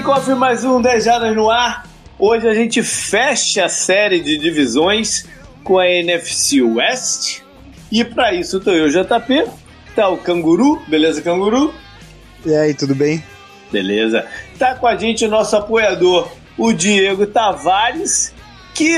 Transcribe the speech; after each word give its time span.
kickoff 0.00 0.30
mais 0.30 0.64
um 0.64 0.80
10 0.80 1.04
Jardas 1.04 1.36
no 1.36 1.50
ar. 1.50 1.86
Hoje 2.18 2.48
a 2.48 2.54
gente 2.54 2.82
fecha 2.82 3.66
a 3.66 3.68
série 3.68 4.20
de 4.20 4.38
divisões 4.38 5.26
com 5.62 5.78
a 5.78 5.86
NFC 5.86 6.62
West. 6.62 7.42
E 7.92 8.02
para 8.02 8.32
isso 8.32 8.60
tô 8.60 8.70
eu, 8.70 8.88
JP, 8.88 9.46
tá 9.94 10.08
o 10.08 10.16
Canguru, 10.16 10.80
beleza, 10.88 11.20
Canguru? 11.20 11.74
E 12.46 12.54
aí, 12.54 12.72
tudo 12.72 12.94
bem? 12.94 13.22
Beleza. 13.70 14.24
Tá 14.58 14.74
com 14.74 14.86
a 14.86 14.96
gente 14.96 15.26
o 15.26 15.28
nosso 15.28 15.54
apoiador, 15.54 16.32
o 16.56 16.72
Diego 16.72 17.26
Tavares, 17.26 18.32
que, 18.74 18.96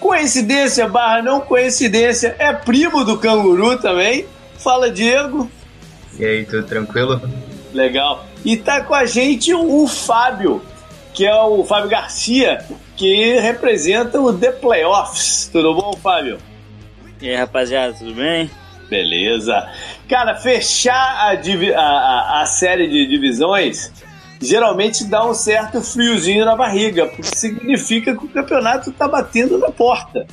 coincidência 0.00 0.88
barra 0.88 1.22
não 1.22 1.40
coincidência, 1.40 2.34
é 2.40 2.52
primo 2.52 3.04
do 3.04 3.16
Canguru 3.16 3.78
também. 3.78 4.26
Fala, 4.58 4.90
Diego. 4.90 5.48
E 6.18 6.24
aí, 6.24 6.44
tudo 6.44 6.66
tranquilo? 6.66 7.20
Legal. 7.72 8.26
E 8.46 8.56
tá 8.56 8.80
com 8.80 8.94
a 8.94 9.04
gente 9.04 9.52
o 9.52 9.88
Fábio, 9.88 10.62
que 11.12 11.26
é 11.26 11.34
o 11.34 11.64
Fábio 11.64 11.90
Garcia, 11.90 12.64
que 12.96 13.40
representa 13.40 14.20
o 14.20 14.32
The 14.32 14.52
Playoffs. 14.52 15.50
Tudo 15.52 15.74
bom, 15.74 15.92
Fábio? 15.94 16.38
E 17.20 17.28
aí, 17.28 17.34
rapaziada, 17.34 17.94
tudo 17.94 18.14
bem? 18.14 18.48
Beleza. 18.88 19.68
Cara, 20.08 20.36
fechar 20.36 20.94
a, 20.94 21.32
a, 21.76 22.42
a, 22.42 22.46
série 22.46 22.86
de 22.86 23.08
divisões 23.08 23.92
geralmente 24.40 25.02
dá 25.02 25.28
um 25.28 25.34
certo 25.34 25.82
friozinho 25.82 26.44
na 26.44 26.54
barriga, 26.54 27.06
porque 27.06 27.24
significa 27.24 28.16
que 28.16 28.26
o 28.26 28.28
campeonato 28.28 28.92
tá 28.92 29.08
batendo 29.08 29.58
na 29.58 29.72
porta. 29.72 30.24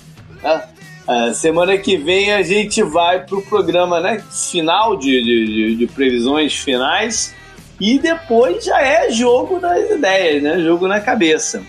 Né? 0.44 0.62
A 1.08 1.34
semana 1.34 1.76
que 1.80 1.98
vem 1.98 2.32
a 2.32 2.44
gente 2.44 2.84
vai 2.84 3.26
pro 3.26 3.42
programa 3.42 4.00
né, 4.00 4.24
final 4.30 4.96
de, 4.98 5.24
de, 5.24 5.76
de 5.78 5.88
previsões 5.88 6.54
finais 6.54 7.34
e 7.80 8.00
depois 8.00 8.64
já 8.64 8.82
é 8.82 9.12
jogo 9.12 9.60
das 9.60 9.90
ideias, 9.90 10.42
né? 10.42 10.60
Jogo 10.60 10.88
na 10.88 11.00
cabeça. 11.00 11.62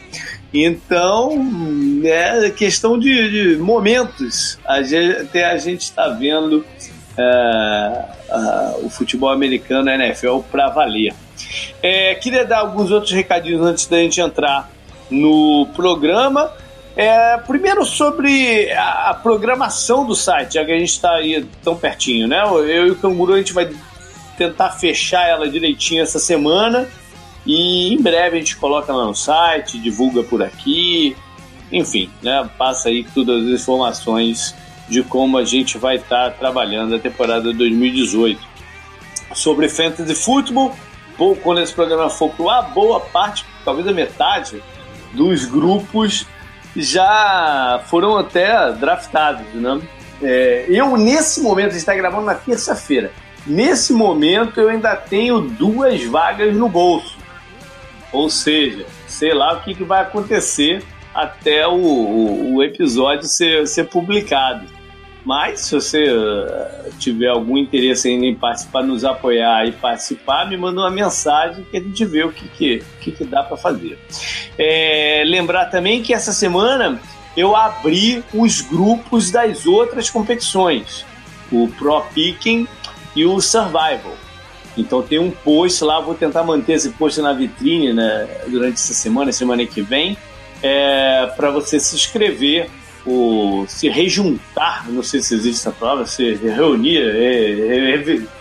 Então, 0.52 1.32
é 2.04 2.48
questão 2.50 2.98
de, 2.98 3.54
de 3.54 3.56
momentos. 3.56 4.58
Até 4.64 5.44
a 5.44 5.56
gente 5.58 5.82
está 5.82 6.08
vendo 6.08 6.64
é, 7.18 8.04
o 8.82 8.88
futebol 8.88 9.30
americano, 9.30 9.90
a 9.90 9.94
NFL, 9.94 10.38
para 10.50 10.68
valer. 10.68 11.12
É, 11.82 12.14
queria 12.14 12.44
dar 12.44 12.58
alguns 12.58 12.90
outros 12.90 13.12
recadinhos 13.12 13.66
antes 13.66 13.86
da 13.86 13.96
gente 13.96 14.20
entrar 14.20 14.70
no 15.10 15.66
programa. 15.74 16.52
É, 16.96 17.36
primeiro 17.38 17.84
sobre 17.84 18.70
a, 18.70 19.10
a, 19.10 19.14
programação 19.14 20.06
do 20.06 20.14
site, 20.14 20.54
já 20.54 20.64
que 20.64 20.70
a 20.70 20.78
gente 20.78 20.90
está 20.90 21.16
aí 21.16 21.44
tão 21.62 21.74
pertinho, 21.76 22.28
né? 22.28 22.44
Eu 22.44 22.86
e 22.86 22.90
o 22.92 22.96
Canguru 22.96 23.34
a 23.34 23.38
gente 23.38 23.52
vai 23.52 23.68
tentar 24.36 24.70
fechar 24.70 25.28
ela 25.28 25.48
direitinho 25.48 26.02
essa 26.02 26.18
semana 26.18 26.88
e 27.46 27.92
em 27.92 28.00
breve 28.00 28.36
a 28.36 28.38
gente 28.38 28.56
coloca 28.56 28.92
lá 28.92 29.06
no 29.06 29.14
site, 29.14 29.78
divulga 29.78 30.22
por 30.22 30.42
aqui, 30.42 31.16
enfim, 31.70 32.10
né? 32.22 32.48
Passa 32.56 32.88
aí 32.88 33.04
todas 33.14 33.46
as 33.46 33.60
informações 33.60 34.54
de 34.88 35.02
como 35.02 35.38
a 35.38 35.44
gente 35.44 35.78
vai 35.78 35.96
estar 35.96 36.30
tá 36.30 36.36
trabalhando 36.36 36.94
a 36.94 36.98
temporada 36.98 37.52
2018. 37.52 38.40
Sobre 39.34 39.68
Fantasy 39.68 40.14
Football, 40.14 40.74
bom, 41.18 41.34
quando 41.34 41.60
esse 41.60 41.74
programa 41.74 42.08
for 42.08 42.30
pro 42.30 42.48
ar, 42.48 42.70
boa 42.72 43.00
parte, 43.00 43.44
talvez 43.64 43.86
a 43.86 43.92
metade 43.92 44.62
dos 45.12 45.44
grupos 45.44 46.26
já 46.76 47.82
foram 47.86 48.16
até 48.16 48.72
draftados, 48.72 49.46
né? 49.54 49.80
É, 50.22 50.66
eu, 50.68 50.96
nesse 50.96 51.40
momento, 51.40 51.66
a 51.66 51.70
gente 51.70 51.80
está 51.80 51.94
gravando 51.94 52.26
na 52.26 52.34
terça-feira. 52.34 53.12
Nesse 53.46 53.92
momento, 53.92 54.60
eu 54.60 54.68
ainda 54.68 54.96
tenho 54.96 55.40
duas 55.40 56.02
vagas 56.04 56.54
no 56.54 56.68
bolso. 56.68 57.16
Ou 58.12 58.30
seja, 58.30 58.86
sei 59.06 59.34
lá 59.34 59.54
o 59.54 59.60
que, 59.62 59.74
que 59.74 59.84
vai 59.84 60.02
acontecer 60.02 60.82
até 61.14 61.66
o, 61.66 61.74
o, 61.74 62.54
o 62.54 62.62
episódio 62.62 63.26
ser, 63.28 63.66
ser 63.66 63.84
publicado. 63.84 64.66
Mas 65.24 65.60
se 65.60 65.74
você 65.74 66.04
uh, 66.04 66.92
tiver 66.98 67.28
algum 67.28 67.56
interesse 67.56 68.08
ainda 68.08 68.26
em 68.26 68.34
participar, 68.34 68.82
nos 68.82 69.04
apoiar 69.04 69.66
e 69.66 69.72
participar, 69.72 70.46
me 70.48 70.56
manda 70.56 70.82
uma 70.82 70.90
mensagem 70.90 71.64
que 71.70 71.76
a 71.78 71.80
gente 71.80 72.04
vê 72.04 72.24
o 72.24 72.30
que, 72.30 72.46
que, 72.48 72.84
que, 73.00 73.12
que 73.12 73.24
dá 73.24 73.42
para 73.42 73.56
fazer. 73.56 73.98
É, 74.58 75.22
lembrar 75.26 75.66
também 75.66 76.02
que 76.02 76.12
essa 76.12 76.32
semana 76.32 77.00
eu 77.34 77.56
abri 77.56 78.22
os 78.34 78.60
grupos 78.60 79.30
das 79.30 79.66
outras 79.66 80.10
competições. 80.10 81.06
O 81.50 81.68
Pro 81.68 82.02
Picking 82.14 82.68
e 83.14 83.24
o 83.24 83.40
Survival. 83.40 84.14
Então 84.76 85.02
tem 85.02 85.18
um 85.18 85.30
post 85.30 85.84
lá, 85.84 86.00
vou 86.00 86.14
tentar 86.14 86.42
manter 86.42 86.74
esse 86.74 86.90
post 86.90 87.20
na 87.20 87.32
vitrine 87.32 87.92
né, 87.92 88.28
durante 88.48 88.74
essa 88.74 88.92
semana, 88.92 89.30
semana 89.30 89.64
que 89.64 89.80
vem, 89.80 90.16
é, 90.62 91.26
para 91.36 91.50
você 91.50 91.78
se 91.78 91.94
inscrever, 91.94 92.68
ou 93.06 93.68
se 93.68 93.88
rejuntar, 93.88 94.90
não 94.90 95.02
sei 95.02 95.20
se 95.20 95.34
existe 95.34 95.60
essa 95.60 95.70
palavra, 95.70 96.06
se 96.06 96.34
reunir, 96.36 96.98
é, 96.98 97.92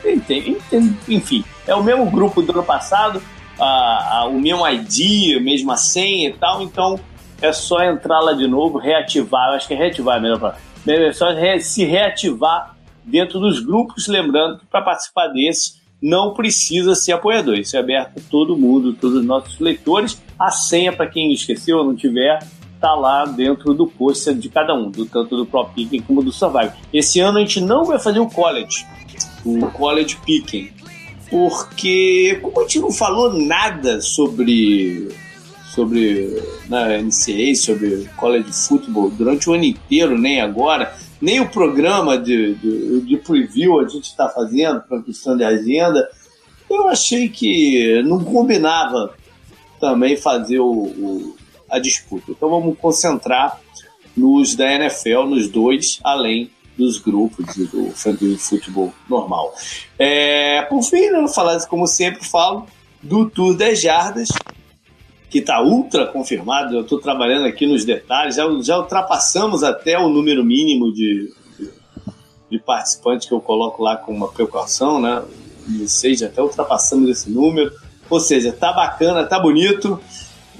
é, 0.05 0.79
enfim, 1.07 1.43
é 1.67 1.75
o 1.75 1.83
mesmo 1.83 2.09
grupo 2.09 2.41
do 2.41 2.51
ano 2.53 2.63
passado, 2.63 3.21
a, 3.59 4.19
a, 4.19 4.25
o 4.25 4.39
mesmo 4.39 4.65
ID, 4.65 5.37
a 5.37 5.41
mesma 5.41 5.75
senha 5.75 6.29
e 6.29 6.33
tal, 6.33 6.61
então 6.61 6.97
é 7.41 7.51
só 7.51 7.83
entrar 7.83 8.21
lá 8.21 8.31
de 8.31 8.47
novo, 8.47 8.77
reativar, 8.77 9.49
acho 9.49 9.67
que 9.67 9.73
é 9.73 9.77
reativar 9.77 10.17
é 10.17 10.21
melhor 10.21 10.39
para 10.39 10.55
é 10.85 11.13
só 11.13 11.27
se 11.61 11.85
reativar 11.85 12.72
dentro 13.03 13.39
dos 13.39 13.59
grupos, 13.59 14.07
lembrando 14.07 14.59
que 14.59 14.65
para 14.65 14.81
participar 14.81 15.27
desse 15.27 15.81
não 16.01 16.33
precisa 16.33 16.95
ser 16.95 17.13
apoiador, 17.13 17.55
isso 17.55 17.77
é 17.77 17.79
aberto 17.79 18.19
a 18.19 18.21
todo 18.29 18.57
mundo, 18.57 18.93
todos 18.93 19.19
os 19.19 19.25
nossos 19.25 19.57
leitores. 19.59 20.21
A 20.37 20.51
senha, 20.51 20.91
para 20.91 21.07
quem 21.07 21.31
esqueceu 21.31 21.77
ou 21.77 21.85
não 21.85 21.95
tiver, 21.95 22.39
está 22.75 22.93
lá 22.93 23.23
dentro 23.23 23.73
do 23.73 23.87
post 23.87 24.33
de 24.33 24.49
cada 24.49 24.73
um, 24.75 24.91
do, 24.91 25.05
tanto 25.05 25.37
do 25.37 25.45
Pro 25.45 25.65
Picking 25.65 26.01
como 26.01 26.21
do 26.21 26.33
Survival. 26.33 26.73
Esse 26.91 27.21
ano 27.21 27.37
a 27.37 27.41
gente 27.41 27.61
não 27.61 27.85
vai 27.85 27.97
fazer 27.97 28.19
o 28.19 28.27
College, 28.27 28.85
o 29.45 29.65
College 29.67 30.17
Picking, 30.25 30.71
porque 31.29 32.37
como 32.41 32.59
a 32.59 32.63
gente 32.63 32.79
não 32.79 32.91
falou 32.91 33.33
nada 33.33 34.01
sobre 34.01 35.09
sobre 35.73 36.39
na 36.69 36.85
né, 36.85 37.01
NCAA, 37.01 37.55
sobre 37.55 38.07
college 38.15 38.51
football 38.53 39.09
durante 39.09 39.49
o 39.49 39.53
ano 39.53 39.63
inteiro, 39.63 40.17
nem 40.19 40.39
agora, 40.39 40.95
nem 41.23 41.39
o 41.39 41.47
programa 41.47 42.17
de, 42.17 42.53
de, 42.55 42.99
de 42.99 43.17
preview 43.17 43.79
a 43.79 43.87
gente 43.87 44.09
está 44.09 44.27
fazendo 44.27 44.81
para 44.81 45.01
questão 45.01 45.37
de 45.37 45.43
agenda, 45.45 46.09
eu 46.69 46.89
achei 46.89 47.29
que 47.29 48.03
não 48.03 48.21
combinava 48.21 49.15
também 49.79 50.17
fazer 50.17 50.59
o, 50.59 50.69
o, 50.69 51.35
a 51.69 51.79
disputa. 51.79 52.25
Então 52.29 52.49
vamos 52.49 52.77
concentrar 52.77 53.57
nos 54.17 54.53
da 54.53 54.69
NFL, 54.73 55.23
nos 55.27 55.47
dois, 55.47 56.01
além 56.03 56.51
dos 56.77 56.97
grupos 56.97 57.55
do 57.55 58.37
futebol 58.37 58.93
normal. 59.09 59.55
É, 59.97 60.63
por 60.63 60.83
fim, 60.83 61.09
não 61.09 61.29
falar 61.29 61.65
como 61.67 61.87
sempre 61.87 62.25
falo, 62.27 62.67
do 63.01 63.29
Tour 63.29 63.55
10 63.55 63.81
Jardas, 63.81 64.27
que 65.33 65.39
está 65.39 65.63
ultra 65.63 66.05
confirmado. 66.05 66.75
Eu 66.75 66.81
estou 66.81 66.99
trabalhando 66.99 67.47
aqui 67.47 67.65
nos 67.65 67.83
detalhes, 67.83 68.35
já, 68.35 68.43
já 68.61 68.77
ultrapassamos 68.77 69.63
até 69.63 69.97
o 69.97 70.07
número 70.07 70.45
mínimo 70.45 70.93
de, 70.93 71.33
de, 71.57 71.69
de, 72.51 72.59
participantes 72.59 73.27
que 73.27 73.33
eu 73.33 73.41
coloco 73.41 73.81
lá 73.81 73.97
com 73.97 74.13
uma 74.13 74.27
precaução, 74.27 75.01
né? 75.01 75.23
Ou 75.81 75.87
seja, 75.87 76.27
até 76.27 76.39
ultrapassamos 76.39 77.09
esse 77.09 77.31
número. 77.31 77.71
Ou 78.11 78.19
seja, 78.19 78.51
tá 78.51 78.71
bacana, 78.71 79.25
tá 79.25 79.39
bonito. 79.39 79.99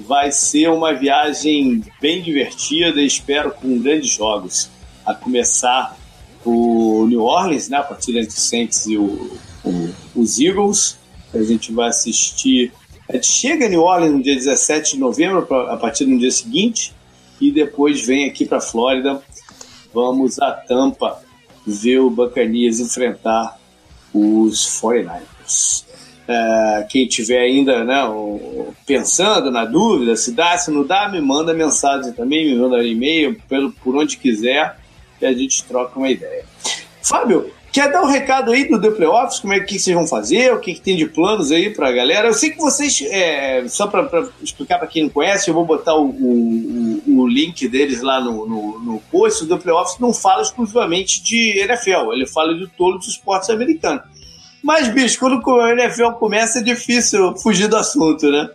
Vai 0.00 0.32
ser 0.32 0.68
uma 0.70 0.92
viagem 0.92 1.84
bem 2.00 2.20
divertida 2.20 3.00
espero 3.00 3.52
com 3.52 3.78
grandes 3.78 4.10
jogos. 4.10 4.68
A 5.06 5.14
começar 5.14 5.96
o 6.44 7.06
New 7.06 7.22
Orleans, 7.22 7.68
né? 7.68 7.76
A 7.76 7.84
partir 7.84 8.16
entre 8.16 8.32
Saints 8.32 8.86
e 8.86 8.96
o, 8.96 9.38
o, 9.64 9.94
os 10.16 10.40
Eagles. 10.40 10.98
A 11.32 11.44
gente 11.44 11.72
vai 11.72 11.90
assistir 11.90 12.72
a 13.08 13.14
gente 13.14 13.26
chega 13.26 13.66
em 13.66 13.70
New 13.70 13.82
Orleans 13.82 14.12
no 14.12 14.22
dia 14.22 14.34
17 14.34 14.94
de 14.94 15.00
novembro, 15.00 15.46
a 15.68 15.76
partir 15.76 16.04
do 16.06 16.18
dia 16.18 16.30
seguinte, 16.30 16.92
e 17.40 17.50
depois 17.50 18.06
vem 18.06 18.26
aqui 18.26 18.46
para 18.46 18.60
Flórida. 18.60 19.22
Vamos 19.92 20.40
a 20.40 20.50
Tampa 20.52 21.22
ver 21.66 21.98
o 21.98 22.10
Buccaneers 22.10 22.80
enfrentar 22.80 23.58
os 24.12 24.66
49ers. 24.80 25.84
É, 26.26 26.86
quem 26.88 27.06
tiver 27.06 27.40
ainda 27.40 27.84
né, 27.84 28.02
pensando 28.86 29.50
na 29.50 29.66
dúvida, 29.66 30.16
se 30.16 30.32
dá, 30.32 30.56
se 30.56 30.70
não 30.70 30.86
dá, 30.86 31.08
me 31.08 31.20
manda 31.20 31.52
mensagem 31.52 32.12
também, 32.12 32.46
me 32.46 32.58
manda 32.58 32.82
e-mail, 32.82 33.38
pelo, 33.46 33.70
por 33.72 33.94
onde 33.94 34.16
quiser, 34.16 34.78
e 35.20 35.26
a 35.26 35.32
gente 35.32 35.62
troca 35.64 35.98
uma 35.98 36.10
ideia. 36.10 36.46
Fábio, 37.02 37.52
Quer 37.74 37.90
dar 37.90 38.02
um 38.02 38.06
recado 38.06 38.52
aí 38.52 38.68
do 38.68 38.80
The 38.80 38.92
Playoffs? 38.92 39.40
Como 39.40 39.52
é 39.52 39.58
que 39.58 39.80
vocês 39.80 39.96
vão 39.96 40.06
fazer? 40.06 40.52
O 40.52 40.60
que, 40.60 40.74
que 40.74 40.80
tem 40.80 40.96
de 40.96 41.06
planos 41.06 41.50
aí 41.50 41.74
pra 41.74 41.90
galera? 41.90 42.28
Eu 42.28 42.32
sei 42.32 42.50
que 42.50 42.58
vocês, 42.58 43.02
é, 43.10 43.66
só 43.66 43.88
pra, 43.88 44.04
pra 44.04 44.28
explicar 44.40 44.78
pra 44.78 44.86
quem 44.86 45.02
não 45.02 45.10
conhece, 45.10 45.50
eu 45.50 45.54
vou 45.54 45.66
botar 45.66 45.96
o, 45.96 46.06
o, 46.08 47.02
o 47.04 47.26
link 47.26 47.66
deles 47.66 48.00
lá 48.00 48.20
no, 48.20 48.46
no, 48.46 48.78
no 48.78 49.00
post. 49.10 49.42
O 49.42 49.48
The 49.48 49.56
Playoffs 49.56 49.98
não 49.98 50.14
fala 50.14 50.42
exclusivamente 50.42 51.20
de 51.20 51.58
NFL, 51.62 52.12
ele 52.12 52.28
fala 52.28 52.54
de 52.54 52.68
todos 52.68 53.08
os 53.08 53.14
esportes 53.14 53.50
americanos. 53.50 54.04
Mas, 54.62 54.86
bicho, 54.94 55.18
quando 55.18 55.42
o 55.44 55.66
NFL 55.66 56.10
começa 56.12 56.60
é 56.60 56.62
difícil 56.62 57.34
fugir 57.38 57.66
do 57.66 57.76
assunto, 57.76 58.30
né? 58.30 58.50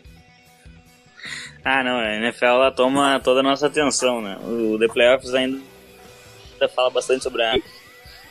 Ah, 1.66 1.84
não, 1.84 1.98
a 2.00 2.16
NFL 2.16 2.46
ela 2.46 2.72
toma 2.72 3.20
toda 3.20 3.42
a 3.42 3.44
nossa 3.44 3.68
atenção, 3.68 4.22
né? 4.22 4.38
O 4.48 4.80
The 4.80 4.88
Playoffs 4.88 5.34
ainda 5.34 5.60
fala 6.74 6.90
bastante 6.90 7.22
sobre 7.22 7.44
a, 7.44 7.58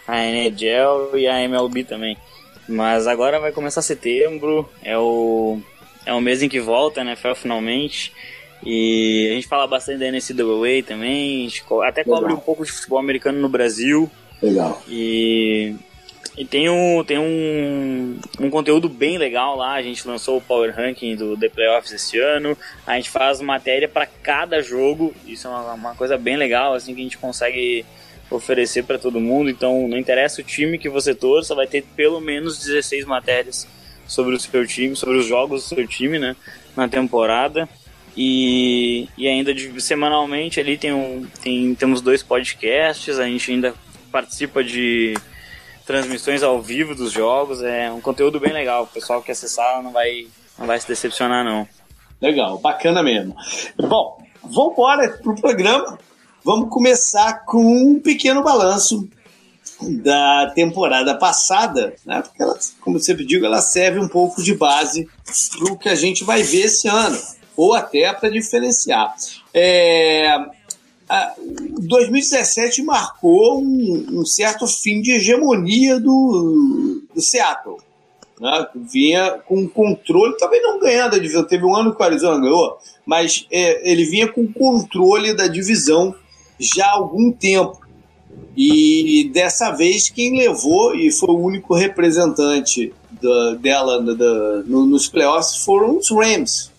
a 0.09 0.25
NHL 0.25 1.17
e 1.17 1.29
a 1.29 1.43
MLB 1.43 1.85
também. 1.85 2.17
Mas 2.67 3.07
agora 3.07 3.39
vai 3.39 3.53
começar 3.53 3.83
setembro, 3.83 4.69
é 4.83 4.99
o, 4.99 5.61
é 6.05 6.13
o 6.13 6.21
mês 6.21 6.43
em 6.43 6.49
que 6.49 6.59
volta 6.59 7.03
NFL 7.03 7.35
finalmente. 7.35 8.13
E 8.65 9.29
a 9.31 9.35
gente 9.35 9.47
fala 9.47 9.67
bastante 9.67 9.99
da 9.99 10.11
NCAA 10.11 10.83
também, 10.85 11.47
a 11.47 11.49
gente 11.49 11.65
até 11.85 12.03
cobre 12.03 12.25
Legal. 12.25 12.39
um 12.39 12.41
pouco 12.41 12.65
de 12.65 12.73
futebol 12.73 12.99
americano 12.99 13.39
no 13.39 13.49
Brasil. 13.49 14.11
Legal. 14.43 14.83
E 14.89 15.77
e 16.39 16.45
tem 16.45 16.69
um, 16.71 17.03
tem 17.03 17.19
um, 17.19 18.17
um 18.39 18.49
conteúdo 18.49 18.89
bem 18.89 19.19
legal 19.19 19.57
lá. 19.57 19.73
A 19.73 19.83
gente 19.83 20.07
lançou 20.07 20.37
o 20.37 20.41
Power 20.41 20.73
Ranking 20.73 21.17
do 21.17 21.37
The 21.37 21.49
Playoffs 21.49 21.93
esse 21.93 22.17
ano. 22.17 22.57
A 22.87 22.95
gente 22.95 23.11
faz 23.11 23.41
matéria 23.41 23.89
para 23.89 24.07
cada 24.07 24.63
jogo. 24.63 25.13
Isso 25.27 25.49
é 25.49 25.51
uma, 25.51 25.73
uma, 25.73 25.95
coisa 25.97 26.17
bem 26.17 26.37
legal, 26.37 26.75
assim, 26.75 26.95
que 26.95 27.01
a 27.01 27.03
gente 27.03 27.19
consegue 27.19 27.85
oferecer 28.31 28.85
para 28.85 28.99
todo 28.99 29.21
mundo. 29.21 29.51
Então, 29.51 29.89
não 29.89 29.99
interessa 29.99 30.41
o 30.41 30.45
time 30.45 30.79
que 30.79 30.89
você 30.89 31.15
torça, 31.15 31.55
vai 31.55 31.67
ter 31.67 31.83
pelo 31.97 32.21
menos 32.21 32.59
16 32.59 33.05
matérias 33.05 33.67
sobre 34.07 34.35
o 34.35 34.41
seu 34.41 34.67
time, 34.67 34.97
sobre 34.97 35.19
os 35.19 35.27
jogos 35.27 35.63
do 35.63 35.75
seu 35.75 35.87
time, 35.87 36.19
né, 36.19 36.35
na 36.77 36.89
temporada. 36.89 37.69
E, 38.17 39.09
e 39.17 39.29
ainda 39.29 39.55
de, 39.55 39.81
semanalmente 39.81 40.59
ali 40.59 40.77
tem 40.77 40.93
um, 40.93 41.25
tem, 41.41 41.75
temos 41.75 42.01
dois 42.01 42.23
podcasts. 42.23 43.19
A 43.19 43.25
gente 43.27 43.53
ainda 43.53 43.75
participa 44.11 44.65
de 44.65 45.15
transmissões 45.87 46.43
ao 46.43 46.61
vivo 46.61 46.95
dos 46.95 47.13
jogos. 47.13 47.63
É 47.63 47.91
um 47.91 48.01
conteúdo 48.01 48.41
bem 48.41 48.53
legal. 48.53 48.85
O 48.85 48.87
pessoal 48.89 49.23
que 49.23 49.31
acessar 49.31 49.83
não 49.83 49.93
vai, 49.93 50.27
não 50.59 50.67
vai 50.67 50.81
se 50.81 50.89
decepcionar, 50.89 51.45
não. 51.45 51.69
Legal, 52.21 52.59
bacana 52.59 53.03
mesmo. 53.03 53.37
Bom, 53.77 54.21
vamos 54.43 54.73
embora 54.73 55.09
pro 55.23 55.37
programa. 55.37 55.99
Vamos 56.45 56.71
começar 56.71 57.45
com 57.45 57.65
um 57.65 58.01
pequeno 58.01 58.43
balanço 58.43 59.09
da 59.81 60.51
temporada 60.55 61.15
passada, 61.15 61.95
né? 62.05 62.23
Porque 62.23 62.43
ela, 62.43 62.59
como 62.81 62.97
eu 62.97 63.01
sempre 63.01 63.25
digo, 63.25 63.45
ela 63.45 63.61
serve 63.61 63.99
um 63.99 64.09
pouco 64.09 64.43
de 64.43 64.55
base 64.55 65.09
para 65.57 65.73
o 65.73 65.77
que 65.77 65.89
a 65.89 65.95
gente 65.95 66.25
vai 66.25 66.43
ver 66.43 66.67
esse 66.67 66.89
ano, 66.89 67.19
ou 67.57 67.75
até 67.75 68.13
para 68.13 68.29
diferenciar. 68.29 69.15
É, 69.53 70.37
2017 71.81 72.83
marcou 72.83 73.61
um, 73.61 74.21
um, 74.21 74.27
certo 74.27 74.67
fim 74.67 75.01
de 75.01 75.13
hegemonia 75.13 75.99
do, 75.99 77.03
do 77.15 77.21
Seattle. 77.21 77.79
Né? 78.41 78.67
Vinha 78.75 79.39
com 79.47 79.69
controle, 79.69 80.37
também 80.37 80.63
não 80.63 80.79
ganhando 80.79 81.17
a 81.17 81.19
divisão. 81.19 81.45
Teve 81.45 81.65
um 81.65 81.75
ano 81.75 81.95
que 81.95 82.01
o 82.01 82.05
Arizona 82.05 82.41
ganhou, 82.41 82.79
mas 83.07 83.47
é, 83.51 83.91
ele 83.91 84.05
vinha 84.05 84.29
com 84.29 84.53
controle 84.53 85.35
da 85.35 85.47
divisão 85.47 86.15
já 86.59 86.87
há 86.87 86.93
algum 86.93 87.33
tempo. 87.33 87.81
E 88.57 89.31
dessa 89.33 89.71
vez 89.71 90.11
quem 90.11 90.37
levou 90.37 90.95
e 90.95 91.13
foi 91.13 91.31
o 91.31 91.39
único 91.39 91.75
representante 91.75 92.93
da, 93.23 93.55
dela 93.55 94.03
da, 94.03 94.63
no, 94.67 94.85
nos 94.85 95.09
playoffs 95.09 95.65
foram 95.65 95.99
os 95.99 96.11
Rams. 96.11 96.71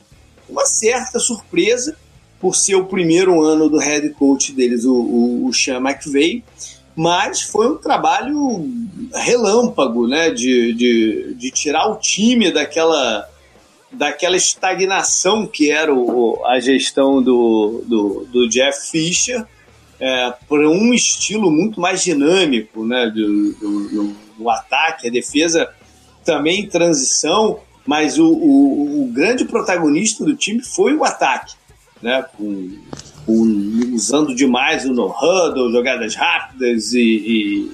Uma 0.50 0.66
certa 0.66 1.20
surpresa, 1.20 1.96
por 2.40 2.56
ser 2.56 2.76
o 2.76 2.86
primeiro 2.86 3.42
ano 3.42 3.70
do 3.70 3.78
head 3.78 4.10
coach 4.10 4.52
deles, 4.52 4.84
o, 4.84 4.94
o, 4.94 5.48
o 5.48 5.54
Sean 5.54 5.78
McVay, 5.78 6.44
mas 6.96 7.42
foi 7.42 7.68
um 7.72 7.78
trabalho 7.78 8.68
relâmpago, 9.14 10.06
né, 10.08 10.32
de, 10.32 10.74
de, 10.74 11.34
de 11.36 11.52
tirar 11.52 11.88
o 11.88 11.96
time 11.96 12.52
daquela, 12.52 13.26
daquela 13.92 14.36
estagnação 14.36 15.48
que 15.48 15.72
era 15.72 15.94
o, 15.94 16.42
a 16.46 16.60
gestão 16.60 17.22
do, 17.22 17.84
do, 17.86 18.28
do 18.32 18.50
Jeff 18.50 18.90
Fisher 18.90 19.46
é, 20.00 20.34
para 20.48 20.70
um 20.70 20.94
estilo 20.94 21.52
muito 21.52 21.80
mais 21.82 22.04
dinâmico, 22.04 22.86
né, 22.86 23.08
do, 23.08 23.54
do, 23.54 24.16
do, 24.38 24.50
ataque, 24.50 25.08
a 25.08 25.12
defesa 25.12 25.70
também 26.24 26.62
em 26.62 26.70
transição, 26.70 27.60
mas 27.86 28.18
o, 28.20 28.28
o, 28.28 29.04
o 29.04 29.08
grande 29.12 29.46
protagonista 29.46 30.24
do 30.24 30.36
time 30.36 30.62
foi 30.62 30.96
o 30.96 31.04
ataque 31.04 31.60
né? 32.02 32.26
Com, 32.36 32.78
com, 33.26 33.94
usando 33.94 34.34
demais 34.34 34.86
o 34.86 34.94
no-huddle, 34.94 35.72
jogadas 35.72 36.16
rápidas 36.16 36.94
e, 36.94 37.00
e, 37.00 37.72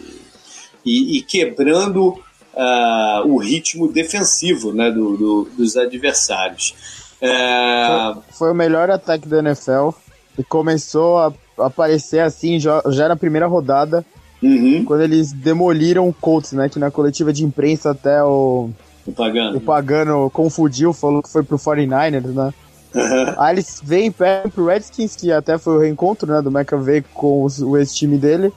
e, 0.86 1.18
e 1.18 1.22
quebrando 1.22 2.10
uh, 2.54 3.28
o 3.28 3.38
ritmo 3.38 3.92
defensivo 3.92 4.74
né, 4.74 4.92
do, 4.92 5.18
do 5.18 5.50
dos 5.58 5.78
adversários. 5.78 6.76
É... 7.22 8.14
Foi, 8.14 8.24
foi, 8.38 8.52
o 8.52 8.56
melhor 8.56 8.90
ataque 8.90 9.28
da 9.28 9.40
NFL 9.40 9.90
e 10.38 10.44
começou 10.44 11.18
a 11.18 11.34
aparecer 11.58 12.20
assim 12.20 12.60
já, 12.60 12.82
já 12.90 13.08
na 13.08 13.16
primeira 13.16 13.48
rodada. 13.48 14.06
Uhum. 14.42 14.84
Quando 14.86 15.02
eles 15.02 15.32
demoliram 15.32 16.08
o 16.08 16.14
Colts, 16.14 16.52
né? 16.52 16.70
Que 16.70 16.78
na 16.78 16.92
coletiva 16.92 17.34
de 17.34 17.44
imprensa 17.44 17.92
até 17.92 18.24
o. 18.24 18.70
O 19.06 19.12
Pagano. 19.12 19.58
O 19.58 19.62
Pagano 19.62 20.30
confundiu, 20.30 20.92
falou 20.94 21.22
que 21.22 21.30
foi 21.30 21.44
pro 21.44 21.58
49ers, 21.58 22.34
né? 22.34 22.54
Uhum. 22.94 23.34
Aí 23.38 23.56
eles 23.56 23.82
vêm 23.84 24.12
perdem 24.12 24.52
pro 24.52 24.66
Redskins, 24.66 25.16
que 25.16 25.32
até 25.32 25.58
foi 25.58 25.78
o 25.78 25.80
reencontro 25.80 26.32
né, 26.32 26.42
do 26.42 26.50
McAvey 26.50 27.04
com 27.14 27.44
os, 27.44 27.60
o 27.62 27.78
ex-time 27.78 28.18
dele. 28.18 28.52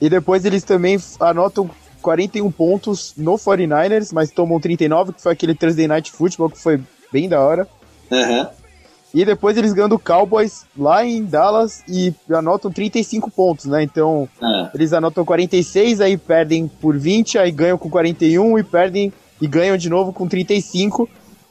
E 0.00 0.10
depois 0.10 0.44
eles 0.44 0.62
também 0.62 0.98
anotam 1.18 1.70
41 2.02 2.50
pontos 2.50 3.14
no 3.16 3.34
49ers, 3.34 4.12
mas 4.12 4.30
tomam 4.30 4.60
39, 4.60 5.14
que 5.14 5.22
foi 5.22 5.32
aquele 5.32 5.54
Thursday 5.54 5.88
Night 5.88 6.12
Football, 6.12 6.50
que 6.50 6.58
foi 6.58 6.80
bem 7.10 7.28
da 7.28 7.40
hora. 7.40 7.66
Uhum. 8.10 8.46
E 9.14 9.24
depois 9.24 9.56
eles 9.56 9.72
ganham 9.72 9.88
do 9.88 9.98
Cowboys 9.98 10.66
lá 10.76 11.04
em 11.04 11.24
Dallas 11.24 11.82
e 11.88 12.12
anotam 12.30 12.70
35 12.70 13.30
pontos, 13.30 13.64
né? 13.66 13.82
Então, 13.82 14.28
uhum. 14.40 14.68
eles 14.74 14.92
anotam 14.92 15.24
46, 15.24 16.00
aí 16.00 16.16
perdem 16.16 16.68
por 16.68 16.96
20, 16.98 17.38
aí 17.38 17.50
ganham 17.50 17.78
com 17.78 17.88
41 17.88 18.58
e 18.58 18.62
perdem 18.62 19.12
e 19.40 19.46
ganham 19.46 19.76
de 19.76 19.88
novo 19.88 20.12
com 20.12 20.28
35. 20.28 21.08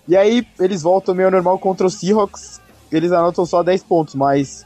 E 0.08 0.16
aí 0.16 0.46
eles 0.60 0.84
voltam 0.84 1.16
meio 1.16 1.32
normal 1.32 1.58
contra 1.58 1.88
os 1.88 1.96
Seahawks, 1.96 2.62
eles 2.92 3.12
anotam 3.12 3.46
só 3.46 3.64
10 3.64 3.84
pontos, 3.84 4.16
mas 4.16 4.66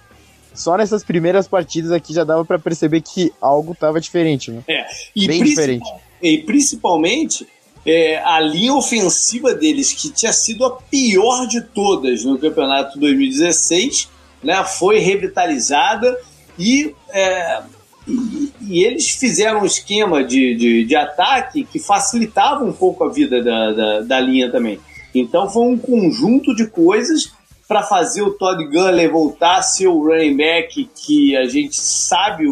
só 0.53 0.75
nessas 0.75 1.03
primeiras 1.03 1.47
partidas 1.47 1.91
aqui 1.91 2.13
já 2.13 2.23
dava 2.23 2.43
para 2.43 2.59
perceber 2.59 3.01
que 3.01 3.31
algo 3.39 3.71
estava 3.71 4.01
diferente, 4.01 4.51
né? 4.51 4.61
É, 4.67 4.85
e 5.15 5.27
bem 5.27 5.43
diferente. 5.43 5.89
E 6.21 6.39
principalmente 6.39 7.47
é, 7.85 8.21
a 8.23 8.39
linha 8.39 8.73
ofensiva 8.73 9.53
deles, 9.53 9.93
que 9.93 10.09
tinha 10.09 10.33
sido 10.33 10.65
a 10.65 10.71
pior 10.71 11.47
de 11.47 11.61
todas 11.61 12.23
no 12.25 12.37
campeonato 12.37 12.99
2016, 12.99 14.09
né, 14.43 14.63
foi 14.63 14.99
revitalizada 14.99 16.17
e, 16.57 16.93
é, 17.09 17.61
e, 18.07 18.51
e, 18.61 18.83
eles 18.83 19.09
fizeram 19.09 19.61
um 19.61 19.65
esquema 19.65 20.23
de, 20.23 20.55
de, 20.55 20.85
de, 20.85 20.95
ataque 20.95 21.63
que 21.63 21.79
facilitava 21.79 22.63
um 22.63 22.73
pouco 22.73 23.03
a 23.03 23.09
vida 23.09 23.41
da, 23.41 23.71
da, 23.71 24.01
da 24.01 24.19
linha 24.19 24.51
também. 24.51 24.79
Então 25.13 25.49
foi 25.49 25.63
um 25.63 25.77
conjunto 25.77 26.55
de 26.55 26.67
coisas 26.67 27.31
para 27.67 27.83
fazer 27.83 28.21
o 28.21 28.31
Todd 28.31 28.63
Gurley 28.65 29.07
voltar 29.07 29.57
a 29.57 29.61
ser 29.61 29.87
o 29.87 30.03
running 30.03 30.35
back 30.35 30.89
que 30.95 31.37
a 31.37 31.47
gente 31.47 31.79
sabe 31.79 32.45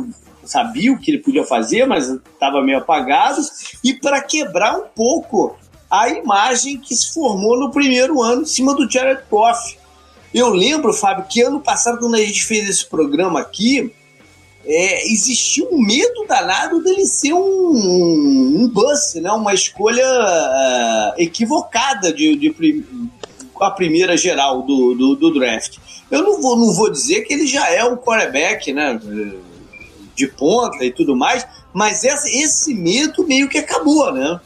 sabia 0.48 0.92
o 0.92 1.00
que 1.00 1.12
ele 1.12 1.20
podia 1.20 1.44
fazer, 1.44 1.86
mas 1.86 2.08
estava 2.08 2.62
meio 2.62 2.80
apagado, 2.80 3.42
e 3.84 3.94
para 3.94 4.22
quebrar 4.22 4.78
um 4.78 4.88
pouco 4.96 5.58
a 5.90 6.10
imagem 6.10 6.78
que 6.78 6.96
se 6.96 7.14
formou 7.14 7.60
no 7.60 7.72
primeiro 7.72 8.22
ano 8.22 8.42
em 8.42 8.46
cima 8.46 8.74
do 8.76 8.90
Jared 8.90 9.24
Goff. 9.30 9.78
Eu 10.34 10.50
lembro, 10.50 10.94
Fábio, 10.94 11.26
que 11.30 11.42
ano 11.42 11.60
passado, 11.60 12.00
quando 12.00 12.16
a 12.16 12.22
gente 12.22 12.44
fez 12.44 12.68
esse 12.70 12.86
programa 12.86 13.40
aqui, 13.40 13.94
é, 14.66 15.08
existia 15.10 15.66
um 15.72 15.82
medo 15.82 16.26
danado 16.28 16.84
dele 16.84 17.06
ser 17.06 17.34
um, 17.34 18.62
um 18.62 18.68
bus, 18.68 19.16
né? 19.16 19.32
uma 19.32 19.54
escolha 19.54 20.06
uh, 20.06 21.14
equivocada 21.22 22.12
de, 22.12 22.36
de, 22.36 22.84
a 23.62 23.72
primeira 23.72 24.18
geral 24.18 24.62
do, 24.64 24.94
do, 24.94 25.16
do, 25.16 25.34
draft. 25.34 25.78
Eu 26.12 26.22
não 26.22 26.42
vou, 26.42 26.58
não 26.58 26.74
vou 26.74 26.92
dizer 26.92 27.22
que 27.22 27.34
ele 27.34 27.48
já 27.48 27.70
é 27.70 27.84
um 27.86 27.96
quarterback 27.96 28.74
né? 28.74 29.00
De 30.18 30.28
ponta 30.28 30.84
e 30.84 30.92
tudo 30.92 31.16
mais, 31.16 31.48
mas 31.72 32.04
esse, 32.04 32.74
medo 32.74 33.26
meio 33.26 33.48
que 33.48 33.60
acabou, 33.60 34.12
né? 34.12 34.42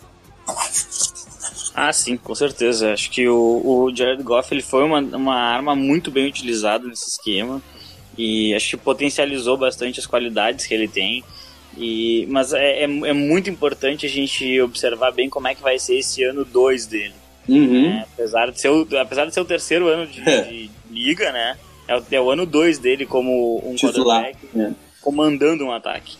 Ah, 1.73 1.93
sim, 1.93 2.17
com 2.17 2.35
certeza. 2.35 2.91
Acho 2.91 3.09
que 3.09 3.27
o, 3.27 3.85
o 3.85 3.95
Jared 3.95 4.21
Goff 4.21 4.53
ele 4.53 4.61
foi 4.61 4.83
uma, 4.83 4.99
uma 4.99 5.35
arma 5.35 5.73
muito 5.73 6.11
bem 6.11 6.27
utilizada 6.27 6.85
nesse 6.85 7.09
esquema 7.09 7.61
e 8.17 8.53
acho 8.53 8.71
que 8.71 8.77
potencializou 8.77 9.55
bastante 9.55 9.99
as 9.99 10.05
qualidades 10.05 10.65
que 10.65 10.73
ele 10.73 10.89
tem. 10.89 11.23
E, 11.77 12.27
mas 12.29 12.51
é, 12.51 12.81
é, 12.81 12.83
é 12.83 13.13
muito 13.13 13.49
importante 13.49 14.05
a 14.05 14.09
gente 14.09 14.59
observar 14.59 15.11
bem 15.11 15.29
como 15.29 15.47
é 15.47 15.55
que 15.55 15.61
vai 15.61 15.79
ser 15.79 15.97
esse 15.97 16.21
ano 16.21 16.43
2 16.43 16.85
dele. 16.85 17.15
Uhum. 17.47 17.85
É, 17.85 18.01
apesar, 18.01 18.51
de 18.51 18.59
ser 18.59 18.69
o, 18.69 18.85
apesar 18.99 19.25
de 19.25 19.33
ser 19.33 19.39
o 19.39 19.45
terceiro 19.45 19.87
ano 19.87 20.05
de, 20.05 20.21
de 20.21 20.69
liga, 20.89 21.31
né? 21.31 21.57
É 21.87 21.97
o, 21.97 22.03
é 22.11 22.21
o 22.21 22.29
ano 22.29 22.45
2 22.45 22.77
dele 22.77 23.05
como 23.05 23.61
um 23.65 23.75
Titular. 23.75 24.25
quarterback 24.25 24.59
é. 24.59 24.90
Comandando 25.01 25.65
um 25.65 25.71
ataque. 25.71 26.17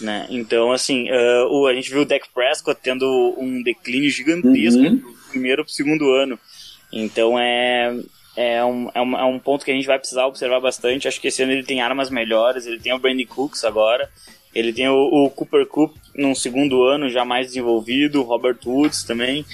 Né? 0.00 0.26
Então, 0.30 0.70
assim, 0.70 1.10
uh, 1.10 1.46
o, 1.50 1.66
a 1.66 1.74
gente 1.74 1.90
viu 1.90 2.02
o 2.02 2.04
Dak 2.04 2.28
Prescott 2.32 2.80
tendo 2.82 3.34
um 3.36 3.62
declínio 3.62 4.10
gigantesco 4.10 4.80
uhum. 4.80 4.96
do 4.96 5.14
primeiro 5.30 5.64
para 5.64 5.70
o 5.70 5.74
segundo 5.74 6.12
ano. 6.12 6.38
Então 6.92 7.38
é, 7.38 7.94
é 8.36 8.64
um, 8.64 8.90
é, 8.94 9.00
um, 9.00 9.18
é 9.18 9.24
um 9.24 9.38
ponto 9.38 9.64
que 9.64 9.70
a 9.70 9.74
gente 9.74 9.86
vai 9.86 9.98
precisar 9.98 10.26
observar 10.26 10.60
bastante. 10.60 11.08
Acho 11.08 11.20
que 11.20 11.28
esse 11.28 11.42
ano 11.42 11.52
ele 11.52 11.64
tem 11.64 11.80
armas 11.80 12.10
melhores, 12.10 12.66
ele 12.66 12.78
tem 12.78 12.94
o 12.94 12.98
Brandon 12.98 13.26
Cooks 13.26 13.64
agora, 13.64 14.08
ele 14.54 14.72
tem 14.72 14.88
o, 14.88 14.94
o 14.94 15.30
Cooper 15.30 15.66
Cup 15.66 15.94
num 16.14 16.34
segundo 16.34 16.82
ano 16.84 17.08
já 17.08 17.24
mais 17.24 17.48
desenvolvido, 17.48 18.20
o 18.20 18.24
Robert 18.24 18.58
Woods 18.64 19.02
também. 19.02 19.44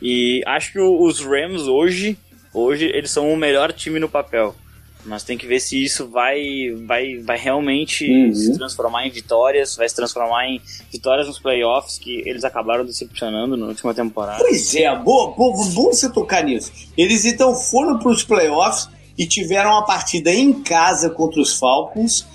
E 0.00 0.42
acho 0.46 0.72
que 0.72 0.80
os 0.80 1.20
Rams 1.20 1.62
hoje, 1.62 2.18
hoje 2.52 2.86
eles 2.86 3.10
são 3.10 3.32
o 3.32 3.36
melhor 3.36 3.72
time 3.72 3.98
no 3.98 4.08
papel. 4.08 4.54
Mas 5.04 5.24
tem 5.24 5.36
que 5.36 5.46
ver 5.46 5.58
se 5.58 5.82
isso 5.82 6.06
vai, 6.08 6.38
vai, 6.86 7.18
vai 7.18 7.36
realmente 7.36 8.08
uhum. 8.08 8.34
se 8.34 8.56
transformar 8.56 9.06
em 9.06 9.10
vitórias, 9.10 9.74
vai 9.74 9.88
se 9.88 9.96
transformar 9.96 10.46
em 10.46 10.60
vitórias 10.92 11.26
nos 11.26 11.40
playoffs, 11.40 11.98
que 11.98 12.22
eles 12.24 12.44
acabaram 12.44 12.84
decepcionando 12.84 13.56
na 13.56 13.66
última 13.66 13.92
temporada. 13.92 14.38
Pois 14.38 14.74
é, 14.76 14.94
bom, 14.96 15.34
bom, 15.36 15.52
bom 15.74 15.92
você 15.92 16.10
tocar 16.10 16.44
nisso. 16.44 16.70
Eles 16.96 17.24
então 17.24 17.54
foram 17.54 17.98
para 17.98 18.10
os 18.10 18.22
playoffs 18.22 18.88
e 19.18 19.26
tiveram 19.26 19.70
uma 19.70 19.84
partida 19.84 20.32
em 20.32 20.62
casa 20.62 21.10
contra 21.10 21.40
os 21.40 21.58
Falcons. 21.58 22.26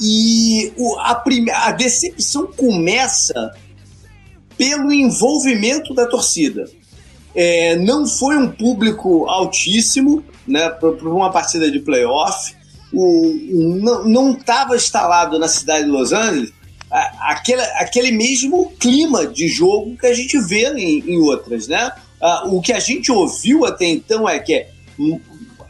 E 0.00 0.72
o, 0.76 0.98
a, 0.98 1.14
prime, 1.14 1.50
a 1.50 1.70
decepção 1.72 2.46
começa 2.46 3.54
pelo 4.56 4.92
envolvimento 4.92 5.94
da 5.94 6.06
torcida. 6.06 6.64
É, 7.34 7.76
não 7.76 8.06
foi 8.06 8.36
um 8.36 8.50
público 8.50 9.26
altíssimo, 9.28 10.24
né, 10.46 10.68
para 10.68 11.08
uma 11.08 11.30
partida 11.30 11.70
de 11.70 11.80
playoff. 11.80 12.54
O, 12.92 14.02
não 14.04 14.32
estava 14.32 14.76
instalado 14.76 15.38
na 15.38 15.48
cidade 15.48 15.84
de 15.84 15.90
Los 15.90 16.12
Angeles 16.12 16.52
aquele, 17.20 17.62
aquele 17.62 18.12
mesmo 18.12 18.70
clima 18.78 19.26
de 19.26 19.48
jogo 19.48 19.96
que 19.96 20.06
a 20.06 20.14
gente 20.14 20.38
vê 20.38 20.68
em, 20.74 21.00
em 21.00 21.18
outras, 21.18 21.66
né? 21.66 21.90
o 22.46 22.60
que 22.60 22.72
a 22.72 22.78
gente 22.78 23.10
ouviu 23.10 23.66
até 23.66 23.86
então 23.86 24.28
é 24.28 24.38
que 24.38 24.54
é, 24.54 24.68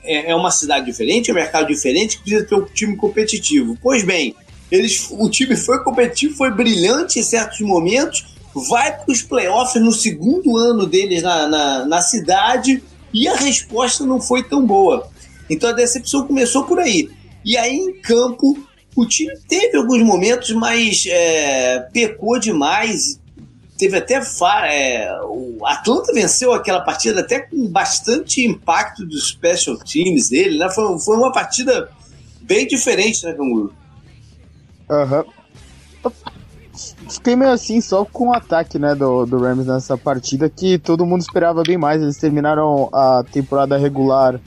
é, 0.04 0.30
é 0.30 0.34
uma 0.34 0.50
cidade 0.50 0.86
diferente, 0.86 1.30
é 1.30 1.32
um 1.32 1.36
mercado 1.36 1.66
diferente, 1.66 2.18
que 2.18 2.24
precisa 2.24 2.46
ter 2.46 2.54
um 2.54 2.64
time 2.64 2.96
competitivo. 2.96 3.76
Pois 3.82 4.04
bem, 4.04 4.34
eles, 4.70 5.08
o 5.10 5.28
time 5.28 5.56
foi 5.56 5.82
competitivo, 5.82 6.36
foi 6.36 6.50
brilhante 6.50 7.18
em 7.18 7.22
certos 7.22 7.60
momentos, 7.60 8.24
vai 8.68 8.96
para 8.96 9.10
os 9.10 9.22
playoffs 9.22 9.82
no 9.82 9.92
segundo 9.92 10.56
ano 10.56 10.86
deles 10.86 11.22
na, 11.22 11.48
na, 11.48 11.86
na 11.86 12.00
cidade 12.02 12.82
e 13.14 13.28
a 13.28 13.36
resposta 13.36 14.04
não 14.04 14.20
foi 14.20 14.42
tão 14.42 14.66
boa. 14.66 15.08
Então 15.48 15.70
a 15.70 15.72
decepção 15.72 16.26
começou 16.26 16.64
por 16.64 16.80
aí. 16.80 17.08
E 17.44 17.56
aí 17.56 17.76
em 17.76 18.00
campo, 18.00 18.58
o 18.96 19.06
time 19.06 19.32
teve 19.48 19.76
alguns 19.76 20.02
momentos, 20.02 20.50
mas 20.50 21.04
é, 21.06 21.78
pecou 21.92 22.40
demais. 22.40 23.20
Teve 23.78 23.96
até. 23.96 24.20
É, 24.68 25.20
o 25.24 25.64
Atlanta 25.64 26.12
venceu 26.12 26.52
aquela 26.52 26.80
partida 26.80 27.20
até 27.20 27.40
com 27.40 27.68
bastante 27.68 28.44
impacto 28.44 29.06
dos 29.06 29.28
special 29.28 29.78
teams 29.78 30.28
dele. 30.28 30.58
Né? 30.58 30.68
Foi, 30.70 30.98
foi 30.98 31.16
uma 31.16 31.32
partida 31.32 31.90
bem 32.42 32.66
diferente, 32.66 33.24
né, 33.24 33.32
Canguru? 33.32 33.72
Aham. 34.90 35.24
Uhum. 36.04 36.33
Fiquei 37.08 37.36
meio 37.36 37.52
assim 37.52 37.80
só 37.80 38.04
com 38.04 38.28
o 38.28 38.34
ataque, 38.34 38.78
né, 38.78 38.94
do, 38.94 39.24
do 39.26 39.38
Rams 39.38 39.66
nessa 39.66 39.96
partida, 39.96 40.48
que 40.50 40.78
todo 40.78 41.06
mundo 41.06 41.20
esperava 41.20 41.62
bem 41.62 41.78
mais. 41.78 42.02
Eles 42.02 42.16
terminaram 42.16 42.88
a 42.92 43.24
temporada 43.30 43.76
regular. 43.76 44.40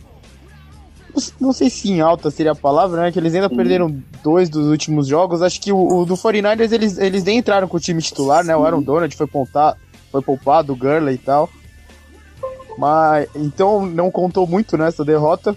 Não 1.40 1.54
sei 1.54 1.70
se 1.70 1.90
em 1.90 2.02
alta 2.02 2.30
seria 2.30 2.52
a 2.52 2.56
palavra, 2.56 3.02
né? 3.02 3.12
Que 3.12 3.18
eles 3.18 3.34
ainda 3.34 3.48
uhum. 3.48 3.56
perderam 3.56 4.04
dois 4.22 4.50
dos 4.50 4.68
últimos 4.68 5.08
jogos. 5.08 5.42
Acho 5.42 5.60
que 5.60 5.72
o, 5.72 6.02
o, 6.02 6.06
do 6.06 6.16
49ers 6.16 6.72
eles, 6.72 6.98
eles 6.98 7.24
nem 7.24 7.40
entraram 7.40 7.68
com 7.68 7.78
o 7.78 7.80
time 7.80 8.02
titular, 8.02 8.44
né? 8.44 8.56
O 8.56 8.64
Aaron 8.64 8.82
Donald 8.82 9.16
foi, 9.16 9.26
pontar, 9.26 9.78
foi 10.12 10.22
poupado, 10.22 10.74
o 10.74 10.76
Gurley 10.76 11.16
e 11.16 11.18
tal. 11.18 11.50
Mas 12.78 13.28
então 13.36 13.86
não 13.86 14.12
contou 14.12 14.46
muito 14.46 14.78
nessa 14.78 15.04
derrota. 15.04 15.56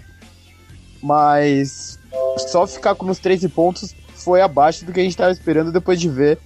Mas 1.03 1.99
só 2.37 2.65
ficar 2.65 2.95
com 2.95 3.07
os 3.07 3.19
13 3.19 3.49
pontos 3.49 3.93
foi 4.15 4.41
abaixo 4.41 4.85
do 4.85 4.93
que 4.93 4.99
a 4.99 5.03
gente 5.03 5.13
estava 5.13 5.31
esperando 5.31 5.71
depois 5.71 5.99
de 5.99 6.07
ver 6.07 6.39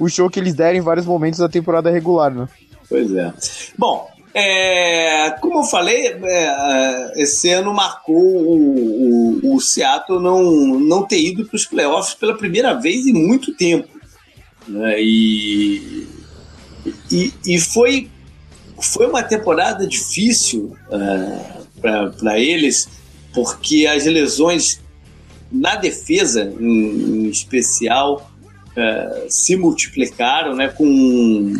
o 0.00 0.08
show 0.08 0.30
que 0.30 0.40
eles 0.40 0.54
deram 0.54 0.78
em 0.78 0.82
vários 0.82 1.04
momentos 1.04 1.38
da 1.38 1.48
temporada 1.48 1.90
regular, 1.90 2.34
né? 2.34 2.48
Pois 2.88 3.14
é. 3.14 3.32
Bom, 3.78 4.10
é, 4.32 5.30
como 5.40 5.58
eu 5.58 5.64
falei, 5.64 6.06
é, 6.06 6.14
é 6.24 7.12
esse 7.22 7.50
ano 7.50 7.74
marcou 7.74 8.16
o, 8.16 9.40
o, 9.44 9.54
o, 9.56 9.60
Seattle 9.60 10.20
não, 10.20 10.78
não 10.80 11.06
ter 11.06 11.20
ido 11.20 11.44
para 11.44 11.56
os 11.56 11.66
playoffs 11.66 12.14
pela 12.14 12.36
primeira 12.36 12.72
vez 12.74 13.06
em 13.06 13.12
muito 13.12 13.54
tempo. 13.54 13.88
Né? 14.66 15.02
E, 15.02 16.08
e, 17.12 17.34
e 17.46 17.60
foi, 17.60 18.08
foi 18.80 19.06
uma 19.06 19.22
temporada 19.22 19.86
difícil 19.86 20.76
uh, 20.88 22.10
para 22.14 22.38
eles, 22.38 22.88
porque 23.34 23.86
as 23.86 24.06
lesões 24.06 24.80
na 25.50 25.74
defesa, 25.74 26.54
em, 26.60 27.26
em 27.26 27.28
especial, 27.28 28.29
é, 28.80 29.26
se 29.28 29.56
multiplicaram 29.56 30.54
né, 30.54 30.68
com, 30.68 31.54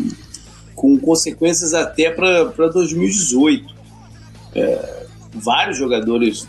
com 0.75 0.97
consequências 0.99 1.73
até 1.73 2.09
para 2.09 2.67
2018. 2.69 3.75
É, 4.55 5.05
vários 5.33 5.77
jogadores 5.77 6.47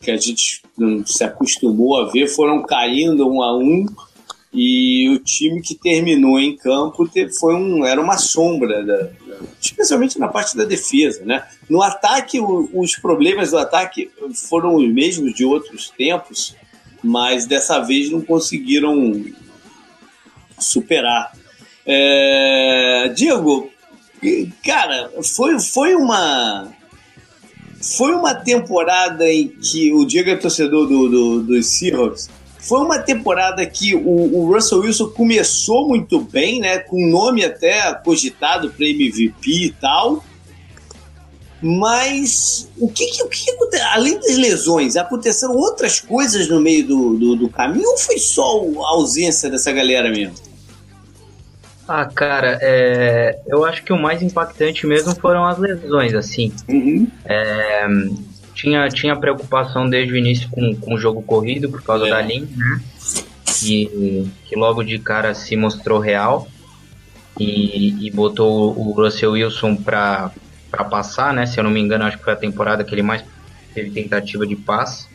que 0.00 0.10
a 0.10 0.16
gente 0.16 0.62
se 1.06 1.24
acostumou 1.24 2.00
a 2.00 2.10
ver 2.10 2.28
foram 2.28 2.62
caindo 2.62 3.28
um 3.28 3.42
a 3.42 3.56
um 3.56 3.86
e 4.52 5.08
o 5.08 5.18
time 5.20 5.62
que 5.62 5.74
terminou 5.74 6.38
em 6.38 6.56
campo 6.56 7.08
foi 7.38 7.54
um, 7.54 7.84
era 7.84 8.00
uma 8.00 8.18
sombra, 8.18 8.84
da, 8.84 9.10
especialmente 9.60 10.18
na 10.18 10.28
parte 10.28 10.56
da 10.56 10.64
defesa. 10.64 11.24
Né? 11.24 11.42
No 11.68 11.82
ataque, 11.82 12.40
os 12.40 12.96
problemas 12.96 13.52
do 13.52 13.58
ataque 13.58 14.10
foram 14.48 14.74
os 14.74 14.88
mesmos 14.92 15.34
de 15.34 15.44
outros 15.44 15.90
tempos, 15.90 16.56
mas 17.02 17.46
dessa 17.46 17.78
vez 17.80 18.10
não 18.10 18.20
conseguiram 18.20 19.24
superar. 20.60 21.32
É, 21.86 23.10
Diego, 23.14 23.70
cara, 24.64 25.10
foi, 25.22 25.58
foi 25.58 25.94
uma 25.94 26.68
foi 27.80 28.14
uma 28.14 28.34
temporada 28.34 29.26
em 29.26 29.48
que 29.48 29.92
o 29.92 30.04
Diego 30.04 30.30
é 30.30 30.36
torcedor 30.36 30.86
do, 30.86 31.08
do, 31.08 31.42
dos 31.42 31.66
Seahawks. 31.66 32.28
Foi 32.58 32.80
uma 32.80 32.98
temporada 32.98 33.64
que 33.64 33.94
o, 33.94 34.36
o, 34.36 34.52
Russell 34.52 34.80
Wilson 34.80 35.08
começou 35.08 35.88
muito 35.88 36.20
bem, 36.20 36.60
né? 36.60 36.78
Com 36.78 37.08
nome 37.08 37.42
até 37.42 37.94
cogitado 37.94 38.70
para 38.70 38.86
MVP 38.86 39.50
e 39.50 39.70
tal. 39.80 40.22
Mas 41.62 42.68
o 42.78 42.88
que, 42.88 43.04
o 43.22 43.28
que 43.28 43.50
além 43.92 44.18
das 44.18 44.36
lesões, 44.36 44.96
aconteceram 44.96 45.54
outras 45.54 46.00
coisas 46.00 46.48
no 46.48 46.60
meio 46.60 46.86
do, 46.86 47.18
do, 47.18 47.36
do 47.36 47.48
caminho 47.48 47.88
ou 47.90 47.98
foi 47.98 48.18
só 48.18 48.62
a 48.84 48.90
ausência 48.90 49.48
dessa 49.48 49.72
galera 49.72 50.10
mesmo? 50.10 50.49
Ah, 51.92 52.04
cara, 52.04 52.56
é, 52.62 53.40
eu 53.48 53.64
acho 53.64 53.82
que 53.82 53.92
o 53.92 54.00
mais 54.00 54.22
impactante 54.22 54.86
mesmo 54.86 55.12
foram 55.16 55.44
as 55.44 55.58
lesões, 55.58 56.14
assim. 56.14 56.52
Uhum. 56.68 57.08
É, 57.24 57.84
tinha, 58.54 58.88
tinha 58.88 59.16
preocupação 59.16 59.90
desde 59.90 60.12
o 60.12 60.16
início 60.16 60.48
com, 60.50 60.72
com 60.76 60.94
o 60.94 60.98
jogo 60.98 61.20
corrido 61.20 61.68
por 61.68 61.82
causa 61.82 62.06
é. 62.06 62.10
da 62.10 62.20
linha, 62.20 62.46
né? 62.56 62.80
Que, 63.44 64.30
que 64.44 64.54
logo 64.54 64.84
de 64.84 65.00
cara 65.00 65.34
se 65.34 65.56
mostrou 65.56 65.98
real 65.98 66.46
e, 67.36 68.06
e 68.06 68.10
botou 68.12 68.72
o 68.78 68.92
Russell 68.92 69.32
Wilson 69.32 69.74
pra, 69.74 70.30
pra 70.70 70.84
passar, 70.84 71.34
né? 71.34 71.44
Se 71.44 71.58
eu 71.58 71.64
não 71.64 71.72
me 71.72 71.80
engano, 71.80 72.04
acho 72.04 72.18
que 72.18 72.22
foi 72.24 72.34
a 72.34 72.36
temporada 72.36 72.84
que 72.84 72.94
ele 72.94 73.02
mais 73.02 73.24
teve 73.74 73.90
tentativa 73.90 74.46
de 74.46 74.54
passe. 74.54 75.08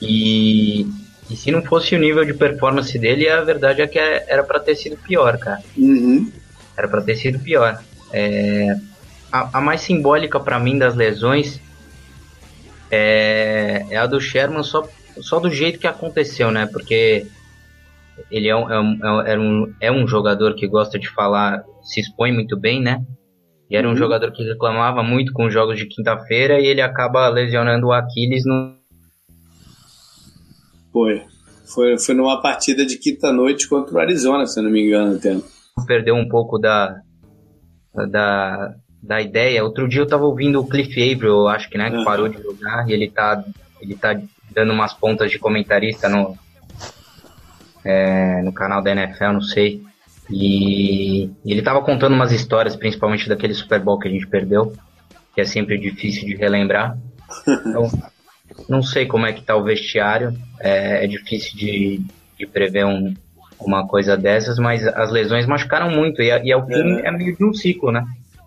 E, 0.00 0.86
e 1.32 1.36
se 1.36 1.50
não 1.50 1.62
fosse 1.62 1.94
o 1.96 1.98
nível 1.98 2.26
de 2.26 2.34
performance 2.34 2.98
dele, 2.98 3.26
a 3.26 3.40
verdade 3.40 3.80
é 3.80 3.86
que 3.86 3.98
é, 3.98 4.26
era 4.28 4.44
para 4.44 4.60
ter 4.60 4.76
sido 4.76 4.98
pior, 4.98 5.38
cara. 5.38 5.62
Uhum. 5.74 6.30
Era 6.76 6.86
para 6.86 7.00
ter 7.00 7.16
sido 7.16 7.38
pior. 7.38 7.82
É, 8.12 8.76
a, 9.32 9.58
a, 9.58 9.60
mais 9.62 9.80
simbólica 9.80 10.38
para 10.38 10.60
mim 10.60 10.76
das 10.76 10.94
lesões 10.94 11.58
é, 12.90 13.86
é, 13.88 13.96
a 13.96 14.06
do 14.06 14.20
Sherman 14.20 14.62
só, 14.62 14.86
só 15.22 15.40
do 15.40 15.48
jeito 15.48 15.78
que 15.78 15.86
aconteceu, 15.86 16.50
né? 16.50 16.66
Porque 16.70 17.26
ele 18.30 18.48
é 18.48 18.54
um, 18.54 18.70
é, 18.70 18.78
um, 18.78 19.26
é, 19.26 19.38
um, 19.38 19.74
é 19.80 19.90
um 19.90 20.06
jogador 20.06 20.54
que 20.54 20.68
gosta 20.68 20.98
de 20.98 21.08
falar, 21.08 21.64
se 21.82 22.00
expõe 22.00 22.30
muito 22.30 22.60
bem, 22.60 22.82
né? 22.82 23.02
E 23.70 23.76
era 23.76 23.88
um 23.88 23.92
uhum. 23.92 23.96
jogador 23.96 24.30
que 24.32 24.44
reclamava 24.44 25.02
muito 25.02 25.32
com 25.32 25.46
os 25.46 25.52
jogos 25.52 25.78
de 25.78 25.86
quinta-feira 25.86 26.60
e 26.60 26.66
ele 26.66 26.82
acaba 26.82 27.26
lesionando 27.30 27.86
o 27.86 27.92
Aquiles 27.92 28.44
no, 28.44 28.81
foi. 30.92 31.22
Foi, 31.72 31.98
foi 31.98 32.14
numa 32.14 32.40
partida 32.42 32.84
de 32.84 32.98
quinta-noite 32.98 33.68
contra 33.68 33.94
o 33.94 33.98
Arizona, 33.98 34.46
se 34.46 34.58
eu 34.58 34.64
não 34.64 34.70
me 34.70 34.86
engano, 34.86 35.16
até. 35.16 35.36
Perdeu 35.86 36.14
um 36.14 36.28
pouco 36.28 36.58
da, 36.58 37.00
da, 38.10 38.74
da 39.02 39.20
ideia. 39.22 39.64
Outro 39.64 39.88
dia 39.88 40.02
eu 40.02 40.06
tava 40.06 40.24
ouvindo 40.24 40.60
o 40.60 40.68
Cliff 40.68 40.92
Averill, 40.92 41.48
acho 41.48 41.70
que, 41.70 41.78
né, 41.78 41.90
que 41.90 41.96
uhum. 41.96 42.04
parou 42.04 42.28
de 42.28 42.42
jogar, 42.42 42.88
e 42.88 42.92
ele 42.92 43.10
tá, 43.10 43.42
ele 43.80 43.94
tá 43.94 44.20
dando 44.54 44.72
umas 44.72 44.92
pontas 44.92 45.30
de 45.30 45.38
comentarista 45.38 46.08
no, 46.08 46.36
é, 47.84 48.42
no 48.42 48.52
canal 48.52 48.82
da 48.82 48.92
NFL, 48.92 49.32
não 49.32 49.40
sei. 49.40 49.82
E, 50.30 51.24
e 51.44 51.52
ele 51.52 51.62
tava 51.62 51.82
contando 51.82 52.14
umas 52.14 52.32
histórias, 52.32 52.76
principalmente 52.76 53.28
daquele 53.28 53.54
Super 53.54 53.80
Bowl 53.80 53.98
que 53.98 54.08
a 54.08 54.10
gente 54.10 54.26
perdeu, 54.26 54.72
que 55.34 55.40
é 55.40 55.44
sempre 55.44 55.78
difícil 55.78 56.26
de 56.26 56.36
relembrar. 56.36 56.98
Então, 57.66 57.90
não 58.68 58.82
sei 58.82 59.06
como 59.06 59.26
é 59.26 59.32
que 59.32 59.42
tá 59.42 59.56
o 59.56 59.64
vestiário. 59.64 60.34
É, 60.60 61.04
é 61.04 61.06
difícil 61.06 61.56
de, 61.56 62.00
de 62.38 62.46
prever 62.46 62.84
um, 62.86 63.14
uma 63.60 63.86
coisa 63.86 64.16
dessas, 64.16 64.58
mas 64.58 64.86
as 64.86 65.10
lesões 65.10 65.46
machucaram 65.46 65.90
muito. 65.90 66.20
E, 66.22 66.26
e 66.26 66.52
é 66.52 66.56
o 66.56 66.66
fim 66.66 67.00
é. 67.00 67.08
é 67.08 67.10
meio 67.10 67.36
de 67.36 67.44
um 67.44 67.52
ciclo, 67.52 67.90
né? 67.90 68.04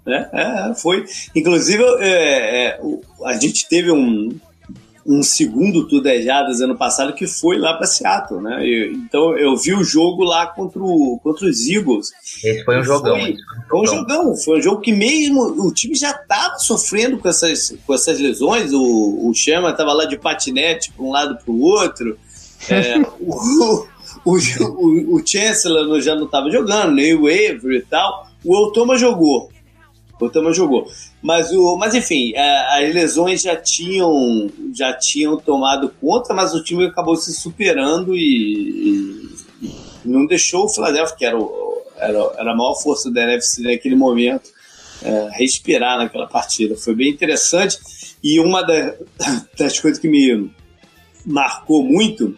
É, 0.07 0.69
é 0.69 0.73
foi. 0.75 1.05
Inclusive, 1.35 1.83
é, 1.99 2.67
é, 2.67 2.79
a 3.25 3.33
gente 3.33 3.67
teve 3.67 3.91
um, 3.91 4.29
um 5.05 5.21
segundo 5.21 5.87
Tudejadas 5.87 6.61
ano 6.61 6.75
passado 6.75 7.13
que 7.13 7.27
foi 7.27 7.59
lá 7.59 7.75
para 7.75 7.85
Seattle, 7.85 8.41
né? 8.41 8.65
Então 8.91 9.37
eu 9.37 9.55
vi 9.55 9.73
o 9.73 9.83
jogo 9.83 10.23
lá 10.23 10.47
contra, 10.47 10.81
o, 10.81 11.19
contra 11.21 11.45
os 11.45 11.67
Eagles. 11.67 12.11
Esse 12.43 12.65
foi 12.65 12.79
um 12.79 12.83
jogão. 12.83 13.19
Foi, 13.19 13.35
foi 13.69 13.79
um 13.79 13.85
jogão. 13.85 14.35
Foi 14.35 14.57
um 14.57 14.61
jogo 14.61 14.81
que 14.81 14.91
mesmo 14.91 15.41
o 15.41 15.71
time 15.71 15.93
já 15.93 16.09
estava 16.09 16.57
sofrendo 16.57 17.19
com 17.19 17.29
essas, 17.29 17.75
com 17.85 17.93
essas 17.93 18.19
lesões. 18.19 18.73
O, 18.73 19.29
o 19.29 19.33
Chama 19.33 19.69
estava 19.69 19.93
lá 19.93 20.05
de 20.05 20.17
patinete 20.17 20.91
para 20.91 21.05
um 21.05 21.11
lado 21.11 21.37
para 21.37 21.51
o 21.51 21.61
outro. 21.61 22.17
É, 22.67 22.97
o, 23.21 23.85
o, 24.25 24.37
o, 24.37 25.15
o 25.15 25.27
Chancellor 25.27 26.01
já 26.01 26.15
não 26.15 26.25
estava 26.25 26.49
jogando, 26.49 26.95
nem 26.95 27.13
o 27.13 27.27
Avery 27.27 27.77
e 27.77 27.81
tal. 27.81 28.27
O 28.43 28.55
Otoma 28.55 28.97
jogou. 28.97 29.51
Otama 30.19 30.53
jogou. 30.53 30.87
Mas, 31.21 31.51
o, 31.51 31.77
mas 31.77 31.93
enfim, 31.93 32.33
as 32.35 32.93
lesões 32.93 33.41
já 33.41 33.55
tinham, 33.55 34.49
já 34.73 34.93
tinham 34.93 35.37
tomado 35.37 35.93
conta, 36.01 36.33
mas 36.33 36.53
o 36.53 36.63
time 36.63 36.85
acabou 36.85 37.15
se 37.15 37.33
superando 37.33 38.15
e, 38.15 39.29
e 39.61 39.69
não 40.05 40.25
deixou 40.25 40.65
o 40.65 40.69
Philadelphia, 40.69 41.15
que 41.17 41.25
era, 41.25 41.37
o, 41.37 41.81
era, 41.97 42.17
era 42.37 42.51
a 42.51 42.55
maior 42.55 42.75
força 42.75 43.11
da 43.11 43.23
NFC 43.23 43.61
naquele 43.63 43.95
momento, 43.95 44.49
é, 45.01 45.29
respirar 45.33 45.97
naquela 45.97 46.27
partida. 46.27 46.75
Foi 46.75 46.95
bem 46.95 47.09
interessante. 47.09 47.77
E 48.23 48.39
uma 48.39 48.61
da, 48.61 48.95
das 49.57 49.79
coisas 49.79 49.99
que 49.99 50.07
me 50.07 50.49
marcou 51.25 51.83
muito 51.83 52.35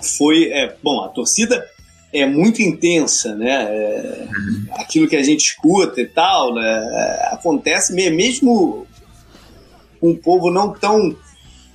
foi, 0.00 0.50
é, 0.50 0.76
bom, 0.82 1.04
a 1.04 1.08
torcida 1.08 1.64
é 2.12 2.26
muito 2.26 2.60
intensa, 2.60 3.34
né? 3.34 3.64
É, 3.64 4.28
aquilo 4.72 5.08
que 5.08 5.16
a 5.16 5.22
gente 5.22 5.40
escuta 5.40 6.00
e 6.00 6.06
tal, 6.06 6.54
né? 6.54 6.62
É, 6.62 7.34
acontece 7.34 7.92
mesmo 7.94 8.86
um 10.02 10.14
povo 10.16 10.50
não 10.50 10.72
tão 10.72 11.16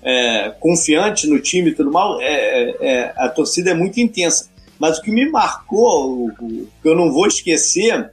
é, 0.03 0.53
confiante 0.59 1.27
no 1.27 1.39
time 1.39 1.71
e 1.71 1.75
tudo 1.75 1.91
mal, 1.91 2.21
é, 2.21 2.25
é, 2.25 2.75
é, 2.81 3.13
a 3.17 3.29
torcida 3.29 3.71
é 3.71 3.73
muito 3.73 3.99
intensa. 3.99 4.49
Mas 4.79 4.99
o 4.99 5.01
que 5.01 5.11
me 5.11 5.27
marcou, 5.29 6.09
o, 6.09 6.27
o, 6.27 6.67
que 6.81 6.87
eu 6.87 6.95
não 6.95 7.11
vou 7.11 7.25
esquecer, 7.25 8.11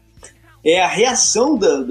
é 0.64 0.80
a 0.80 0.88
reação 0.88 1.58
da, 1.58 1.84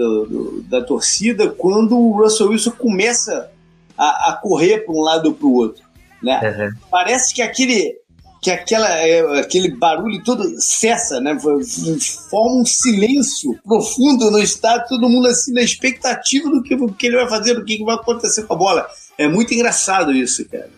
da 0.67 0.81
torcida 0.81 1.47
quando 1.47 1.97
o 1.97 2.17
Russell 2.17 2.49
Wilson 2.49 2.71
começa 2.71 3.51
a, 3.95 4.31
a 4.31 4.39
correr 4.41 4.79
para 4.79 4.95
um 4.95 5.01
lado 5.01 5.27
ou 5.27 5.33
para 5.35 5.45
o 5.45 5.53
outro. 5.53 5.83
Né? 6.23 6.39
Uhum. 6.41 6.79
Parece 6.89 7.35
que 7.35 7.41
aquele 7.41 7.97
que 8.43 8.51
aquela, 8.51 8.89
é, 8.89 9.39
aquele 9.39 9.69
barulho 9.69 10.21
todo 10.21 10.43
cessa, 10.59 11.21
né? 11.21 11.37
Forma 11.39 12.61
um 12.61 12.65
silêncio 12.65 13.57
profundo 13.63 14.29
no 14.29 14.37
estádio, 14.37 14.89
todo 14.89 15.09
mundo 15.09 15.27
assim 15.29 15.53
na 15.53 15.61
expectativa 15.61 16.49
do 16.49 16.61
que, 16.61 16.75
que 16.97 17.07
ele 17.07 17.15
vai 17.15 17.29
fazer, 17.29 17.53
do 17.53 17.63
que, 17.63 17.81
vai 17.85 17.95
acontecer 17.95 18.43
com 18.43 18.53
a 18.53 18.57
bola. 18.57 18.87
É 19.17 19.29
muito 19.29 19.53
engraçado 19.53 20.11
isso, 20.11 20.47
cara. 20.49 20.69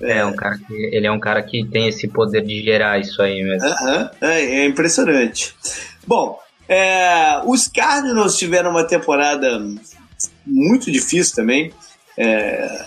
É, 0.00 0.18
é 0.18 0.24
um 0.24 0.34
cara 0.34 0.56
que, 0.56 0.72
ele 0.72 1.06
é 1.06 1.12
um 1.12 1.20
cara 1.20 1.42
que 1.42 1.62
tem 1.66 1.88
esse 1.88 2.08
poder 2.08 2.42
de 2.42 2.62
gerar 2.62 2.98
isso 2.98 3.20
aí 3.20 3.42
mesmo. 3.42 3.68
Uh 3.68 3.72
-huh, 3.72 4.10
é, 4.22 4.40
é, 4.40 4.64
impressionante. 4.64 5.54
Bom, 6.06 6.38
é, 6.66 7.42
os 7.44 7.68
Cardinals 7.68 8.38
tiveram 8.38 8.70
uma 8.70 8.86
temporada 8.86 9.60
muito 10.46 10.90
difícil 10.90 11.34
também. 11.34 11.70
É, 12.16 12.86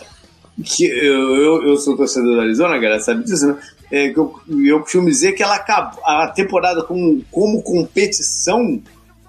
que 0.63 0.85
eu, 0.85 1.35
eu, 1.35 1.67
eu, 1.67 1.77
sou 1.77 1.97
torcedor 1.97 2.35
do 2.35 2.41
Arizona, 2.41 2.77
galera, 2.77 2.99
sabe 2.99 3.23
disso, 3.23 3.47
né? 3.47 3.57
É, 3.93 4.09
que 4.09 4.17
eu, 4.17 4.33
eu 4.65 4.79
costumo 4.79 5.07
dizer 5.07 5.33
que 5.33 5.43
ela 5.43 5.53
acabou, 5.53 6.03
a 6.03 6.27
temporada 6.29 6.81
como, 6.81 7.23
como 7.29 7.61
competição 7.61 8.81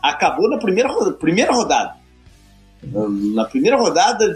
acabou 0.02 0.48
na 0.48 0.56
primeira, 0.56 0.88
primeira 1.12 1.52
rodada. 1.52 1.96
Na 2.82 3.44
primeira 3.44 3.76
rodada, 3.76 4.34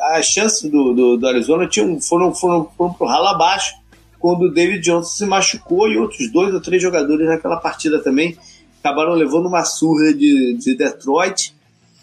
as 0.00 0.24
chances 0.24 0.70
do, 0.70 0.94
do, 0.94 1.18
do 1.18 1.28
Arizona 1.28 1.68
tinham, 1.68 2.00
foram, 2.00 2.34
foram, 2.34 2.70
foram 2.74 2.94
pro 2.94 3.06
ralo 3.06 3.26
abaixo 3.26 3.74
quando 4.18 4.46
o 4.46 4.50
David 4.50 4.80
Johnson 4.80 5.10
se 5.10 5.26
machucou 5.26 5.88
e 5.88 5.98
outros 5.98 6.32
dois 6.32 6.54
ou 6.54 6.60
três 6.62 6.80
jogadores 6.80 7.26
naquela 7.26 7.58
partida 7.58 8.02
também 8.02 8.34
acabaram 8.82 9.12
levando 9.12 9.46
uma 9.46 9.62
surra 9.62 10.14
de, 10.14 10.56
de 10.58 10.74
Detroit. 10.74 11.54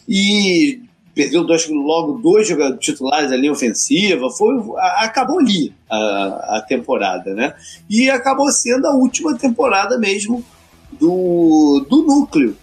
E 0.08 0.80
perdeu 1.14 1.44
dois, 1.44 1.68
logo 1.70 2.14
dois 2.14 2.48
jogadores 2.48 2.84
titulares 2.84 3.32
ali 3.32 3.50
ofensiva, 3.50 4.30
foi, 4.32 4.56
acabou 4.98 5.40
ali 5.40 5.74
a, 5.90 6.58
a 6.58 6.66
temporada, 6.68 7.34
né? 7.34 7.54
E 7.90 8.10
acabou 8.10 8.52
sendo 8.52 8.88
a 8.88 8.96
última 8.96 9.38
temporada 9.38 9.98
mesmo 9.98 10.44
do, 10.92 11.86
do 11.90 12.04
núcleo 12.04 12.58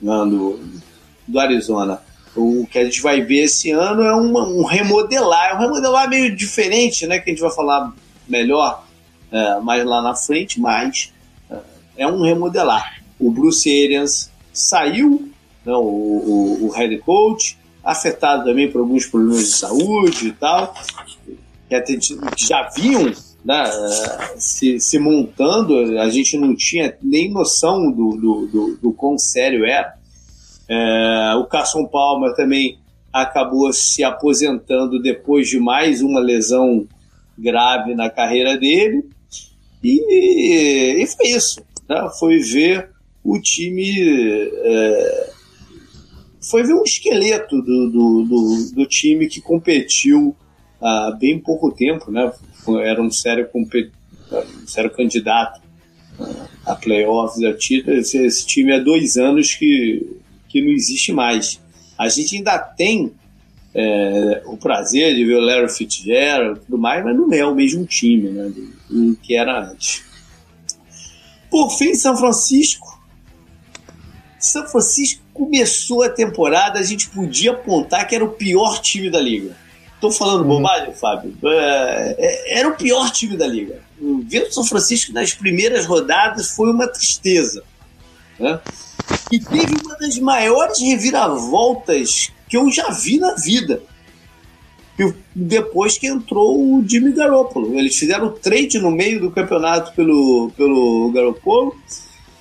né, 0.00 0.24
do, 0.26 0.60
do 1.26 1.40
Arizona. 1.40 2.00
O 2.36 2.66
que 2.70 2.78
a 2.78 2.84
gente 2.84 3.00
vai 3.00 3.22
ver 3.22 3.44
esse 3.44 3.70
ano 3.70 4.02
é 4.02 4.14
uma, 4.14 4.46
um 4.46 4.62
remodelar, 4.62 5.52
é 5.52 5.54
um 5.54 5.60
remodelar 5.60 6.08
meio 6.08 6.34
diferente, 6.34 7.06
né? 7.06 7.18
Que 7.18 7.30
a 7.30 7.32
gente 7.32 7.42
vai 7.42 7.50
falar 7.50 7.92
melhor 8.28 8.84
é, 9.32 9.60
mais 9.60 9.84
lá 9.84 10.02
na 10.02 10.14
frente, 10.14 10.60
mas 10.60 11.12
é, 11.50 11.58
é 11.98 12.06
um 12.06 12.22
remodelar. 12.22 13.02
O 13.18 13.30
Bruce 13.30 13.68
Arians 13.68 14.30
saiu, 14.52 15.30
né, 15.64 15.72
o, 15.72 15.78
o, 15.80 16.66
o 16.66 16.68
head 16.70 16.98
coach, 16.98 17.56
afetado 17.86 18.44
também 18.44 18.70
por 18.70 18.80
alguns 18.80 19.06
problemas 19.06 19.44
de 19.44 19.52
saúde 19.52 20.28
e 20.28 20.32
tal, 20.32 20.74
que 21.68 21.98
já 22.36 22.68
vinham 22.70 23.12
né, 23.44 23.64
se, 24.36 24.80
se, 24.80 24.98
montando, 24.98 25.98
a 26.00 26.10
gente 26.10 26.36
não 26.36 26.54
tinha 26.56 26.96
nem 27.00 27.30
noção 27.30 27.92
do, 27.92 28.16
do, 28.16 28.46
do, 28.48 28.76
do 28.82 28.92
quão 28.92 29.16
sério 29.16 29.64
era. 29.64 29.94
É, 30.68 31.34
o 31.36 31.44
Carson 31.44 31.86
Palmer 31.86 32.34
também 32.34 32.78
acabou 33.12 33.72
se 33.72 34.02
aposentando 34.02 35.00
depois 35.00 35.48
de 35.48 35.60
mais 35.60 36.02
uma 36.02 36.18
lesão 36.18 36.88
grave 37.38 37.94
na 37.94 38.10
carreira 38.10 38.56
dele. 38.56 39.08
E, 39.82 41.02
e 41.02 41.06
foi 41.06 41.28
isso. 41.28 41.62
Né? 41.88 42.08
Foi 42.18 42.38
ver 42.40 42.90
o 43.22 43.40
time 43.40 43.94
é, 44.00 45.30
foi 46.50 46.62
ver 46.62 46.74
um 46.74 46.82
esqueleto 46.84 47.60
do, 47.60 47.90
do, 47.90 48.22
do, 48.22 48.70
do 48.72 48.86
time 48.86 49.26
que 49.26 49.40
competiu 49.40 50.34
há 50.80 51.10
bem 51.18 51.38
pouco 51.38 51.72
tempo, 51.72 52.10
né? 52.10 52.32
Era 52.84 53.02
um 53.02 53.10
sério, 53.10 53.48
um 53.54 53.66
sério 54.66 54.90
candidato 54.90 55.60
a 56.64 56.74
playoffs, 56.74 57.42
a 57.42 57.52
título. 57.52 57.96
Esse, 57.96 58.18
esse, 58.18 58.46
time 58.46 58.72
há 58.72 58.78
dois 58.78 59.16
anos 59.16 59.54
que, 59.54 60.18
que 60.48 60.62
não 60.62 60.70
existe 60.70 61.12
mais. 61.12 61.60
A 61.98 62.08
gente 62.08 62.36
ainda 62.36 62.58
tem 62.58 63.12
é, 63.74 64.42
o 64.46 64.56
prazer 64.56 65.14
de 65.14 65.24
ver 65.24 65.34
o 65.34 65.40
Larry 65.40 65.68
Fitzgerald 65.68 66.58
e 66.58 66.64
tudo 66.64 66.78
mais, 66.78 67.04
mas 67.04 67.16
não 67.16 67.32
é 67.32 67.44
o 67.44 67.54
mesmo 67.54 67.84
time 67.86 68.30
né, 68.30 68.48
do, 68.48 69.10
do 69.10 69.16
que 69.16 69.36
era 69.36 69.70
antes. 69.70 70.04
Por 71.50 71.70
fim, 71.76 71.94
São 71.94 72.16
Francisco. 72.16 72.86
São 74.38 74.66
Francisco 74.66 75.25
começou 75.36 76.02
a 76.02 76.08
temporada, 76.08 76.78
a 76.78 76.82
gente 76.82 77.08
podia 77.10 77.52
apontar 77.52 78.06
que 78.08 78.14
era 78.14 78.24
o 78.24 78.30
pior 78.30 78.80
time 78.80 79.10
da 79.10 79.20
liga. 79.20 79.54
Tô 80.00 80.10
falando 80.10 80.42
uhum. 80.42 80.56
bobagem, 80.56 80.94
Fábio? 80.94 81.36
É, 81.44 82.16
é, 82.18 82.58
era 82.58 82.68
o 82.68 82.76
pior 82.76 83.10
time 83.10 83.36
da 83.36 83.46
liga. 83.46 83.80
O 84.00 84.22
Vento 84.26 84.52
São 84.52 84.64
Francisco 84.64 85.12
nas 85.12 85.32
primeiras 85.32 85.86
rodadas 85.86 86.50
foi 86.50 86.70
uma 86.70 86.88
tristeza. 86.88 87.62
Né? 88.38 88.58
E 89.30 89.38
teve 89.38 89.74
uma 89.84 89.96
das 89.96 90.18
maiores 90.18 90.80
reviravoltas 90.80 92.30
que 92.48 92.56
eu 92.56 92.70
já 92.70 92.90
vi 92.90 93.18
na 93.18 93.34
vida. 93.34 93.82
Depois 95.34 95.98
que 95.98 96.06
entrou 96.06 96.58
o 96.58 96.84
Jimmy 96.86 97.12
Garoppolo. 97.12 97.78
Eles 97.78 97.96
fizeram 97.96 98.28
o 98.28 98.30
trade 98.30 98.78
no 98.78 98.90
meio 98.90 99.20
do 99.20 99.30
campeonato 99.30 99.92
pelo, 99.94 100.50
pelo 100.56 101.10
Garoppolo 101.12 101.76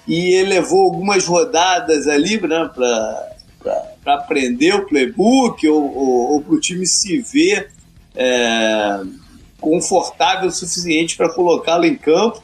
e 0.08 0.34
ele 0.34 0.50
levou 0.50 0.84
algumas 0.84 1.26
rodadas 1.26 2.08
ali 2.08 2.40
né, 2.40 2.70
para 2.74 4.14
aprender 4.14 4.76
o 4.76 4.86
playbook 4.86 5.68
ou, 5.68 5.96
ou, 5.96 6.34
ou 6.34 6.42
para 6.42 6.54
o 6.54 6.60
time 6.60 6.86
se 6.86 7.20
ver 7.20 7.72
é, 8.16 9.02
confortável 9.60 10.50
o 10.50 10.52
suficiente 10.52 11.18
para 11.18 11.34
colocá-lo 11.34 11.86
em 11.86 11.96
campo. 11.96 12.42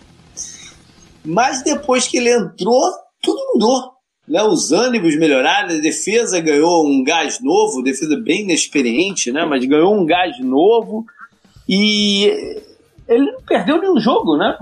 Mas 1.24 1.62
depois 1.62 2.08
que 2.08 2.18
ele 2.18 2.34
entrou, 2.34 2.82
tudo 3.22 3.40
mudou. 3.54 3.92
Né? 4.28 4.42
Os 4.42 4.72
ânimos 4.72 5.16
melhoraram, 5.18 5.76
a 5.76 5.80
defesa 5.80 6.40
ganhou 6.40 6.88
um 6.88 7.04
gás 7.04 7.40
novo, 7.42 7.84
defesa 7.84 8.18
bem 8.18 8.42
inexperiente, 8.42 9.32
né? 9.32 9.46
mas 9.46 9.64
ganhou 9.66 9.96
um 9.96 10.06
gás 10.06 10.40
novo 10.40 11.06
e 11.70 12.26
ele 13.08 13.32
não 13.32 13.42
perdeu 13.44 13.80
nenhum 13.80 14.00
jogo, 14.00 14.36
né? 14.36 14.58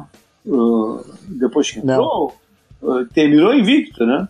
Uh, 0.46 1.04
depois 1.28 1.72
que 1.72 1.80
entrou. 1.80 2.34
Não 2.34 2.39
terminou 3.14 3.54
invicto, 3.54 4.06
né? 4.06 4.28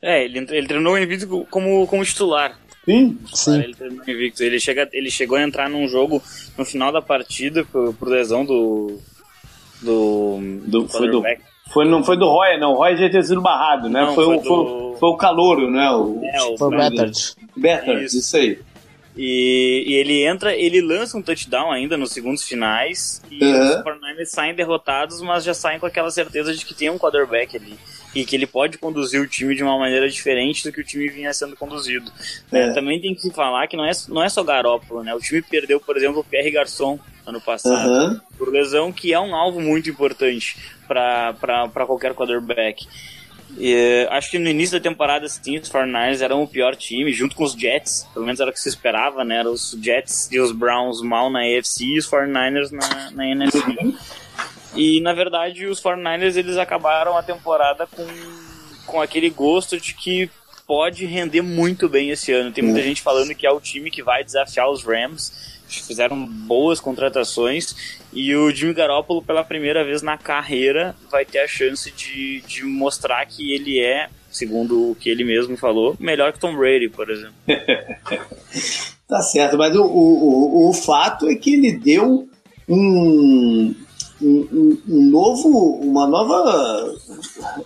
É, 0.00 0.24
ele, 0.24 0.38
ele 0.50 0.66
treinou 0.66 0.98
invicto 0.98 1.46
como, 1.48 1.86
como 1.86 2.04
titular. 2.04 2.58
Sim, 2.84 3.18
sim. 3.32 3.60
Ele 3.60 3.74
invicto. 4.08 4.42
Ele, 4.42 4.58
chega, 4.58 4.88
ele 4.92 5.10
chegou 5.10 5.38
a 5.38 5.42
entrar 5.42 5.68
num 5.70 5.86
jogo 5.86 6.20
no 6.58 6.64
final 6.64 6.90
da 6.90 7.00
partida 7.00 7.64
por, 7.64 7.94
por 7.94 8.08
lesão 8.08 8.44
do. 8.44 8.98
Do. 9.80 10.38
do 10.66 10.88
foi 10.88 11.10
do. 11.10 11.22
Foi, 11.72 11.88
não 11.88 12.04
foi 12.04 12.18
do 12.18 12.26
Roy, 12.26 12.58
não. 12.58 12.72
O 12.72 12.76
Roy 12.76 12.96
já 12.96 13.08
tinha 13.08 13.22
sido 13.22 13.40
barrado, 13.40 13.88
né? 13.88 14.04
Não, 14.04 14.14
foi, 14.14 14.24
foi, 14.24 14.36
o, 14.36 14.40
do... 14.40 14.44
foi, 14.44 14.98
foi, 14.98 15.08
o 15.08 15.16
Calouro, 15.16 15.70
né? 15.70 15.90
O, 15.90 16.20
é, 16.22 16.42
o 16.42 16.58
foi 16.58 16.68
o. 16.68 16.70
Bettard, 17.56 18.04
isso. 18.04 18.18
isso 18.18 18.36
aí. 18.36 18.58
E, 19.16 19.84
e, 19.86 19.94
ele 19.94 20.24
entra, 20.24 20.54
ele 20.54 20.80
lança 20.80 21.18
um 21.18 21.22
touchdown 21.22 21.70
ainda 21.70 21.96
nos 21.96 22.12
segundos 22.12 22.42
finais. 22.44 23.20
E 23.30 23.44
uhum. 23.44 23.70
os 23.70 23.84
49ers 23.84 24.26
saem 24.26 24.54
derrotados, 24.54 25.20
mas 25.20 25.44
já 25.44 25.54
saem 25.54 25.78
com 25.78 25.86
aquela 25.86 26.10
certeza 26.10 26.54
de 26.54 26.64
que 26.64 26.74
tem 26.74 26.90
um 26.90 26.98
quarterback 26.98 27.56
ali. 27.56 27.78
E 28.14 28.24
que 28.24 28.36
ele 28.36 28.46
pode 28.46 28.76
conduzir 28.78 29.20
o 29.20 29.26
time 29.26 29.54
de 29.54 29.62
uma 29.62 29.78
maneira 29.78 30.08
diferente 30.08 30.64
do 30.64 30.72
que 30.72 30.80
o 30.80 30.84
time 30.84 31.08
vinha 31.08 31.32
sendo 31.32 31.56
conduzido. 31.56 32.10
É. 32.50 32.68
É, 32.68 32.72
também 32.72 33.00
tem 33.00 33.14
que 33.14 33.30
falar 33.30 33.66
que 33.66 33.76
não 33.76 33.84
é, 33.84 33.92
não 34.08 34.22
é 34.22 34.28
só 34.28 34.42
Garópolo, 34.42 35.02
né? 35.02 35.14
O 35.14 35.20
time 35.20 35.40
perdeu, 35.40 35.80
por 35.80 35.96
exemplo, 35.96 36.20
o 36.20 36.24
Pierre 36.24 36.50
Garçon 36.50 36.98
ano 37.26 37.40
passado, 37.40 37.88
uhum. 37.88 38.20
por 38.36 38.50
lesão, 38.50 38.92
que 38.92 39.12
é 39.12 39.20
um 39.20 39.34
alvo 39.34 39.60
muito 39.60 39.88
importante 39.88 40.56
para 40.86 41.86
qualquer 41.86 42.14
quarterback. 42.14 42.86
E, 43.64 44.08
acho 44.10 44.28
que 44.28 44.40
no 44.40 44.48
início 44.48 44.76
da 44.76 44.82
temporada, 44.82 45.28
sim, 45.28 45.56
os 45.56 45.70
49ers 45.70 46.20
eram 46.20 46.42
o 46.42 46.48
pior 46.48 46.74
time, 46.74 47.12
junto 47.12 47.36
com 47.36 47.44
os 47.44 47.52
Jets, 47.52 48.08
pelo 48.12 48.26
menos 48.26 48.40
era 48.40 48.50
o 48.50 48.52
que 48.52 48.58
se 48.58 48.68
esperava, 48.68 49.24
né? 49.24 49.36
Eram 49.36 49.52
os 49.52 49.78
Jets 49.80 50.28
e 50.32 50.40
os 50.40 50.50
Browns 50.50 51.00
mal 51.00 51.30
na 51.30 51.42
AFC 51.42 51.84
e 51.84 51.98
os 51.98 52.10
49ers 52.10 52.72
na, 52.72 53.12
na 53.12 53.24
NFC. 53.24 53.60
E, 54.74 55.00
na 55.00 55.12
verdade, 55.12 55.66
os 55.66 55.80
49ers 55.80 56.34
eles 56.36 56.56
acabaram 56.56 57.16
a 57.16 57.22
temporada 57.22 57.86
com, 57.86 58.04
com 58.84 59.00
aquele 59.00 59.30
gosto 59.30 59.78
de 59.78 59.94
que 59.94 60.28
pode 60.66 61.06
render 61.06 61.42
muito 61.42 61.88
bem 61.88 62.10
esse 62.10 62.32
ano. 62.32 62.50
Tem 62.50 62.64
muita 62.64 62.82
gente 62.82 63.00
falando 63.00 63.32
que 63.32 63.46
é 63.46 63.50
o 63.52 63.60
time 63.60 63.92
que 63.92 64.02
vai 64.02 64.24
desafiar 64.24 64.68
os 64.68 64.82
Rams 64.82 65.51
fizeram 65.80 66.26
boas 66.26 66.80
contratações 66.80 68.00
e 68.12 68.34
o 68.34 68.50
Jimmy 68.50 68.74
Garoppolo 68.74 69.22
pela 69.22 69.44
primeira 69.44 69.84
vez 69.84 70.02
na 70.02 70.18
carreira 70.18 70.94
vai 71.10 71.24
ter 71.24 71.40
a 71.40 71.48
chance 71.48 71.90
de, 71.90 72.42
de 72.42 72.64
mostrar 72.64 73.24
que 73.26 73.52
ele 73.52 73.80
é, 73.80 74.08
segundo 74.30 74.90
o 74.90 74.94
que 74.94 75.08
ele 75.08 75.24
mesmo 75.24 75.56
falou, 75.56 75.96
melhor 75.98 76.32
que 76.32 76.40
Tom 76.40 76.56
Brady, 76.56 76.88
por 76.88 77.10
exemplo. 77.10 77.34
tá 79.08 79.22
certo, 79.22 79.56
mas 79.56 79.74
o, 79.76 79.84
o, 79.84 80.68
o 80.68 80.72
fato 80.72 81.28
é 81.28 81.34
que 81.34 81.54
ele 81.54 81.72
deu 81.72 82.28
um, 82.68 83.74
um, 84.20 84.78
um, 84.88 85.10
novo, 85.10 85.48
uma 85.82 86.06
nova 86.06 86.94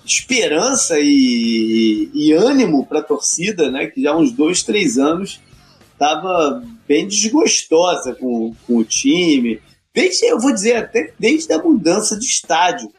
esperança 0.05 0.99
e, 0.99 2.11
e 2.14 2.33
ânimo 2.33 2.87
para 2.87 3.01
a 3.01 3.05
torcida, 3.05 3.71
né? 3.71 3.87
Que 3.87 4.03
já 4.03 4.12
há 4.12 4.16
uns 4.16 4.33
dois, 4.33 4.62
três 4.62 4.99
anos 4.99 5.40
estava 5.96 6.62
bem 6.87 7.09
desgostosa 7.09 8.14
com, 8.14 8.54
com 8.66 8.76
o 8.76 8.85
time. 8.85 9.61
Desde, 9.94 10.26
eu 10.26 10.38
vou 10.38 10.52
dizer, 10.52 10.76
até 10.76 11.12
desde 11.18 11.52
a 11.52 11.59
mudança 11.59 12.18
de 12.18 12.26
estádio. 12.26 12.92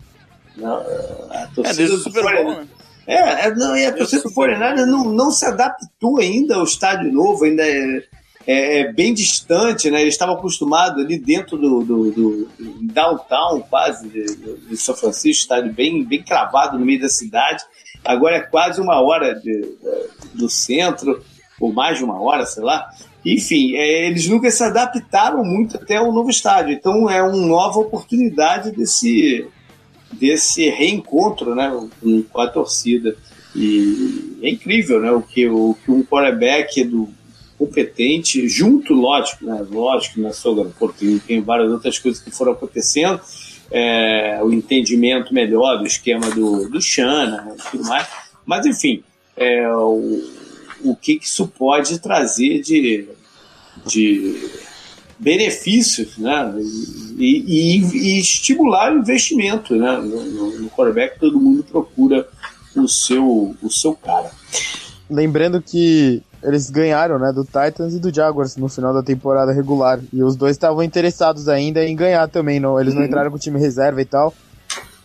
A 1.29 1.47
torcida 1.53 1.83
é, 1.83 1.87
do 1.87 1.97
Super 1.97 2.23
Bowl, 2.23 2.55
né? 2.55 2.67
É, 3.05 3.47
é, 3.47 3.55
não, 3.55 3.77
e 3.77 3.85
a 3.85 3.93
torcida 3.93 4.23
do 4.23 4.31
Foreigner 4.31 4.85
não, 4.85 5.05
não 5.05 5.31
se 5.31 5.45
adaptou 5.45 6.19
ainda 6.19 6.55
ao 6.55 6.63
estádio 6.63 7.09
novo, 7.09 7.45
ainda 7.45 7.63
é, 7.63 8.03
é, 8.45 8.79
é 8.79 8.91
bem 8.91 9.13
distante, 9.13 9.89
né? 9.89 10.01
Eles 10.01 10.15
estavam 10.15 10.35
acostumados 10.35 11.05
ali 11.05 11.17
dentro 11.17 11.57
do, 11.57 11.83
do, 11.83 12.11
do 12.11 12.49
downtown, 12.91 13.61
quase, 13.61 14.09
de, 14.09 14.25
de, 14.67 14.75
São 14.75 14.95
Francisco, 14.95 15.43
estádio 15.43 15.71
bem, 15.71 16.03
bem 16.03 16.21
cravado 16.21 16.77
no 16.77 16.85
meio 16.85 16.99
da 16.99 17.07
cidade. 17.07 17.63
Agora 18.03 18.37
é 18.37 18.41
quase 18.41 18.81
uma 18.81 18.99
hora 18.99 19.35
de 19.35 19.77
do 20.33 20.49
centro 20.49 21.23
ou 21.59 21.73
mais 21.73 21.97
de 21.97 22.03
uma 22.03 22.21
hora, 22.21 22.45
sei 22.45 22.63
lá. 22.63 22.89
Enfim, 23.25 23.75
é, 23.75 24.07
eles 24.07 24.27
nunca 24.27 24.49
se 24.49 24.63
adaptaram 24.63 25.43
muito 25.43 25.77
até 25.77 25.99
o 25.99 26.11
novo 26.11 26.29
estádio. 26.29 26.73
Então 26.73 27.09
é 27.09 27.21
uma 27.21 27.45
nova 27.45 27.79
oportunidade 27.79 28.71
desse, 28.71 29.45
desse 30.13 30.69
reencontro 30.69 31.53
né, 31.55 31.71
com 32.31 32.41
a 32.41 32.47
torcida. 32.47 33.15
E 33.55 34.37
é 34.41 34.49
incrível 34.49 35.01
né, 35.01 35.11
o, 35.11 35.21
que, 35.21 35.47
o 35.47 35.75
que 35.83 35.91
um 35.91 36.03
quarterback 36.03 36.83
do 36.83 37.09
competente, 37.57 38.47
junto, 38.47 38.93
lógico, 38.93 39.45
né, 39.45 39.65
lógico, 39.69 40.21
na 40.21 40.31
sua 40.31 40.71
tem, 40.97 41.17
tem 41.17 41.41
várias 41.41 41.71
outras 41.71 41.97
coisas 41.97 42.21
que 42.21 42.29
foram 42.29 42.51
acontecendo, 42.51 43.19
é, 43.71 44.39
o 44.43 44.53
entendimento 44.53 45.33
melhor 45.33 45.79
do 45.79 45.87
esquema 45.87 46.29
do, 46.29 46.69
do 46.69 46.77
né, 46.77 47.55
e 47.57 47.71
tudo 47.71 47.83
mais. 47.85 48.07
Mas, 48.45 48.65
enfim, 48.65 49.03
é, 49.35 49.67
o, 49.73 50.23
o 50.83 50.95
que, 50.95 51.19
isso 51.21 51.47
pode 51.47 51.99
trazer 51.99 52.61
de, 52.61 53.07
de 53.85 54.49
benefícios 55.19 56.17
né? 56.17 56.53
e, 57.17 57.43
e, 57.47 57.95
e 57.95 58.19
estimular 58.19 58.93
o 58.93 58.99
investimento 58.99 59.75
né? 59.75 59.97
no, 59.97 60.59
no 60.59 60.69
quarterback. 60.69 61.19
Todo 61.19 61.39
mundo 61.39 61.63
procura 61.63 62.27
o 62.75 62.87
seu, 62.87 63.55
o 63.61 63.69
seu 63.69 63.93
cara. 63.95 64.31
Lembrando 65.09 65.61
que 65.61 66.21
eles 66.43 66.69
ganharam 66.69 67.17
né, 67.17 67.31
do 67.33 67.43
Titans 67.43 67.93
e 67.93 67.99
do 67.99 68.13
Jaguars 68.13 68.55
no 68.57 68.69
final 68.69 68.93
da 68.93 69.01
temporada 69.01 69.51
regular. 69.51 69.99
E 70.13 70.21
os 70.21 70.35
dois 70.35 70.51
estavam 70.51 70.83
interessados 70.83 71.47
ainda 71.47 71.83
em 71.83 71.95
ganhar 71.95 72.27
também. 72.27 72.59
Não, 72.59 72.79
eles 72.79 72.93
não 72.93 73.01
uhum. 73.01 73.07
entraram 73.07 73.31
com 73.31 73.37
o 73.37 73.39
time 73.39 73.59
reserva 73.59 74.01
e 74.01 74.05
tal. 74.05 74.33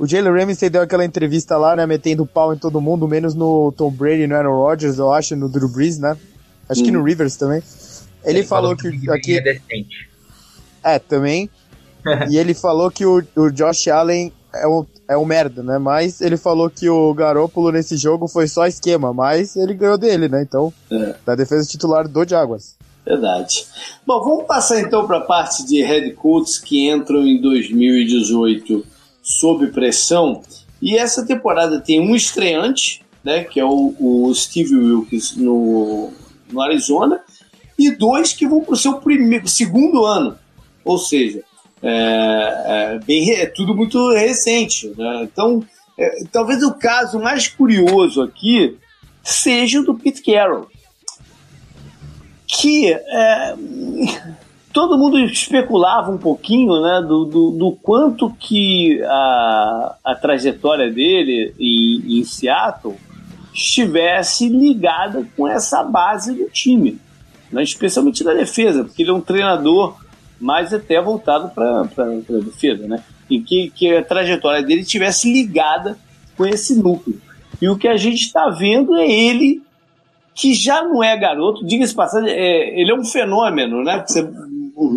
O 0.02 0.06
Jalen 0.08 0.32
Ramsey 0.32 0.68
deu 0.68 0.82
aquela 0.82 1.04
entrevista 1.04 1.56
lá, 1.56 1.76
né, 1.76 1.86
metendo 1.86 2.26
pau 2.26 2.52
em 2.52 2.58
todo 2.58 2.80
mundo, 2.80 3.06
menos 3.06 3.36
no 3.36 3.70
Tom 3.70 3.88
Brady, 3.88 4.26
no 4.26 4.34
Aaron 4.34 4.56
Rodgers, 4.56 4.98
eu 4.98 5.12
acho, 5.12 5.36
no 5.36 5.48
Drew 5.48 5.68
Brees, 5.68 5.96
né? 5.96 6.18
Acho 6.68 6.80
hum. 6.80 6.84
que 6.84 6.90
no. 6.90 7.04
Rivers 7.04 7.36
também. 7.36 7.62
Ele, 8.24 8.38
ele 8.40 8.42
falou, 8.42 8.76
falou, 8.76 8.98
que, 8.98 9.08
aqui 9.08 9.38
é 9.38 9.40
decente. 9.40 10.10
É, 10.82 10.98
também. 10.98 11.48
e 12.28 12.36
ele 12.36 12.52
falou 12.52 12.90
que 12.90 13.06
o, 13.06 13.22
o 13.36 13.48
Josh 13.52 13.86
Allen 13.86 14.32
é 14.52 14.66
um, 14.66 14.84
é 15.06 15.16
um 15.16 15.24
merda, 15.24 15.62
né? 15.62 15.78
Mas 15.78 16.20
ele 16.20 16.36
falou 16.36 16.68
que 16.68 16.90
o 16.90 17.14
Garoppolo 17.14 17.70
nesse 17.70 17.96
jogo 17.96 18.26
foi 18.26 18.48
só 18.48 18.66
esquema, 18.66 19.14
mas 19.14 19.54
ele 19.54 19.72
ganhou 19.72 19.96
dele, 19.96 20.28
né? 20.28 20.42
Então, 20.42 20.74
é. 20.90 21.14
da 21.24 21.36
defesa 21.36 21.64
titular 21.64 22.08
do 22.08 22.28
Jaguars. 22.28 22.74
Verdade. 23.06 23.66
Bom, 24.04 24.20
vamos 24.24 24.46
passar 24.46 24.80
então 24.80 25.06
para 25.06 25.18
a 25.18 25.24
parte 25.24 25.64
de 25.64 25.80
head 25.80 26.12
coaches 26.14 26.58
que 26.58 26.90
entram 26.90 27.24
em 27.24 27.40
2018 27.40 28.90
sob 29.22 29.68
pressão. 29.68 30.42
E 30.80 30.96
essa 30.96 31.24
temporada 31.24 31.80
tem 31.80 32.00
um 32.00 32.14
estreante, 32.14 33.02
né, 33.22 33.44
que 33.44 33.60
é 33.60 33.64
o, 33.64 33.94
o 33.98 34.34
Steve 34.34 34.74
Wilkes 34.74 35.36
no, 35.36 36.10
no 36.50 36.60
Arizona, 36.60 37.20
e 37.78 37.90
dois 37.90 38.32
que 38.32 38.46
vão 38.46 38.60
para 38.62 38.74
o 38.74 38.76
seu 38.76 38.94
primeiro, 38.94 39.46
segundo 39.48 40.04
ano. 40.04 40.36
Ou 40.84 40.98
seja, 40.98 41.42
é, 41.82 42.64
é, 42.66 42.98
bem, 43.04 43.30
é 43.30 43.46
tudo 43.46 43.74
muito 43.74 44.12
recente. 44.12 44.92
Né? 44.96 45.22
Então, 45.22 45.64
é, 45.98 46.24
talvez 46.32 46.62
o 46.62 46.74
caso 46.74 47.20
mais 47.20 47.46
curioso 47.46 48.22
aqui 48.22 48.76
seja 49.22 49.80
o 49.80 49.84
do 49.84 49.94
Pete 49.94 50.22
Carroll, 50.22 50.68
que 52.46 52.92
é, 52.92 53.54
todo 54.72 54.98
mundo 54.98 55.18
especulava 55.18 56.10
um 56.10 56.18
pouquinho 56.18 56.80
né, 56.80 57.04
do, 57.06 57.24
do, 57.24 57.50
do 57.50 57.72
quanto 57.72 58.30
que 58.30 59.02
a, 59.02 59.96
a 60.04 60.14
trajetória 60.14 60.90
dele 60.90 61.54
em, 61.58 62.20
em 62.20 62.24
Seattle 62.24 62.96
estivesse 63.52 64.48
ligada 64.48 65.26
com 65.36 65.46
essa 65.46 65.82
base 65.82 66.34
do 66.34 66.48
time, 66.48 66.98
né, 67.50 67.62
especialmente 67.62 68.24
da 68.24 68.32
defesa, 68.32 68.84
porque 68.84 69.02
ele 69.02 69.10
é 69.10 69.14
um 69.14 69.20
treinador 69.20 69.96
mais 70.40 70.72
até 70.72 71.00
voltado 71.00 71.50
para 71.50 71.82
a 71.82 72.40
defesa, 72.40 72.86
né, 72.88 73.02
e 73.28 73.40
que, 73.40 73.70
que 73.70 73.94
a 73.94 74.02
trajetória 74.02 74.62
dele 74.62 74.80
estivesse 74.80 75.30
ligada 75.30 75.98
com 76.36 76.46
esse 76.46 76.74
núcleo. 76.74 77.20
E 77.60 77.68
o 77.68 77.76
que 77.76 77.86
a 77.86 77.96
gente 77.96 78.22
está 78.22 78.48
vendo 78.48 78.96
é 78.96 79.08
ele 79.08 79.62
que 80.34 80.54
já 80.54 80.82
não 80.82 81.04
é 81.04 81.16
garoto, 81.16 81.64
diga-se 81.64 81.94
passagem, 81.94 82.30
é, 82.30 82.80
ele 82.80 82.90
é 82.90 82.94
um 82.94 83.04
fenômeno, 83.04 83.84
né? 83.84 84.02
Você 84.06 84.26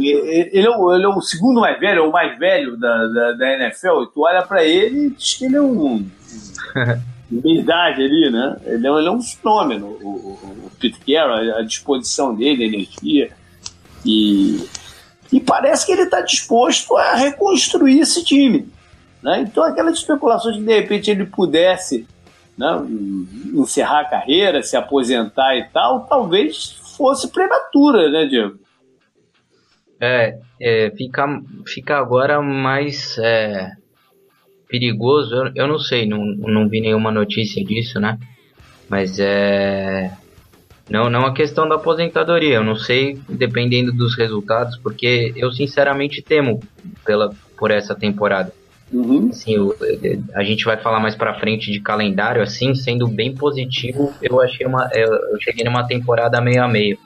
ele 0.02 0.68
é, 0.68 0.70
o, 0.70 0.94
ele 0.94 1.06
é 1.06 1.08
o 1.08 1.22
segundo 1.22 1.62
mais 1.62 1.80
velho, 1.80 2.00
é 2.00 2.08
o 2.08 2.12
mais 2.12 2.38
velho 2.38 2.78
da, 2.78 3.08
da, 3.08 3.32
da 3.34 3.54
NFL, 3.54 4.04
e 4.04 4.08
tu 4.14 4.22
olha 4.22 4.44
pra 4.44 4.64
ele 4.64 5.08
e 5.08 5.10
diz 5.12 5.36
que 5.36 5.46
ele 5.46 5.58
é 5.58 5.62
um. 5.62 6.06
Idade 7.44 8.04
ali, 8.04 8.30
né? 8.30 8.56
Ele 8.66 8.88
é, 8.88 8.92
ele 8.92 9.08
é 9.08 9.12
um 9.12 9.22
fenômeno, 9.22 9.88
o, 10.02 10.08
o, 10.08 10.68
o 10.68 10.72
Pete 10.80 11.00
Carroll, 11.00 11.56
a 11.56 11.62
disposição 11.64 12.36
dele, 12.36 12.64
a 12.64 12.68
energia. 12.68 13.32
E, 14.06 14.64
e 15.32 15.40
parece 15.40 15.86
que 15.86 15.92
ele 15.92 16.04
está 16.04 16.22
disposto 16.22 16.96
a 16.96 17.16
reconstruir 17.16 18.00
esse 18.00 18.24
time. 18.24 18.70
Né? 19.24 19.42
Então, 19.42 19.64
aquelas 19.64 19.98
especulações 19.98 20.56
de 20.56 20.64
de 20.64 20.74
repente 20.74 21.10
ele 21.10 21.26
pudesse 21.26 22.08
né, 22.56 22.68
encerrar 23.54 24.02
a 24.02 24.06
carreira, 24.06 24.62
se 24.62 24.78
aposentar 24.78 25.56
e 25.58 25.64
tal, 25.70 26.02
talvez 26.02 26.78
fosse 26.96 27.28
prematura, 27.30 28.10
né, 28.10 28.26
Diego? 28.28 28.60
É, 30.00 30.38
é 30.60 30.92
fica, 30.92 31.26
fica 31.68 31.98
agora 31.98 32.42
mais 32.42 33.18
é, 33.18 33.72
perigoso. 34.68 35.34
Eu, 35.36 35.52
eu 35.56 35.68
não 35.68 35.80
sei, 35.80 36.06
não, 36.06 36.24
não 36.26 36.68
vi 36.68 36.82
nenhuma 36.82 37.12
notícia 37.12 37.64
disso, 37.64 38.00
né? 38.00 38.18
Mas 38.90 39.20
é. 39.20 40.12
Não, 40.90 41.10
não 41.10 41.26
a 41.26 41.34
questão 41.34 41.68
da 41.68 41.76
aposentadoria. 41.76 42.56
Eu 42.56 42.64
não 42.64 42.76
sei, 42.76 43.20
dependendo 43.28 43.92
dos 43.92 44.16
resultados, 44.16 44.78
porque 44.78 45.34
eu 45.36 45.52
sinceramente 45.52 46.22
temo 46.22 46.60
pela, 47.04 47.34
por 47.58 47.72
essa 47.72 47.96
temporada. 47.96 48.54
Uhum. 48.94 49.30
Assim, 49.30 49.56
eu, 49.56 49.76
a 50.36 50.44
gente 50.44 50.64
vai 50.64 50.78
falar 50.78 51.00
mais 51.00 51.16
para 51.16 51.40
frente 51.40 51.72
de 51.72 51.80
calendário, 51.80 52.42
assim, 52.42 52.76
sendo 52.76 53.08
bem 53.08 53.34
positivo, 53.34 54.14
eu 54.22 54.40
achei 54.40 54.66
uma, 54.66 54.88
eu 54.94 55.42
cheguei 55.42 55.66
numa 55.66 55.88
temporada 55.88 56.40
meio 56.40 56.64
a 56.64 56.68
meio. 56.68 56.98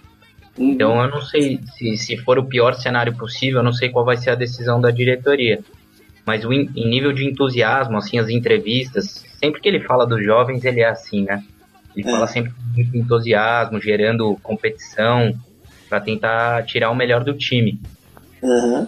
Uhum. 0.60 0.72
Então 0.72 1.02
eu 1.02 1.10
não 1.10 1.22
sei 1.22 1.60
se, 1.78 1.98
se 1.98 2.18
for 2.18 2.38
o 2.38 2.46
pior 2.46 2.74
cenário 2.74 3.16
possível, 3.16 3.60
eu 3.60 3.64
não 3.64 3.74
sei 3.74 3.90
qual 3.90 4.04
vai 4.04 4.18
ser 4.18 4.32
a 4.32 4.36
decisão 4.36 4.80
da 4.80 4.92
diretoria. 4.92 5.60
Mas 6.26 6.44
o, 6.46 6.54
em 6.54 6.68
nível 6.90 7.14
de 7.14 7.26
entusiasmo, 7.26 7.98
assim, 7.98 8.20
as 8.20 8.30
entrevistas, 8.30 9.26
sempre 9.40 9.62
que 9.62 9.68
ele 9.68 9.80
fala 9.80 10.06
dos 10.06 10.24
jovens, 10.24 10.64
ele 10.64 10.82
é 10.82 10.90
assim, 10.90 11.24
né? 11.24 11.44
Ele 11.96 12.08
é. 12.08 12.12
fala 12.12 12.28
sempre 12.28 12.52
com 12.52 12.98
entusiasmo, 12.98 13.82
gerando 13.82 14.38
competição 14.44 15.34
para 15.88 16.00
tentar 16.02 16.64
tirar 16.66 16.92
o 16.92 16.96
melhor 16.96 17.24
do 17.24 17.34
time. 17.34 17.80
Uhum. 18.44 18.88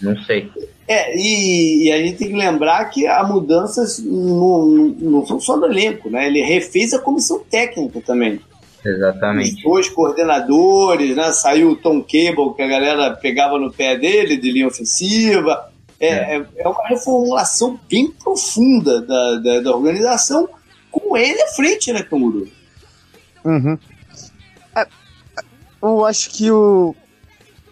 Não 0.00 0.16
sei. 0.22 0.50
É, 0.86 1.14
e, 1.14 1.86
e, 1.86 1.92
a 1.92 1.98
gente 1.98 2.16
tem 2.16 2.28
que 2.28 2.34
lembrar 2.34 2.86
que 2.86 3.06
há 3.06 3.22
mudanças 3.22 3.98
não, 3.98 4.66
não 4.98 5.26
são 5.26 5.38
só 5.38 5.58
no 5.58 5.66
elenco, 5.66 6.08
né? 6.08 6.26
Ele 6.26 6.40
refez 6.40 6.94
a 6.94 6.98
comissão 6.98 7.40
técnica 7.50 8.00
também. 8.00 8.40
Exatamente. 8.88 9.56
Os 9.56 9.62
dois 9.62 9.88
coordenadores, 9.88 11.14
né? 11.14 11.30
Saiu 11.32 11.70
o 11.70 11.76
Tom 11.76 12.00
Cable, 12.00 12.54
que 12.56 12.62
a 12.62 12.68
galera 12.68 13.14
pegava 13.16 13.58
no 13.58 13.72
pé 13.72 13.96
dele, 13.96 14.36
de 14.36 14.50
linha 14.50 14.66
ofensiva. 14.66 15.70
É, 16.00 16.36
é. 16.36 16.46
é 16.56 16.68
uma 16.68 16.86
reformulação 16.88 17.78
bem 17.90 18.10
profunda 18.10 19.00
da, 19.02 19.36
da, 19.36 19.60
da, 19.60 19.76
organização, 19.76 20.48
com 20.90 21.16
ele 21.16 21.42
à 21.42 21.48
frente, 21.48 21.92
né, 21.92 22.02
Camuru? 22.02 22.48
Uhum. 23.44 23.76
É, 24.76 24.86
eu 25.82 26.04
acho 26.04 26.30
que 26.30 26.50
o. 26.50 26.94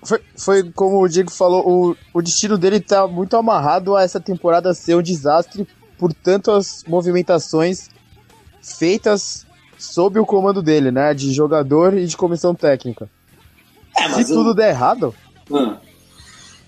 Foi, 0.05 0.20
foi 0.37 0.72
como 0.72 1.02
o 1.02 1.09
Diego 1.09 1.31
falou, 1.33 1.66
o, 1.68 1.96
o 2.14 2.22
destino 2.22 2.57
dele 2.57 2.79
tá 2.79 3.09
muito 3.09 3.37
amarrado 3.37 3.96
a 3.96 4.02
essa 4.02 4.20
temporada 4.20 4.74
ser 4.74 4.94
um 4.96 5.02
desastre 5.02 5.66
por 5.98 6.12
tantas 6.12 6.85
movimentações 6.87 7.88
feitas 8.62 9.45
sob 9.78 10.18
o 10.18 10.26
comando 10.26 10.62
dele, 10.62 10.90
né? 10.90 11.14
De 11.14 11.32
jogador 11.32 11.94
e 11.94 12.06
de 12.06 12.16
comissão 12.16 12.54
técnica. 12.54 13.08
É, 13.96 14.10
Se 14.10 14.26
tudo 14.26 14.54
der 14.54 14.70
errado, 14.70 15.14
hum 15.50 15.76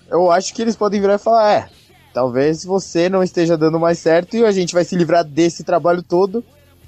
eu 0.09 0.31
acho 0.31 0.53
que 0.53 0.61
eles 0.61 0.75
podem 0.75 0.99
virar 0.99 1.15
e 1.15 1.19
falar: 1.19 1.51
é, 1.51 1.69
talvez 2.13 2.63
você 2.63 3.07
não 3.07 3.23
esteja 3.23 3.57
dando 3.57 3.79
mais 3.79 3.99
certo 3.99 4.35
e 4.35 4.43
a 4.43 4.51
gente 4.51 4.73
vai 4.73 4.83
se 4.83 4.95
livrar 4.95 5.23
desse 5.23 5.63
trabalho 5.63 6.01
todo 6.01 6.43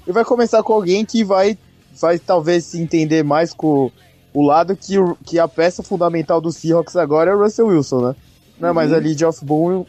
e 0.06 0.12
vai 0.12 0.24
começar 0.24 0.62
com 0.62 0.72
alguém 0.72 1.04
que 1.04 1.24
vai, 1.24 1.56
vai 2.00 2.18
talvez 2.18 2.64
se 2.64 2.80
entender 2.80 3.22
mais 3.22 3.54
com 3.54 3.90
o 4.34 4.44
lado 4.44 4.76
que, 4.76 4.96
que 5.24 5.38
a 5.38 5.46
peça 5.46 5.82
fundamental 5.82 6.40
do 6.40 6.50
Seahawks 6.50 6.96
agora 6.96 7.30
é 7.30 7.34
o 7.34 7.42
Russell 7.42 7.68
Wilson, 7.68 8.08
né? 8.08 8.16
Não 8.58 8.68
é 8.68 8.72
mais 8.72 8.90
uhum. 8.90 8.96
a 8.96 9.00
lead 9.00 9.24
of 9.24 9.44
boom 9.44 9.84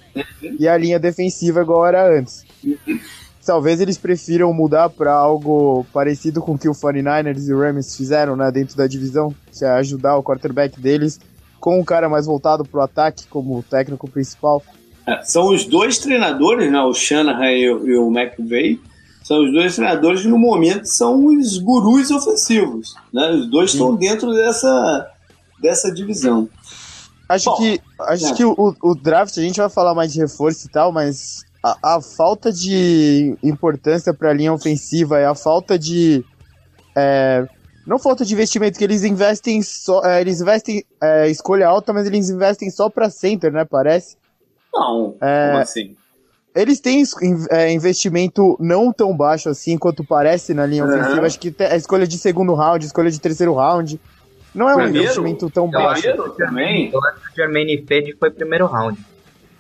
e 0.59 0.67
a 0.67 0.77
linha 0.77 0.99
defensiva 0.99 1.61
igual 1.61 1.85
era 1.85 2.17
antes. 2.17 2.43
Talvez 3.45 3.81
eles 3.81 3.97
prefiram 3.97 4.53
mudar 4.53 4.89
para 4.89 5.13
algo 5.13 5.85
parecido 5.91 6.41
com 6.41 6.53
o 6.53 6.57
que 6.57 6.69
o 6.69 6.73
49ers 6.73 7.47
e 7.47 7.53
o 7.53 7.59
Rams 7.59 7.95
fizeram, 7.95 8.35
né, 8.35 8.49
dentro 8.51 8.77
da 8.77 8.87
divisão, 8.87 9.35
que 9.51 9.65
é 9.65 9.69
ajudar 9.69 10.17
o 10.17 10.23
quarterback 10.23 10.79
deles 10.79 11.19
com 11.59 11.79
um 11.79 11.83
cara 11.83 12.09
mais 12.09 12.25
voltado 12.25 12.65
para 12.65 12.79
o 12.79 12.83
ataque 12.83 13.27
como 13.27 13.63
técnico 13.63 14.09
principal. 14.09 14.61
É, 15.07 15.21
são 15.23 15.49
os 15.49 15.65
dois 15.65 15.97
treinadores, 15.97 16.71
né, 16.71 16.81
o 16.81 16.93
Shanahan 16.93 17.51
e 17.51 17.69
o, 17.69 17.87
e 17.87 17.97
o 17.97 18.17
McVay, 18.17 18.79
são 19.23 19.43
os 19.43 19.51
dois 19.53 19.75
treinadores 19.75 20.21
que 20.21 20.27
no 20.27 20.37
momento 20.37 20.85
são 20.85 21.25
os 21.25 21.57
gurus 21.57 22.11
ofensivos. 22.11 22.93
Né? 23.13 23.29
Os 23.31 23.49
dois 23.49 23.71
Sim. 23.71 23.77
estão 23.77 23.95
dentro 23.95 24.33
dessa, 24.33 25.11
dessa 25.61 25.93
divisão. 25.93 26.49
Acho 27.27 27.49
Bom, 27.51 27.55
que, 27.55 27.81
acho 28.01 28.27
é. 28.27 28.33
que 28.33 28.43
o, 28.43 28.75
o 28.81 28.95
draft, 28.95 29.37
a 29.37 29.41
gente 29.41 29.59
vai 29.59 29.69
falar 29.69 29.95
mais 29.95 30.11
de 30.11 30.19
reforço 30.19 30.67
e 30.67 30.69
tal, 30.69 30.91
mas 30.91 31.45
a, 31.63 31.95
a 31.95 32.01
falta 32.01 32.51
de 32.51 33.37
importância 33.41 34.13
para 34.13 34.29
a 34.29 34.33
linha 34.33 34.53
ofensiva 34.53 35.19
e 35.19 35.25
a 35.25 35.33
falta 35.33 35.79
de 35.79 36.23
é, 36.95 37.47
não 37.85 37.99
falta 37.99 38.23
de 38.23 38.33
investimento, 38.33 38.77
que 38.77 38.83
eles 38.83 39.03
investem 39.03 39.61
só. 39.61 40.03
É, 40.05 40.21
eles 40.21 40.39
investem 40.41 40.83
é, 41.01 41.29
escolha 41.29 41.67
alta, 41.67 41.91
mas 41.91 42.07
eles 42.07 42.29
investem 42.29 42.69
só 42.69 42.89
pra 42.89 43.09
center, 43.09 43.51
né? 43.51 43.65
Parece. 43.65 44.17
Não, 44.73 45.15
é, 45.21 45.49
como 45.49 45.61
assim? 45.61 45.95
Eles 46.55 46.79
têm 46.79 47.03
é, 47.49 47.71
investimento 47.71 48.55
não 48.59 48.93
tão 48.93 49.15
baixo 49.15 49.49
assim 49.49 49.77
quanto 49.77 50.03
parece 50.03 50.53
na 50.53 50.65
linha 50.65 50.85
uhum. 50.85 50.91
ofensiva. 50.91 51.25
Acho 51.25 51.39
que 51.39 51.53
a 51.59 51.75
escolha 51.75 52.07
de 52.07 52.17
segundo 52.17 52.53
round, 52.53 52.85
escolha 52.85 53.11
de 53.11 53.19
terceiro 53.19 53.53
round. 53.53 53.99
Não 54.53 54.69
é 54.69 54.73
um 54.73 54.83
primeiro, 54.83 54.99
investimento 54.99 55.49
tão 55.49 55.69
baixo. 55.69 56.03
também. 56.37 56.91
Eu 56.93 57.03
acho 57.05 57.21
que 57.21 57.31
o 57.31 57.35
Jermaine 57.35 57.83
Fede 57.85 58.15
foi 58.17 58.29
primeiro 58.29 58.67
round. 58.67 58.99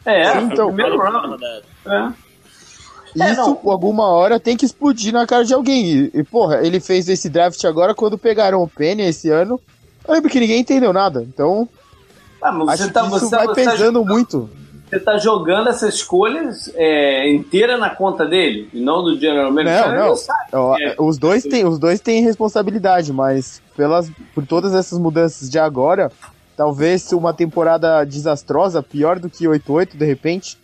É, 0.05 0.33
Sim, 0.33 0.45
então, 0.51 0.67
primeiro 0.67 0.97
round. 0.99 1.43
É. 1.85 2.23
É, 3.19 3.31
Isso, 3.31 3.41
não. 3.41 3.71
alguma 3.71 4.07
hora, 4.07 4.39
tem 4.39 4.57
que 4.57 4.65
explodir 4.65 5.13
na 5.13 5.27
cara 5.27 5.45
de 5.45 5.53
alguém. 5.53 5.85
E, 5.85 6.11
e, 6.15 6.23
porra, 6.23 6.65
ele 6.65 6.79
fez 6.79 7.07
esse 7.07 7.29
draft 7.29 7.63
agora 7.65 7.93
quando 7.93 8.17
pegaram 8.17 8.61
o 8.61 8.67
Penny 8.67 9.03
esse 9.03 9.29
ano. 9.29 9.59
Eu 10.07 10.13
lembro 10.15 10.29
que 10.29 10.39
ninguém 10.39 10.59
entendeu 10.59 10.91
nada. 10.91 11.21
Então. 11.21 11.69
Ah, 12.41 12.49
acho 12.69 12.91
tá, 12.91 13.07
que 13.07 13.15
isso 13.15 13.29
vai 13.29 13.47
tá 13.47 13.53
pesando 13.53 14.03
tá 14.03 14.11
muito. 14.11 14.49
Você 14.89 14.99
tá 14.99 15.17
jogando 15.17 15.69
essas 15.69 15.95
escolhas 15.95 16.71
é, 16.75 17.31
inteira 17.33 17.77
na 17.77 17.89
conta 17.89 18.25
dele, 18.27 18.69
e 18.71 18.79
não 18.79 19.03
do 19.03 19.19
General 19.19 19.51
Manager. 19.51 19.95
Não, 19.95 20.15
não. 20.51 20.69
não 20.69 20.77
é. 20.77 20.95
Os 20.99 21.17
dois 21.17 21.43
têm, 21.43 21.65
os 21.65 21.79
dois 21.79 21.99
têm 21.99 22.21
responsabilidade, 22.21 23.11
mas 23.11 23.61
pelas, 23.75 24.11
por 24.35 24.45
todas 24.45 24.73
essas 24.73 24.99
mudanças 24.99 25.49
de 25.49 25.57
agora, 25.57 26.11
talvez 26.55 27.11
uma 27.11 27.33
temporada 27.33 28.03
desastrosa, 28.03 28.83
pior 28.83 29.17
do 29.17 29.29
que 29.31 29.45
8-8 29.45 29.97
de 29.97 30.05
repente, 30.05 30.59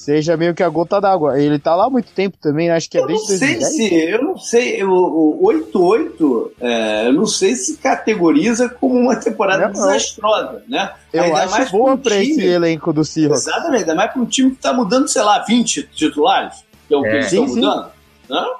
seja 0.00 0.36
meio 0.36 0.54
que 0.54 0.62
a 0.62 0.68
gota 0.68 1.00
d'água. 1.00 1.40
Ele 1.40 1.58
tá 1.58 1.76
lá 1.76 1.86
há 1.86 1.90
muito 1.90 2.10
tempo 2.12 2.36
também, 2.40 2.68
né? 2.68 2.74
acho 2.74 2.88
que 2.88 2.96
é 2.96 3.02
eu 3.02 3.06
desde 3.06 3.32
não 3.32 3.38
sei 3.38 3.58
2010. 3.58 3.72
Se, 3.74 4.10
eu 4.10 4.22
não 4.22 4.38
sei, 4.38 4.84
o 4.84 5.38
88, 5.42 6.52
é, 6.60 7.06
eu 7.06 7.12
não 7.12 7.26
sei 7.26 7.54
se 7.54 7.76
categoriza 7.76 8.68
como 8.68 8.98
uma 8.98 9.16
temporada 9.16 9.66
não, 9.66 9.72
desastrosa, 9.72 10.62
né? 10.66 10.92
Eu 11.12 11.24
ainda 11.24 11.42
acho 11.44 11.50
mais 11.52 11.70
boa 11.70 11.96
pra 11.98 12.16
time, 12.16 12.30
esse 12.32 12.46
elenco 12.46 12.92
do 12.92 13.04
Seahawks. 13.04 13.46
Exatamente, 13.46 13.80
ainda 13.82 13.94
mais 13.94 14.12
pra 14.12 14.22
um 14.22 14.26
time 14.26 14.50
que 14.52 14.56
tá 14.56 14.72
mudando, 14.72 15.08
sei 15.08 15.22
lá, 15.22 15.44
20 15.44 15.82
titulares, 15.94 16.64
que 16.88 16.94
é 16.94 16.96
o 16.96 17.02
que 17.02 17.08
é. 17.08 17.14
eles 17.14 17.32
estão 17.32 17.46
mudando. 17.46 17.90
Não? 18.28 18.54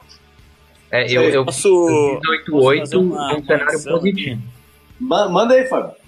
É, 0.92 1.11
eu, 1.11 1.22
eu 1.22 1.44
posso, 1.44 1.68
88 2.50 2.94
é 2.94 2.98
um 2.98 3.44
cenário 3.44 3.83
positivo. 3.85 4.42
Manda 4.98 5.55
aí, 5.55 5.66
Fábio. 5.66 5.99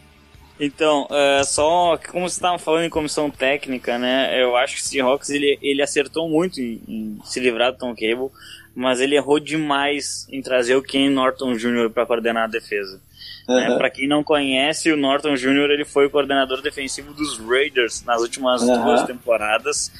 Então, 0.61 1.09
uh, 1.11 1.45
só 1.45 1.97
que 1.97 2.09
como 2.09 2.29
você 2.29 2.37
estava 2.37 2.59
falando 2.59 2.85
em 2.85 2.91
comissão 2.91 3.31
técnica, 3.31 3.99
né? 3.99 4.41
Eu 4.41 4.57
acho 4.57 4.77
que 4.77 4.83
o 4.83 4.85
Seahawks 4.85 5.31
ele, 5.31 5.59
ele 5.63 5.83
acertou 5.83 6.29
muito 6.29 6.61
em, 6.61 6.81
em 6.87 7.19
se 7.25 7.41
livrar 7.41 7.73
do 7.73 7.79
Tom 7.79 7.95
Cable, 7.95 8.31
mas 8.75 9.01
ele 9.01 9.17
errou 9.17 9.41
demais 9.41 10.27
em 10.31 10.41
trazer 10.43 10.77
o 10.77 10.83
Ken 10.83 11.11
Norton 11.11 11.55
Jr. 11.55 11.91
para 11.91 12.07
coordenar 12.07 12.45
a 12.45 12.49
defesa. 12.49 13.01
Uhum. 13.49 13.57
Né? 13.57 13.77
Para 13.77 13.91
quem 13.91 14.07
não 14.07 14.23
conhece, 14.23 14.93
o 14.93 14.97
Norton 14.97 15.35
Jr. 15.35 15.71
ele 15.71 15.85
foi 15.85 16.07
o 16.07 16.11
coordenador 16.11 16.63
defensivo 16.63 17.13
dos 17.13 17.39
Raiders 17.39 18.05
nas 18.05 18.21
últimas 18.21 18.63
uhum. 18.63 18.85
duas 18.85 19.03
temporadas. 19.05 19.91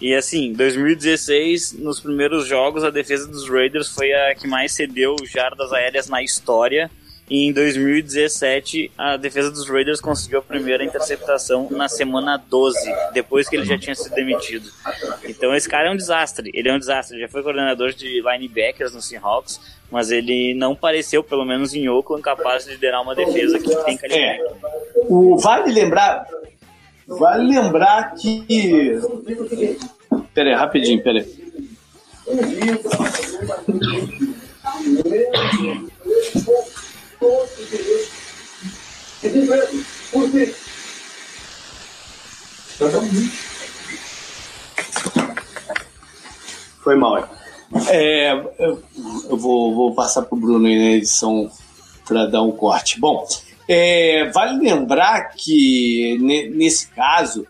E 0.00 0.14
assim, 0.14 0.52
2016, 0.54 1.74
nos 1.74 2.00
primeiros 2.00 2.46
jogos, 2.46 2.82
a 2.82 2.90
defesa 2.90 3.28
dos 3.28 3.48
Raiders 3.48 3.88
foi 3.88 4.12
a 4.12 4.34
que 4.34 4.48
mais 4.48 4.72
cedeu 4.72 5.14
jardas 5.24 5.72
aéreas 5.72 6.08
na 6.08 6.22
história 6.22 6.90
e 7.30 7.46
em 7.46 7.52
2017, 7.52 8.90
a 8.98 9.16
defesa 9.16 9.52
dos 9.52 9.68
Raiders 9.68 10.00
conseguiu 10.00 10.40
a 10.40 10.42
primeira 10.42 10.82
interceptação 10.82 11.68
na 11.70 11.88
semana 11.88 12.36
12, 12.36 12.76
depois 13.12 13.48
que 13.48 13.54
ele 13.54 13.64
já 13.64 13.78
tinha 13.78 13.94
sido 13.94 14.12
demitido. 14.16 14.68
Então 15.24 15.54
esse 15.54 15.68
cara 15.68 15.88
é 15.88 15.92
um 15.92 15.96
desastre. 15.96 16.50
Ele 16.52 16.68
é 16.68 16.74
um 16.74 16.78
desastre. 16.78 17.14
Ele 17.16 17.22
já 17.22 17.28
foi 17.28 17.44
coordenador 17.44 17.92
de 17.92 18.20
linebackers 18.20 18.92
no 18.92 19.00
Seahawks, 19.00 19.60
mas 19.92 20.10
ele 20.10 20.54
não 20.54 20.74
pareceu, 20.74 21.22
pelo 21.22 21.44
menos 21.44 21.72
em 21.72 21.88
Oakland, 21.88 22.20
capaz 22.20 22.64
de 22.64 22.72
liderar 22.72 23.00
uma 23.00 23.14
defesa 23.14 23.60
que 23.60 23.76
tem. 23.84 23.96
É. 24.10 24.38
O, 25.08 25.38
vale 25.38 25.72
lembrar. 25.72 26.26
Vale 27.06 27.46
lembrar 27.46 28.12
que. 28.16 28.98
Pera 30.34 30.50
aí, 30.50 30.56
rapidinho, 30.56 31.00
pera 31.00 31.20
aí. 31.20 31.40
Foi 46.82 46.96
mal. 46.96 47.28
É, 47.88 48.32
eu, 48.58 48.82
eu 49.28 49.36
vou, 49.36 49.74
vou 49.74 49.94
passar 49.94 50.22
para 50.22 50.34
o 50.34 50.40
Bruno 50.40 50.66
aí 50.66 50.78
na 50.78 50.96
edição 50.96 51.50
para 52.06 52.26
dar 52.26 52.42
um 52.42 52.52
corte. 52.52 52.98
Bom, 52.98 53.26
é, 53.68 54.30
vale 54.30 54.58
lembrar 54.58 55.34
que 55.36 56.18
nesse 56.52 56.88
caso 56.88 57.46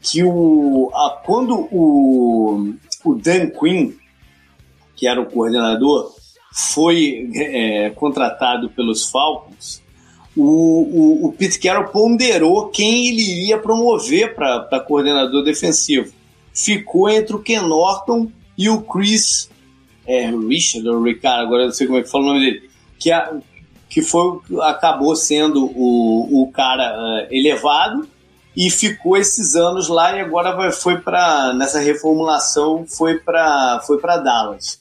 que 0.00 0.22
o, 0.22 0.90
a, 0.94 1.20
quando 1.24 1.68
o, 1.70 2.74
o 3.04 3.14
Dan 3.14 3.50
Quinn, 3.50 3.92
que 4.96 5.06
era 5.06 5.20
o 5.20 5.26
coordenador, 5.26 6.14
foi 6.52 7.30
é, 7.34 7.90
contratado 7.90 8.70
pelos 8.70 9.08
Falcons, 9.08 9.82
o, 10.36 10.42
o, 10.42 11.26
o, 11.26 11.32
Pete 11.32 11.58
Carroll 11.58 11.88
ponderou 11.88 12.68
quem 12.68 13.08
ele 13.08 13.22
iria 13.22 13.58
promover 13.58 14.34
para 14.34 14.80
coordenador 14.80 15.42
defensivo. 15.42 16.12
Ficou 16.54 17.08
entre 17.08 17.34
o 17.34 17.40
Ken 17.40 17.60
Norton 17.60 18.30
e 18.56 18.68
o 18.68 18.80
Chris 18.82 19.50
é, 20.06 20.30
Richard 20.30 20.88
ou 20.88 21.02
Ricardo, 21.02 21.46
agora 21.46 21.66
não 21.66 21.72
sei 21.72 21.86
como 21.86 21.98
é 21.98 22.02
que 22.02 22.10
fala 22.10 22.24
o 22.24 22.26
nome 22.28 22.40
dele, 22.40 22.70
que, 22.98 23.12
a, 23.12 23.32
que 23.88 24.02
foi, 24.02 24.40
acabou 24.62 25.14
sendo 25.14 25.66
o, 25.66 26.42
o 26.42 26.52
cara 26.52 26.96
uh, 26.96 27.34
elevado 27.34 28.08
e 28.56 28.70
ficou 28.70 29.16
esses 29.16 29.54
anos 29.54 29.88
lá 29.88 30.16
e 30.16 30.20
agora 30.20 30.52
vai, 30.52 30.72
foi 30.72 30.98
para 30.98 31.52
nessa 31.54 31.78
reformulação 31.78 32.84
foi 32.86 33.18
para 33.18 33.80
foi 33.86 33.98
para 33.98 34.18
Dallas. 34.18 34.80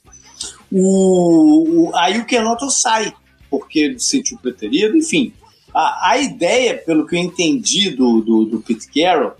O, 0.72 1.90
o, 1.90 1.96
aí 1.96 2.20
o 2.20 2.26
Kenoto 2.26 2.70
sai 2.70 3.14
porque 3.50 3.98
se 3.98 4.18
sentiu 4.18 4.38
preterido, 4.38 4.96
enfim. 4.96 5.34
A, 5.74 6.12
a 6.12 6.18
ideia, 6.20 6.78
pelo 6.78 7.06
que 7.06 7.16
eu 7.16 7.20
entendi 7.20 7.90
do, 7.90 8.22
do, 8.22 8.46
do 8.46 8.62
Pete 8.62 8.88
Carroll, 8.92 9.34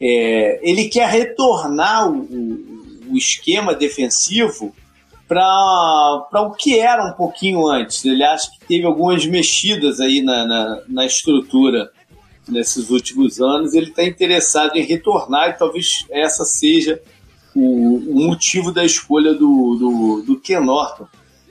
é, 0.00 0.60
ele 0.62 0.88
quer 0.88 1.08
retornar 1.08 2.10
o, 2.10 2.26
o 3.08 3.16
esquema 3.16 3.74
defensivo 3.74 4.74
para 5.28 6.42
o 6.42 6.52
que 6.52 6.78
era 6.78 7.06
um 7.06 7.12
pouquinho 7.12 7.66
antes. 7.66 8.04
Ele 8.04 8.24
acha 8.24 8.50
que 8.50 8.66
teve 8.66 8.84
algumas 8.84 9.24
mexidas 9.24 10.00
aí 10.00 10.20
na, 10.20 10.44
na, 10.44 10.82
na 10.88 11.06
estrutura 11.06 11.90
nesses 12.48 12.90
últimos 12.90 13.40
anos. 13.40 13.74
Ele 13.74 13.88
está 13.88 14.04
interessado 14.04 14.76
em 14.76 14.84
retornar 14.84 15.50
e 15.50 15.52
talvez 15.54 16.04
essa 16.10 16.44
seja 16.44 17.00
o, 17.54 17.96
o 17.96 18.26
motivo 18.26 18.72
da 18.72 18.84
escolha 18.84 19.32
do, 19.34 19.76
do, 19.76 20.22
do 20.26 20.40
Ken 20.40 20.60
Norton. 20.60 21.06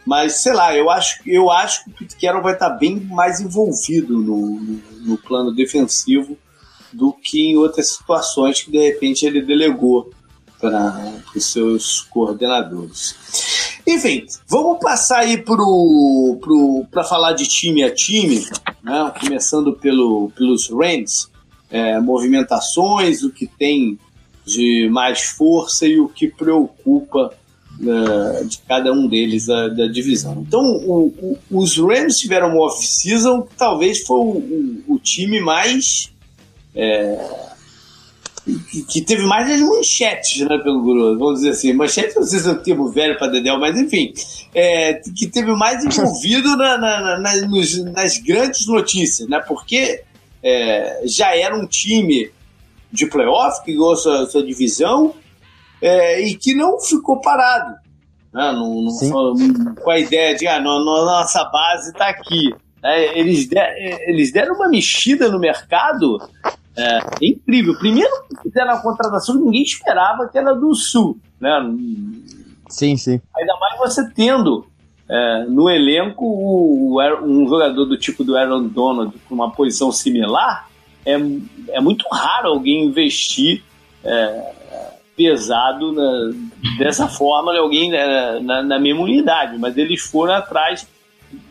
Mas, 0.05 0.41
sei 0.41 0.53
lá, 0.53 0.75
eu 0.75 0.89
acho, 0.89 1.19
eu 1.25 1.51
acho 1.51 1.83
que 1.83 1.91
o 1.91 1.93
Pete 1.93 2.15
Carroll 2.19 2.41
vai 2.41 2.53
estar 2.53 2.71
bem 2.71 2.99
mais 2.99 3.39
envolvido 3.39 4.17
no, 4.17 4.59
no, 4.59 4.81
no 5.01 5.17
plano 5.17 5.53
defensivo 5.53 6.37
do 6.91 7.13
que 7.13 7.51
em 7.51 7.55
outras 7.55 7.89
situações 7.89 8.61
que 8.61 8.71
de 8.71 8.79
repente 8.79 9.25
ele 9.25 9.41
delegou 9.41 10.11
para 10.59 11.21
os 11.35 11.45
seus 11.45 12.01
coordenadores. 12.01 13.15
Enfim, 13.87 14.25
vamos 14.47 14.79
passar 14.79 15.19
aí 15.19 15.37
para 15.37 15.55
pro, 15.55 16.37
pro, 16.91 17.03
falar 17.03 17.33
de 17.33 17.47
time 17.47 17.83
a 17.83 17.93
time, 17.93 18.45
né? 18.83 19.11
começando 19.19 19.73
pelo, 19.73 20.31
pelos 20.35 20.69
Rams, 20.69 21.29
é, 21.69 21.99
movimentações, 21.99 23.23
o 23.23 23.31
que 23.31 23.47
tem 23.47 23.97
de 24.53 24.89
mais 24.89 25.21
força 25.21 25.85
e 25.85 25.99
o 25.99 26.07
que 26.07 26.27
preocupa 26.27 27.33
uh, 27.79 28.45
de 28.45 28.59
cada 28.59 28.91
um 28.91 29.07
deles 29.07 29.45
da, 29.45 29.67
da 29.69 29.87
divisão. 29.87 30.43
Então, 30.47 30.61
o, 30.61 31.07
o, 31.21 31.61
os 31.61 31.77
Rams 31.77 32.17
tiveram 32.19 32.49
uma 32.49 32.65
off-season 32.65 33.43
que 33.43 33.55
talvez 33.55 34.03
foi 34.05 34.19
o, 34.19 34.83
o 34.87 34.99
time 34.99 35.39
mais 35.39 36.11
é, 36.75 37.17
que, 38.87 39.01
teve 39.01 39.23
mais 39.25 39.49
as 39.49 39.59
manchetes, 39.59 40.41
né, 40.41 40.57
pelo 40.57 40.81
Guru, 40.81 41.17
vamos 41.17 41.39
dizer 41.39 41.51
assim. 41.51 41.73
Manchete 41.73 42.15
não 42.15 42.23
sei 42.23 42.39
se 42.39 42.47
é 42.47 42.51
um 42.51 42.55
termo 42.55 42.89
velho 42.89 43.17
para 43.17 43.27
Dedel, 43.27 43.59
mas 43.59 43.77
enfim, 43.77 44.13
é, 44.53 44.95
que 45.15 45.27
teve 45.27 45.51
mais 45.53 45.83
envolvido 45.83 46.57
na, 46.57 46.77
na, 46.77 47.19
na, 47.19 47.35
nas 47.91 48.17
grandes 48.17 48.65
notícias, 48.67 49.27
né, 49.29 49.39
porque 49.47 50.03
é, 50.43 51.01
já 51.05 51.35
era 51.35 51.55
um 51.55 51.67
time 51.67 52.31
de 52.91 53.05
playoff 53.07 53.63
que 53.63 53.73
ganhou 53.73 53.95
sua, 53.95 54.25
sua 54.25 54.43
divisão 54.43 55.13
é, 55.81 56.21
e 56.21 56.35
que 56.35 56.53
não 56.53 56.79
ficou 56.79 57.21
parado. 57.21 57.75
Né, 58.33 58.51
não, 58.53 58.81
não, 58.81 59.75
com 59.75 59.91
a 59.91 59.99
ideia 59.99 60.35
de, 60.35 60.47
ah, 60.47 60.59
no, 60.59 60.79
no, 60.79 61.05
nossa 61.05 61.43
base 61.45 61.91
está 61.91 62.09
aqui. 62.09 62.53
É, 62.83 63.19
eles, 63.19 63.47
der, 63.47 63.75
eles 64.07 64.31
deram 64.31 64.55
uma 64.55 64.67
mexida 64.67 65.29
no 65.29 65.39
mercado 65.39 66.19
é 66.75 66.99
incrível. 67.21 67.77
Primeiro 67.77 68.11
fizeram 68.41 68.71
a 68.71 68.81
contratação 68.81 69.37
que 69.37 69.43
ninguém 69.43 69.63
esperava, 69.63 70.27
que 70.27 70.37
era 70.37 70.53
do 70.53 70.73
Sul. 70.73 71.17
Né? 71.39 71.49
Sim, 72.69 72.95
sim. 72.95 73.21
Ainda 73.37 73.53
mais 73.59 73.77
você 73.77 74.09
tendo 74.11 74.65
é, 75.09 75.45
no 75.49 75.69
elenco 75.69 76.25
o, 76.25 76.97
o, 76.97 77.23
um 77.23 77.47
jogador 77.47 77.85
do 77.85 77.97
tipo 77.97 78.23
do 78.23 78.37
Aaron 78.37 78.67
Donald 78.67 79.13
com 79.27 79.35
uma 79.35 79.51
posição 79.51 79.91
similar. 79.91 80.69
É, 81.05 81.13
é 81.69 81.81
muito 81.81 82.05
raro 82.11 82.49
alguém 82.49 82.85
investir 82.85 83.63
é, 84.03 84.53
pesado 85.15 85.91
na, 85.91 86.31
dessa 86.77 87.07
forma, 87.09 87.57
alguém 87.57 87.91
né, 87.91 88.39
na, 88.41 88.63
na, 88.63 88.79
mesma 88.79 89.01
unidade, 89.01 89.57
mas 89.57 89.77
eles 89.77 90.01
foram 90.01 90.33
atrás 90.33 90.87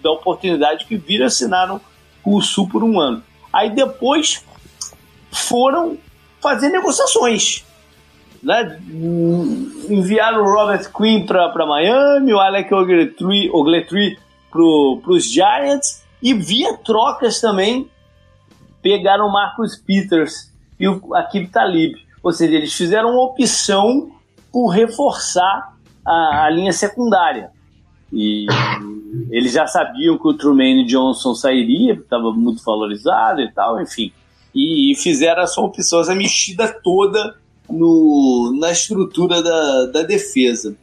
da 0.02 0.10
oportunidade 0.10 0.84
que 0.84 0.96
viram 0.96 1.26
assinaram 1.26 1.80
com 2.22 2.34
o 2.34 2.42
Sul 2.42 2.68
por 2.68 2.82
um 2.82 3.00
ano. 3.00 3.22
Aí 3.52 3.70
depois 3.70 4.44
foram 5.30 5.96
fazer 6.40 6.68
negociações. 6.68 7.64
Né? 8.42 8.80
Enviaram 9.88 10.42
o 10.42 10.52
Robert 10.52 10.90
Quinn 10.92 11.26
para 11.26 11.66
Miami, 11.66 12.32
o 12.32 12.40
Alec 12.40 12.72
Ogletree 12.72 14.18
para 14.50 15.12
os 15.12 15.24
Giants 15.24 16.02
e 16.22 16.34
via 16.34 16.76
trocas 16.78 17.40
também 17.40 17.88
pegaram 18.82 19.26
o 19.26 19.32
Marcus 19.32 19.76
Peters 19.76 20.52
e 20.78 20.88
o 20.88 21.14
Akib 21.14 21.48
Talib. 21.48 21.94
Ou 22.22 22.32
seja, 22.32 22.54
eles 22.54 22.72
fizeram 22.72 23.12
uma 23.12 23.24
opção 23.24 24.10
por 24.52 24.68
reforçar 24.68 25.74
a, 26.04 26.44
a 26.44 26.50
linha 26.50 26.72
secundária. 26.72 27.50
E 28.12 28.46
eles 29.30 29.52
já 29.52 29.66
sabiam 29.66 30.18
que 30.18 30.28
o 30.28 30.34
Truman 30.34 30.84
Johnson 30.84 31.34
sairia, 31.34 31.94
estava 31.94 32.32
muito 32.32 32.62
valorizado 32.64 33.40
e 33.40 33.50
tal, 33.52 33.80
enfim 33.80 34.12
e, 34.54 34.94
fizeram 34.96 35.42
a 35.42 35.46
sua 35.46 35.64
opção, 35.64 36.00
essa 36.00 36.14
mexida 36.14 36.68
toda 36.82 37.36
no, 37.68 38.56
na 38.58 38.70
estrutura 38.70 39.42
da, 39.42 39.86
da 39.86 40.02
defesa. 40.02 40.76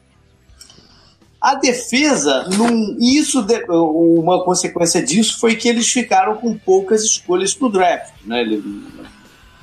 A 1.47 1.55
defesa, 1.55 2.45
num, 2.57 2.97
isso 2.99 3.45
uma 3.69 4.43
consequência 4.43 5.01
disso 5.01 5.39
foi 5.39 5.55
que 5.55 5.69
eles 5.69 5.87
ficaram 5.87 6.35
com 6.35 6.57
poucas 6.57 7.05
escolhas 7.05 7.53
para 7.53 7.67
o 7.67 7.71
draft. 7.71 8.13
Né? 8.25 8.41
Eles, 8.41 8.65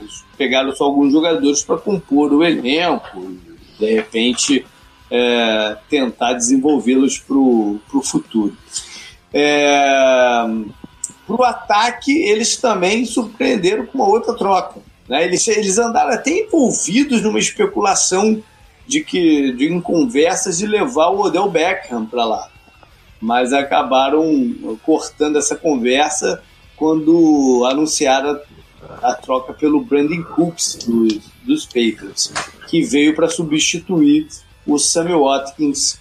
eles 0.01 0.25
pegaram 0.39 0.75
só 0.75 0.85
alguns 0.85 1.13
jogadores 1.13 1.63
para 1.63 1.77
compor 1.77 2.33
o 2.33 2.43
elenco, 2.43 3.37
de 3.79 3.93
repente 3.97 4.65
é, 5.11 5.77
tentar 5.91 6.33
desenvolvê-los 6.33 7.19
para 7.19 7.37
o 7.37 8.03
futuro. 8.03 8.57
É, 9.31 10.47
para 11.27 11.37
o 11.37 11.45
ataque, 11.45 12.13
eles 12.13 12.57
também 12.57 13.05
surpreenderam 13.05 13.85
com 13.85 13.99
uma 13.99 14.09
outra 14.09 14.33
troca. 14.33 14.81
Né? 15.07 15.23
Eles, 15.27 15.47
eles 15.49 15.77
andaram 15.77 16.15
até 16.15 16.31
envolvidos 16.31 17.21
numa 17.21 17.39
especulação 17.39 18.43
de 18.87 19.03
que 19.03 19.53
de 19.53 19.67
em 19.67 19.81
conversas 19.81 20.59
de 20.59 20.67
levar 20.67 21.09
o 21.09 21.21
Odell 21.21 21.51
Beckham 21.51 22.07
para 22.07 22.25
lá. 22.25 22.51
Mas 23.21 23.53
acabaram 23.53 24.79
cortando 24.83 25.39
essa 25.39 25.57
conversa 25.57 26.43
quando 26.77 27.65
anunciaram 27.67 28.39
a, 29.03 29.15
troca 29.15 29.53
pelo 29.55 29.83
Brandon 29.83 30.23
Cooks 30.23 30.81
dos, 30.87 31.21
dos 31.43 31.65
Patriots, 31.65 32.33
que 32.69 32.83
veio 32.83 33.15
para 33.15 33.29
substituir 33.29 34.29
o 34.67 34.79
Sammy 34.79 35.15
Watkins, 35.15 35.99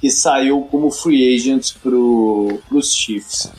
que 0.00 0.10
saiu 0.10 0.62
como 0.70 0.90
free 0.90 1.34
agent 1.34 1.74
para 1.82 1.94
os 1.94 2.94
Chiefs. 2.94 3.50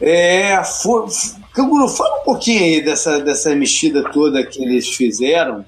É, 0.00 0.62
for, 0.64 1.08
Canguru, 1.52 1.88
fala 1.88 2.20
um 2.20 2.24
pouquinho 2.24 2.62
aí 2.62 2.80
dessa, 2.80 3.20
dessa 3.20 3.54
mexida 3.54 4.02
toda 4.10 4.44
que 4.44 4.62
eles 4.62 4.88
fizeram 4.88 5.64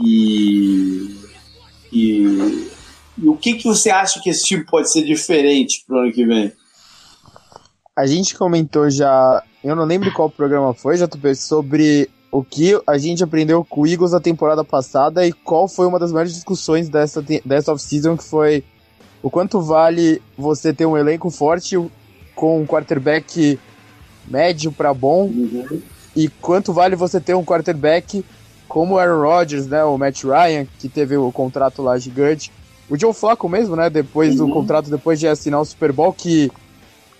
e, 0.00 1.16
e, 1.92 2.70
e 3.18 3.28
o 3.28 3.36
que, 3.36 3.54
que 3.54 3.64
você 3.64 3.90
acha 3.90 4.20
que 4.20 4.30
esse 4.30 4.44
tipo 4.44 4.70
pode 4.70 4.90
ser 4.90 5.04
diferente 5.04 5.84
pro 5.86 5.98
ano 5.98 6.12
que 6.12 6.24
vem? 6.24 6.52
A 7.96 8.06
gente 8.06 8.36
comentou 8.36 8.90
já, 8.90 9.42
eu 9.62 9.76
não 9.76 9.84
lembro 9.84 10.12
qual 10.12 10.28
programa 10.28 10.74
foi, 10.74 10.96
já 10.96 11.08
sobre 11.36 12.10
o 12.32 12.42
que 12.42 12.76
a 12.84 12.98
gente 12.98 13.22
aprendeu 13.22 13.64
com 13.64 13.82
o 13.82 13.86
Eagles 13.86 14.10
na 14.10 14.18
temporada 14.18 14.64
passada 14.64 15.24
e 15.24 15.32
qual 15.32 15.68
foi 15.68 15.86
uma 15.86 16.00
das 16.00 16.10
maiores 16.10 16.34
discussões 16.34 16.88
dessa, 16.88 17.24
dessa 17.44 17.72
off-season, 17.72 18.16
que 18.16 18.24
foi 18.24 18.64
o 19.22 19.30
quanto 19.30 19.60
vale 19.60 20.20
você 20.36 20.74
ter 20.74 20.84
um 20.84 20.98
elenco 20.98 21.30
forte 21.30 21.76
com 22.34 22.60
um 22.60 22.66
quarterback 22.66 23.58
médio 24.26 24.72
para 24.72 24.92
bom 24.92 25.26
uhum. 25.26 25.80
e 26.16 26.28
quanto 26.28 26.72
vale 26.72 26.96
você 26.96 27.20
ter 27.20 27.34
um 27.34 27.44
quarterback 27.44 28.24
como 28.74 28.96
o 28.96 28.98
Aaron 28.98 29.22
Rodgers, 29.22 29.68
né, 29.68 29.84
o 29.84 29.96
Matt 29.96 30.24
Ryan, 30.24 30.66
que 30.80 30.88
teve 30.88 31.16
o 31.16 31.30
contrato 31.30 31.80
lá 31.80 31.96
gigante, 31.96 32.50
o 32.90 32.98
Joe 32.98 33.14
Flacco 33.14 33.48
mesmo, 33.48 33.76
né, 33.76 33.88
depois 33.88 34.40
uhum. 34.40 34.48
do 34.48 34.52
contrato, 34.52 34.90
depois 34.90 35.20
de 35.20 35.28
assinar 35.28 35.60
o 35.60 35.64
Super 35.64 35.92
Bowl, 35.92 36.12
que 36.12 36.50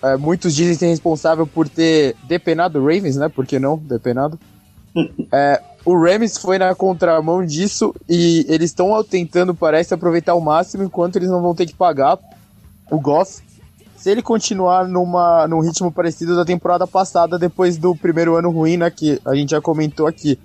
é, 0.03 0.17
muitos 0.17 0.53
dizem 0.53 0.73
ser 0.73 0.87
responsável 0.87 1.47
por 1.47 1.69
ter 1.69 2.13
depenado 2.23 2.77
o 2.77 2.81
Ravens, 2.81 3.15
né, 3.15 3.29
por 3.29 3.47
que 3.47 3.57
não, 3.57 3.77
depenado. 3.77 4.37
é, 5.31 5.61
o 5.85 5.97
Rams 5.97 6.37
foi 6.39 6.57
na 6.57 6.75
contramão 6.75 7.45
disso 7.45 7.95
e 8.09 8.45
eles 8.49 8.71
estão 8.71 9.01
tentando, 9.01 9.55
parece, 9.55 9.93
aproveitar 9.93 10.35
o 10.35 10.41
máximo 10.41 10.83
enquanto 10.83 11.15
eles 11.15 11.29
não 11.29 11.41
vão 11.41 11.55
ter 11.55 11.67
que 11.67 11.73
pagar 11.73 12.19
o 12.91 12.99
Goff, 12.99 13.41
se 13.95 14.11
ele 14.11 14.21
continuar 14.21 14.89
numa, 14.89 15.47
num 15.47 15.61
ritmo 15.61 15.89
parecido 15.89 16.35
da 16.35 16.43
temporada 16.43 16.85
passada, 16.85 17.39
depois 17.39 17.77
do 17.77 17.95
primeiro 17.95 18.35
ano 18.35 18.51
ruim, 18.51 18.75
né, 18.75 18.91
que 18.91 19.21
a 19.23 19.33
gente 19.33 19.51
já 19.51 19.61
comentou 19.61 20.05
aqui. 20.05 20.37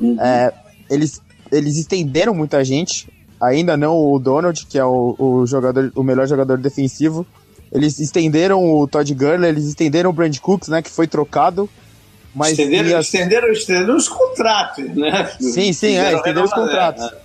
Uhum. 0.00 0.20
É, 0.20 0.52
eles, 0.90 1.20
eles 1.50 1.76
estenderam 1.76 2.34
muita 2.34 2.64
gente, 2.64 3.08
ainda 3.40 3.76
não 3.76 3.96
o 3.96 4.18
Donald, 4.18 4.66
que 4.66 4.78
é 4.78 4.84
o, 4.84 5.14
o, 5.18 5.46
jogador, 5.46 5.92
o 5.94 6.02
melhor 6.02 6.26
jogador 6.26 6.58
defensivo. 6.58 7.26
Eles 7.70 7.98
estenderam 7.98 8.62
o 8.74 8.86
Todd 8.86 9.14
Gurley, 9.14 9.48
eles 9.48 9.66
estenderam 9.66 10.10
o 10.10 10.12
Brand 10.12 10.36
Cooks, 10.38 10.68
né, 10.68 10.82
que 10.82 10.90
foi 10.90 11.06
trocado. 11.06 11.68
Mas 12.34 12.50
estenderam, 12.50 12.98
as... 12.98 13.06
estenderam, 13.06 13.52
estenderam 13.52 13.96
os 13.96 14.08
contratos, 14.08 14.84
né? 14.94 15.30
Sim, 15.40 15.72
sim, 15.72 15.96
é, 15.98 16.14
estenderam 16.14 16.44
os 16.44 16.52
contratos. 16.52 17.04
É 17.04 17.22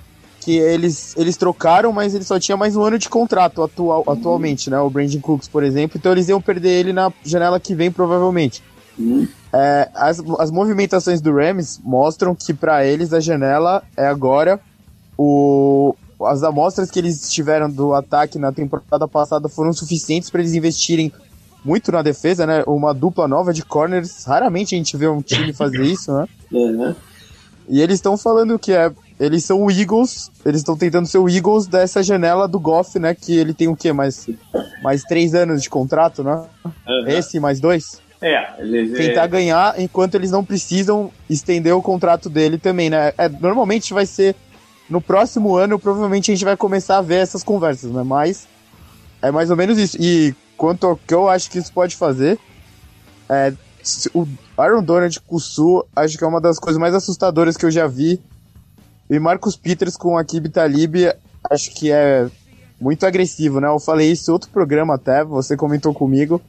que 0.48 0.56
eles, 0.56 1.14
eles 1.18 1.36
trocaram, 1.36 1.92
mas 1.92 2.16
ele 2.16 2.24
só 2.24 2.40
tinha 2.40 2.56
mais 2.56 2.74
um 2.74 2.82
ano 2.82 2.98
de 2.98 3.10
contrato 3.10 3.62
atual, 3.62 4.02
uhum. 4.08 4.14
atualmente, 4.14 4.70
né? 4.70 4.80
O 4.80 4.90
Brandon 4.90 5.20
Cooks, 5.20 5.46
por 5.46 5.62
exemplo. 5.62 5.98
Então 5.98 6.14
eles 6.14 6.30
iam 6.30 6.42
perder 6.42 6.70
ele 6.70 6.94
na 6.94 7.12
janela 7.26 7.60
que 7.60 7.76
vem, 7.76 7.92
provavelmente. 7.92 8.64
Uhum. 8.98 9.28
É, 9.54 9.90
as, 9.94 10.22
as 10.40 10.52
movimentações 10.52 11.22
do 11.22 11.34
Rams 11.34 11.80
mostram 11.84 12.36
que 12.36 12.54
para 12.54 12.86
eles 12.86 13.14
a 13.14 13.20
janela 13.20 13.84
é 13.96 14.08
agora. 14.08 14.60
O, 15.18 15.96
as 16.22 16.44
amostras 16.44 16.92
que 16.92 17.00
eles 17.00 17.30
tiveram 17.30 17.70
do 17.70 17.94
ataque 17.94 18.38
na 18.38 18.52
temporada 18.52 19.08
passada 19.08 19.48
foram 19.50 19.74
suficientes 19.74 20.30
para 20.30 20.42
eles 20.42 20.54
investirem 20.54 21.12
muito 21.64 21.92
na 21.92 22.02
defesa, 22.02 22.46
né? 22.46 22.64
Uma 22.66 22.94
dupla 22.94 23.28
nova 23.28 23.54
de 23.54 23.64
corners. 23.64 24.24
Raramente 24.26 24.74
a 24.74 24.78
gente 24.78 24.96
vê 24.96 25.08
um 25.08 25.22
time 25.22 25.52
fazer 25.54 25.84
isso, 25.84 26.12
né? 26.14 26.28
Uhum. 26.52 26.96
E 27.70 27.82
eles 27.82 27.96
estão 27.96 28.18
falando 28.18 28.58
que 28.58 28.72
é 28.72 28.92
eles 29.20 29.44
são 29.44 29.64
o 29.64 29.72
Eagles, 29.72 30.32
eles 30.46 30.62
estão 30.62 30.78
tentando 30.78 31.08
ser 31.08 31.18
o 31.18 31.28
Eagles 31.28 31.66
dessa 31.66 32.04
janela 32.04 32.48
do 32.48 32.60
Goff, 32.60 33.00
né? 33.00 33.16
Que 33.16 33.36
ele 33.36 33.54
tem 33.54 33.68
o 33.68 33.76
quê? 33.76 33.92
Mais, 33.92 34.30
mais 34.84 35.04
três 35.04 35.34
anos 35.34 35.64
de 35.64 35.70
contrato, 35.70 36.24
né? 36.24 36.44
Uhum. 36.64 37.08
Esse, 37.08 37.40
mais 37.40 37.60
dois? 37.60 38.00
É, 38.22 38.60
eles, 38.60 38.98
Tentar 38.98 39.24
é... 39.24 39.28
ganhar 39.28 39.80
enquanto 39.80 40.16
eles 40.16 40.32
não 40.32 40.44
precisam 40.44 41.12
estender 41.30 41.76
o 41.76 41.82
contrato 41.82 42.30
dele 42.30 42.58
também, 42.58 42.90
né? 42.90 43.14
É, 43.18 43.30
normalmente 43.30 43.94
vai 43.94 44.06
ser 44.06 44.36
no 44.90 45.02
próximo 45.02 45.56
ano, 45.56 45.78
provavelmente 45.78 46.32
a 46.32 46.36
gente 46.36 46.46
vai 46.46 46.58
começar 46.58 46.98
a 46.98 47.02
ver 47.02 47.18
essas 47.18 47.44
conversas, 47.44 47.92
né? 47.92 48.04
Mas 48.04 48.48
é 49.22 49.30
mais 49.32 49.50
ou 49.50 49.58
menos 49.58 49.78
isso. 49.78 49.98
E 50.00 50.34
quanto 50.56 50.88
ao 50.88 50.98
que 50.98 51.14
eu 51.14 51.30
acho 51.30 51.52
que 51.52 51.60
isso 51.60 51.72
pode 51.72 51.96
fazer, 51.96 52.40
é, 53.30 53.54
o 54.14 54.28
Aaron 54.58 54.84
Donald 54.84 55.20
com 55.22 55.36
o 55.36 55.40
Sul, 55.40 55.86
acho 55.96 56.18
que 56.18 56.24
é 56.24 56.28
uma 56.28 56.42
das 56.42 56.58
coisas 56.58 56.80
mais 56.80 56.96
assustadoras 56.96 57.56
que 57.56 57.66
eu 57.66 57.72
já 57.72 57.88
vi 57.88 58.20
e 59.10 59.20
Marcos 59.20 59.56
Peters 59.56 59.96
com 59.96 60.18
Akib 60.18 60.50
Talib, 60.50 60.96
acho 61.50 61.72
que 61.72 61.92
é 61.92 62.28
muito 62.80 63.06
agressivo, 63.06 63.60
né? 63.62 63.68
Eu 63.68 63.80
falei 63.80 64.12
isso 64.12 64.30
em 64.30 64.34
outro 64.34 64.50
programa 64.50 64.96
até, 64.96 65.24
você 65.24 65.56
comentou 65.56 65.94
comigo. 65.94 66.42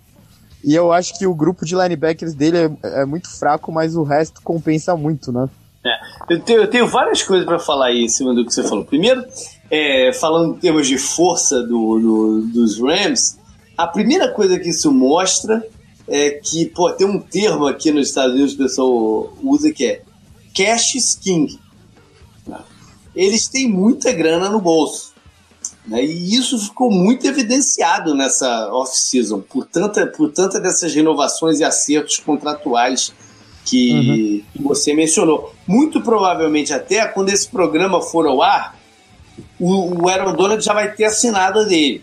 E 0.65 0.75
eu 0.75 0.93
acho 0.93 1.17
que 1.19 1.27
o 1.27 1.35
grupo 1.35 1.65
de 1.65 1.75
linebackers 1.75 2.35
dele 2.35 2.59
é, 2.83 3.03
é 3.03 3.05
muito 3.05 3.29
fraco, 3.31 3.71
mas 3.71 3.95
o 3.95 4.03
resto 4.03 4.43
compensa 4.43 4.97
muito, 4.97 5.33
né? 5.33 5.49
É, 5.85 6.35
eu, 6.35 6.41
tenho, 6.41 6.61
eu, 6.61 6.71
tenho, 6.71 6.87
várias 6.87 7.23
coisas 7.23 7.47
para 7.47 7.59
falar 7.59 7.87
aí 7.87 8.05
em 8.05 8.09
cima 8.09 8.35
do 8.35 8.45
que 8.45 8.53
você 8.53 8.63
falou. 8.63 8.85
Primeiro, 8.85 9.25
é, 9.71 10.13
falando 10.13 10.57
em 10.57 10.59
termos 10.59 10.87
de 10.89 10.99
força 10.99 11.63
do, 11.63 11.99
do, 11.99 12.41
dos 12.53 12.81
Rams, 12.81 13.39
a 13.77 13.87
primeira 13.87 14.29
coisa 14.29 14.59
que 14.59 14.69
isso 14.69 14.93
mostra 14.93 15.65
é 16.09 16.31
que, 16.31 16.67
pô, 16.67 16.91
tem 16.91 17.07
um 17.07 17.21
termo 17.21 17.67
aqui 17.67 17.93
nos 17.93 18.09
Estados 18.09 18.35
Unidos 18.35 18.55
que 18.55 18.63
o 18.63 18.65
pessoal 18.65 19.33
usa 19.43 19.73
que 19.73 19.87
é 19.87 20.03
cash 20.55 21.17
king 21.23 21.59
eles 23.19 23.49
têm 23.49 23.69
muita 23.69 24.13
grana 24.13 24.49
no 24.49 24.61
bolso. 24.61 25.13
Né? 25.89 26.05
E 26.05 26.35
isso 26.35 26.59
ficou 26.59 26.91
muito 26.91 27.27
evidenciado 27.27 28.15
nessa 28.15 28.71
off-season, 28.73 29.41
por 29.41 29.65
tanta, 29.65 30.07
por 30.07 30.31
tanta 30.31 30.61
dessas 30.61 30.95
renovações 30.95 31.61
e 31.61 31.65
acertos 31.65 32.19
contratuais 32.19 33.13
que, 33.65 34.45
uhum. 34.55 34.65
você 34.65 34.95
mencionou. 34.95 35.55
Muito 35.67 36.01
provavelmente, 36.03 36.73
até 36.73 37.07
quando 37.07 37.31
esse 37.31 37.49
programa 37.49 38.03
for 38.03 38.27
ao 38.27 38.43
ar, 38.43 38.79
o, 39.59 40.03
o 40.03 40.09
Aaron 40.09 40.35
Donald 40.35 40.63
já 40.63 40.75
vai 40.75 40.93
ter 40.93 41.05
assinado 41.05 41.67
dele. 41.67 42.03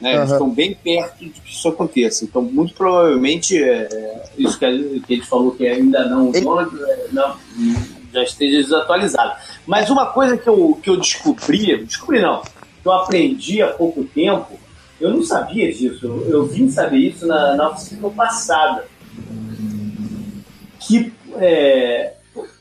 Né? 0.00 0.12
Uhum. 0.12 0.18
Eles 0.18 0.32
estão 0.32 0.50
bem 0.50 0.74
perto 0.74 1.18
de 1.18 1.30
que 1.30 1.50
isso 1.50 1.68
aconteça. 1.68 2.24
Então, 2.24 2.40
muito 2.40 2.72
provavelmente, 2.72 3.62
é, 3.62 4.24
isso 4.38 4.58
que 4.58 4.64
a, 4.64 4.70
que 4.70 5.16
gente 5.16 5.26
falou 5.26 5.50
que 5.52 5.66
ainda 5.66 6.08
não, 6.08 6.28
Ele... 6.28 6.40
Donald, 6.40 6.74
é, 6.82 7.06
não, 7.12 7.36
já 8.12 8.22
esteja 8.22 8.62
desatualizado. 8.62 9.38
Mas 9.66 9.90
uma 9.90 10.06
coisa 10.06 10.38
que 10.38 10.48
eu, 10.48 10.78
que 10.82 10.88
eu 10.88 10.96
descobri, 10.96 11.84
descobri 11.84 12.22
não, 12.22 12.42
que 12.80 12.88
eu 12.88 12.92
aprendi 12.92 13.62
há 13.62 13.68
pouco 13.68 14.04
tempo, 14.04 14.58
eu 15.00 15.10
não 15.10 15.22
sabia 15.22 15.72
disso, 15.72 16.06
eu, 16.06 16.46
vim 16.46 16.68
saber 16.68 16.98
isso 16.98 17.26
na, 17.26 17.54
na 17.54 17.70
oficina 17.70 18.10
passada. 18.10 18.84
Que, 20.80 21.12
é, 21.36 22.14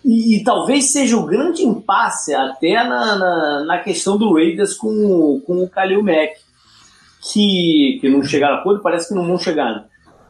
e, 0.04 0.36
e, 0.38 0.44
talvez 0.44 0.92
seja 0.92 1.18
o 1.18 1.26
grande 1.26 1.64
impasse 1.64 2.34
até 2.34 2.76
na, 2.84 3.16
na, 3.16 3.66
na, 3.66 3.78
questão 3.80 4.18
do 4.18 4.34
Raiders 4.34 4.74
com, 4.76 5.42
com 5.46 5.64
o 5.64 5.70
Kalil 5.70 6.04
Mack, 6.04 6.36
que, 7.32 7.98
que 8.00 8.10
não 8.10 8.24
chegaram 8.24 8.58
a 8.58 8.60
acordo, 8.60 8.82
parece 8.82 9.10
que 9.10 9.16
não 9.16 9.26
vão 9.26 9.38
chegar. 9.38 9.88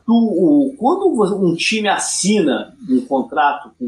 O, 0.07 0.69
o, 0.69 0.75
quando 0.77 1.45
um 1.45 1.55
time 1.55 1.89
assina 1.89 2.73
um 2.89 3.01
contrato 3.01 3.71
com 3.77 3.85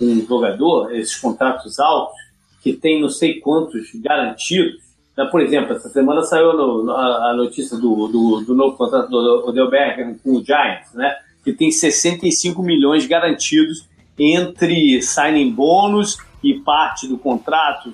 um 0.00 0.26
jogador, 0.26 0.94
esses 0.94 1.16
contratos 1.16 1.78
altos, 1.78 2.16
que 2.62 2.74
tem 2.74 3.00
não 3.00 3.08
sei 3.08 3.40
quantos 3.40 3.88
garantidos. 3.94 4.87
Né? 5.18 5.24
Por 5.24 5.40
exemplo, 5.40 5.74
essa 5.74 5.88
semana 5.88 6.22
saiu 6.22 6.52
no, 6.52 6.92
a, 6.92 7.30
a, 7.30 7.34
notícia 7.34 7.76
do, 7.76 8.06
do, 8.06 8.40
do, 8.46 8.54
novo 8.54 8.76
contrato 8.76 9.10
do 9.10 9.48
Odell 9.48 9.68
Beckham 9.68 10.14
com 10.22 10.36
o 10.36 10.44
Giants, 10.44 10.94
né? 10.94 11.12
que 11.42 11.52
tem 11.52 11.72
65 11.72 12.62
milhões 12.62 13.04
garantidos 13.04 13.84
entre 14.16 15.02
signing 15.02 15.50
bônus 15.50 16.18
e 16.42 16.54
parte 16.60 17.08
do 17.08 17.18
contrato 17.18 17.92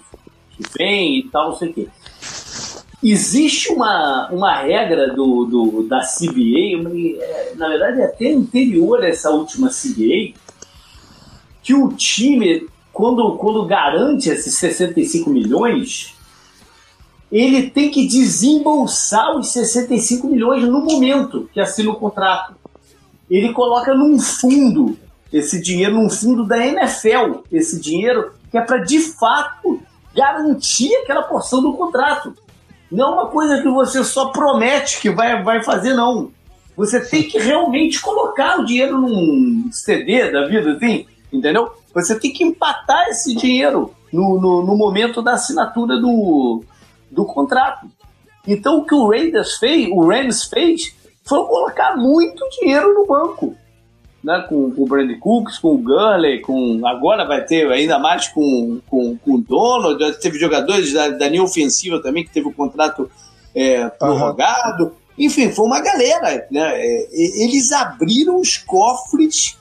que 0.51 0.62
vem 0.77 1.20
e 1.20 1.22
tal, 1.31 1.49
não 1.49 1.57
sei 1.57 1.70
o 1.70 1.72
quê. 1.72 1.89
Existe 3.03 3.72
uma, 3.72 4.29
uma 4.31 4.59
regra 4.59 5.14
do, 5.14 5.47
do, 5.47 5.89
da 5.89 6.01
CBA, 6.01 6.89
é, 7.20 7.55
na 7.57 7.68
verdade 7.68 8.03
é 8.03 8.05
até 8.05 8.33
anterior 8.33 9.03
a 9.03 9.09
essa 9.09 9.31
última 9.31 9.68
CBA, 9.68 10.39
que 11.62 11.75
o 11.75 11.89
time, 11.89 12.66
quando, 12.93 13.37
quando 13.37 13.64
garante 13.64 14.29
esses 14.29 14.55
65 14.57 15.31
milhões, 15.31 16.14
ele 17.31 17.70
tem 17.70 17.91
que 17.91 18.07
desembolsar 18.07 19.37
os 19.37 19.53
65 19.53 20.27
milhões 20.29 20.62
no 20.64 20.85
momento 20.85 21.49
que 21.53 21.61
assina 21.61 21.91
o 21.91 21.97
contrato. 21.97 22.55
Ele 23.31 23.53
coloca 23.53 23.95
num 23.95 24.18
fundo 24.18 24.97
esse 25.33 25.61
dinheiro, 25.61 25.95
num 25.95 26.09
fundo 26.09 26.47
da 26.47 26.64
NFL, 26.64 27.41
esse 27.51 27.81
dinheiro 27.81 28.33
que 28.51 28.59
é 28.59 28.61
para 28.61 28.79
de 28.79 29.01
fato 29.01 29.81
garantir 30.14 30.95
aquela 30.99 31.22
porção 31.22 31.61
do 31.61 31.72
contrato. 31.72 32.35
Não 32.91 33.09
é 33.09 33.12
uma 33.14 33.27
coisa 33.27 33.61
que 33.61 33.68
você 33.68 34.05
só 34.05 34.27
promete 34.27 35.01
que 35.01 35.11
vai, 35.11 35.43
vai 35.43 35.62
fazer, 35.64 35.95
não. 35.95 36.31
Você 36.77 37.01
tem 37.01 37.25
que 37.25 37.39
realmente 37.39 38.01
colocar 38.01 38.61
o 38.61 38.64
dinheiro 38.64 38.99
num 38.99 39.68
CD 39.72 40.31
da 40.31 40.47
vida, 40.47 40.72
assim, 40.72 41.07
entendeu? 41.33 41.72
Você 41.93 42.18
tem 42.18 42.33
que 42.33 42.45
empatar 42.45 43.09
esse 43.09 43.35
dinheiro 43.35 43.93
no, 44.12 44.41
no, 44.41 44.64
no 44.64 44.77
momento 44.77 45.20
da 45.20 45.33
assinatura 45.33 45.99
do, 45.99 46.62
do 47.15 47.25
contrato. 47.25 47.87
Então 48.47 48.79
o 48.79 48.85
que 48.85 48.95
o 48.95 49.09
Raiders 49.09 49.55
fez, 49.57 49.89
o 49.91 50.07
Rams 50.07 50.45
fez, 50.45 50.95
foi 51.25 51.45
colocar 51.47 51.97
muito 51.97 52.45
dinheiro 52.61 52.93
no 52.95 53.07
banco. 53.07 53.55
Né, 54.23 54.43
com, 54.49 54.71
com 54.71 54.83
o 54.83 54.87
Brandon 54.87 55.19
Cooks, 55.19 55.59
com 55.59 55.75
o 55.75 55.79
Gurley, 55.79 56.41
com 56.41 56.81
agora 56.87 57.27
vai 57.27 57.45
ter 57.45 57.71
ainda 57.71 57.99
mais 57.99 58.27
com, 58.29 58.81
com, 58.89 59.19
com 59.19 59.35
o 59.35 59.39
Donald, 59.39 60.19
teve 60.19 60.39
jogadores 60.39 60.95
da, 60.95 61.11
da 61.11 61.29
linha 61.29 61.43
ofensiva 61.43 62.01
também 62.01 62.25
que 62.25 62.33
teve 62.33 62.49
o 62.49 62.53
contrato 62.53 63.11
é, 63.55 63.87
prorrogado. 63.91 64.85
Uhum. 64.85 64.93
Enfim, 65.19 65.53
foi 65.53 65.67
uma 65.67 65.79
galera. 65.79 66.47
Né? 66.51 66.73
É, 66.75 67.09
eles 67.45 67.71
abriram 67.71 68.41
os 68.41 68.57
cofres 68.57 69.59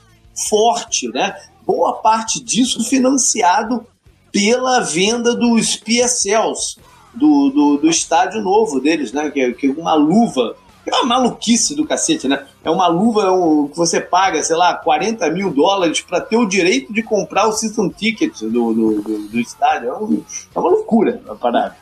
forte, 0.48 1.08
né? 1.08 1.36
boa 1.66 1.94
parte 1.94 2.42
disso 2.42 2.84
financiado 2.84 3.86
pela 4.30 4.80
venda 4.80 5.34
dos 5.34 5.76
PSLs, 5.76 6.76
do, 7.14 7.50
do, 7.50 7.76
do 7.78 7.88
estádio 7.88 8.40
novo 8.40 8.80
deles, 8.80 9.12
né? 9.12 9.30
Que, 9.30 9.40
é, 9.40 9.52
que 9.52 9.66
é 9.68 9.70
uma 9.70 9.94
luva. 9.94 10.56
É 10.86 10.94
uma 10.96 11.04
maluquice 11.04 11.74
do 11.74 11.86
cacete, 11.86 12.28
né? 12.28 12.44
É 12.62 12.70
uma 12.70 12.86
luva 12.86 13.22
é 13.22 13.30
um, 13.30 13.68
que 13.68 13.76
você 13.76 14.00
paga, 14.00 14.42
sei 14.42 14.54
lá, 14.54 14.74
40 14.74 15.30
mil 15.30 15.50
dólares 15.50 16.02
para 16.02 16.20
ter 16.20 16.36
o 16.36 16.46
direito 16.46 16.92
de 16.92 17.02
comprar 17.02 17.48
o 17.48 17.52
season 17.52 17.88
ticket 17.88 18.38
do, 18.40 18.74
do, 18.74 19.02
do, 19.02 19.28
do 19.28 19.40
estádio. 19.40 19.88
É, 19.88 19.96
um, 19.96 20.22
é 20.54 20.58
uma 20.58 20.70
loucura 20.70 21.22
a 21.26 21.34
parada. 21.34 21.74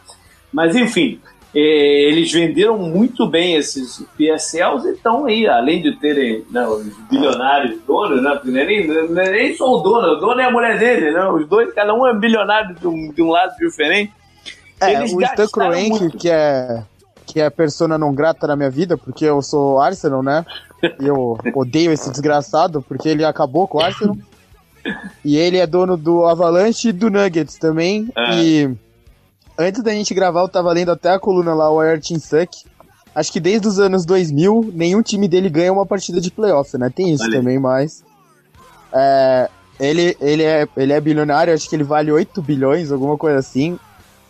Mas 0.53 0.77
enfim, 0.77 1.19
é, 1.55 1.61
eles 2.09 2.33
venderam 2.33 2.79
muito 2.79 3.27
bem 3.27 3.57
esses 3.57 4.07
PSLs 4.17 4.87
e 4.87 4.93
estão 4.93 5.27
aí, 5.27 5.47
além 5.47 5.83
de 5.83 5.95
terem 5.99 6.45
né, 6.51 6.67
os 6.67 6.87
bilionários 7.11 7.79
donos, 7.87 8.23
né? 8.23 8.31
Porque 8.35 8.51
nem, 8.51 8.87
nem 8.87 9.55
só 9.55 9.71
o 9.71 9.83
dono, 9.83 10.15
o 10.15 10.17
dono 10.17 10.41
é 10.41 10.45
a 10.45 10.51
mulher 10.51 10.79
dele, 10.79 11.11
né? 11.11 11.29
Os 11.29 11.47
dois, 11.47 11.73
cada 11.75 11.93
um 11.93 12.07
é 12.07 12.15
bilionário 12.15 12.75
de 12.75 12.87
um, 12.87 13.13
de 13.13 13.23
um 13.23 13.29
lado 13.29 13.55
diferente. 13.57 14.13
É, 14.83 15.03
o 15.05 15.21
Stan 15.23 15.49
Kroenke, 15.49 16.11
que 16.17 16.31
é 16.31 16.83
que 17.33 17.41
é 17.41 17.47
a 17.47 17.51
persona 17.51 17.97
não 17.97 18.15
grata 18.15 18.47
na 18.47 18.57
minha 18.57 18.71
vida, 18.71 18.99
porque 18.99 19.25
eu 19.25 19.41
sou 19.41 19.81
Arsenal, 19.81 20.23
né? 20.23 20.45
E 21.01 21.07
eu 21.07 21.39
odeio 21.55 21.93
esse 21.93 22.11
desgraçado, 22.11 22.83
porque 22.83 23.09
ele 23.09 23.25
acabou 23.25 23.67
com 23.67 23.79
o 23.79 23.81
Arsenal. 23.81 24.17
E 25.25 25.37
ele 25.37 25.59
é 25.59 25.67
dono 25.67 25.97
do 25.97 26.27
Avalanche 26.27 26.89
e 26.89 26.93
do 26.93 27.09
Nuggets 27.09 27.57
também. 27.57 28.09
É. 28.19 28.43
E 28.43 28.77
antes 29.57 29.81
da 29.81 29.93
gente 29.93 30.13
gravar, 30.13 30.41
eu 30.41 30.49
tava 30.49 30.73
lendo 30.73 30.91
até 30.91 31.11
a 31.13 31.21
coluna 31.21 31.55
lá, 31.55 31.71
o 31.71 31.79
Ayrton 31.79 32.19
Suck. 32.19 32.65
Acho 33.15 33.33
que 33.33 33.39
desde 33.39 33.69
os 33.69 33.79
anos 33.79 34.05
2000, 34.05 34.73
nenhum 34.75 35.01
time 35.01 35.29
dele 35.29 35.49
ganha 35.49 35.73
uma 35.73 35.87
partida 35.87 36.21
de 36.21 36.33
playoff, 36.33 36.77
né? 36.77 36.91
Tem 36.91 37.13
isso 37.13 37.31
também, 37.31 37.61
mas. 37.61 38.03
É, 38.93 39.49
ele, 39.79 40.17
ele, 40.21 40.43
é, 40.43 40.67
ele 40.77 40.93
é 40.93 41.01
bilionário, 41.01 41.55
acho 41.55 41.69
que 41.69 41.77
ele 41.77 41.85
vale 41.85 42.11
8 42.11 42.43
bilhões, 42.43 42.91
alguma 42.91 43.17
coisa 43.17 43.39
assim. 43.39 43.79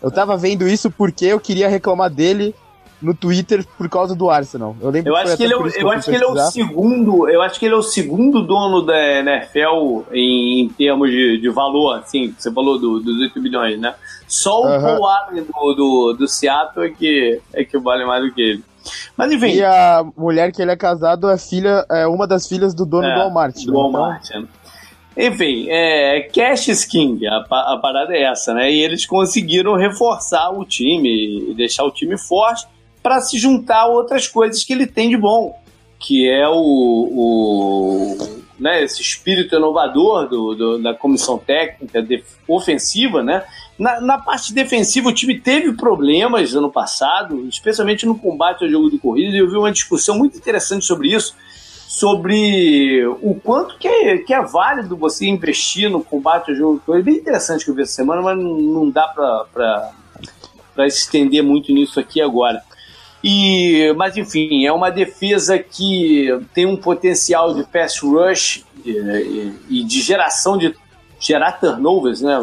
Eu 0.02 0.10
tava 0.10 0.36
vendo 0.36 0.68
isso 0.68 0.90
porque 0.90 1.26
eu 1.26 1.38
queria 1.38 1.68
reclamar 1.68 2.10
dele 2.10 2.54
no 3.02 3.14
Twitter 3.14 3.66
por 3.76 3.88
causa 3.88 4.14
do 4.14 4.30
Arsenal. 4.30 4.76
Eu 4.80 4.90
lembro 4.90 5.12
eu 5.12 5.16
acho 5.16 5.36
que 5.36 5.42
ele, 5.42 5.54
é, 5.54 5.82
eu 5.82 5.90
acho 5.90 6.08
que 6.08 6.14
ele 6.14 6.24
é 6.24 6.26
o 6.26 6.38
segundo, 6.50 7.28
eu 7.28 7.42
acho 7.42 7.58
que 7.58 7.66
ele 7.66 7.74
é 7.74 7.78
o 7.78 7.82
segundo 7.82 8.42
dono 8.42 8.82
da 8.82 8.96
NFL 9.18 10.02
em, 10.12 10.60
em 10.60 10.68
termos 10.68 11.10
de, 11.10 11.38
de 11.38 11.50
valor, 11.50 11.98
assim, 11.98 12.32
você 12.38 12.50
falou 12.52 12.78
do, 12.78 13.00
dos 13.00 13.20
8 13.20 13.40
bilhões, 13.40 13.80
né? 13.80 13.94
Só 14.28 14.62
o 14.62 14.66
uhum. 14.66 14.80
Paul 14.80 15.06
Allen 15.06 15.44
do, 15.44 15.74
do, 15.74 16.12
do 16.14 16.28
Seattle 16.28 16.86
é 16.86 16.90
que, 16.90 17.40
é 17.52 17.64
que 17.64 17.76
vale 17.78 18.04
mais 18.04 18.24
do 18.24 18.32
que 18.32 18.40
ele. 18.40 18.64
Mas 19.16 19.30
enfim. 19.32 19.52
E 19.52 19.64
a 19.64 20.04
mulher 20.16 20.52
que 20.52 20.62
ele 20.62 20.70
é 20.70 20.76
casado 20.76 21.28
é 21.28 21.36
filha, 21.36 21.84
é 21.90 22.06
uma 22.06 22.26
das 22.26 22.48
filhas 22.48 22.74
do 22.74 22.86
dono 22.86 23.06
é, 23.06 23.14
do 23.14 23.20
Walmart. 23.20 23.64
Do 23.64 23.74
Walmart, 23.74 24.30
né? 24.30 24.38
então... 24.38 24.61
Enfim, 25.16 25.66
é, 25.68 26.28
Cash 26.32 26.84
King, 26.86 27.26
a, 27.26 27.36
a, 27.36 27.78
parada 27.78 28.14
é 28.14 28.22
essa, 28.22 28.54
né? 28.54 28.72
E 28.72 28.80
eles 28.80 29.04
conseguiram 29.04 29.74
reforçar 29.76 30.50
o 30.50 30.64
time 30.64 31.52
deixar 31.54 31.84
o 31.84 31.90
time 31.90 32.16
forte 32.16 32.66
para 33.02 33.20
se 33.20 33.38
juntar 33.38 33.80
a 33.80 33.86
outras 33.86 34.26
coisas 34.26 34.64
que 34.64 34.72
ele 34.72 34.86
tem 34.86 35.10
de 35.10 35.16
bom, 35.16 35.54
que 35.98 36.28
é 36.28 36.48
o, 36.48 36.54
o 36.54 38.16
né, 38.58 38.82
esse 38.82 39.02
espírito 39.02 39.56
inovador 39.56 40.28
do, 40.28 40.54
do, 40.54 40.78
da 40.82 40.94
comissão 40.94 41.36
técnica 41.36 42.00
de, 42.00 42.24
ofensiva, 42.48 43.22
né? 43.22 43.44
Na, 43.78 44.00
na, 44.00 44.18
parte 44.18 44.54
defensiva, 44.54 45.08
o 45.08 45.12
time 45.12 45.38
teve 45.38 45.72
problemas 45.72 46.54
ano 46.54 46.70
passado, 46.70 47.46
especialmente 47.48 48.06
no 48.06 48.16
combate 48.16 48.62
ao 48.62 48.70
jogo 48.70 48.90
de 48.90 48.98
corrida, 48.98 49.36
e 49.36 49.40
eu 49.40 49.50
vi 49.50 49.56
uma 49.56 49.72
discussão 49.72 50.16
muito 50.16 50.38
interessante 50.38 50.84
sobre 50.84 51.12
isso 51.12 51.34
sobre 51.92 53.06
o 53.20 53.34
quanto 53.34 53.76
que 53.76 53.86
é, 53.86 54.16
que 54.16 54.32
é 54.32 54.40
válido 54.40 54.96
você 54.96 55.26
investir 55.26 55.90
no 55.90 56.02
combate 56.02 56.50
ao 56.50 56.56
jogo. 56.56 56.82
Foi 56.86 57.02
bem 57.02 57.16
interessante 57.16 57.66
que 57.66 57.70
eu 57.70 57.74
vi 57.74 57.82
essa 57.82 57.92
semana, 57.92 58.22
mas 58.22 58.38
não 58.38 58.88
dá 58.88 59.06
para 59.08 60.86
estender 60.86 61.42
muito 61.42 61.70
nisso 61.70 62.00
aqui 62.00 62.22
agora. 62.22 62.62
E, 63.22 63.92
mas 63.94 64.16
enfim, 64.16 64.64
é 64.64 64.72
uma 64.72 64.88
defesa 64.88 65.58
que 65.58 66.28
tem 66.54 66.64
um 66.64 66.78
potencial 66.78 67.52
de 67.52 67.62
pass 67.64 68.00
rush 68.00 68.64
e, 68.86 69.52
e 69.68 69.84
de 69.84 70.00
geração 70.00 70.56
de 70.56 70.74
gerar 71.20 71.52
turnovers 71.52 72.22
né, 72.22 72.40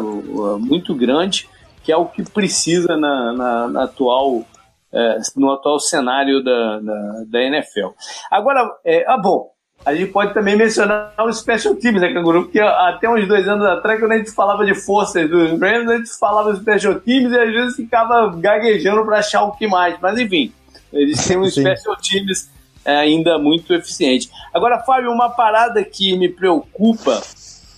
muito 0.60 0.94
grande, 0.94 1.48
que 1.82 1.90
é 1.90 1.96
o 1.96 2.06
que 2.06 2.22
precisa 2.22 2.96
na, 2.96 3.32
na, 3.32 3.68
na 3.68 3.82
atual 3.82 4.44
é, 4.92 5.18
no 5.36 5.52
atual 5.52 5.78
cenário 5.78 6.42
da, 6.42 6.80
da, 6.80 7.24
da 7.26 7.42
NFL. 7.42 7.88
Agora, 8.30 8.70
é, 8.84 9.04
ah, 9.06 9.18
bom, 9.18 9.50
a 9.84 9.94
gente 9.94 10.12
pode 10.12 10.34
também 10.34 10.56
mencionar 10.56 11.14
os 11.26 11.38
special 11.38 11.74
teams, 11.74 12.02
né, 12.02 12.12
Canguru? 12.12 12.44
Porque 12.44 12.60
até 12.60 13.08
uns 13.08 13.26
dois 13.26 13.48
anos 13.48 13.66
atrás, 13.66 13.98
quando 13.98 14.12
a 14.12 14.18
gente 14.18 14.30
falava 14.30 14.64
de 14.64 14.74
forças 14.74 15.28
dos 15.28 15.50
Rams, 15.58 15.90
a 15.90 15.96
gente 15.96 16.18
falava 16.18 16.52
dos 16.52 16.60
special 16.60 17.00
teams 17.00 17.32
e 17.32 17.38
às 17.38 17.52
vezes 17.52 17.76
ficava 17.76 18.36
gaguejando 18.36 19.04
para 19.04 19.18
achar 19.18 19.42
o 19.44 19.52
que 19.52 19.66
mais. 19.66 19.98
Mas 20.00 20.18
enfim, 20.18 20.52
eles 20.92 21.26
têm 21.26 21.38
uns 21.38 21.54
special 21.54 21.96
teams 21.96 22.50
é, 22.84 22.96
ainda 22.96 23.38
muito 23.38 23.72
eficiente. 23.72 24.30
Agora, 24.52 24.80
Fábio, 24.80 25.10
uma 25.10 25.30
parada 25.30 25.82
que 25.82 26.16
me 26.16 26.28
preocupa 26.28 27.22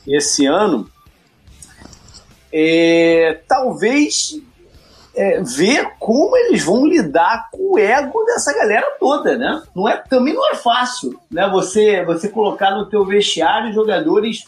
esse 0.07 0.47
ano 0.47 0.91
é 2.53 3.41
talvez 3.47 4.41
é, 5.15 5.41
ver 5.43 5.93
como 5.99 6.37
eles 6.37 6.65
vão 6.65 6.87
lidar 6.87 7.49
com 7.51 7.75
o 7.75 7.79
ego 7.79 8.25
dessa 8.25 8.53
galera 8.55 8.87
toda, 8.99 9.37
né? 9.37 9.63
Não 9.75 9.89
é, 9.89 9.97
também 9.97 10.35
não 10.35 10.51
é 10.51 10.55
fácil, 10.55 11.19
né? 11.31 11.49
Você, 11.51 12.05
você 12.05 12.29
colocar 12.29 12.71
no 12.73 12.87
teu 12.87 13.05
vestiário 13.05 13.73
jogadores 13.73 14.45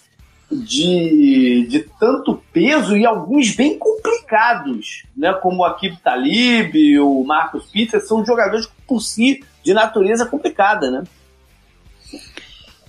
de, 0.50 1.66
de 1.68 1.80
tanto 1.98 2.40
peso 2.52 2.96
e 2.96 3.04
alguns 3.04 3.54
bem 3.54 3.78
complicados, 3.78 5.04
né? 5.16 5.32
Como 5.34 5.62
o 5.62 5.64
Akib 5.64 5.96
Talib, 6.02 6.98
o 7.00 7.24
Marcos 7.24 7.66
Peters, 7.66 8.06
são 8.06 8.24
jogadores 8.24 8.68
por 8.86 9.00
si 9.00 9.44
de 9.62 9.74
natureza 9.74 10.26
complicada, 10.26 10.90
né? 10.90 11.04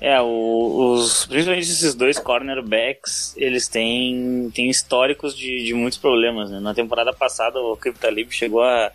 É, 0.06 0.22
o, 0.22 0.94
os, 0.94 1.26
principalmente 1.26 1.64
esses 1.64 1.96
dois 1.96 2.20
cornerbacks, 2.20 3.34
eles 3.36 3.68
têm, 3.68 4.52
têm 4.54 4.70
históricos 4.70 5.36
de, 5.36 5.64
de 5.64 5.74
muitos 5.74 5.98
problemas. 5.98 6.52
Né? 6.52 6.60
Na 6.60 6.76
temporada 6.76 7.12
passada, 7.12 7.60
o 7.60 7.76
Talib 8.00 8.30
chegou 8.30 8.62
a, 8.62 8.92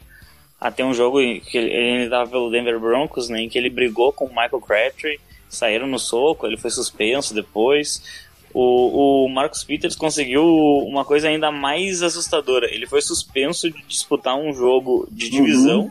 a 0.61 0.71
ter 0.71 0.85
um 0.85 0.95
jogo 0.95 1.19
que 1.19 1.59
ele, 1.59 1.69
ele 1.69 2.05
estava 2.05 2.31
pelo 2.31 2.49
Denver 2.49 2.79
Broncos, 2.79 3.29
né, 3.29 3.41
em 3.41 3.49
que 3.49 3.59
ele 3.59 3.69
brigou 3.69 4.13
com 4.13 4.27
o 4.27 4.29
Michael 4.29 4.61
Crabtree, 4.61 5.19
saíram 5.49 5.89
no 5.89 5.99
soco, 5.99 6.47
ele 6.47 6.57
foi 6.57 6.71
suspenso 6.71 7.35
depois. 7.35 8.31
O, 8.55 9.25
o 9.25 9.29
Marcus 9.29 9.65
Peters 9.65 9.97
conseguiu 9.97 10.45
uma 10.45 11.05
coisa 11.05 11.27
ainda 11.27 11.51
mais 11.51 12.05
assustadora. 12.05 12.73
Ele 12.73 12.87
foi 12.87 13.03
suspenso 13.03 13.69
de 13.69 13.83
disputar 13.83 14.37
um 14.37 14.53
jogo 14.53 15.09
de 15.11 15.29
divisão 15.29 15.81
uhum. 15.81 15.91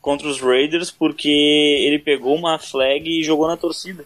contra 0.00 0.26
os 0.26 0.40
Raiders 0.40 0.90
porque 0.90 1.28
ele 1.28 2.00
pegou 2.00 2.34
uma 2.34 2.58
flag 2.58 3.08
e 3.08 3.22
jogou 3.22 3.46
na 3.46 3.56
torcida. 3.56 4.04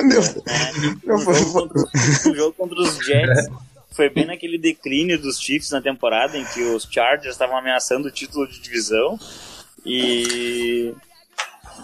Meu 0.00 0.20
é, 0.20 1.14
o, 1.14 1.18
jogo 1.18 1.52
contra, 1.52 1.82
o 2.30 2.34
jogo 2.34 2.52
contra 2.54 2.80
os 2.80 2.96
Jets 3.04 3.48
foi 3.90 4.08
bem 4.08 4.26
naquele 4.26 4.56
declínio 4.56 5.20
dos 5.20 5.38
Chiefs 5.38 5.70
na 5.70 5.82
temporada 5.82 6.38
em 6.38 6.44
que 6.44 6.62
os 6.62 6.88
Chargers 6.90 7.34
estavam 7.34 7.56
ameaçando 7.56 8.08
o 8.08 8.10
título 8.10 8.48
de 8.48 8.60
divisão 8.60 9.18
e 9.84 10.94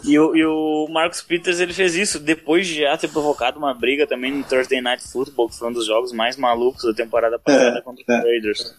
e 0.04 0.18
o, 0.18 0.36
e 0.36 0.44
o 0.44 0.86
Marcus 0.90 1.22
Peters 1.22 1.61
ele 1.61 1.72
fez 1.72 1.94
isso 1.94 2.18
depois 2.20 2.66
de 2.66 2.80
já 2.80 2.96
ter 2.96 3.09
provocado 3.09 3.59
uma 3.59 3.74
briga 3.74 4.06
também 4.06 4.32
no 4.32 4.44
Thursday 4.44 4.80
Night 4.80 5.02
Football, 5.02 5.48
que 5.48 5.59
foi 5.59 5.68
um 5.68 5.72
dos 5.72 5.86
jogos 5.86 6.12
mais 6.12 6.36
malucos 6.36 6.84
da 6.84 6.94
temporada 6.94 7.38
passada 7.38 7.78
é, 7.78 7.82
contra 7.82 8.02
os 8.02 8.09
é. 8.09 8.18
Raiders. 8.22 8.76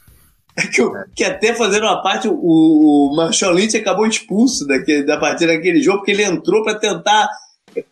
É 0.58 0.62
que, 0.68 0.82
que, 1.16 1.24
até 1.24 1.54
fazendo 1.54 1.84
uma 1.84 2.02
parte, 2.02 2.28
o, 2.28 2.34
o 2.34 3.16
Marshall 3.16 3.54
Lynch 3.54 3.76
acabou 3.76 4.06
expulso 4.06 4.66
daquele, 4.66 5.04
da 5.04 5.18
partida 5.18 5.54
daquele 5.54 5.82
jogo, 5.82 6.00
porque 6.00 6.12
ele 6.12 6.24
entrou 6.24 6.64
para 6.64 6.76
tentar 6.76 7.30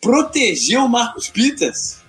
proteger 0.01 0.79
o 0.79 0.87
Marcos 0.87 1.29
Peters, 1.29 2.01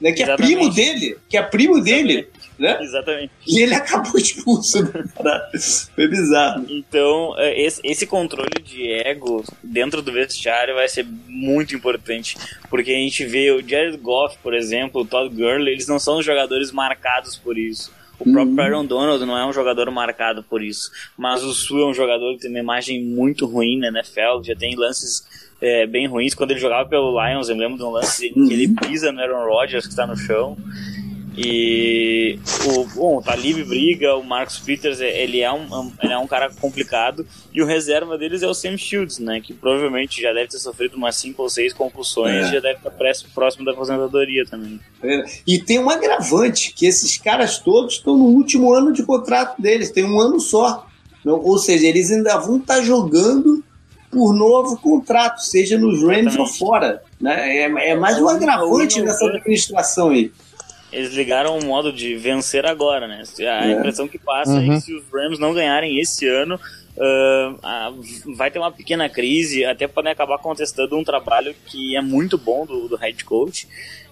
né, 0.00 0.12
que 0.12 0.22
é 0.22 0.26
Exatamente. 0.26 0.52
é 0.52 0.56
primo 0.56 0.74
dele, 0.74 1.18
que 1.28 1.36
é 1.36 1.42
primo 1.42 1.80
dele. 1.80 2.28
Né? 2.58 2.78
Exatamente. 2.82 3.32
E 3.46 3.62
ele 3.62 3.74
acabou 3.74 4.16
expulso. 4.16 4.78
Foi 5.94 6.08
bizarro. 6.08 6.64
Então, 6.68 7.34
é, 7.36 7.60
esse, 7.60 7.80
esse, 7.82 8.06
controle 8.06 8.62
de 8.62 8.92
ego 8.92 9.44
dentro 9.62 10.00
do 10.00 10.12
vestiário 10.12 10.74
vai 10.74 10.88
ser 10.88 11.04
muito 11.26 11.74
importante. 11.74 12.36
Porque 12.70 12.92
a 12.92 12.96
gente 12.96 13.24
vê 13.24 13.50
o 13.50 13.66
Jared 13.66 13.96
Goff, 13.96 14.38
por 14.40 14.54
exemplo, 14.54 15.00
o 15.00 15.04
Todd 15.04 15.34
Gurley, 15.34 15.74
eles 15.74 15.88
não 15.88 15.98
são 15.98 16.22
jogadores 16.22 16.70
marcados 16.70 17.36
por 17.36 17.58
isso. 17.58 17.92
O 18.18 18.30
próprio 18.30 18.54
uhum. 18.54 18.60
Aaron 18.60 18.86
Donald 18.86 19.26
não 19.26 19.36
é 19.36 19.44
um 19.44 19.52
jogador 19.52 19.90
marcado 19.90 20.42
por 20.42 20.62
isso. 20.62 20.90
Mas 21.16 21.42
o 21.42 21.52
Su 21.52 21.78
é 21.78 21.86
um 21.86 21.94
jogador 21.94 22.34
que 22.34 22.42
tem 22.42 22.50
uma 22.50 22.60
imagem 22.60 23.02
muito 23.02 23.46
ruim 23.46 23.78
na 23.78 23.88
NFL, 23.88 24.42
já 24.44 24.54
tem 24.54 24.76
lances 24.76 25.24
é, 25.60 25.86
bem 25.86 26.06
ruins. 26.06 26.34
Quando 26.34 26.50
ele 26.50 26.60
jogava 26.60 26.88
pelo 26.88 27.20
Lions, 27.20 27.48
eu 27.48 27.56
lembro 27.56 27.76
de 27.76 27.84
um 27.84 27.90
lance 27.90 28.30
que 28.30 28.52
ele 28.52 28.66
uhum. 28.66 28.74
pisa 28.76 29.12
no 29.12 29.20
Aaron 29.20 29.46
Rodgers, 29.46 29.84
que 29.84 29.92
está 29.92 30.06
no 30.06 30.16
chão. 30.16 30.56
E 31.36 32.38
o, 32.64 32.84
bom, 32.94 33.16
o 33.18 33.22
Talib 33.22 33.64
briga, 33.64 34.14
o 34.14 34.22
Marcus 34.22 34.60
Peters, 34.60 35.00
é, 35.00 35.20
ele 35.20 35.40
é, 35.40 35.52
um, 35.52 35.92
ele 36.00 36.12
é 36.12 36.18
um 36.18 36.28
cara 36.28 36.48
complicado. 36.60 37.26
E 37.52 37.60
o 37.60 37.66
reserva 37.66 38.16
deles 38.16 38.42
é 38.42 38.46
o 38.46 38.54
Sam 38.54 38.76
Shields, 38.76 39.18
né? 39.18 39.40
Que 39.40 39.52
provavelmente 39.52 40.22
já 40.22 40.32
deve 40.32 40.48
ter 40.48 40.58
sofrido 40.58 40.96
umas 40.96 41.16
5 41.16 41.42
ou 41.42 41.50
6 41.50 41.72
concussões 41.72 42.46
é. 42.46 42.52
já 42.52 42.60
deve 42.60 42.78
estar 42.78 42.90
próximo 43.34 43.64
da 43.64 43.72
aposentadoria 43.72 44.44
também. 44.44 44.78
É. 45.02 45.24
E 45.44 45.58
tem 45.58 45.80
um 45.80 45.90
agravante, 45.90 46.72
que 46.72 46.86
esses 46.86 47.18
caras 47.18 47.58
todos 47.58 47.94
estão 47.94 48.16
no 48.16 48.26
último 48.26 48.72
ano 48.72 48.92
de 48.92 49.02
contrato 49.02 49.60
deles, 49.60 49.90
tem 49.90 50.04
um 50.04 50.20
ano 50.20 50.38
só. 50.38 50.86
Ou 51.24 51.58
seja, 51.58 51.86
eles 51.86 52.12
ainda 52.12 52.38
vão 52.38 52.58
estar 52.58 52.80
jogando 52.82 53.64
por 54.14 54.32
novo 54.32 54.76
contrato, 54.76 55.40
seja 55.40 55.76
nos 55.76 56.02
Rams 56.02 56.36
ou 56.36 56.46
fora. 56.46 57.02
Né? 57.20 57.58
É, 57.58 57.90
é 57.90 57.96
mais 57.96 58.18
um 58.20 58.28
agravante 58.28 59.02
nessa 59.02 59.26
administração 59.26 60.10
aí. 60.10 60.30
Eles 60.92 61.12
ligaram 61.12 61.58
o 61.58 61.64
modo 61.64 61.92
de 61.92 62.14
vencer 62.14 62.64
agora, 62.64 63.08
né? 63.08 63.24
A 63.40 63.66
é. 63.66 63.72
impressão 63.72 64.06
que 64.06 64.16
passa 64.16 64.52
uhum. 64.52 64.58
é 64.58 64.62
que 64.62 64.70
uhum. 64.70 64.80
se 64.80 64.94
os 64.94 65.04
Rams 65.12 65.40
não 65.40 65.52
ganharem 65.52 65.98
esse 65.98 66.28
ano, 66.28 66.54
uh, 66.54 68.34
vai 68.36 68.48
ter 68.48 68.60
uma 68.60 68.70
pequena 68.70 69.08
crise, 69.08 69.64
até 69.64 69.88
podem 69.88 70.12
acabar 70.12 70.38
contestando 70.38 70.96
um 70.96 71.02
trabalho 71.02 71.52
que 71.66 71.96
é 71.96 72.00
muito 72.00 72.38
bom 72.38 72.64
do, 72.64 72.88
do 72.88 72.94
head 72.94 73.24
coach. 73.24 73.66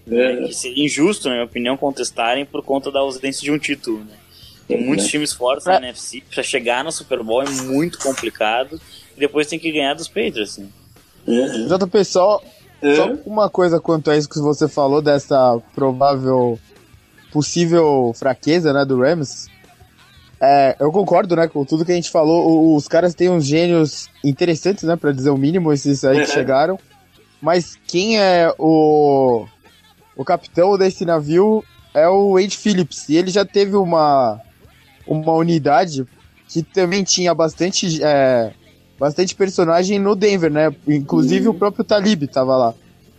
Né? 0.04 0.32
É. 0.32 0.40
Né? 0.40 0.48
Que 0.48 0.54
seria 0.54 0.84
injusto, 0.84 1.28
na 1.28 1.34
minha 1.34 1.46
opinião, 1.46 1.76
contestarem 1.76 2.44
por 2.44 2.64
conta 2.64 2.90
da 2.90 2.98
ausência 2.98 3.42
de 3.42 3.52
um 3.52 3.58
título. 3.58 4.00
Né? 4.00 4.16
Tem 4.66 4.84
muitos 4.84 5.06
times 5.06 5.32
fortes 5.32 5.66
na 5.66 5.76
NFC, 5.76 6.22
para 6.32 6.42
chegar 6.42 6.82
no 6.82 6.90
Super 6.90 7.22
Bowl 7.22 7.42
é 7.42 7.50
muito 7.50 7.98
complicado. 7.98 8.80
E 9.16 9.20
depois 9.20 9.46
tem 9.46 9.58
que 9.58 9.70
ganhar 9.72 9.94
dos 9.94 10.08
Patriots. 10.08 10.58
Né? 10.58 10.66
Uhum. 11.26 11.64
Exato, 11.64 11.86
pessoal. 11.86 12.42
É. 12.80 12.96
Só 12.96 13.12
uma 13.24 13.48
coisa 13.48 13.80
quanto 13.80 14.10
a 14.10 14.16
isso 14.16 14.28
que 14.28 14.38
você 14.40 14.66
falou, 14.66 15.00
dessa 15.00 15.58
provável, 15.74 16.58
possível 17.32 18.12
fraqueza, 18.14 18.72
né, 18.72 18.84
do 18.84 19.00
Rams. 19.00 19.48
É, 20.40 20.74
eu 20.80 20.90
concordo, 20.90 21.36
né, 21.36 21.46
com 21.46 21.64
tudo 21.64 21.84
que 21.84 21.92
a 21.92 21.94
gente 21.94 22.10
falou. 22.10 22.74
Os 22.74 22.88
caras 22.88 23.14
têm 23.14 23.30
uns 23.30 23.44
gênios 23.44 24.08
interessantes, 24.24 24.82
né, 24.82 24.96
para 24.96 25.12
dizer 25.12 25.30
o 25.30 25.38
mínimo, 25.38 25.72
esses 25.72 26.04
aí 26.04 26.16
que 26.16 26.22
é. 26.22 26.26
chegaram. 26.26 26.78
Mas 27.40 27.78
quem 27.86 28.20
é 28.20 28.52
o, 28.58 29.46
o 30.16 30.24
capitão 30.24 30.76
desse 30.76 31.04
navio 31.04 31.64
é 31.94 32.08
o 32.08 32.34
Wade 32.34 32.56
Phillips. 32.56 33.08
E 33.08 33.16
ele 33.16 33.30
já 33.30 33.44
teve 33.44 33.76
uma, 33.76 34.40
uma 35.06 35.32
unidade 35.34 36.04
que 36.48 36.62
também 36.62 37.04
tinha 37.04 37.32
bastante, 37.32 38.02
é, 38.02 38.52
bastante 39.02 39.34
personagem 39.34 39.98
no 39.98 40.14
Denver, 40.14 40.48
né? 40.48 40.72
Inclusive 40.86 41.48
uhum. 41.48 41.54
o 41.54 41.58
próprio 41.58 41.84
Talib 41.84 42.22
tava 42.28 42.56
lá. 42.56 42.74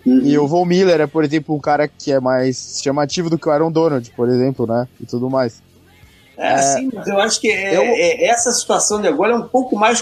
Uhum. 0.06 0.22
E 0.22 0.38
o 0.38 0.48
Von 0.48 0.64
Miller 0.64 1.02
é, 1.02 1.08
por 1.08 1.26
exemplo, 1.26 1.54
um 1.54 1.60
cara 1.60 1.90
que 1.90 2.10
é 2.10 2.22
mais 2.22 2.80
chamativo 2.82 3.30
do 3.30 3.38
que 3.38 3.50
o 3.50 3.52
Aaron 3.52 3.70
Donald, 3.70 4.10
por 4.12 4.30
exemplo, 4.30 4.66
né? 4.66 4.88
E 5.02 5.06
tudo 5.06 5.30
mais. 5.30 5.62
É, 6.38 6.54
é 6.54 6.58
sim, 6.58 6.90
mas 6.94 7.06
eu 7.06 7.20
acho 7.20 7.42
que 7.42 7.52
é, 7.52 7.76
eu... 7.76 7.82
É, 7.82 8.24
essa 8.28 8.50
situação 8.54 9.02
de 9.02 9.10
agora 9.10 9.34
é 9.34 9.36
um 9.36 9.46
pouco 9.46 9.76
mais 9.76 10.02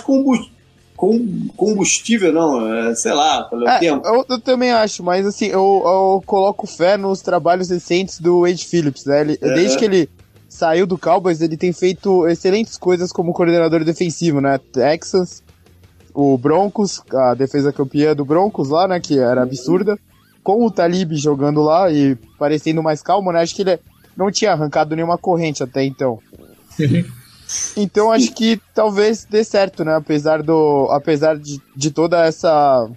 combustível, 0.96 2.32
não, 2.32 2.76
é, 2.76 2.94
sei 2.94 3.14
lá, 3.14 3.46
pelo 3.46 3.68
é, 3.68 3.80
tempo. 3.80 4.08
Eu, 4.08 4.24
eu, 4.30 4.40
também 4.40 4.72
acho, 4.72 5.02
mas 5.02 5.26
assim, 5.26 5.48
eu, 5.48 5.82
eu 5.84 6.24
coloco 6.28 6.68
fé 6.68 6.96
nos 6.96 7.22
trabalhos 7.22 7.72
recentes 7.72 8.20
do 8.20 8.42
Wade 8.42 8.68
Phillips, 8.68 9.06
né? 9.06 9.22
Ele, 9.22 9.36
Desde 9.38 9.80
que 9.80 9.86
ele 9.86 10.08
saiu 10.48 10.86
do 10.86 10.96
Cowboys, 10.98 11.42
ele 11.42 11.58
tem 11.58 11.74
feito 11.74 12.28
excelentes 12.28 12.78
coisas 12.78 13.12
como 13.12 13.34
coordenador 13.34 13.84
defensivo, 13.84 14.40
né? 14.40 14.60
Texas, 14.72 15.42
o 16.14 16.38
Broncos, 16.38 17.02
a 17.14 17.34
defesa 17.34 17.72
campeã 17.72 18.16
do 18.16 18.26
Broncos 18.26 18.70
lá, 18.70 18.88
né? 18.88 19.00
Que 19.00 19.20
era 19.20 19.44
absurda. 19.44 19.98
Com 20.44 20.66
o 20.66 20.72
Talib 20.72 21.14
jogando 21.14 21.62
lá 21.62 21.92
e 21.92 22.16
parecendo 22.38 22.82
mais 22.82 23.02
calmo, 23.02 23.32
né? 23.32 23.42
Acho 23.42 23.56
que 23.56 23.62
ele 23.62 23.80
não 24.18 24.32
tinha 24.32 24.52
arrancado 24.52 24.96
nenhuma 24.96 25.18
corrente 25.18 25.64
até 25.64 25.84
então. 25.84 26.20
então 27.78 28.12
acho 28.12 28.34
que 28.34 28.60
talvez 28.74 29.26
dê 29.26 29.44
certo, 29.44 29.84
né? 29.86 29.96
Apesar 29.96 30.42
do. 30.42 30.88
Apesar 30.92 31.38
de, 31.38 31.62
de 31.76 31.92
toda 31.92 32.26
essa. 32.26 32.90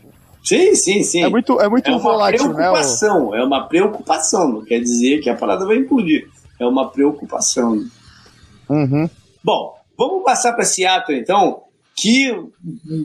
Sim, 0.43 0.75
sim, 0.75 1.03
sim. 1.03 1.23
É 1.23 1.29
muito, 1.29 1.61
é 1.61 1.69
muito 1.69 1.91
é 1.91 1.99
volátil, 1.99 2.49
né? 2.49 2.49
Uma 2.49 2.55
preocupação, 2.55 3.35
é 3.35 3.45
uma 3.45 3.67
preocupação. 3.67 4.53
Não 4.53 4.65
quer 4.65 4.81
dizer 4.81 5.21
que 5.21 5.31
a 5.31 5.37
parada 5.37 5.67
vai 5.67 5.77
implodir. 5.77 6.29
É 6.61 6.67
uma 6.67 6.91
preocupação. 6.91 7.85
Uhum. 8.69 9.09
Bom, 9.43 9.75
vamos 9.99 10.23
passar 10.23 10.53
para 10.53 10.65
Seattle 10.65 11.19
então 11.19 11.64
que, 11.95 12.35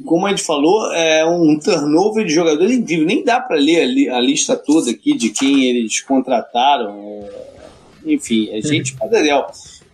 como 0.05 0.25
a 0.25 0.31
gente 0.31 0.43
falou, 0.43 0.91
é 0.93 1.25
um 1.25 1.59
turnover 1.59 2.25
de 2.25 2.33
jogadores 2.33 2.75
incrível. 2.75 3.05
Nem 3.05 3.23
dá 3.23 3.39
para 3.39 3.55
ler 3.55 4.09
a, 4.09 4.17
a, 4.17 4.19
lista 4.19 4.55
toda 4.55 4.89
aqui 4.89 5.15
de 5.15 5.29
quem 5.29 5.65
eles 5.65 6.01
contrataram. 6.01 6.99
É, 7.23 7.59
enfim, 8.05 8.49
é 8.51 8.61
gente 8.61 8.95
padrão. 8.95 9.45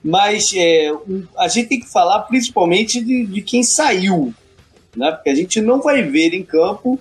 Mas 0.04 0.54
é, 0.56 0.92
a 1.38 1.48
gente 1.48 1.68
tem 1.68 1.80
que 1.80 1.92
falar 1.92 2.22
principalmente 2.22 3.02
de, 3.02 3.26
de 3.26 3.42
quem 3.42 3.64
saiu. 3.64 4.34
Né? 4.96 5.12
Porque 5.12 5.30
a 5.30 5.36
gente 5.36 5.60
não 5.60 5.82
vai 5.82 6.02
ver 6.04 6.34
em 6.34 6.44
campo 6.44 7.00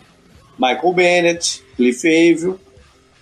Michael 0.59 0.93
Bennett, 0.93 1.63
Cliff 1.77 2.07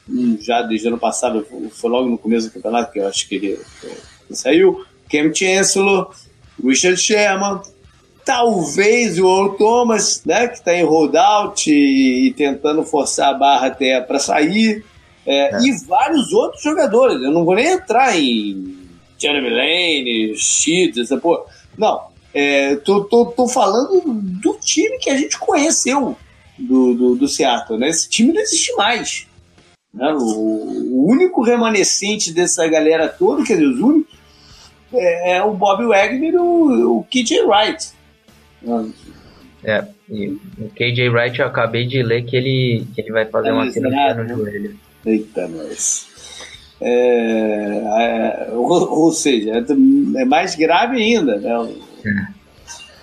hum, 0.09 0.39
já 0.41 0.63
desde 0.63 0.89
ano 0.89 0.99
passado, 0.99 1.47
foi 1.71 1.91
logo 1.91 2.09
no 2.09 2.19
começo 2.19 2.49
do 2.49 2.53
campeonato 2.53 2.93
que 2.93 3.01
eu 3.01 3.07
acho 3.07 3.29
que 3.29 3.35
ele, 3.35 3.49
ele 3.49 4.37
saiu, 4.37 4.85
Cam 5.11 5.35
Chancellor, 5.35 6.15
Richard 6.63 7.01
Sherman, 7.01 7.61
Talvez 8.25 9.19
o 9.19 9.27
Earl 9.27 9.55
Thomas, 9.57 10.23
né, 10.25 10.47
que 10.49 10.55
está 10.55 10.75
em 10.75 10.85
holdout 10.85 11.71
e, 11.71 12.29
e, 12.29 12.33
tentando 12.33 12.85
forçar 12.85 13.31
a 13.31 13.35
barra 13.35 13.67
até 13.67 14.01
para 14.01 14.19
sair. 14.19 14.85
É, 15.27 15.57
é. 15.57 15.61
E 15.63 15.73
vários 15.87 16.33
outros 16.33 16.63
jogadores. 16.63 17.23
Eu 17.23 17.31
não 17.31 17.45
vou 17.45 17.55
nem 17.55 17.67
entrar 17.67 18.17
em 18.17 18.79
Jeremy 19.19 19.51
Lane, 19.51 20.37
Sheets, 20.37 20.99
essa 20.99 21.17
porra. 21.17 21.45
Não. 21.77 22.13
É, 22.35 22.77
tô, 22.77 23.05
tô, 23.05 23.27
tô 23.27 23.47
falando 23.47 24.03
do 24.07 24.57
time 24.61 24.99
que 24.99 25.11
a 25.11 25.17
gente 25.17 25.39
conheceu 25.39 26.17
do, 26.59 26.95
do, 26.95 27.17
do 27.17 27.29
Seattle. 27.29 27.79
Né? 27.79 27.89
Esse 27.89 28.09
time 28.09 28.33
não 28.33 28.41
existe 28.41 28.75
mais. 28.75 29.27
Né? 29.93 30.13
O, 30.15 30.21
o 30.21 31.07
único 31.11 31.43
remanescente 31.43 32.33
dessa 32.33 32.67
galera 32.67 33.09
toda, 33.09 33.45
quer 33.45 33.55
dizer, 33.55 33.67
os 33.67 33.81
únicos, 33.81 34.15
é, 34.95 35.37
é 35.37 35.43
o 35.43 35.53
Bob 35.53 35.85
Wagner 35.87 36.33
e 36.33 36.37
o, 36.37 36.99
o 36.99 37.05
KJ 37.05 37.43
Wright. 37.43 37.93
É, 39.65 39.85
e 40.11 40.29
o 40.29 40.71
KJ 40.75 41.09
Wright 41.09 41.39
eu 41.41 41.47
acabei 41.47 41.87
de 41.87 42.03
ler 42.03 42.25
que 42.25 42.37
ele, 42.37 42.87
que 42.95 43.01
ele 43.01 43.13
vai 43.13 43.27
fazer 43.27 43.49
é 43.49 43.53
uma 43.53 43.71
cirurgia 43.71 44.15
no 44.15 44.29
joelho. 44.29 44.79
Eita, 45.07 45.49
nós. 45.49 46.09
É, 46.81 48.49
é, 48.49 48.49
ou, 48.53 49.05
ou, 49.05 49.13
seja, 49.13 49.53
é, 49.53 50.23
é 50.23 50.25
mais 50.25 50.57
grave 50.57 51.01
ainda, 51.01 51.37
né? 51.37 51.75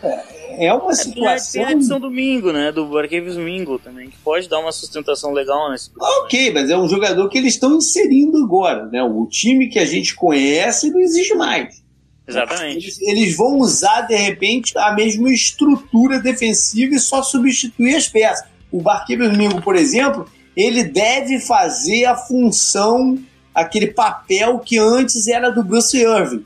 É, 0.03 0.67
é 0.67 0.73
uma 0.73 0.93
situação. 0.93 1.61
É, 1.61 1.65
tem 1.65 1.73
a 1.73 1.77
edição 1.77 1.99
domingo, 1.99 2.51
né? 2.51 2.73
Do 2.73 2.97
Arquivos 2.97 3.35
Domingo 3.35 3.79
também, 3.79 4.09
que 4.09 4.17
pode 4.17 4.49
dar 4.49 4.59
uma 4.59 4.73
sustentação 4.73 5.31
legal 5.31 5.71
nesse. 5.71 5.89
Ok, 5.97 6.51
mas 6.53 6.69
é 6.69 6.77
um 6.77 6.89
jogador 6.89 7.29
que 7.29 7.37
eles 7.37 7.53
estão 7.53 7.77
inserindo 7.77 8.37
agora, 8.43 8.85
né? 8.87 9.01
O 9.01 9.25
time 9.27 9.69
que 9.69 9.79
a 9.79 9.85
gente 9.85 10.13
conhece 10.13 10.91
não 10.91 10.99
existe 10.99 11.33
mais. 11.35 11.81
Exatamente. 12.29 12.85
Eles, 12.85 13.01
eles, 13.01 13.35
vão 13.35 13.57
usar, 13.57 14.01
de 14.01 14.15
repente, 14.15 14.77
a 14.77 14.93
mesma 14.93 15.31
estrutura 15.31 16.19
defensiva 16.19 16.95
e 16.95 16.99
só 16.99 17.23
substituir 17.23 17.95
as 17.95 18.07
peças. 18.07 18.47
O 18.71 18.81
Barqueiro 18.81 19.29
Domingo, 19.29 19.61
por 19.61 19.75
exemplo, 19.75 20.29
ele 20.55 20.83
deve 20.83 21.39
fazer 21.39 22.05
a 22.05 22.15
função, 22.15 23.17
aquele 23.53 23.87
papel 23.87 24.59
que 24.59 24.77
antes 24.77 25.27
era 25.27 25.49
do 25.49 25.63
Bruce 25.63 25.97
Irving. 25.97 26.45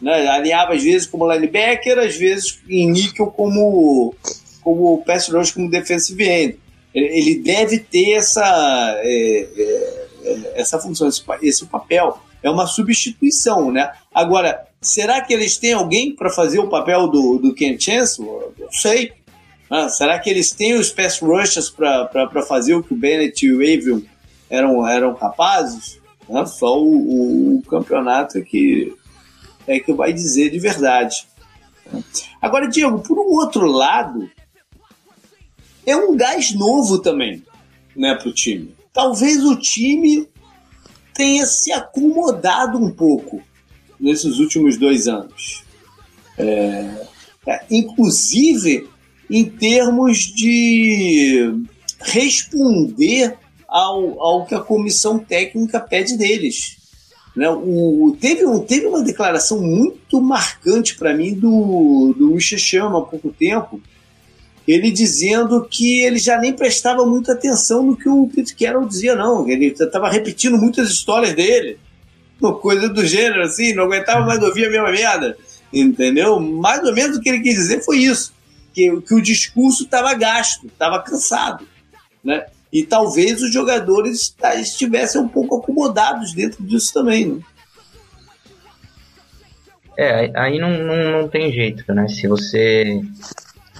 Né? 0.00 0.26
Alinhava 0.26 0.74
às 0.74 0.82
vezes 0.82 1.06
como 1.06 1.30
linebacker, 1.30 1.98
às 1.98 2.16
vezes 2.16 2.60
em 2.68 2.90
níquel 2.90 3.26
como, 3.28 4.14
como 4.60 5.04
pass 5.04 5.28
rush, 5.28 5.52
como 5.52 5.70
defensive 5.70 6.24
end. 6.24 6.58
Ele 6.92 7.36
deve 7.36 7.78
ter 7.78 8.14
essa, 8.14 8.42
é, 9.02 9.48
é, 9.56 10.06
é 10.24 10.60
essa 10.60 10.78
função, 10.78 11.08
esse, 11.08 11.22
esse 11.42 11.64
papel. 11.66 12.18
É 12.42 12.50
uma 12.50 12.66
substituição, 12.66 13.70
né? 13.70 13.92
Agora, 14.12 14.66
será 14.82 15.20
que 15.22 15.32
eles 15.32 15.56
têm 15.56 15.72
alguém 15.72 16.14
para 16.14 16.28
fazer 16.28 16.58
o 16.58 16.68
papel 16.68 17.06
do, 17.08 17.38
do 17.38 17.54
Ken 17.54 17.78
Chancellor? 17.78 18.52
Não 18.58 18.70
sei. 18.72 19.12
Ah, 19.70 19.88
será 19.88 20.18
que 20.18 20.28
eles 20.28 20.50
têm 20.50 20.74
os 20.74 20.90
pass 20.90 21.18
rushers 21.20 21.70
para 21.70 22.42
fazer 22.46 22.74
o 22.74 22.82
que 22.82 22.92
o 22.92 22.96
Bennett 22.96 23.46
e 23.46 23.52
o 23.52 23.60
Avon 23.62 24.02
eram, 24.50 24.86
eram 24.86 25.14
capazes? 25.14 25.98
Ah, 26.28 26.44
só 26.44 26.78
o, 26.78 26.94
o, 26.94 27.56
o, 27.58 27.62
campeonato 27.62 28.38
é 28.38 28.42
que, 28.42 28.94
é 29.66 29.80
que 29.80 29.92
vai 29.92 30.12
dizer 30.12 30.50
de 30.50 30.58
verdade. 30.58 31.26
Agora, 32.40 32.68
Diego, 32.68 33.00
por 33.00 33.18
um 33.18 33.32
outro 33.34 33.66
lado, 33.66 34.30
é 35.86 35.96
um 35.96 36.16
gás 36.16 36.54
novo 36.54 36.98
também 36.98 37.42
né, 37.96 38.14
para 38.14 38.28
o 38.28 38.34
time. 38.34 38.74
Talvez 38.92 39.42
o 39.44 39.56
time 39.56 40.28
tenha 41.14 41.46
se 41.46 41.72
acomodado 41.72 42.78
um 42.78 42.90
pouco 42.90 43.42
nesses 44.02 44.38
últimos 44.40 44.76
dois 44.76 45.06
anos. 45.06 45.62
É, 46.36 47.06
é, 47.46 47.64
inclusive 47.70 48.88
em 49.30 49.44
termos 49.44 50.18
de 50.18 51.54
responder 52.00 53.36
ao, 53.68 54.20
ao 54.20 54.44
que 54.44 54.54
a 54.54 54.60
comissão 54.60 55.18
técnica 55.18 55.80
pede 55.80 56.18
deles. 56.18 56.76
Né? 57.34 57.48
O, 57.48 58.14
teve, 58.20 58.42
teve 58.66 58.86
uma 58.86 59.02
declaração 59.02 59.62
muito 59.62 60.20
marcante 60.20 60.96
para 60.96 61.14
mim 61.14 61.32
do, 61.32 62.14
do 62.18 62.38
Sherman 62.38 62.98
há 62.98 63.02
pouco 63.02 63.30
tempo, 63.30 63.80
ele 64.68 64.90
dizendo 64.90 65.66
que 65.68 66.00
ele 66.00 66.18
já 66.18 66.38
nem 66.38 66.52
prestava 66.52 67.06
muita 67.06 67.32
atenção 67.32 67.82
no 67.82 67.96
que 67.96 68.08
o 68.08 68.28
Pete 68.28 68.54
Carroll 68.54 68.86
dizia, 68.86 69.16
não. 69.16 69.48
Ele 69.48 69.66
estava 69.66 70.08
repetindo 70.08 70.58
muitas 70.58 70.90
histórias 70.90 71.34
dele 71.34 71.78
coisa 72.50 72.88
do 72.88 73.06
gênero, 73.06 73.42
assim, 73.42 73.74
não 73.74 73.84
aguentava 73.84 74.24
mais 74.26 74.42
ouvir 74.42 74.66
a 74.66 74.70
mesma 74.70 74.90
merda, 74.90 75.36
entendeu? 75.72 76.40
Mais 76.40 76.82
ou 76.84 76.94
menos 76.94 77.16
o 77.16 77.20
que 77.20 77.28
ele 77.28 77.40
quis 77.40 77.54
dizer 77.54 77.84
foi 77.84 77.98
isso, 77.98 78.32
que, 78.72 79.00
que 79.02 79.14
o 79.14 79.22
discurso 79.22 79.84
estava 79.84 80.14
gasto, 80.14 80.66
estava 80.66 81.00
cansado, 81.00 81.66
né? 82.24 82.46
E 82.72 82.84
talvez 82.84 83.42
os 83.42 83.52
jogadores 83.52 84.34
estivessem 84.56 85.20
um 85.20 85.28
pouco 85.28 85.58
acomodados 85.58 86.32
dentro 86.32 86.64
disso 86.64 86.92
também, 86.92 87.26
né? 87.26 87.40
É, 89.96 90.32
aí 90.34 90.58
não, 90.58 90.70
não, 90.70 91.20
não 91.20 91.28
tem 91.28 91.52
jeito, 91.52 91.92
né? 91.92 92.08
Se 92.08 92.26
você 92.26 93.00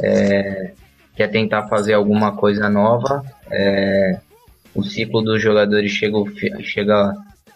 é, 0.01 0.73
quer 1.17 1.29
tentar 1.29 1.69
fazer 1.69 1.95
alguma 1.95 2.37
coisa 2.37 2.69
nova, 2.69 3.25
é, 3.51 4.21
o 4.75 4.83
ciclo 4.83 5.23
dos 5.23 5.41
jogadores 5.41 5.91
chega, 5.91 6.19
chega 6.63 7.15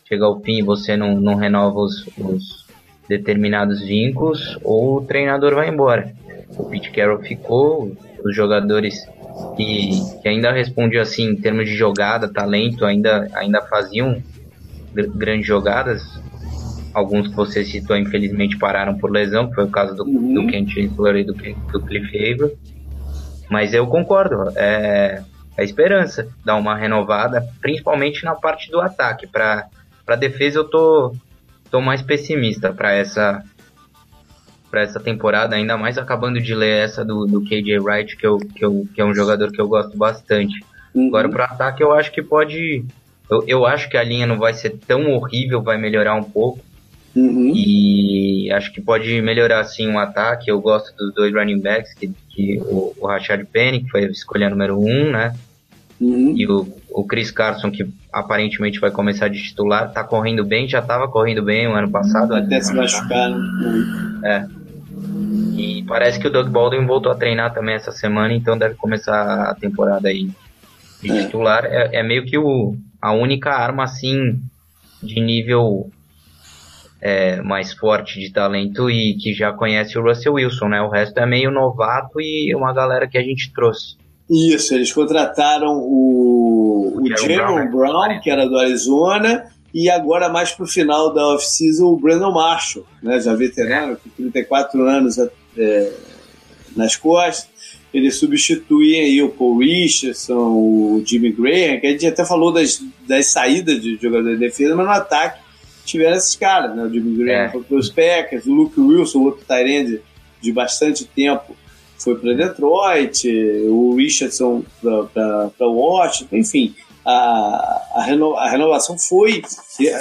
chega 0.09 0.25
ao 0.25 0.41
fim 0.41 0.59
e 0.59 0.63
você 0.63 0.97
não, 0.97 1.21
não 1.21 1.35
renova 1.35 1.79
os, 1.81 2.07
os 2.19 2.67
determinados 3.09 3.81
vínculos, 3.81 4.59
ou 4.63 4.97
o 4.97 5.03
treinador 5.03 5.55
vai 5.55 5.69
embora. 5.69 6.13
O 6.57 6.65
Pete 6.65 6.91
Carroll 6.91 7.21
ficou, 7.21 7.97
os 8.25 8.35
jogadores 8.35 9.07
que, 9.57 10.01
que 10.23 10.29
ainda 10.29 10.53
respondiam 10.53 11.03
assim 11.03 11.31
em 11.31 11.37
termos 11.37 11.67
de 11.67 11.77
jogada, 11.77 12.29
talento, 12.29 12.85
ainda, 12.85 13.29
ainda 13.35 13.61
faziam 13.63 14.23
grandes 14.93 15.47
jogadas. 15.47 16.03
Alguns 16.95 17.29
que 17.29 17.35
você 17.35 17.63
citou, 17.63 17.97
infelizmente, 17.97 18.59
pararam 18.59 18.97
por 18.97 19.11
lesão, 19.11 19.49
que 19.49 19.55
foi 19.55 19.65
o 19.65 19.71
caso 19.71 19.95
do, 19.95 20.05
uhum. 20.05 20.35
do 20.35 20.47
Kent 20.47 20.71
Chancellor 20.71 21.17
e 21.17 21.25
do, 21.25 21.35
do 21.35 21.81
Cliff 21.83 22.09
Haver. 22.17 22.57
Mas 23.51 23.75
eu 23.75 23.87
concordo, 23.87 24.51
é, 24.57 25.23
é 25.57 25.65
esperança 25.65 26.27
dar 26.45 26.57
uma 26.57 26.75
renovada, 26.75 27.47
principalmente 27.61 28.25
na 28.25 28.35
parte 28.35 28.71
do 28.71 28.81
ataque. 28.81 29.27
Para 29.27 29.69
a 30.15 30.19
defesa, 30.19 30.59
eu 30.59 30.65
tô, 30.65 31.15
tô 31.71 31.81
mais 31.81 32.03
pessimista 32.03 32.73
para 32.73 32.93
essa 32.93 33.45
para 34.71 34.83
essa 34.83 35.01
temporada, 35.01 35.55
ainda 35.57 35.77
mais 35.77 35.97
acabando 35.97 36.41
de 36.41 36.55
ler 36.55 36.85
essa 36.85 37.05
do, 37.05 37.25
do 37.25 37.41
KJ 37.41 37.79
Wright, 37.79 38.17
que, 38.17 38.27
eu, 38.27 38.39
que, 38.39 38.65
eu, 38.65 38.87
que 38.95 39.01
é 39.01 39.05
um 39.05 39.15
jogador 39.15 39.51
que 39.51 39.61
eu 39.61 39.69
gosto 39.69 39.97
bastante. 39.97 40.55
Uhum. 40.95 41.09
Agora, 41.09 41.29
para 41.29 41.45
ataque, 41.45 41.83
eu 41.83 41.93
acho 41.93 42.13
que 42.13 42.23
pode. 42.23 42.85
Eu, 43.31 43.45
eu 43.47 43.67
acho 43.67 43.89
que 43.89 43.97
a 43.97 44.03
linha 44.03 44.27
não 44.27 44.39
vai 44.39 44.55
ser 44.55 44.71
tão 44.87 45.11
horrível, 45.13 45.63
vai 45.63 45.79
melhorar 45.79 46.15
um 46.15 46.25
pouco. 46.25 46.61
Uhum. 47.15 47.53
E 47.55 48.51
acho 48.53 48.73
que 48.73 48.81
pode 48.81 49.23
melhorar 49.23 49.65
sim 49.65 49.89
o 49.91 49.99
ataque. 49.99 50.51
Eu 50.51 50.61
gosto 50.61 50.95
dos 50.97 51.15
dois 51.15 51.33
running 51.33 51.61
backs, 51.61 51.95
que, 51.95 52.13
que 52.29 52.59
o, 52.61 52.93
o 52.99 53.07
Rashad 53.07 53.45
Penny, 53.47 53.85
que 53.85 53.91
foi 53.91 54.05
escolha 54.05 54.51
número 54.51 54.79
um, 54.79 55.11
né? 55.11 55.35
Uhum. 56.01 56.35
E 56.37 56.47
o, 56.47 56.67
o 56.91 57.05
Chris 57.05 57.31
Carson, 57.31 57.71
que 57.71 57.89
aparentemente 58.13 58.79
vai 58.79 58.91
começar 58.91 59.29
de 59.29 59.43
titular, 59.43 59.93
tá 59.93 60.05
correndo 60.05 60.45
bem, 60.45 60.69
já 60.69 60.83
tava 60.83 61.09
correndo 61.09 61.43
bem 61.43 61.67
o 61.67 61.75
ano 61.75 61.91
passado. 61.91 62.35
Até 62.35 62.61
se 62.61 62.75
machucar, 62.75 63.31
né? 63.31 64.21
É. 64.25 64.47
E 65.57 65.83
parece 65.85 66.19
que 66.19 66.27
o 66.27 66.31
Doug 66.31 66.49
Baldwin 66.49 66.87
voltou 66.87 67.11
a 67.11 67.15
treinar 67.15 67.53
também 67.55 67.75
essa 67.75 67.93
semana, 67.93 68.35
então 68.35 68.59
deve 68.59 68.75
começar 68.75 69.51
a 69.51 69.55
temporada 69.55 70.09
aí 70.09 70.31
de 71.03 71.11
é. 71.11 71.25
titular. 71.25 71.65
É, 71.65 71.97
é, 71.97 72.03
meio 72.03 72.25
que 72.27 72.37
o, 72.37 72.77
a 73.01 73.13
única 73.13 73.51
arma, 73.51 73.85
assim, 73.85 74.41
de 75.03 75.21
nível 75.21 75.91
é, 77.01 77.41
mais 77.43 77.73
forte 77.73 78.21
de 78.21 78.31
talento 78.31 78.91
e 78.91 79.15
que 79.15 79.33
já 79.33 79.53
conhece 79.53 79.99
o 79.99 80.03
Russell 80.03 80.35
Wilson, 80.35 80.69
né? 80.69 80.83
O 80.83 80.91
resto 80.91 81.19
é 81.19 81.27
meio 81.27 81.51
novato 81.51 82.21
e 82.21 82.55
uma 82.55 82.73
galera 82.73 83.07
que 83.07 83.17
a 83.17 83.23
gente 83.23 83.53
trouxe. 83.53 83.97
Isso, 84.29 84.75
eles 84.75 84.93
contrataram 84.93 85.79
o, 85.79 86.95
o 86.97 87.03
Brown, 87.03 87.71
Brown, 87.71 88.21
que 88.21 88.29
era 88.29 88.47
do 88.47 88.59
Arizona, 88.59 89.47
e 89.73 89.89
agora 89.89 90.29
mais 90.29 90.51
para 90.51 90.65
o 90.65 90.67
final 90.67 91.13
da 91.13 91.35
off-season 91.35 91.87
o 91.87 91.97
Brandon 91.97 92.33
Marshall, 92.33 92.85
né, 93.03 93.21
já 93.21 93.35
veterano, 93.35 93.97
com 93.97 94.11
34 94.11 94.83
anos 94.83 95.17
é, 95.57 95.93
nas 96.75 96.97
costas. 96.97 97.49
Ele 97.95 98.11
substitui 98.11 98.97
aí 98.97 99.23
o 99.23 99.29
Paul 99.29 99.59
Richardson, 99.59 100.35
o 100.35 101.03
Jimmy 101.07 101.31
Graham, 101.31 101.81
que 101.81 101.87
a 101.87 101.91
gente 101.91 102.07
até 102.07 102.25
falou 102.25 102.53
das, 102.53 102.83
das 103.07 103.27
saídas 103.27 103.81
de 103.81 103.97
jogador 103.97 104.31
de 104.35 104.39
defesa, 104.39 104.75
mas 104.75 104.87
no 104.87 104.93
ataque 104.93 105.41
tiveram 105.85 106.17
esses 106.17 106.35
caras, 106.35 106.77
né? 106.77 106.83
O 106.83 106.91
Jimmy 106.91 107.17
Graham 107.17 107.45
é. 107.45 107.49
foi 107.51 107.63
para 107.63 107.77
os 107.77 107.89
Packers, 107.89 108.47
o 108.47 108.53
Luke 108.53 108.79
Wilson, 108.79 109.21
outro 109.21 109.45
Tyrande 109.47 110.03
de 110.41 110.53
bastante 110.53 111.05
tempo, 111.05 111.57
foi 111.99 112.17
para 112.17 112.35
Detroit, 112.35 113.29
o 113.69 113.95
Richardson 113.95 114.63
para 114.83 115.67
Washington, 115.67 116.37
enfim. 116.37 116.75
A, 117.05 117.83
a, 117.95 118.03
reno, 118.03 118.35
a, 118.35 118.51
renovação 118.51 118.99
foi 118.99 119.43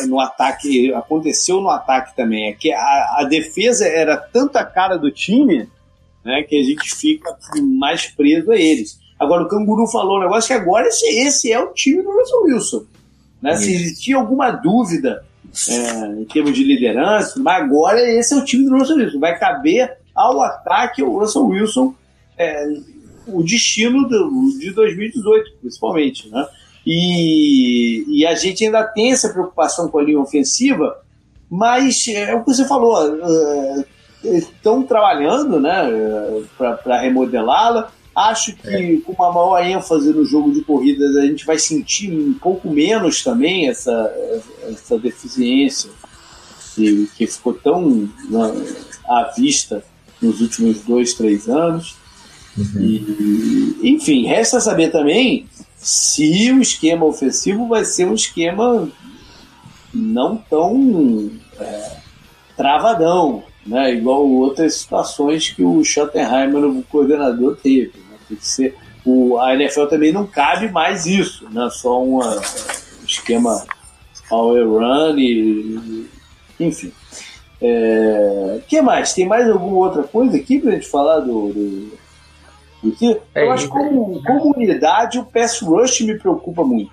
no 0.07 0.19
ataque, 0.19 0.91
aconteceu 0.93 1.61
no 1.61 1.69
ataque 1.69 2.15
também. 2.15 2.49
É 2.49 2.53
que 2.53 2.71
a, 2.71 3.17
a 3.19 3.23
defesa 3.29 3.87
era 3.87 4.17
tanta 4.17 4.65
cara 4.65 4.97
do 4.97 5.11
time 5.11 5.69
né, 6.23 6.41
que 6.43 6.59
a 6.59 6.63
gente 6.63 6.93
fica 6.95 7.37
mais 7.61 8.07
preso 8.07 8.51
a 8.51 8.57
eles. 8.57 8.99
Agora, 9.19 9.43
o 9.43 9.47
Canguru 9.47 9.87
falou 9.87 10.17
um 10.17 10.21
negócio 10.21 10.47
que 10.47 10.61
agora 10.61 10.87
esse, 10.87 11.05
esse 11.19 11.51
é 11.51 11.59
o 11.59 11.71
time 11.71 12.01
do 12.01 12.11
Russell 12.11 12.41
Wilson. 12.43 12.85
Né? 13.41 13.55
Se 13.55 13.73
existia 13.73 14.17
alguma 14.17 14.49
dúvida 14.49 15.23
é, 15.69 16.21
em 16.21 16.25
termos 16.25 16.53
de 16.53 16.63
liderança, 16.63 17.39
mas 17.39 17.63
agora 17.63 18.01
esse 18.01 18.33
é 18.33 18.37
o 18.37 18.43
time 18.43 18.65
do 18.65 18.77
Russell 18.77 18.97
Wilson. 18.97 19.19
Vai 19.19 19.37
caber 19.37 19.97
ao 20.15 20.41
ataque 20.41 21.03
o 21.03 21.19
Russell 21.19 21.45
Wilson 21.45 21.93
é, 22.37 22.65
o 23.27 23.43
destino 23.43 24.07
do, 24.07 24.57
de 24.59 24.71
2018, 24.71 25.51
principalmente. 25.61 26.29
Né? 26.29 26.47
E, 26.85 28.05
e, 28.07 28.25
a 28.25 28.35
gente 28.35 28.63
ainda 28.63 28.83
tem 28.83 29.11
essa 29.11 29.29
preocupação 29.29 29.89
com 29.89 29.97
a 29.97 30.03
linha 30.03 30.19
ofensiva, 30.19 31.01
mas 31.49 32.07
é 32.07 32.35
o 32.35 32.43
que 32.43 32.53
você 32.53 32.67
falou, 32.67 32.95
uh, 32.95 33.85
estão 34.23 34.83
trabalhando 34.83 35.59
né, 35.59 35.89
para 36.57 36.99
remodelá-la. 36.99 37.91
Acho 38.15 38.55
que 38.55 38.67
é. 38.67 38.97
com 39.01 39.11
uma 39.11 39.31
maior 39.31 39.61
ênfase 39.65 40.13
no 40.13 40.23
jogo 40.23 40.53
de 40.53 40.61
corridas 40.61 41.17
a 41.17 41.25
gente 41.25 41.45
vai 41.45 41.59
sentir 41.59 42.17
um 42.17 42.33
pouco 42.33 42.69
menos 42.69 43.21
também 43.21 43.67
essa, 43.67 44.41
essa 44.69 44.97
deficiência 44.97 45.89
que, 46.73 47.09
que 47.17 47.27
ficou 47.27 47.53
tão 47.55 48.09
né, 48.29 48.65
à 49.05 49.33
vista 49.35 49.83
nos 50.25 50.41
últimos 50.41 50.81
dois, 50.81 51.13
três 51.13 51.47
anos. 51.47 51.95
Uhum. 52.57 52.81
E, 52.81 53.77
enfim, 53.83 54.25
resta 54.25 54.59
saber 54.59 54.91
também 54.91 55.47
se 55.77 56.51
o 56.51 56.61
esquema 56.61 57.05
ofensivo 57.05 57.67
vai 57.67 57.85
ser 57.85 58.05
um 58.05 58.15
esquema 58.15 58.89
não 59.93 60.37
tão 60.37 61.31
é, 61.59 61.97
travadão, 62.57 63.43
né? 63.65 63.93
igual 63.93 64.27
outras 64.27 64.75
situações 64.75 65.49
que 65.49 65.63
o 65.63 65.83
Schottenheimer, 65.83 66.63
o 66.63 66.83
coordenador, 66.83 67.57
teve. 67.57 67.93
Né? 67.97 68.17
Tem 68.27 68.37
que 68.37 68.47
ser, 68.47 68.75
o, 69.05 69.37
a 69.39 69.53
NFL 69.53 69.85
também 69.85 70.11
não 70.11 70.25
cabe 70.25 70.69
mais 70.71 71.05
isso, 71.05 71.47
né? 71.49 71.69
só 71.71 72.03
uma, 72.03 72.35
um 72.35 73.05
esquema 73.05 73.65
power 74.27 74.67
run 74.67 75.17
e, 75.17 76.09
enfim. 76.59 76.91
É, 77.61 78.59
que 78.67 78.81
mais? 78.81 79.13
Tem 79.13 79.27
mais 79.27 79.49
alguma 79.49 79.77
outra 79.77 80.03
coisa 80.03 80.35
aqui 80.35 80.59
pra 80.59 80.71
gente 80.71 80.87
falar 80.87 81.19
do, 81.19 81.53
do, 81.53 81.97
do 82.83 83.21
é, 83.33 83.43
Eu 83.43 83.51
acho 83.51 83.65
que 83.65 83.71
como, 83.71 84.21
como 84.23 84.53
unidade 84.55 85.17
o 85.19 85.25
pass 85.25 85.61
rush 85.61 86.01
me 86.01 86.17
preocupa 86.17 86.63
muito. 86.63 86.91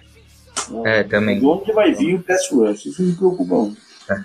Né? 0.71 1.01
É, 1.01 1.03
também. 1.03 1.41
De 1.41 1.47
onde 1.47 1.73
vai 1.73 1.93
vir 1.93 2.15
o 2.15 2.23
pass 2.23 2.49
rush? 2.51 2.87
Isso 2.87 3.03
me 3.03 3.15
preocupa 3.15 3.55
muito. 3.55 3.81
É. 4.11 4.23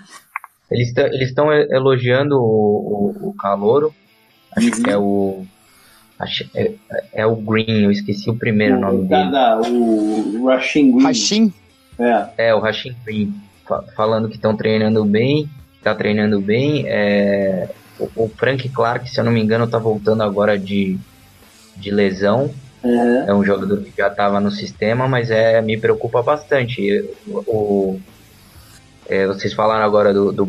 Eles 0.70 0.92
estão 1.20 1.52
elogiando 1.52 2.36
o, 2.36 3.14
o, 3.22 3.28
o 3.30 3.34
Calouro. 3.34 3.94
Acho 4.54 4.66
uhum. 4.66 4.82
que 4.82 4.90
é 4.90 4.98
o. 4.98 5.46
Acho, 6.18 6.50
é, 6.54 6.72
é, 7.12 7.26
o 7.26 7.36
Green, 7.36 7.84
eu 7.84 7.90
esqueci 7.90 8.28
o 8.28 8.36
primeiro 8.36 8.76
o, 8.76 8.80
nome 8.80 9.06
da, 9.06 9.18
dele. 9.18 9.30
Da, 9.30 9.60
o 9.60 10.46
Rashin 10.46 10.92
Green. 10.92 11.04
Rashin? 11.04 11.52
É. 11.98 12.48
é, 12.48 12.54
o 12.54 12.58
Rashin 12.58 12.94
Green. 13.04 13.34
Falando 13.94 14.28
que 14.28 14.36
estão 14.36 14.56
treinando 14.56 15.04
bem, 15.04 15.48
está 15.88 15.94
treinando 15.94 16.40
bem. 16.40 16.84
É, 16.86 17.68
o, 17.98 18.24
o, 18.24 18.28
Frank 18.28 18.68
Clark, 18.68 19.08
se 19.08 19.18
eu 19.18 19.24
não 19.24 19.32
me 19.32 19.40
engano, 19.40 19.64
está 19.64 19.78
voltando 19.78 20.22
agora 20.22 20.58
de, 20.58 20.98
de 21.76 21.90
lesão. 21.90 22.50
Uhum. 22.84 23.24
É 23.26 23.34
um 23.34 23.44
jogador 23.44 23.82
que 23.82 23.92
já 23.96 24.08
estava 24.08 24.38
no 24.40 24.50
sistema, 24.50 25.08
mas 25.08 25.30
é, 25.30 25.60
me 25.62 25.78
preocupa 25.78 26.22
bastante. 26.22 27.08
O, 27.26 27.98
é, 29.08 29.26
vocês 29.26 29.52
falaram 29.54 29.84
agora 29.84 30.12
do, 30.12 30.32
do 30.32 30.46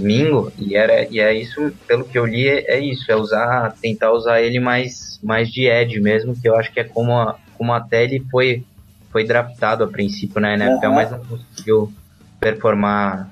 Mingo, 0.00 0.52
e, 0.58 0.76
era, 0.76 1.06
e 1.10 1.18
é 1.18 1.34
isso, 1.34 1.72
pelo 1.88 2.04
que 2.04 2.16
eu 2.16 2.24
li, 2.24 2.48
é, 2.48 2.76
é, 2.76 2.80
isso, 2.80 3.10
é 3.10 3.16
usar, 3.16 3.74
tentar 3.82 4.12
usar 4.12 4.40
ele 4.40 4.60
mais, 4.60 5.18
mais 5.22 5.50
de 5.50 5.66
edge 5.66 6.00
mesmo, 6.00 6.34
que 6.40 6.48
eu 6.48 6.54
acho 6.56 6.72
que 6.72 6.78
é 6.78 6.84
como, 6.84 7.12
a, 7.12 7.36
como 7.58 7.72
até 7.72 8.04
ele 8.04 8.24
foi, 8.30 8.64
foi 9.10 9.24
draftado 9.24 9.82
a 9.82 9.88
princípio 9.88 10.40
na 10.40 10.54
NFL, 10.54 10.86
uhum. 10.86 10.94
mas 10.94 11.10
não 11.10 11.18
conseguiu 11.18 11.92
performar 12.38 13.28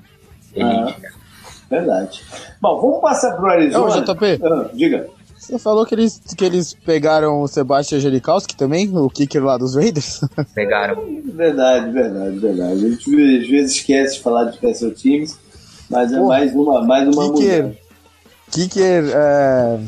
elite. 0.53 0.99
Uhum. 1.01 1.14
Verdade. 1.69 2.23
Bom, 2.61 2.79
vamos 2.79 3.01
passar 3.01 3.35
pro 3.35 3.47
Arizona. 3.47 3.85
Ô, 3.85 4.13
JP. 4.13 4.39
Ah, 4.43 4.69
diga. 4.73 5.07
Você 5.37 5.59
falou 5.59 5.85
que 5.85 5.93
eles, 5.93 6.21
que 6.35 6.43
eles 6.43 6.73
pegaram 6.73 7.41
o 7.41 7.47
Sebastian 7.47 7.99
Jelikowski 7.99 8.55
também, 8.55 8.89
o 8.97 9.09
kicker 9.09 9.43
lá 9.43 9.57
dos 9.57 9.75
Raiders? 9.75 10.21
Pegaram. 10.55 11.03
Verdade, 11.23 11.91
verdade, 11.91 12.39
verdade. 12.39 12.71
A 12.71 12.89
gente 12.89 13.09
às 13.09 13.47
vezes 13.47 13.75
esquece 13.75 14.15
de 14.15 14.23
falar 14.23 14.45
de 14.45 14.57
special 14.57 14.91
teams, 14.91 15.37
mas 15.89 16.11
é 16.11 16.19
mais 16.19 16.53
uma, 16.55 16.83
mais 16.83 17.07
uma 17.15 17.33
kicker, 17.33 17.63
mudança. 17.63 17.79
Kicker, 18.51 19.03
é, 19.13 19.79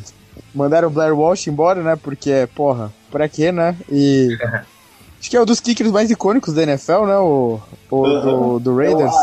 mandaram 0.53 0.89
o 0.89 0.91
Blair 0.91 1.17
Walsh 1.17 1.47
embora, 1.47 1.82
né? 1.82 1.95
Porque, 1.95 2.47
porra, 2.53 2.93
pra 3.09 3.28
quê, 3.28 3.51
né? 3.51 3.75
E 3.91 4.38
Acho 5.20 5.30
que 5.32 5.38
é 5.38 5.41
um 5.41 5.45
dos 5.45 5.59
kickers 5.59 5.91
mais 5.91 6.11
icônicos 6.11 6.53
da 6.53 6.63
NFL, 6.63 7.05
né? 7.05 7.18
O, 7.18 7.59
o 7.89 8.03
do, 8.03 8.59
do, 8.59 8.76
Raiders. 8.76 9.13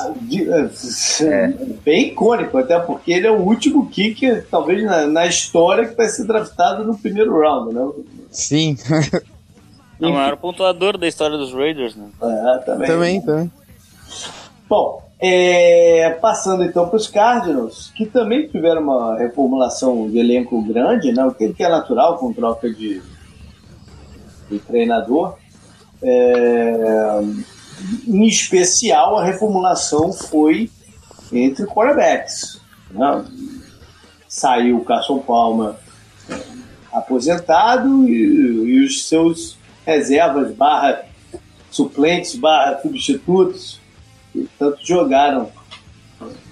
É, 1.20 1.24
é, 1.24 1.48
bem 1.84 2.08
icônico, 2.08 2.58
até 2.58 2.78
porque 2.80 3.12
ele 3.12 3.26
é 3.26 3.30
o 3.30 3.40
último 3.40 3.88
kicker, 3.88 4.44
talvez 4.50 4.82
na, 4.84 5.06
na 5.06 5.26
história, 5.26 5.86
que 5.86 5.94
vai 5.94 6.08
ser 6.08 6.26
draftado 6.26 6.84
no 6.84 6.98
primeiro 6.98 7.38
round, 7.38 7.74
né? 7.74 7.88
Sim. 8.30 8.76
É 10.00 10.06
o 10.08 10.12
maior 10.12 10.36
pontuador 10.36 10.98
da 10.98 11.06
história 11.06 11.38
dos 11.38 11.54
Raiders, 11.54 11.94
né? 11.94 12.08
É, 12.20 12.58
também. 12.58 12.88
Também, 12.88 13.20
também. 13.22 13.52
Bom, 14.68 15.02
é, 15.20 16.10
passando 16.20 16.64
então 16.64 16.88
para 16.88 16.96
os 16.96 17.06
Cardinals, 17.06 17.92
que 17.96 18.04
também 18.04 18.48
tiveram 18.48 18.82
uma 18.82 19.16
reformulação 19.16 20.10
de 20.10 20.18
elenco 20.18 20.60
grande, 20.62 21.12
né? 21.12 21.24
O 21.24 21.32
que 21.32 21.54
é 21.58 21.68
natural 21.68 22.18
com 22.18 22.32
troca 22.32 22.68
de 22.68 23.00
do 24.50 24.58
treinador. 24.58 25.36
É, 26.06 27.20
em 28.06 28.26
especial, 28.26 29.18
a 29.18 29.24
reformulação 29.24 30.12
foi 30.12 30.70
entre 31.32 31.66
quarterbacks. 31.66 32.60
Né? 32.90 33.24
Saiu 34.28 34.78
o 34.78 34.84
Carson 34.84 35.18
Palma 35.18 35.78
aposentado 36.92 38.08
e, 38.08 38.12
e 38.12 38.84
os 38.84 39.08
seus 39.08 39.56
reservas 39.84 40.54
barra 40.54 41.04
suplentes 41.70 42.36
barra 42.36 42.80
substitutos 42.80 43.80
que 44.32 44.48
tanto 44.58 44.78
jogaram 44.86 45.50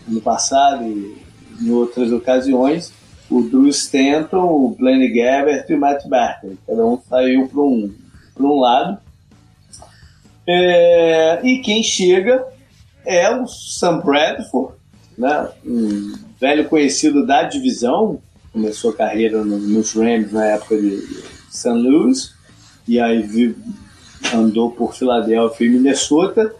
no 0.08 0.20
passado 0.20 0.84
e 0.84 1.22
em 1.60 1.70
outras 1.70 2.10
ocasiões 2.10 2.92
o 3.30 3.42
Drew 3.42 3.68
Stanton, 3.68 4.44
o 4.44 4.76
Blaine 4.78 5.08
Gabbert 5.08 5.64
e 5.68 5.74
o 5.74 5.80
Matt 5.80 6.06
Barker. 6.06 6.52
Cada 6.66 6.84
um 6.84 7.00
saiu 7.08 7.48
para 7.48 7.60
um, 7.60 7.94
um 8.38 8.60
lado. 8.60 8.98
É, 10.46 11.40
e 11.44 11.58
quem 11.58 11.82
chega 11.82 12.44
é 13.04 13.30
o 13.34 13.46
Sam 13.46 14.00
Bradford, 14.00 14.74
né? 15.16 15.48
um 15.64 16.14
velho 16.40 16.68
conhecido 16.68 17.26
da 17.26 17.44
divisão, 17.44 18.20
começou 18.52 18.90
a 18.90 18.96
carreira 18.96 19.44
no, 19.44 19.58
nos 19.58 19.92
Rams 19.94 20.32
na 20.32 20.46
época 20.46 20.76
de 20.76 21.00
St. 21.50 21.68
Louis, 21.70 22.34
e 22.86 22.98
aí 22.98 23.54
andou 24.34 24.70
por 24.70 24.94
Filadélfia 24.94 25.66
e 25.66 25.70
Minnesota, 25.70 26.54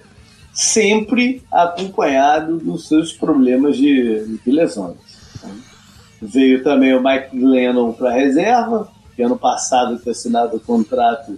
sempre 0.53 1.43
acompanhado 1.51 2.59
dos 2.59 2.89
seus 2.89 3.13
problemas 3.13 3.77
de, 3.77 4.39
de 4.39 4.51
lesões. 4.51 4.97
Veio 6.21 6.63
também 6.63 6.95
o 6.95 7.03
Mike 7.03 7.37
Glennon 7.37 7.93
para 7.93 8.13
reserva, 8.13 8.89
que 9.17 9.23
ano 9.23 9.37
passado 9.37 9.99
tinha 9.99 10.13
assinado 10.13 10.57
um 10.57 10.61
contrato 10.61 11.37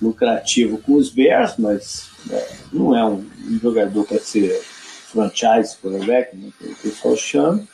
lucrativo 0.00 0.78
com 0.78 0.94
os 0.94 1.10
Bears, 1.10 1.54
mas 1.58 2.08
é, 2.30 2.48
não 2.72 2.96
é 2.96 3.04
um, 3.04 3.24
um 3.48 3.58
jogador 3.60 4.04
para 4.04 4.18
ser 4.18 4.60
franchise 5.14 5.76
quarterback, 5.82 6.36
né, 6.36 6.48
que 6.58 6.66
o 6.66 6.76
pessoal 6.76 7.16
chama. 7.16 7.66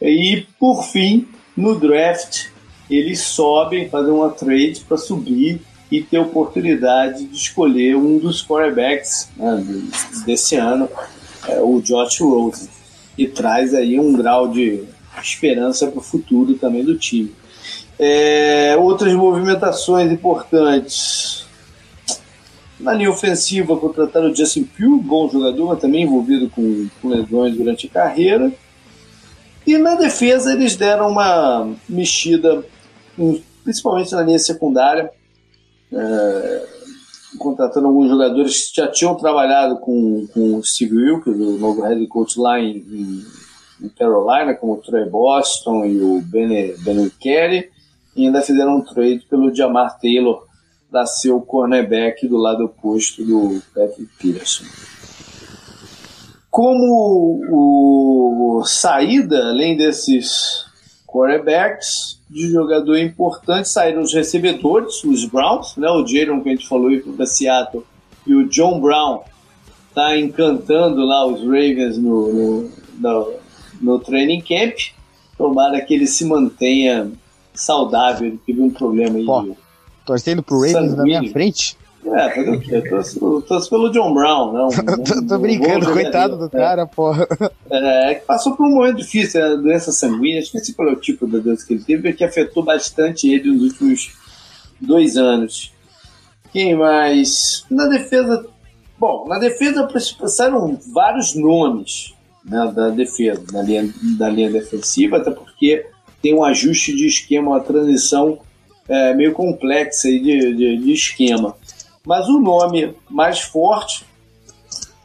E, 0.00 0.46
por 0.58 0.84
fim, 0.84 1.28
no 1.56 1.78
draft, 1.78 2.46
eles 2.88 3.20
sobem, 3.20 3.88
fazem 3.88 4.12
uma 4.12 4.30
trade 4.30 4.80
para 4.86 4.96
subir 4.96 5.60
e 5.90 6.00
ter 6.02 6.18
oportunidade 6.18 7.26
de 7.26 7.36
escolher 7.36 7.96
um 7.96 8.18
dos 8.18 8.46
quarterbacks 8.46 9.28
né, 9.36 9.64
desse 10.24 10.56
ano, 10.56 10.88
é, 11.48 11.60
o 11.60 11.80
Josh 11.80 12.20
Rosen, 12.20 12.68
e 13.18 13.26
traz 13.26 13.74
aí 13.74 13.98
um 13.98 14.12
grau 14.12 14.48
de 14.48 14.84
esperança 15.20 15.88
para 15.88 15.98
o 15.98 16.02
futuro 16.02 16.54
também 16.54 16.84
do 16.84 16.96
time. 16.96 17.34
É, 18.02 18.78
outras 18.78 19.12
movimentações 19.12 20.10
importantes. 20.10 21.44
Na 22.78 22.94
linha 22.94 23.10
ofensiva, 23.10 23.76
contrataram 23.76 24.30
o 24.30 24.34
Justin 24.34 24.64
Pugh, 24.64 25.02
bom 25.02 25.28
jogador, 25.28 25.66
mas 25.66 25.80
também 25.80 26.04
envolvido 26.04 26.48
com, 26.48 26.88
com 27.02 27.08
lesões 27.08 27.54
durante 27.54 27.86
a 27.86 27.90
carreira. 27.90 28.50
E 29.66 29.76
na 29.76 29.96
defesa 29.96 30.54
eles 30.54 30.76
deram 30.76 31.10
uma 31.10 31.70
mexida, 31.86 32.64
principalmente 33.62 34.12
na 34.12 34.22
linha 34.22 34.38
secundária, 34.38 35.10
é, 35.92 36.66
contratando 37.38 37.86
alguns 37.86 38.08
jogadores 38.08 38.70
que 38.70 38.80
já 38.80 38.88
tinham 38.88 39.14
trabalhado 39.14 39.76
com, 39.76 40.26
com 40.32 40.56
o 40.56 40.64
Steve 40.64 40.96
Wilkes, 40.96 41.34
o 41.34 41.58
novo 41.58 41.82
head 41.82 42.06
coach 42.06 42.40
lá 42.40 42.58
em, 42.58 43.24
em, 43.82 43.88
Carolina, 43.90 44.54
como 44.54 44.72
o 44.72 44.76
Trey 44.78 45.04
Boston 45.04 45.84
e 45.84 46.00
o 46.00 46.22
Ben, 46.22 46.74
ben 46.78 47.10
Kelly, 47.20 47.70
e 48.20 48.26
ainda 48.26 48.42
fizeram 48.42 48.76
um 48.76 48.80
trade 48.82 49.26
pelo 49.28 49.54
Jamar 49.54 49.98
Taylor 49.98 50.44
ser 51.06 51.30
o 51.30 51.40
cornerback 51.40 52.26
do 52.26 52.36
lado 52.36 52.64
oposto 52.64 53.24
do 53.24 53.62
Patrick 53.74 54.10
Peterson. 54.18 54.64
Como 56.50 57.40
o, 57.48 58.64
saída, 58.64 59.48
além 59.48 59.76
desses 59.76 60.64
quarterbacks, 61.06 62.20
de 62.28 62.50
jogador 62.50 62.98
importante, 62.98 63.68
saíram 63.68 64.02
os 64.02 64.12
recebedores, 64.12 65.02
os 65.04 65.24
Browns, 65.24 65.76
né? 65.76 65.88
o 65.90 66.06
Jaron 66.06 66.42
que 66.42 66.48
a 66.48 66.52
gente 66.52 66.68
falou 66.68 66.90
para 67.16 67.26
Seattle, 67.26 67.84
e 68.26 68.34
o 68.34 68.48
John 68.48 68.80
Brown 68.80 69.22
tá 69.94 70.16
encantando 70.18 71.04
lá 71.04 71.26
os 71.26 71.40
Ravens 71.40 71.98
no, 71.98 72.32
no, 72.32 72.70
no, 72.98 73.34
no 73.80 73.98
training 73.98 74.40
camp. 74.40 74.76
Tomara 75.36 75.80
que 75.80 75.94
ele 75.94 76.06
se 76.06 76.24
mantenha 76.24 77.10
saudável, 77.60 78.28
ele 78.28 78.40
teve 78.44 78.60
um 78.60 78.70
problema 78.70 79.18
aí. 79.18 79.24
Pô, 79.24 79.56
torcendo 80.04 80.42
pro 80.42 80.60
Ravens 80.60 80.94
na 80.94 81.04
minha 81.04 81.30
frente? 81.30 81.76
É, 82.04 82.30
fazer 82.30 82.50
o 82.50 82.60
quê? 82.60 82.76
Eu 82.76 82.88
torço, 82.88 83.42
torço 83.42 83.70
pelo 83.70 83.90
John 83.90 84.14
Brown, 84.14 84.52
não. 84.52 84.68
tô, 85.04 85.26
tô 85.26 85.38
brincando, 85.38 85.92
coitado 85.92 86.36
do 86.36 86.46
é. 86.46 86.48
cara, 86.48 86.86
porra. 86.86 87.28
É, 87.70 88.14
que 88.14 88.24
passou 88.24 88.56
por 88.56 88.66
um 88.66 88.70
momento 88.70 88.96
difícil, 88.96 89.44
a 89.44 89.54
doença 89.54 89.92
sanguínea, 89.92 90.40
esqueci 90.40 90.72
qual 90.72 90.88
é 90.88 90.92
o 90.92 90.96
tipo 90.96 91.26
da 91.26 91.38
doença 91.38 91.66
que 91.66 91.74
ele 91.74 91.84
teve, 91.84 92.12
que 92.14 92.24
afetou 92.24 92.62
bastante 92.62 93.30
ele 93.30 93.52
nos 93.52 93.72
últimos 93.72 94.12
dois 94.80 95.16
anos. 95.16 95.72
Quem 96.52 96.74
mais? 96.74 97.64
Na 97.70 97.86
defesa. 97.86 98.46
Bom, 98.98 99.26
na 99.28 99.38
defesa 99.38 99.88
passaram 100.18 100.78
vários 100.92 101.34
nomes 101.34 102.14
né, 102.44 102.70
da 102.74 102.88
defesa, 102.88 103.42
da 103.52 103.62
linha, 103.62 103.92
da 104.18 104.28
linha 104.28 104.50
defensiva, 104.50 105.18
até 105.18 105.30
porque 105.30 105.86
tem 106.22 106.34
um 106.34 106.44
ajuste 106.44 106.94
de 106.94 107.06
esquema, 107.06 107.50
uma 107.50 107.60
transição 107.60 108.38
é, 108.88 109.14
meio 109.14 109.32
complexa 109.32 110.08
de, 110.08 110.54
de, 110.54 110.76
de 110.76 110.92
esquema. 110.92 111.56
Mas 112.04 112.28
o 112.28 112.40
nome 112.40 112.94
mais 113.08 113.40
forte, 113.40 114.04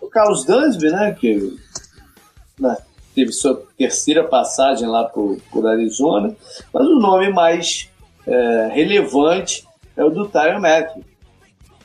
o 0.02 0.08
Carlos 0.08 0.46
Dansby, 0.46 0.90
né, 0.90 1.16
que 1.20 1.56
né, 2.60 2.78
teve 3.14 3.32
sua 3.32 3.64
terceira 3.78 4.24
passagem 4.24 4.88
lá 4.88 5.04
por, 5.06 5.38
por 5.52 5.68
Arizona, 5.68 6.36
mas 6.74 6.86
o 6.86 7.00
nome 7.00 7.32
mais 7.32 7.90
é, 8.28 8.70
relevante 8.74 9.66
é 9.96 10.04
o 10.04 10.10
do 10.10 10.28
Tyron 10.28 10.60
Matthew. 10.60 11.04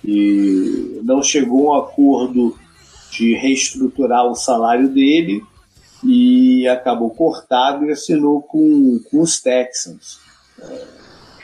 E 0.02 1.00
não 1.04 1.22
chegou 1.22 1.72
a 1.72 1.76
um 1.76 1.82
acordo 1.82 2.58
de 3.10 3.34
reestruturar 3.34 4.26
o 4.26 4.34
salário 4.34 4.88
dele 4.88 5.42
e 6.04 6.66
acabou 6.68 7.10
cortado 7.10 7.84
e 7.84 7.92
assinou 7.92 8.42
com, 8.42 9.00
com 9.10 9.20
os 9.20 9.40
Texans. 9.40 10.18
É, 10.60 11.00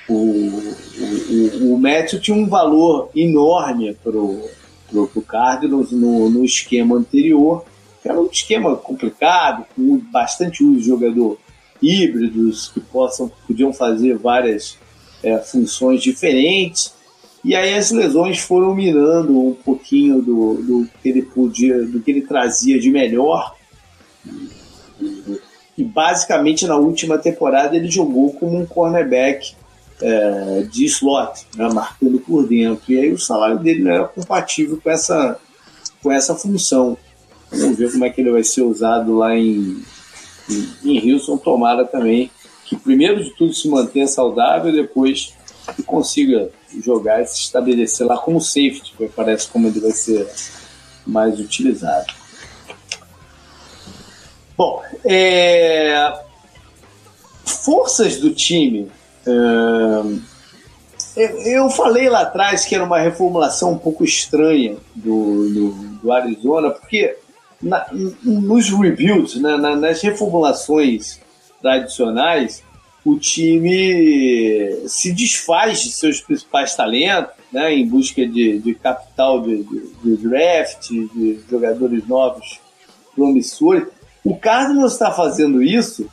o, 0.09 0.15
o, 0.15 1.75
o 1.75 1.79
Matthew 1.79 2.21
tinha 2.21 2.37
um 2.37 2.49
valor 2.49 3.11
enorme 3.15 3.97
para 4.03 4.17
o 4.17 5.23
Cardinals 5.27 5.91
no, 5.91 6.31
no 6.31 6.45
esquema 6.45 6.97
anterior, 6.97 7.65
que 8.03 8.09
era 8.09 8.21
um 8.21 8.27
esquema 8.27 8.77
complicado, 8.77 9.67
com 9.75 9.99
bastante 9.99 10.63
uso 10.63 10.79
de 10.79 10.87
jogador 10.87 11.39
híbridos 11.83 12.69
que 12.69 12.81
possam, 12.81 13.31
podiam 13.47 13.73
fazer 13.73 14.17
várias 14.17 14.79
é, 15.23 15.39
funções 15.39 16.03
diferentes. 16.03 16.95
E 17.45 17.55
aí 17.55 17.75
as 17.75 17.91
lesões 17.91 18.39
foram 18.39 18.75
minando 18.75 19.39
um 19.39 19.55
pouquinho 19.55 20.23
do, 20.23 20.55
do 20.55 20.89
que 21.03 21.09
ele 21.09 21.23
podia, 21.23 21.83
do 21.85 22.01
que 22.01 22.11
ele 22.11 22.23
trazia 22.23 22.79
de 22.79 22.91
melhor. 22.91 23.56
E 25.77 25.85
basicamente 25.85 26.67
na 26.67 26.77
última 26.77 27.19
temporada 27.19 27.77
ele 27.77 27.91
jogou 27.91 28.33
como 28.33 28.59
um 28.59 28.67
cornerback 28.67 29.55
é, 30.01 30.67
de 30.71 30.85
slot, 30.87 31.47
né, 31.55 31.69
marcando 31.69 32.19
por 32.21 32.47
dentro. 32.47 32.93
E 32.93 32.99
aí 32.99 33.13
o 33.13 33.19
salário 33.19 33.59
dele 33.59 33.83
não 33.83 33.91
era 33.91 34.05
compatível 34.05 34.81
com 34.83 34.91
essa, 34.91 35.39
com 36.03 36.11
essa 36.11 36.35
função. 36.35 36.97
Vamos 37.51 37.77
ver 37.77 37.93
como 37.93 38.05
é 38.05 38.11
que 38.11 38.21
ele 38.21 38.31
vai 38.31 38.43
ser 38.43 38.63
usado 38.63 39.17
lá 39.17 39.37
em, 39.37 39.83
em, 40.51 40.69
em 40.85 41.13
Houston. 41.13 41.37
Tomara 41.37 41.85
também 41.85 42.31
que, 42.65 42.77
primeiro 42.77 43.23
de 43.23 43.31
tudo, 43.37 43.55
se 43.55 43.69
mantenha 43.69 44.07
saudável 44.07 44.73
depois 44.73 45.35
que 45.75 45.83
consiga 45.83 46.51
jogar 46.85 47.23
e 47.23 47.27
se 47.27 47.41
estabelecer 47.41 48.07
lá 48.07 48.19
como 48.19 48.41
safety, 48.41 48.95
que 48.97 49.09
parece 49.09 49.49
como 49.49 49.69
ele 49.69 49.81
vai 49.81 49.93
ser 49.93 50.29
mais 51.07 51.39
utilizado. 51.39 52.13
Bom, 54.57 54.83
é... 55.05 56.13
forças 57.45 58.19
do 58.19 58.31
time 58.31 58.91
eu 61.17 61.71
falei 61.71 62.09
lá 62.09 62.23
atrás 62.23 62.65
que 62.65 62.75
era 62.75 62.85
uma 62.85 62.99
reformulação 62.99 63.73
um 63.73 63.79
pouco 63.79 64.05
estranha 64.05 64.77
do, 64.95 65.49
do, 65.49 65.71
do 66.03 66.13
Arizona, 66.13 66.71
porque 66.71 67.17
na, 67.63 67.87
nos 68.23 68.69
rebuilds, 68.69 69.37
né, 69.37 69.57
nas 69.57 70.03
reformulações 70.03 71.19
tradicionais, 71.63 72.63
o 73.03 73.17
time 73.17 74.83
se 74.89 75.13
desfaz 75.13 75.81
de 75.81 75.91
seus 75.91 76.21
principais 76.21 76.75
talentos, 76.77 77.33
né, 77.51 77.73
em 77.73 77.87
busca 77.87 78.27
de, 78.27 78.59
de 78.59 78.75
capital 78.75 79.41
de, 79.41 79.63
de, 79.63 79.89
de 80.03 80.17
draft, 80.17 80.89
de 80.89 81.41
jogadores 81.49 82.07
novos 82.07 82.61
promissores. 83.15 83.85
O 84.27 84.37
Cardinals 84.37 84.95
está 84.95 85.13
fazendo 85.13 85.63
isso 85.63 86.11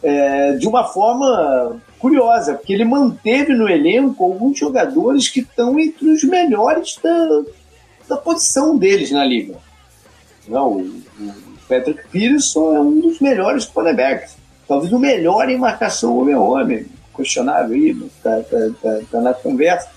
é, 0.00 0.52
de 0.52 0.68
uma 0.68 0.84
forma 0.84 1.80
curiosa, 1.98 2.54
porque 2.54 2.72
ele 2.72 2.84
manteve 2.84 3.52
no 3.52 3.68
elenco 3.68 4.22
alguns 4.22 4.56
jogadores 4.56 5.28
que 5.28 5.40
estão 5.40 5.76
entre 5.76 6.10
os 6.10 6.22
melhores 6.22 6.96
da, 7.02 7.42
da 8.08 8.16
posição 8.16 8.78
deles 8.78 9.10
na 9.10 9.24
liga. 9.24 9.56
Não, 10.46 10.74
o, 10.74 11.02
Patrick 11.68 12.06
Peterson 12.08 12.76
é 12.76 12.80
um 12.80 13.00
dos 13.00 13.18
melhores 13.18 13.64
cornerbacks, 13.64 14.36
talvez 14.68 14.92
o 14.92 14.98
melhor 15.00 15.48
em 15.48 15.58
marcação 15.58 16.16
homem-homem, 16.18 16.86
questionável 17.16 17.74
aí, 17.74 17.94
tá, 18.22 18.42
tá, 18.48 18.58
tá, 18.80 19.00
tá 19.10 19.20
na 19.20 19.34
conversa. 19.34 19.88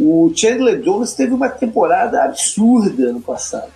O 0.00 0.32
Chandler 0.34 0.80
Jones 0.80 1.12
teve 1.12 1.34
uma 1.34 1.50
temporada 1.50 2.24
absurda 2.24 3.12
no 3.12 3.20
passado. 3.20 3.75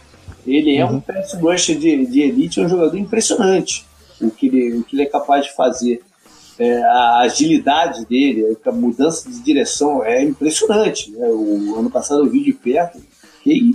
Ele 0.53 0.77
é 0.77 0.85
uhum. 0.85 0.97
um 0.97 1.01
pass 1.01 1.35
rusher 1.35 1.79
de, 1.79 2.07
de 2.07 2.21
elite, 2.21 2.61
é 2.61 2.65
um 2.65 2.69
jogador 2.69 2.97
impressionante 2.97 3.89
o 4.21 4.31
que 4.31 4.47
ele, 4.47 4.77
o 4.79 4.85
que 4.85 4.95
ele 4.95 5.03
é 5.03 5.07
capaz 5.07 5.47
de 5.47 5.55
fazer. 5.55 6.03
É, 6.59 6.83
a 6.83 7.21
agilidade 7.21 8.05
dele, 8.05 8.57
a 8.67 8.73
mudança 8.73 9.31
de 9.31 9.41
direção 9.41 10.05
é 10.05 10.23
impressionante. 10.23 11.11
Né? 11.11 11.27
O 11.29 11.79
ano 11.79 11.91
passado 11.91 12.23
eu 12.23 12.31
vi 12.31 12.45
de 12.45 12.53
perto, 12.53 13.01
fiquei 13.39 13.75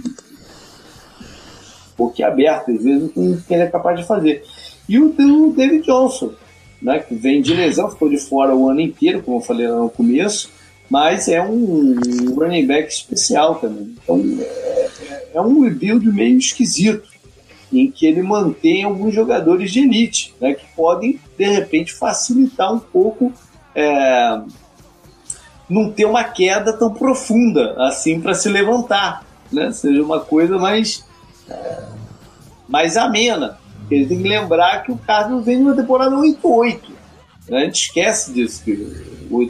aberto 2.23 2.71
às 2.71 2.83
vezes, 2.83 3.09
o 3.15 3.41
que 3.41 3.53
ele 3.53 3.63
é 3.63 3.67
capaz 3.67 3.99
de 3.99 4.05
fazer. 4.05 4.43
E 4.87 4.99
o, 4.99 5.07
o 5.07 5.53
David 5.53 5.83
Johnson, 5.83 6.33
né, 6.79 6.99
que 6.99 7.15
vem 7.15 7.41
de 7.41 7.55
lesão, 7.55 7.89
ficou 7.89 8.07
de 8.07 8.19
fora 8.19 8.55
o 8.55 8.69
ano 8.69 8.81
inteiro, 8.81 9.23
como 9.23 9.37
eu 9.37 9.41
falei 9.41 9.67
lá 9.67 9.79
no 9.79 9.89
começo, 9.89 10.51
mas 10.89 11.27
é 11.27 11.41
um 11.41 11.95
running 12.35 12.65
back 12.65 12.91
especial 12.91 13.55
também. 13.55 13.95
Então 14.03 14.21
é, 14.39 14.89
é 15.33 15.41
um 15.41 15.61
rebuild 15.61 16.05
meio 16.11 16.37
esquisito, 16.37 17.09
em 17.73 17.89
que 17.91 18.05
ele 18.05 18.21
mantém 18.21 18.83
alguns 18.83 19.13
jogadores 19.13 19.71
de 19.71 19.81
elite, 19.81 20.33
né, 20.39 20.53
que 20.53 20.65
podem, 20.75 21.19
de 21.37 21.45
repente, 21.45 21.93
facilitar 21.93 22.73
um 22.73 22.79
pouco 22.79 23.33
é, 23.73 24.41
não 25.69 25.91
ter 25.91 26.05
uma 26.05 26.23
queda 26.23 26.73
tão 26.73 26.93
profunda 26.93 27.75
assim 27.79 28.21
para 28.21 28.33
se 28.33 28.47
levantar, 28.49 29.25
né? 29.51 29.71
seja 29.71 30.01
uma 30.01 30.19
coisa 30.19 30.57
mais, 30.57 31.05
é, 31.49 31.83
mais 32.67 32.95
amena. 32.95 33.57
Ele 33.89 34.05
tem 34.05 34.21
que 34.21 34.27
lembrar 34.27 34.83
que 34.83 34.91
o 34.91 34.97
Carlos 34.97 35.45
vem 35.45 35.57
de 35.57 35.63
uma 35.63 35.75
temporada 35.75 36.15
8-8. 36.15 36.79
Né? 37.49 37.57
A 37.57 37.65
gente 37.65 37.85
esquece 37.85 38.33
disso, 38.33 38.63
que 38.63 38.75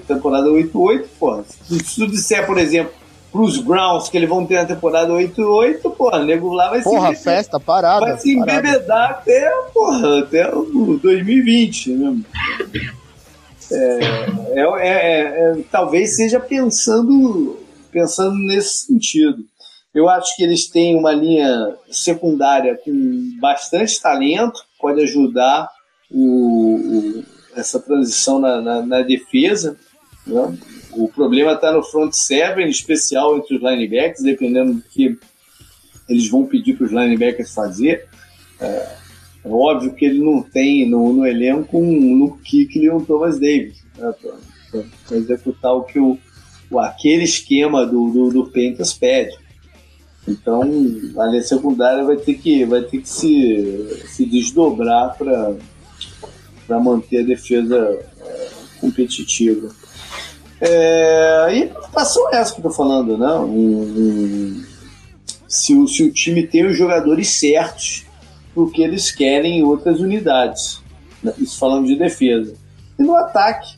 temporada 0.07 0.49
8-8, 0.49 1.05
pô. 1.19 1.43
Se 1.43 1.95
tu 1.95 2.07
disser, 2.07 2.45
por 2.45 2.57
exemplo, 2.57 2.93
pros 3.31 3.57
Browns 3.57 4.07
que 4.07 4.17
eles 4.17 4.29
vão 4.29 4.45
ter 4.45 4.55
na 4.55 4.65
temporada 4.65 5.11
8-8, 5.11 5.81
porra, 5.95 6.19
o 6.19 6.25
nego 6.25 6.53
lá 6.53 6.69
vai 6.69 6.81
porra, 6.81 7.13
se. 7.13 7.23
Porra, 7.23 7.35
festa, 7.35 7.59
parada. 7.59 8.05
Vai 8.05 8.17
se 8.17 8.33
embebedar 8.33 9.11
até, 9.11 9.49
porra, 9.73 10.19
até 10.19 10.55
o 10.55 10.99
2020, 11.01 11.89
né? 11.91 12.17
É, 13.71 13.99
é, 14.53 14.61
é, 14.61 15.21
é, 15.51 15.57
talvez 15.71 16.15
seja 16.15 16.39
pensando, 16.39 17.59
pensando 17.91 18.35
nesse 18.35 18.85
sentido. 18.85 19.43
Eu 19.93 20.09
acho 20.09 20.35
que 20.35 20.43
eles 20.43 20.67
têm 20.67 20.97
uma 20.97 21.11
linha 21.11 21.75
secundária 21.89 22.77
com 22.83 23.37
bastante 23.39 23.99
talento, 24.01 24.61
pode 24.79 25.01
ajudar 25.01 25.69
o, 26.11 26.75
o 26.75 27.23
essa 27.55 27.79
transição 27.79 28.39
na, 28.39 28.61
na, 28.61 28.81
na 28.85 29.01
defesa. 29.01 29.77
Né? 30.25 30.57
O 30.91 31.07
problema 31.07 31.53
está 31.53 31.71
no 31.71 31.83
front 31.83 32.13
seven, 32.13 32.67
especial 32.69 33.37
entre 33.37 33.55
os 33.55 33.61
linebackers, 33.61 34.23
dependendo 34.23 34.73
do 34.75 34.81
que 34.81 35.17
eles 36.07 36.29
vão 36.29 36.45
pedir 36.45 36.75
para 36.77 36.85
os 36.85 36.91
linebackers 36.91 37.53
fazer. 37.53 38.07
É, 38.59 38.65
é, 38.65 39.49
óbvio 39.49 39.93
que 39.93 40.05
ele 40.05 40.19
não 40.19 40.41
tem 40.41 40.89
no, 40.89 41.13
no 41.13 41.25
elenco 41.25 41.77
um 41.77 42.15
Luke 42.15 42.39
Kuechly 42.49 42.85
e 42.85 42.91
um 42.91 43.03
Thomas 43.03 43.39
Davis 43.39 43.83
né, 43.97 44.13
para 45.07 45.17
executar 45.17 45.73
o 45.73 45.83
que 45.83 45.99
o, 45.99 46.17
o, 46.69 46.79
aquele 46.79 47.23
esquema 47.23 47.85
do, 47.85 48.09
do, 48.09 48.29
do 48.31 48.45
Panthers 48.45 48.93
pede. 48.93 49.37
Então 50.27 50.61
a 50.61 51.27
linha 51.27 51.43
secundária 51.43 52.03
vai 52.03 52.17
ter 52.17 52.35
que, 52.35 52.65
vai 52.65 52.81
ter 52.81 52.99
que 53.01 53.09
se, 53.09 54.03
se 54.07 54.25
desdobrar 54.25 55.15
para 55.17 55.55
manter 56.67 57.21
a 57.21 57.25
defesa 57.25 57.99
é, 58.21 58.47
competitiva. 58.79 59.69
É, 60.61 61.47
e 61.53 61.71
passou 61.91 62.29
essa 62.31 62.53
que 62.53 62.59
eu 62.59 62.63
tô 62.63 62.71
falando, 62.71 63.17
né? 63.17 63.33
Um, 63.33 63.81
um, 63.81 64.65
se, 65.47 65.75
o, 65.75 65.87
se 65.87 66.03
o 66.03 66.11
time 66.11 66.45
tem 66.47 66.65
os 66.65 66.77
jogadores 66.77 67.29
certos 67.29 68.05
porque 68.55 68.81
eles 68.81 69.11
querem 69.11 69.63
outras 69.63 69.99
unidades. 69.99 70.81
Né? 71.21 71.33
Isso 71.37 71.59
falando 71.59 71.87
de 71.87 71.97
defesa. 71.97 72.55
E 72.97 73.03
no 73.03 73.15
ataque, 73.15 73.75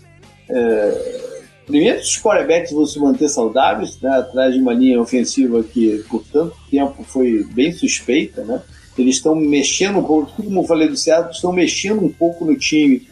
é, 0.47 1.21
primeiro 1.65 1.99
os 1.99 2.15
quarterbacks 2.21 2.71
vão 2.71 2.85
se 2.85 2.99
manter 2.99 3.27
saudáveis, 3.27 3.99
né? 3.99 4.09
atrás 4.09 4.53
de 4.53 4.61
uma 4.61 4.73
linha 4.73 5.01
ofensiva 5.01 5.63
que 5.63 6.05
por 6.07 6.23
tanto 6.31 6.55
tempo 6.69 7.03
foi 7.03 7.43
bem 7.51 7.71
suspeita, 7.71 8.43
né? 8.43 8.61
Eles 8.97 9.15
estão 9.15 9.35
mexendo 9.35 9.99
um 9.99 10.03
pouco, 10.03 10.31
como 10.43 10.61
eu 10.61 10.63
falei 10.65 10.87
do 10.87 10.97
Ceará, 10.97 11.29
estão 11.31 11.53
mexendo 11.53 12.03
um 12.03 12.11
pouco 12.11 12.45
no 12.45 12.55
time 12.55 13.07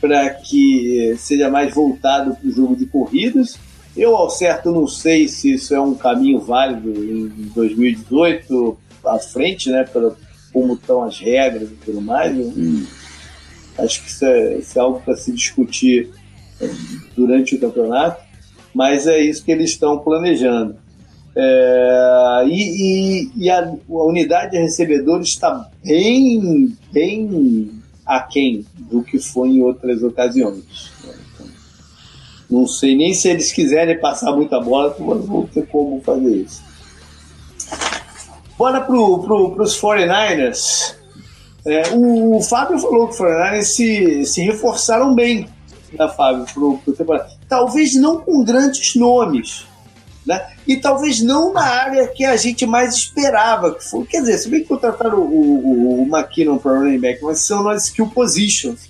para 0.00 0.30
que 0.30 1.14
seja 1.18 1.50
mais 1.50 1.74
voltado 1.74 2.34
para 2.36 2.48
o 2.48 2.52
jogo 2.52 2.76
de 2.76 2.86
corridas. 2.86 3.58
Eu, 3.96 4.16
ao 4.16 4.28
certo, 4.28 4.70
não 4.70 4.86
sei 4.86 5.28
se 5.28 5.54
isso 5.54 5.74
é 5.74 5.80
um 5.80 5.94
caminho 5.94 6.40
válido 6.40 6.90
em 6.90 7.28
2018 7.54 8.76
à 9.06 9.18
frente, 9.18 9.70
né, 9.70 9.84
pela, 9.84 10.16
como 10.52 10.74
estão 10.74 11.02
as 11.02 11.18
regras 11.18 11.70
e 11.70 11.74
tudo 11.84 12.00
mais. 12.00 12.36
Hum, 12.36 12.84
acho 13.78 14.02
que 14.02 14.10
isso 14.10 14.24
é, 14.24 14.58
isso 14.58 14.78
é 14.78 14.82
algo 14.82 15.00
para 15.00 15.16
se 15.16 15.32
discutir 15.32 16.10
durante 17.16 17.54
o 17.54 17.60
campeonato, 17.60 18.22
mas 18.74 19.06
é 19.06 19.20
isso 19.20 19.44
que 19.44 19.52
eles 19.52 19.70
estão 19.70 19.98
planejando. 19.98 20.76
É, 21.36 22.44
e, 22.46 23.26
e, 23.26 23.32
e 23.36 23.50
a, 23.50 23.60
a, 23.60 24.04
unidade 24.04 24.52
de 24.52 24.58
recebedores 24.58 25.28
está 25.28 25.68
bem, 25.84 26.76
bem 26.92 27.70
aquém 28.06 28.64
do 28.78 29.02
que 29.02 29.18
foi 29.18 29.48
em 29.48 29.62
outras 29.62 30.02
ocasiões. 30.02 30.92
Não 32.48 32.68
sei 32.68 32.94
nem 32.94 33.12
se 33.14 33.28
eles 33.28 33.50
quiserem 33.50 33.98
passar 33.98 34.32
muita 34.32 34.60
bola, 34.60 34.94
mas 35.00 35.24
vão 35.24 35.46
ter 35.46 35.66
como 35.66 36.00
fazer 36.02 36.36
isso. 36.36 36.62
Bora 38.56 38.80
pro, 38.80 39.18
pro, 39.20 39.50
pros 39.52 39.80
49ers. 39.80 40.94
É, 41.66 41.94
o, 41.94 42.36
o, 42.36 42.42
Fábio 42.42 42.78
falou 42.78 43.08
que 43.08 43.14
os 43.14 43.20
49ers 43.20 43.62
se, 43.62 44.26
se 44.26 44.42
reforçaram 44.42 45.14
bem, 45.14 45.48
né, 45.92 46.08
Fábio, 46.08 46.44
pro, 46.52 46.78
pro 46.78 46.92
temporada. 46.92 47.28
Talvez 47.48 47.96
não 47.96 48.20
com 48.20 48.44
grandes 48.44 48.94
nomes, 48.94 49.66
né? 50.26 50.54
E 50.66 50.76
talvez 50.76 51.20
não 51.20 51.52
na 51.52 51.62
área 51.62 52.08
que 52.08 52.24
a 52.24 52.36
gente 52.36 52.64
mais 52.66 52.94
esperava. 52.94 53.74
Que 53.74 53.84
foi, 53.84 54.06
quer 54.06 54.20
dizer, 54.20 54.38
se 54.38 54.48
bem 54.48 54.62
que 54.62 54.68
contrataram 54.68 55.18
o, 55.18 56.02
o, 56.02 56.02
o 56.02 56.16
McKinnon 56.16 56.58
para 56.58 56.78
running 56.78 56.98
back, 56.98 57.22
mas 57.22 57.40
são 57.40 57.62
nas 57.62 57.86
skill 57.86 58.08
positions. 58.08 58.88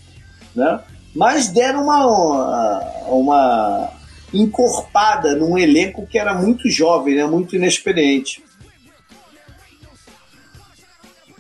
Né? 0.55 0.80
Mas 1.14 1.49
deram 1.49 1.85
uma, 1.85 2.80
uma 3.09 3.91
encorpada 4.32 5.35
num 5.35 5.59
elenco 5.59 6.07
que 6.07 6.18
era 6.18 6.35
muito 6.35 6.68
jovem, 6.68 7.16
né? 7.16 7.24
muito 7.26 7.57
inexperiente. 7.57 8.43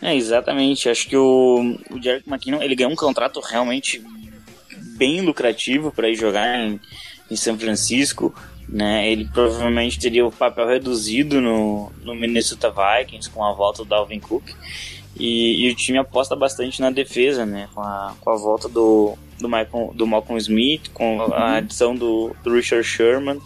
É, 0.02 0.14
exatamente. 0.14 0.88
Acho 0.88 1.08
que 1.08 1.16
o, 1.16 1.78
o 1.90 2.02
Jerick 2.02 2.28
McKinnon 2.28 2.62
ele 2.62 2.74
ganhou 2.74 2.92
um 2.92 2.96
contrato 2.96 3.40
realmente 3.40 4.04
bem 4.96 5.20
lucrativo 5.20 5.90
para 5.90 6.08
ir 6.08 6.14
jogar 6.14 6.58
em, 6.58 6.80
em 7.30 7.36
São 7.36 7.58
Francisco. 7.58 8.34
Né, 8.74 9.08
ele 9.08 9.24
provavelmente 9.26 10.00
teria 10.00 10.26
o 10.26 10.32
papel 10.32 10.66
reduzido 10.66 11.40
no, 11.40 11.92
no 12.02 12.12
Minnesota 12.12 12.72
Vikings 12.72 13.30
com 13.30 13.44
a 13.44 13.52
volta 13.52 13.84
do 13.84 13.94
Alvin 13.94 14.18
Cook. 14.18 14.50
E, 15.16 15.64
e, 15.64 15.70
o 15.70 15.76
time 15.76 15.96
aposta 15.98 16.34
bastante 16.34 16.80
na 16.80 16.90
defesa, 16.90 17.46
né? 17.46 17.68
Com 17.72 17.80
a, 17.80 18.16
com 18.20 18.30
a 18.30 18.36
volta 18.36 18.68
do, 18.68 19.16
do, 19.38 19.48
Michael, 19.48 19.92
do 19.94 20.04
Malcolm 20.08 20.36
Smith, 20.40 20.90
com 20.92 21.22
a 21.22 21.26
uhum. 21.26 21.34
adição 21.34 21.94
do, 21.94 22.34
do 22.42 22.52
Richard 22.52 22.84
Sherman. 22.84 23.40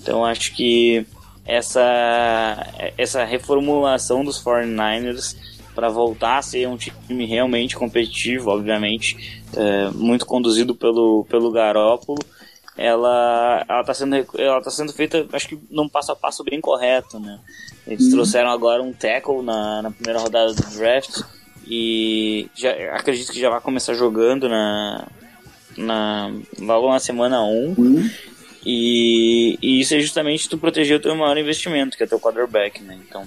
Então 0.00 0.24
acho 0.24 0.54
que 0.54 1.04
essa, 1.44 2.66
essa 2.96 3.24
reformulação 3.24 4.24
dos 4.24 4.42
49ers 4.42 5.36
para 5.74 5.88
voltar 5.88 6.38
a 6.38 6.42
ser 6.42 6.68
um 6.68 6.76
time 6.76 7.24
realmente 7.24 7.74
competitivo, 7.74 8.50
obviamente, 8.50 9.42
é, 9.56 9.88
muito 9.90 10.26
conduzido 10.26 10.74
pelo, 10.74 11.24
pelo 11.28 11.50
Garópolo, 11.50 12.18
ela 12.76 13.64
ela 13.68 13.80
está 13.80 13.94
sendo 13.94 14.16
ela 14.38 14.62
tá 14.62 14.70
sendo 14.70 14.92
feita 14.92 15.26
acho 15.32 15.48
que 15.48 15.58
num 15.70 15.88
passo 15.88 16.12
a 16.12 16.16
passo 16.16 16.42
bem 16.42 16.60
correto 16.60 17.20
né 17.20 17.38
eles 17.86 18.06
uhum. 18.06 18.12
trouxeram 18.12 18.50
agora 18.50 18.82
um 18.82 18.92
tackle 18.92 19.42
na, 19.42 19.82
na 19.82 19.90
primeira 19.90 20.20
rodada 20.20 20.54
do 20.54 20.62
draft 20.76 21.20
e 21.66 22.48
já 22.54 22.70
acredito 22.96 23.32
que 23.32 23.40
já 23.40 23.50
vai 23.50 23.60
começar 23.60 23.94
jogando 23.94 24.48
na 24.48 25.06
na 25.76 26.30
logo 26.58 26.90
na 26.90 26.98
semana 26.98 27.42
1 27.42 27.74
uhum. 27.76 28.10
e, 28.64 29.58
e 29.60 29.80
isso 29.80 29.94
é 29.94 30.00
justamente 30.00 30.48
tu 30.48 30.56
proteger 30.56 30.96
o 30.96 31.00
teu 31.00 31.14
maior 31.14 31.36
investimento 31.36 31.96
que 31.96 32.02
é 32.02 32.06
o 32.06 32.08
teu 32.08 32.20
quarterback 32.20 32.82
né 32.82 32.98
então 33.06 33.26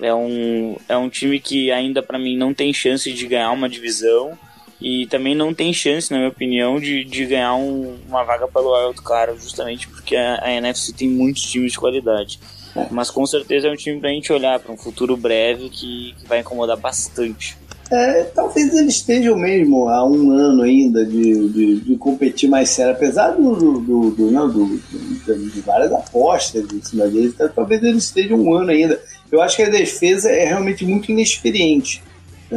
é 0.00 0.12
um 0.12 0.76
é 0.88 0.96
um 0.96 1.08
time 1.08 1.38
que 1.38 1.70
ainda 1.70 2.02
para 2.02 2.18
mim 2.18 2.36
não 2.36 2.52
tem 2.52 2.72
chance 2.72 3.12
de 3.12 3.26
ganhar 3.28 3.52
uma 3.52 3.68
divisão 3.68 4.36
E 4.82 5.06
também 5.06 5.32
não 5.32 5.54
tem 5.54 5.72
chance, 5.72 6.10
na 6.10 6.18
minha 6.18 6.28
opinião, 6.28 6.80
de, 6.80 7.04
de 7.04 7.24
ganhar 7.24 7.54
um, 7.54 7.96
uma 8.08 8.24
vaga 8.24 8.48
pelo 8.48 8.74
Wild 8.74 9.00
Card, 9.00 9.40
justamente 9.40 9.86
porque 9.86 10.16
a, 10.16 10.40
a 10.42 10.52
NFC 10.52 10.92
tem 10.92 11.08
muitos 11.08 11.42
times 11.42 11.72
de 11.72 11.78
qualidade. 11.78 12.40
É. 12.74 12.88
Mas 12.90 13.08
com 13.08 13.24
certeza 13.24 13.68
é 13.68 13.70
um 13.70 13.76
time 13.76 14.00
pra 14.00 14.10
gente 14.10 14.32
olhar 14.32 14.58
para 14.58 14.72
um 14.72 14.76
futuro 14.76 15.16
breve 15.16 15.68
que, 15.68 16.16
que 16.18 16.26
vai 16.26 16.40
incomodar 16.40 16.76
bastante. 16.76 17.56
É, 17.92 18.24
talvez 18.24 18.74
eles 18.74 18.94
estejam 18.94 19.36
mesmo 19.36 19.86
há 19.88 20.04
um 20.04 20.30
ano 20.30 20.62
ainda 20.62 21.04
de, 21.04 21.48
de, 21.50 21.80
de 21.80 21.96
competir 21.96 22.48
mais 22.48 22.70
sério, 22.70 22.92
apesar 22.92 23.32
do, 23.32 23.54
do, 23.54 23.80
do, 23.80 24.10
do, 24.12 24.30
não, 24.30 24.50
do, 24.50 24.78
de 24.78 25.60
várias 25.60 25.92
apostas 25.92 26.64
em 26.72 26.82
cima 26.82 27.06
deles, 27.06 27.34
então, 27.34 27.48
talvez 27.54 27.82
eles 27.82 28.04
estejam 28.04 28.38
um 28.38 28.54
ano 28.54 28.70
ainda. 28.70 28.98
Eu 29.30 29.42
acho 29.42 29.56
que 29.56 29.62
a 29.62 29.68
defesa 29.68 30.30
é 30.30 30.46
realmente 30.46 30.84
muito 30.86 31.12
inexperiente 31.12 32.02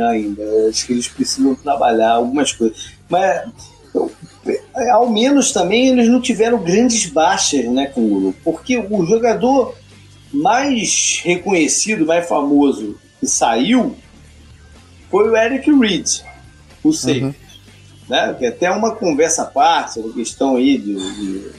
ainda. 0.02 0.44
Acho 0.70 0.86
que 0.88 0.94
eles 0.94 1.08
precisam 1.08 1.56
trabalhar 1.56 2.12
algumas 2.12 2.52
coisas. 2.52 2.92
Mas 3.10 3.44
eu, 3.94 4.12
ao 4.92 5.10
menos 5.10 5.52
também 5.52 5.88
eles 5.88 6.08
não 6.08 6.22
tiveram 6.22 6.62
grandes 6.62 7.06
baixas 7.06 7.66
né, 7.66 7.88
com 7.88 8.02
o 8.02 8.20
grupo, 8.20 8.38
porque 8.44 8.78
o 8.78 9.06
jogador 9.06 9.76
mais 10.32 11.22
reconhecido, 11.24 12.06
mais 12.06 12.28
famoso 12.28 12.98
que 13.20 13.28
saiu 13.28 13.96
foi 15.10 15.30
o 15.30 15.38
Eric 15.38 15.72
Reed, 15.72 16.22
o 16.84 16.92
safe. 16.92 17.24
Uhum. 17.24 17.34
Né? 18.10 18.36
Que 18.38 18.46
até 18.48 18.70
uma 18.70 18.96
conversa 18.96 19.44
à 19.44 19.46
parte, 19.46 20.00
uma 20.00 20.14
questão 20.14 20.58
aí 20.58 20.78
de, 20.78 20.94
de, 20.94 21.52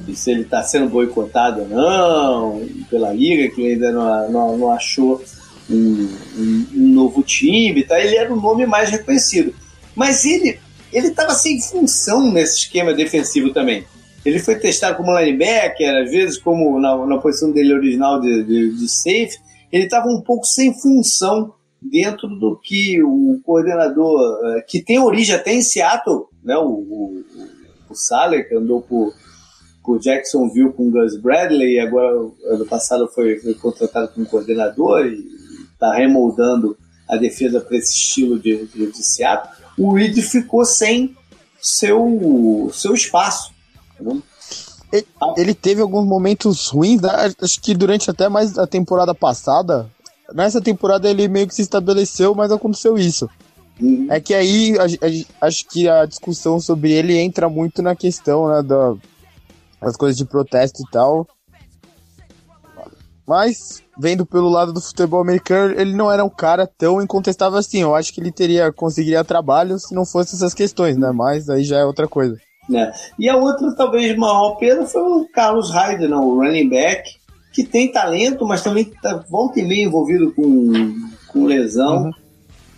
de 0.00 0.16
se 0.16 0.30
ele 0.30 0.42
está 0.42 0.62
sendo 0.62 0.90
boicotado 0.90 1.62
ou 1.62 1.68
não, 1.68 2.68
pela 2.90 3.12
liga, 3.12 3.52
que 3.54 3.66
ainda 3.66 3.90
não, 3.90 4.30
não, 4.30 4.58
não 4.58 4.72
achou 4.72 5.22
um, 5.70 6.08
um, 6.38 6.66
um, 6.74 6.86
novo 6.92 7.22
time, 7.22 7.84
tá? 7.84 8.00
ele 8.00 8.16
era 8.16 8.32
o 8.32 8.40
nome 8.40 8.66
mais 8.66 8.90
reconhecido. 8.90 9.54
Mas 9.94 10.24
ele 10.24 10.58
ele 10.92 11.08
estava 11.08 11.34
sem 11.34 11.60
função 11.60 12.32
nesse 12.32 12.60
esquema 12.60 12.94
defensivo 12.94 13.52
também. 13.52 13.84
Ele 14.24 14.38
foi 14.38 14.56
testado 14.56 14.96
como 14.96 15.16
linebacker, 15.18 16.02
às 16.02 16.10
vezes 16.10 16.38
como 16.38 16.80
na, 16.80 17.06
na 17.06 17.18
posição 17.18 17.52
dele 17.52 17.74
original 17.74 18.20
de, 18.20 18.42
de, 18.44 18.76
de 18.76 18.88
safe. 18.88 19.38
Ele 19.70 19.84
estava 19.84 20.08
um 20.08 20.20
pouco 20.20 20.44
sem 20.46 20.72
função 20.80 21.52
dentro 21.82 22.28
do 22.28 22.58
que 22.62 23.02
o 23.02 23.40
coordenador, 23.44 24.40
eh, 24.46 24.64
que 24.66 24.82
tem 24.82 24.98
origem 24.98 25.34
até 25.34 25.52
em 25.52 25.62
Seattle, 25.62 26.24
né, 26.42 26.56
o, 26.56 26.64
o, 26.64 27.24
o 27.90 27.94
Saller, 27.94 28.48
que 28.48 28.54
andou 28.54 28.80
por, 28.80 29.12
por 29.84 30.00
Jacksonville 30.00 30.72
com 30.72 30.90
Gus 30.90 31.20
Bradley, 31.20 31.74
e 31.74 31.80
agora, 31.80 32.16
ano 32.46 32.66
passado, 32.66 33.08
foi, 33.14 33.38
foi 33.38 33.54
contratado 33.54 34.08
como 34.08 34.26
coordenador 34.26 35.06
e 35.06 35.35
está 35.76 35.94
remoldando 35.94 36.76
a 37.08 37.16
defesa 37.16 37.60
para 37.60 37.76
esse 37.76 37.94
estilo 37.94 38.38
de, 38.38 38.66
de, 38.66 38.90
de 38.90 39.02
Seattle. 39.02 39.54
O 39.78 39.92
Reed 39.94 40.18
ficou 40.22 40.64
sem 40.64 41.16
seu, 41.60 42.70
seu 42.72 42.94
espaço. 42.94 43.52
Né? 44.00 44.20
Ele 45.36 45.54
teve 45.54 45.82
alguns 45.82 46.06
momentos 46.06 46.68
ruins, 46.68 47.00
né? 47.00 47.10
acho 47.40 47.60
que 47.60 47.74
durante 47.74 48.10
até 48.10 48.28
mais 48.28 48.58
a 48.58 48.66
temporada 48.66 49.14
passada, 49.14 49.90
nessa 50.32 50.60
temporada 50.60 51.08
ele 51.08 51.28
meio 51.28 51.46
que 51.46 51.54
se 51.54 51.62
estabeleceu, 51.62 52.34
mas 52.34 52.50
aconteceu 52.50 52.96
isso. 52.96 53.28
Uhum. 53.80 54.06
É 54.10 54.18
que 54.20 54.32
aí 54.32 54.74
a, 54.78 54.84
a, 54.84 55.46
acho 55.46 55.68
que 55.68 55.88
a 55.88 56.06
discussão 56.06 56.58
sobre 56.58 56.92
ele 56.92 57.18
entra 57.18 57.48
muito 57.48 57.82
na 57.82 57.94
questão 57.94 58.48
né, 58.48 58.62
da, 58.62 58.94
das 59.80 59.96
coisas 59.96 60.16
de 60.16 60.24
protesto 60.24 60.82
e 60.82 60.90
tal. 60.90 61.28
Mas, 63.26 63.82
vendo 63.98 64.26
pelo 64.26 64.48
lado 64.48 64.72
do 64.72 64.80
futebol 64.80 65.20
americano, 65.20 65.74
ele 65.78 65.94
não 65.94 66.10
era 66.10 66.24
um 66.24 66.28
cara 66.28 66.66
tão 66.66 67.00
incontestável 67.00 67.58
assim. 67.58 67.82
Eu 67.82 67.94
acho 67.94 68.12
que 68.12 68.20
ele 68.20 68.30
teria 68.30 68.72
conseguiria 68.72 69.24
trabalho 69.24 69.78
se 69.78 69.94
não 69.94 70.04
fosse 70.04 70.34
essas 70.34 70.54
questões, 70.54 70.96
né? 70.96 71.10
Mas 71.12 71.48
aí 71.48 71.64
já 71.64 71.78
é 71.78 71.84
outra 71.84 72.06
coisa. 72.06 72.36
É. 72.74 72.92
E 73.18 73.28
a 73.28 73.36
outra, 73.36 73.74
talvez, 73.74 74.16
maior 74.16 74.56
perda 74.56 74.86
foi 74.86 75.02
o 75.02 75.28
Carlos 75.32 75.70
Hyde, 75.70 76.08
não, 76.08 76.26
o 76.26 76.36
running 76.36 76.68
back, 76.68 77.08
que 77.52 77.64
tem 77.64 77.90
talento, 77.90 78.44
mas 78.44 78.62
também 78.62 78.84
tá, 78.84 79.24
volta 79.28 79.60
e 79.60 79.62
meia 79.62 79.84
envolvido 79.84 80.32
com, 80.32 80.94
com 81.28 81.44
lesão. 81.44 82.04
Uhum. 82.04 82.12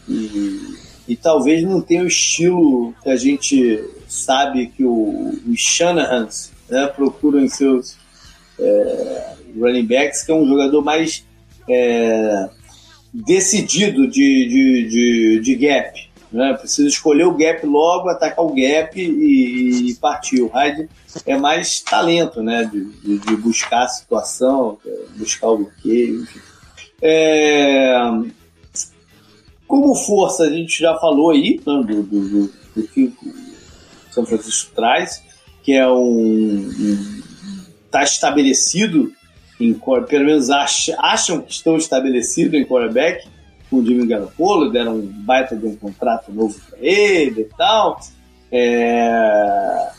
E, 0.09 0.79
e, 1.09 1.17
talvez 1.17 1.63
não 1.65 1.81
tenha 1.81 2.03
o 2.03 2.07
estilo 2.07 2.95
que 3.03 3.11
a 3.11 3.17
gente 3.17 3.83
sabe 4.07 4.69
que 4.69 4.85
o, 4.85 5.39
os 5.47 5.59
Shanahans 5.59 6.51
né, 6.69 6.87
procuram 6.87 7.41
em 7.41 7.49
seus 7.49 7.97
é, 8.59 9.35
running 9.59 9.87
backs, 9.87 10.23
que 10.23 10.33
é 10.33 10.35
um 10.35 10.47
jogador 10.47 10.83
mais 10.83 11.25
é, 11.69 12.49
decidido 13.13 14.07
de, 14.07 14.49
de, 14.49 14.89
de, 14.89 15.41
de 15.41 15.55
gap. 15.55 16.09
Né? 16.31 16.53
Precisa 16.55 16.89
escolher 16.89 17.25
o 17.25 17.37
gap 17.37 17.65
logo, 17.67 18.09
atacar 18.09 18.45
o 18.45 18.55
gap 18.55 19.01
e, 19.01 19.91
e 19.91 19.95
partir. 19.95 20.43
O 20.43 20.49
Hyde 20.49 20.89
é 21.27 21.37
mais 21.37 21.81
talento, 21.81 22.43
né? 22.43 22.65
De, 22.65 23.19
de, 23.19 23.37
buscar 23.37 23.85
a 23.85 23.89
situação, 23.89 24.79
buscar 25.17 25.49
o 25.49 25.71
que, 25.83 26.21
enfim. 26.23 26.41
É... 27.01 27.99
Como 29.67 29.95
força, 29.95 30.45
a 30.45 30.51
gente 30.51 30.79
já 30.79 30.97
falou 30.99 31.31
aí 31.31 31.61
né? 31.67 31.83
do, 31.87 32.03
do, 32.03 32.29
do, 32.29 32.53
do 32.77 32.89
que 32.89 33.05
o 33.05 34.13
São 34.13 34.25
Francisco 34.27 34.73
traz, 34.75 35.23
que 35.63 35.73
é 35.73 35.89
um. 35.89 36.69
está 37.87 38.03
estabelecido 38.03 39.13
em 39.61 39.75
pelo 39.75 40.25
menos 40.25 40.51
acham 40.51 41.41
que 41.41 41.53
estão 41.53 41.77
estabelecidos 41.77 42.55
em 42.55 42.65
quarterback 42.65 43.27
com 43.69 43.77
o 43.77 43.85
Jimmy 43.85 44.07
Garoppolo, 44.07 44.71
deram 44.71 44.97
um 44.97 45.07
baita 45.07 45.55
de 45.57 45.67
um 45.67 45.77
contrato 45.77 46.33
novo 46.33 46.59
para 46.69 46.79
ele 46.81 47.43
e 47.43 47.57
tal. 47.57 48.01
É... 48.51 49.91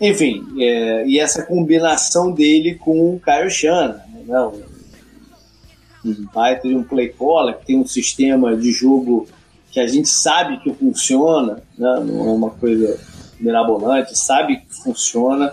Enfim, 0.00 0.44
é... 0.60 1.06
e 1.06 1.18
essa 1.18 1.42
combinação 1.44 2.32
dele 2.32 2.74
com 2.74 3.14
o 3.14 3.50
Shanahan, 3.50 4.00
né? 4.26 4.50
um 6.04 6.26
baita 6.34 6.68
de 6.68 6.74
um 6.74 6.82
play 6.82 7.08
caller 7.08 7.56
que 7.58 7.66
tem 7.66 7.78
um 7.78 7.86
sistema 7.86 8.56
de 8.56 8.72
jogo 8.72 9.26
que 9.70 9.80
a 9.80 9.86
gente 9.86 10.08
sabe 10.08 10.58
que 10.60 10.72
funciona, 10.72 11.62
né? 11.76 12.04
não 12.04 12.28
é 12.28 12.32
uma 12.32 12.50
coisa 12.50 12.98
mirabolante, 13.40 14.16
sabe 14.18 14.58
que 14.58 14.82
funciona 14.82 15.52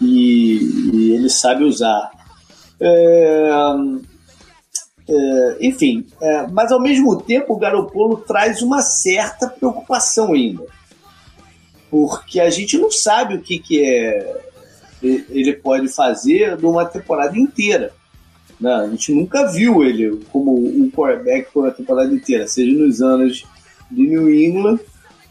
e, 0.00 0.90
e 0.92 1.12
ele 1.12 1.28
sabe 1.28 1.64
usar. 1.64 2.10
É, 2.80 3.50
é, 5.08 5.56
enfim, 5.60 6.06
é, 6.20 6.46
mas 6.46 6.72
ao 6.72 6.80
mesmo 6.80 7.20
tempo 7.20 7.54
o 7.54 7.58
Garopolo 7.58 8.18
traz 8.18 8.62
uma 8.62 8.82
certa 8.82 9.48
preocupação 9.48 10.32
ainda. 10.32 10.64
Porque 11.90 12.40
a 12.40 12.48
gente 12.50 12.78
não 12.78 12.90
sabe 12.90 13.34
o 13.34 13.42
que, 13.42 13.58
que 13.58 13.84
é 13.84 14.50
ele 15.02 15.54
pode 15.54 15.88
fazer 15.88 16.58
numa 16.58 16.84
temporada 16.84 17.38
inteira. 17.38 17.92
Né? 18.60 18.72
A 18.72 18.86
gente 18.88 19.14
nunca 19.14 19.50
viu 19.50 19.82
ele 19.82 20.20
como 20.30 20.54
um 20.54 20.90
quarterback 20.90 21.50
por 21.52 21.64
uma 21.64 21.70
temporada 21.70 22.12
inteira, 22.12 22.46
seja 22.46 22.76
nos 22.76 23.00
anos 23.00 23.44
de 23.90 24.02
New 24.02 24.32
England, 24.32 24.78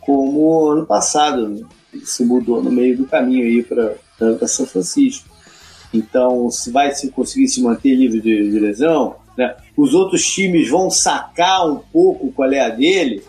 como 0.02 0.68
ano 0.70 0.86
passado. 0.86 1.48
Né? 1.48 1.62
Ele 1.94 2.06
se 2.06 2.26
mudou 2.26 2.64
no 2.64 2.72
meio 2.72 2.98
do 2.98 3.06
caminho 3.06 3.46
aí 3.46 3.64
para 3.64 4.48
São 4.48 4.66
Francisco. 4.66 5.29
Então, 5.94 6.50
se 6.52 6.72
vai 6.72 6.92
se 6.92 7.10
conseguir 7.10 7.48
se 7.48 7.62
manter 7.62 7.96
livre 7.96 8.22
de, 8.22 8.52
de 8.52 8.60
lesão, 8.60 9.16
né? 9.38 9.56
os 9.76 9.94
outros 9.94 10.26
times 10.26 10.70
vão 10.70 10.90
sacar 10.90 11.68
um 11.68 11.78
pouco 11.78 12.32
qual 12.32 12.52
é 12.52 12.60
a 12.60 12.70
dele 12.70 13.24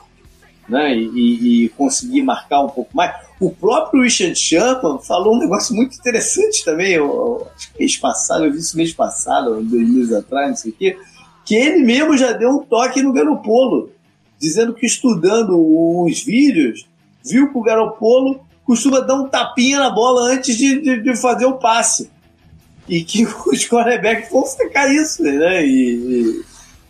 né? 0.69 0.95
e, 0.95 1.65
e 1.65 1.69
conseguir 1.71 2.23
marcar 2.23 2.63
um 2.63 2.69
pouco 2.69 2.95
mais. 2.95 3.15
O 3.41 3.51
próprio 3.51 4.03
Richard 4.03 4.37
Chapman 4.37 4.99
falou 4.99 5.37
um 5.37 5.39
negócio 5.39 5.75
muito 5.75 5.97
interessante 5.97 6.65
também, 6.65 6.93
eu, 6.93 7.47
acho 7.57 7.73
que 7.73 7.79
mês 7.79 7.97
passado, 7.97 8.45
eu 8.45 8.53
vi 8.53 8.59
isso 8.59 8.77
mês 8.77 8.93
passado, 8.93 9.63
dois 9.63 9.89
meses 9.89 10.13
atrás, 10.13 10.49
não 10.51 10.57
sei 10.57 10.71
o 10.71 10.75
quê, 10.75 10.99
que 11.45 11.55
ele 11.55 11.83
mesmo 11.83 12.17
já 12.17 12.33
deu 12.33 12.51
um 12.51 12.59
toque 12.59 13.03
no 13.03 13.13
Garopolo, 13.13 13.91
dizendo 14.39 14.75
que 14.75 14.85
estudando 14.85 15.57
os 15.57 16.23
vídeos, 16.23 16.87
viu 17.25 17.51
que 17.51 17.59
o 17.59 17.63
Garopolo 17.63 18.41
costuma 18.65 19.01
dar 19.01 19.15
um 19.15 19.29
tapinha 19.29 19.79
na 19.79 19.91
bola 19.91 20.33
antes 20.33 20.57
de, 20.57 20.81
de, 20.81 21.03
de 21.03 21.17
fazer 21.17 21.47
o 21.47 21.55
passe 21.55 22.11
e 22.91 23.05
que 23.05 23.25
os 23.47 23.65
quarterbacks 23.69 24.31
vão 24.31 24.45
secar 24.45 24.93
isso, 24.93 25.23
né? 25.23 25.65
E, 25.65 26.43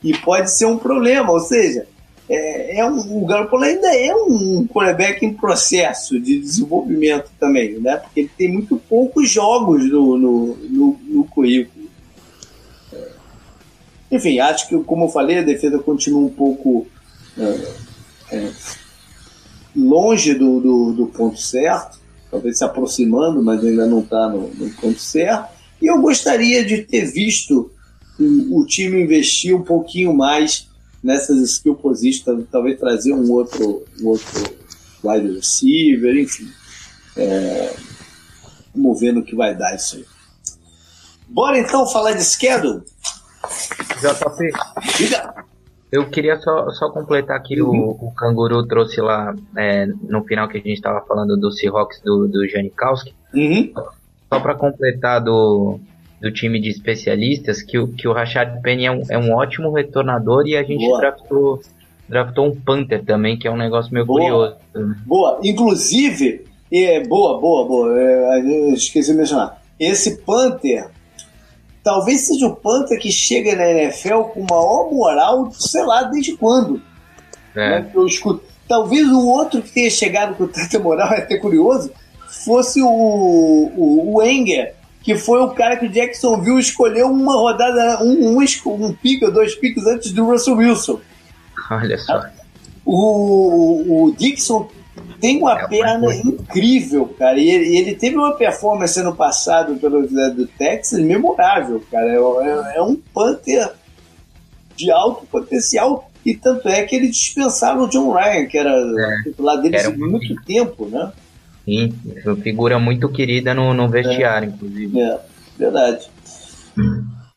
e, 0.02 0.10
e, 0.10 0.18
pode 0.18 0.50
ser 0.50 0.64
um 0.64 0.78
problema, 0.78 1.30
ou 1.30 1.40
seja, 1.40 1.86
é, 2.26 2.78
é 2.78 2.86
um, 2.86 3.22
o 3.22 3.26
Garoppolo 3.26 3.64
ainda 3.64 3.94
é 3.94 4.14
um 4.14 4.66
quarterback 4.66 5.24
em 5.24 5.34
processo 5.34 6.18
de 6.18 6.40
desenvolvimento 6.40 7.30
também, 7.38 7.78
né? 7.78 7.98
Porque 7.98 8.20
ele 8.20 8.30
tem 8.36 8.50
muito 8.50 8.78
poucos 8.88 9.30
jogos 9.30 9.84
no, 9.84 10.16
no, 10.16 10.56
no, 10.56 11.00
no 11.06 11.24
currículo. 11.24 11.90
É. 12.94 13.08
Enfim, 14.12 14.40
acho 14.40 14.68
que, 14.68 14.78
como 14.84 15.04
eu 15.04 15.10
falei, 15.10 15.38
a 15.38 15.42
defesa 15.42 15.78
continua 15.78 16.22
um 16.22 16.30
pouco 16.30 16.86
é, 17.36 18.36
é, 18.36 18.50
longe 19.76 20.32
do, 20.32 20.60
do, 20.60 20.92
do, 20.92 21.06
ponto 21.08 21.38
certo, 21.38 21.98
talvez 22.30 22.56
se 22.56 22.64
aproximando, 22.64 23.42
mas 23.42 23.62
ainda 23.62 23.86
não 23.86 24.00
está 24.00 24.28
no, 24.30 24.48
no 24.54 24.70
ponto 24.76 24.98
certo. 24.98 25.59
E 25.80 25.86
eu 25.86 26.00
gostaria 26.00 26.64
de 26.64 26.82
ter 26.82 27.06
visto 27.06 27.70
o, 28.18 28.60
o 28.60 28.66
time 28.66 29.02
investir 29.02 29.56
um 29.56 29.62
pouquinho 29.62 30.14
mais 30.14 30.68
nessas 31.02 31.38
skill 31.38 31.74
positions, 31.74 32.44
talvez 32.50 32.78
trazer 32.78 33.12
um 33.14 33.30
outro, 33.32 33.84
um 34.00 34.08
outro 34.08 34.54
wide 35.02 35.34
receiver, 35.34 36.16
enfim. 36.16 36.48
É, 37.16 37.74
vamos 38.74 39.00
ver 39.00 39.12
no 39.12 39.24
que 39.24 39.34
vai 39.34 39.54
dar 39.54 39.74
isso 39.74 39.96
aí. 39.96 40.04
Bora 41.28 41.58
então 41.58 41.86
falar 41.86 42.12
de 42.12 42.24
schedule? 42.24 42.82
JP. 44.00 44.50
Diga. 44.98 45.44
Eu 45.90 46.08
queria 46.08 46.38
só, 46.38 46.70
só 46.70 46.90
completar 46.90 47.42
que 47.42 47.60
uhum. 47.60 47.96
o, 48.00 48.08
o 48.08 48.14
Canguru 48.14 48.64
trouxe 48.66 49.00
lá 49.00 49.34
é, 49.56 49.86
no 49.86 50.22
final 50.24 50.48
que 50.48 50.58
a 50.58 50.60
gente 50.60 50.74
estava 50.74 51.04
falando 51.06 51.36
do 51.36 51.50
Seahawks 51.50 52.00
do, 52.02 52.28
do 52.28 52.48
Janikowski. 52.48 53.14
Uhum. 53.34 53.72
Só 54.32 54.40
para 54.40 54.54
completar 54.54 55.20
do, 55.20 55.80
do 56.20 56.32
time 56.32 56.60
de 56.60 56.68
especialistas, 56.68 57.62
que 57.62 57.78
o, 57.78 57.88
que 57.88 58.06
o 58.06 58.12
Rashad 58.12 58.60
Penny 58.62 58.86
é 58.86 58.90
um, 58.92 59.02
é 59.10 59.18
um 59.18 59.32
ótimo 59.32 59.72
retornador 59.72 60.46
e 60.46 60.56
a 60.56 60.62
gente 60.62 60.86
draftou, 60.98 61.60
draftou 62.08 62.46
um 62.46 62.54
Panther 62.54 63.04
também, 63.04 63.38
que 63.38 63.48
é 63.48 63.50
um 63.50 63.56
negócio 63.56 63.92
meio 63.92 64.06
boa. 64.06 64.20
curioso. 64.20 64.96
Boa, 65.04 65.40
inclusive, 65.42 66.44
é, 66.72 67.00
boa, 67.00 67.40
boa, 67.40 67.66
boa, 67.66 68.00
é, 68.00 68.40
esqueci 68.72 69.12
de 69.12 69.18
mencionar. 69.18 69.60
Esse 69.78 70.18
Panther 70.18 70.90
talvez 71.82 72.26
seja 72.26 72.46
o 72.46 72.56
Panther 72.56 72.98
que 72.98 73.10
chega 73.10 73.56
na 73.56 73.68
NFL 73.70 74.22
com 74.32 74.46
maior 74.48 74.90
moral, 74.92 75.50
sei 75.52 75.82
lá, 75.82 76.04
desde 76.04 76.36
quando. 76.36 76.80
É. 77.54 77.80
Né? 77.80 77.90
Eu 77.94 78.06
escuto. 78.06 78.44
Talvez 78.68 79.08
o 79.08 79.26
outro 79.26 79.60
que 79.60 79.72
tenha 79.72 79.90
chegado 79.90 80.36
com 80.36 80.46
tanta 80.46 80.78
moral, 80.78 81.10
é 81.14 81.18
até 81.18 81.36
curioso, 81.36 81.90
fosse 82.44 82.80
o, 82.82 82.88
o, 82.88 84.14
o 84.14 84.22
Enger, 84.22 84.74
que 85.02 85.16
foi 85.16 85.40
o 85.40 85.50
cara 85.50 85.76
que 85.76 85.86
o 85.86 85.90
Jacksonville 85.90 86.60
escolheu 86.60 87.08
uma 87.08 87.34
rodada, 87.34 88.02
um, 88.02 88.36
um, 88.36 88.38
um 88.66 88.92
pico, 88.92 89.30
dois 89.30 89.54
picos 89.54 89.86
antes 89.86 90.12
do 90.12 90.24
Russell 90.24 90.56
Wilson. 90.56 91.00
Olha 91.70 91.98
só. 91.98 92.22
O, 92.84 94.06
o 94.06 94.12
Dixon 94.12 94.68
tem 95.20 95.38
uma 95.38 95.58
é 95.58 95.68
perna 95.68 96.14
incrível, 96.14 97.06
cara. 97.18 97.38
E 97.38 97.48
ele, 97.48 97.76
ele, 97.76 97.94
teve 97.94 98.16
uma 98.16 98.32
performance 98.32 98.98
ano 98.98 99.14
passado 99.14 99.76
pelo 99.76 100.06
do 100.06 100.46
Texas 100.46 100.98
memorável, 100.98 101.82
cara. 101.90 102.08
É, 102.08 102.16
é, 102.16 102.76
é, 102.76 102.82
um 102.82 102.96
Panther 102.96 103.70
de 104.74 104.90
alto 104.90 105.26
potencial. 105.26 106.10
E 106.24 106.34
tanto 106.34 106.68
é 106.68 106.82
que 106.82 106.96
ele 106.96 107.08
dispensava 107.08 107.82
o 107.82 107.88
John 107.88 108.12
Ryan, 108.12 108.46
que 108.46 108.58
era 108.58 108.70
é, 108.70 109.22
titular 109.22 109.60
dele 109.60 109.78
há 109.78 109.90
muito 109.90 110.34
tempo, 110.44 110.86
né? 110.86 111.12
Sim, 111.64 111.92
figura 112.42 112.78
muito 112.78 113.08
querida 113.08 113.54
no, 113.54 113.72
no 113.74 113.88
vestiário, 113.88 114.48
é, 114.48 114.52
inclusive. 114.52 115.00
É, 115.00 115.20
verdade. 115.58 116.10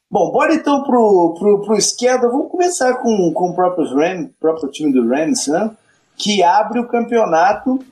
Bom, 0.09 0.31
bora 0.31 0.53
então 0.53 0.83
pro, 0.83 1.35
pro, 1.37 1.61
pro 1.61 1.75
esquerda. 1.75 2.29
Vamos 2.29 2.51
começar 2.51 2.93
com, 2.95 3.31
com 3.33 3.49
o 3.49 3.55
próprio, 3.55 3.95
Ram, 3.95 4.29
próprio 4.39 4.69
time 4.69 4.91
do 4.91 5.07
Rams, 5.07 5.47
né? 5.47 5.71
que 6.17 6.43
abre 6.43 6.79
o 6.79 6.87
campeonato 6.87 7.83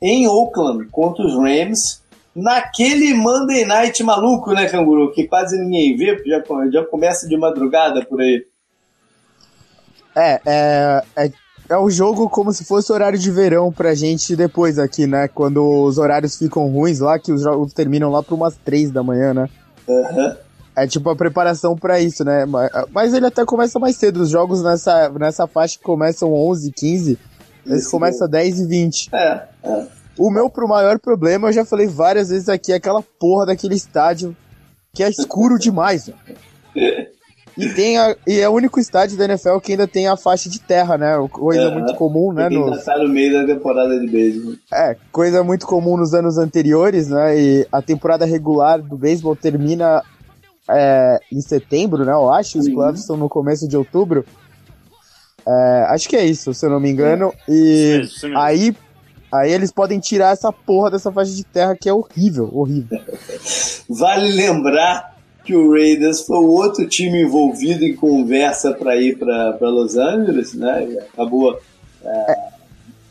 em 0.00 0.26
Oakland 0.26 0.86
contra 0.90 1.24
os 1.24 1.34
Rams. 1.34 2.00
Naquele 2.34 3.12
Monday 3.12 3.64
Night 3.64 4.02
maluco, 4.02 4.52
né, 4.52 4.68
Canguru? 4.68 5.12
Que 5.12 5.26
quase 5.26 5.58
ninguém 5.58 5.96
vê, 5.96 6.14
porque 6.14 6.30
já, 6.30 6.42
já 6.70 6.84
começa 6.86 7.28
de 7.28 7.36
madrugada 7.36 8.04
por 8.04 8.20
aí. 8.20 8.46
É, 10.14 10.40
é, 10.46 11.02
é, 11.16 11.32
é 11.70 11.76
o 11.76 11.88
jogo 11.88 12.28
como 12.28 12.52
se 12.52 12.64
fosse 12.64 12.92
horário 12.92 13.16
de 13.16 13.30
verão 13.30 13.70
pra 13.70 13.94
gente 13.94 14.34
depois 14.34 14.76
aqui, 14.76 15.06
né? 15.06 15.28
Quando 15.28 15.64
os 15.64 15.98
horários 15.98 16.36
ficam 16.36 16.66
ruins 16.66 16.98
lá, 16.98 17.16
que 17.16 17.32
os 17.32 17.42
jogos 17.42 17.72
terminam 17.72 18.10
lá 18.10 18.24
por 18.24 18.34
umas 18.34 18.56
três 18.56 18.90
da 18.90 19.04
manhã, 19.04 19.32
né? 19.32 19.48
Uhum. 19.86 20.34
É 20.74 20.86
tipo 20.88 21.08
a 21.08 21.14
preparação 21.14 21.76
para 21.76 22.00
isso, 22.00 22.24
né? 22.24 22.44
Mas 22.90 23.14
ele 23.14 23.26
até 23.26 23.44
começa 23.44 23.78
mais 23.78 23.96
cedo. 23.96 24.20
Os 24.22 24.30
jogos 24.30 24.64
nessa, 24.64 25.10
nessa 25.10 25.46
faixa 25.46 25.78
que 25.78 25.84
começam 25.84 26.34
11, 26.34 26.72
15, 26.72 27.18
eles 27.64 27.86
começam 27.86 28.28
10 28.28 28.60
e 28.60 28.66
20. 28.66 29.10
É, 29.14 29.44
é. 29.62 29.86
O 30.18 30.28
meu 30.28 30.50
pro 30.50 30.66
maior 30.66 30.98
problema, 30.98 31.48
eu 31.48 31.52
já 31.52 31.64
falei 31.64 31.86
várias 31.86 32.30
vezes 32.30 32.48
aqui, 32.48 32.72
é 32.72 32.76
aquela 32.76 33.00
porra 33.00 33.46
daquele 33.46 33.76
estádio 33.76 34.36
que 34.92 35.04
é 35.04 35.08
escuro 35.08 35.56
demais. 35.56 36.10
E, 37.56 37.68
tem 37.70 37.98
a, 37.98 38.16
e 38.26 38.40
é 38.40 38.48
o 38.48 38.52
único 38.52 38.78
estádio 38.78 39.16
da 39.16 39.24
NFL 39.24 39.58
que 39.58 39.72
ainda 39.72 39.86
tem 39.86 40.08
a 40.08 40.16
faixa 40.16 40.48
de 40.48 40.60
terra, 40.60 40.96
né? 40.96 41.16
Coisa 41.30 41.62
é, 41.62 41.70
muito 41.70 41.94
comum, 41.94 42.32
né? 42.32 42.48
No... 42.48 42.76
tá 42.82 42.98
no 42.98 43.08
meio 43.08 43.32
da 43.32 43.54
temporada 43.54 43.98
de 43.98 44.06
beisebol. 44.06 44.54
É, 44.72 44.96
coisa 45.12 45.42
muito 45.42 45.66
comum 45.66 45.96
nos 45.96 46.14
anos 46.14 46.38
anteriores, 46.38 47.08
né? 47.08 47.38
E 47.38 47.66
a 47.70 47.82
temporada 47.82 48.24
regular 48.24 48.80
do 48.80 48.96
beisebol 48.96 49.36
termina 49.36 50.02
é, 50.68 51.20
em 51.32 51.40
setembro, 51.40 52.04
né? 52.04 52.12
Eu 52.12 52.32
acho. 52.32 52.58
Os 52.58 52.68
playoffs 52.68 53.00
estão 53.00 53.16
no 53.16 53.28
começo 53.28 53.68
de 53.68 53.76
outubro. 53.76 54.24
É, 55.46 55.86
acho 55.88 56.08
que 56.08 56.16
é 56.16 56.24
isso, 56.24 56.54
se 56.54 56.64
eu 56.64 56.70
não 56.70 56.80
me 56.80 56.90
engano. 56.90 57.32
E 57.48 58.02
aí, 58.36 58.76
aí 59.32 59.52
eles 59.52 59.72
podem 59.72 59.98
tirar 59.98 60.32
essa 60.32 60.52
porra 60.52 60.90
dessa 60.90 61.10
faixa 61.10 61.32
de 61.32 61.44
terra 61.44 61.76
que 61.76 61.88
é 61.88 61.92
horrível, 61.92 62.48
horrível. 62.52 63.00
Vale 63.88 64.30
lembrar 64.32 65.19
que 65.44 65.54
o 65.54 65.72
Raiders 65.72 66.22
foi 66.22 66.38
o 66.38 66.48
outro 66.48 66.86
time 66.88 67.22
envolvido 67.22 67.84
em 67.84 67.94
conversa 67.94 68.72
para 68.72 68.96
ir 68.96 69.18
para 69.18 69.56
Los 69.60 69.96
Angeles, 69.96 70.54
né? 70.54 70.88
E 70.90 70.98
acabou. 70.98 71.58
É, 72.04 72.32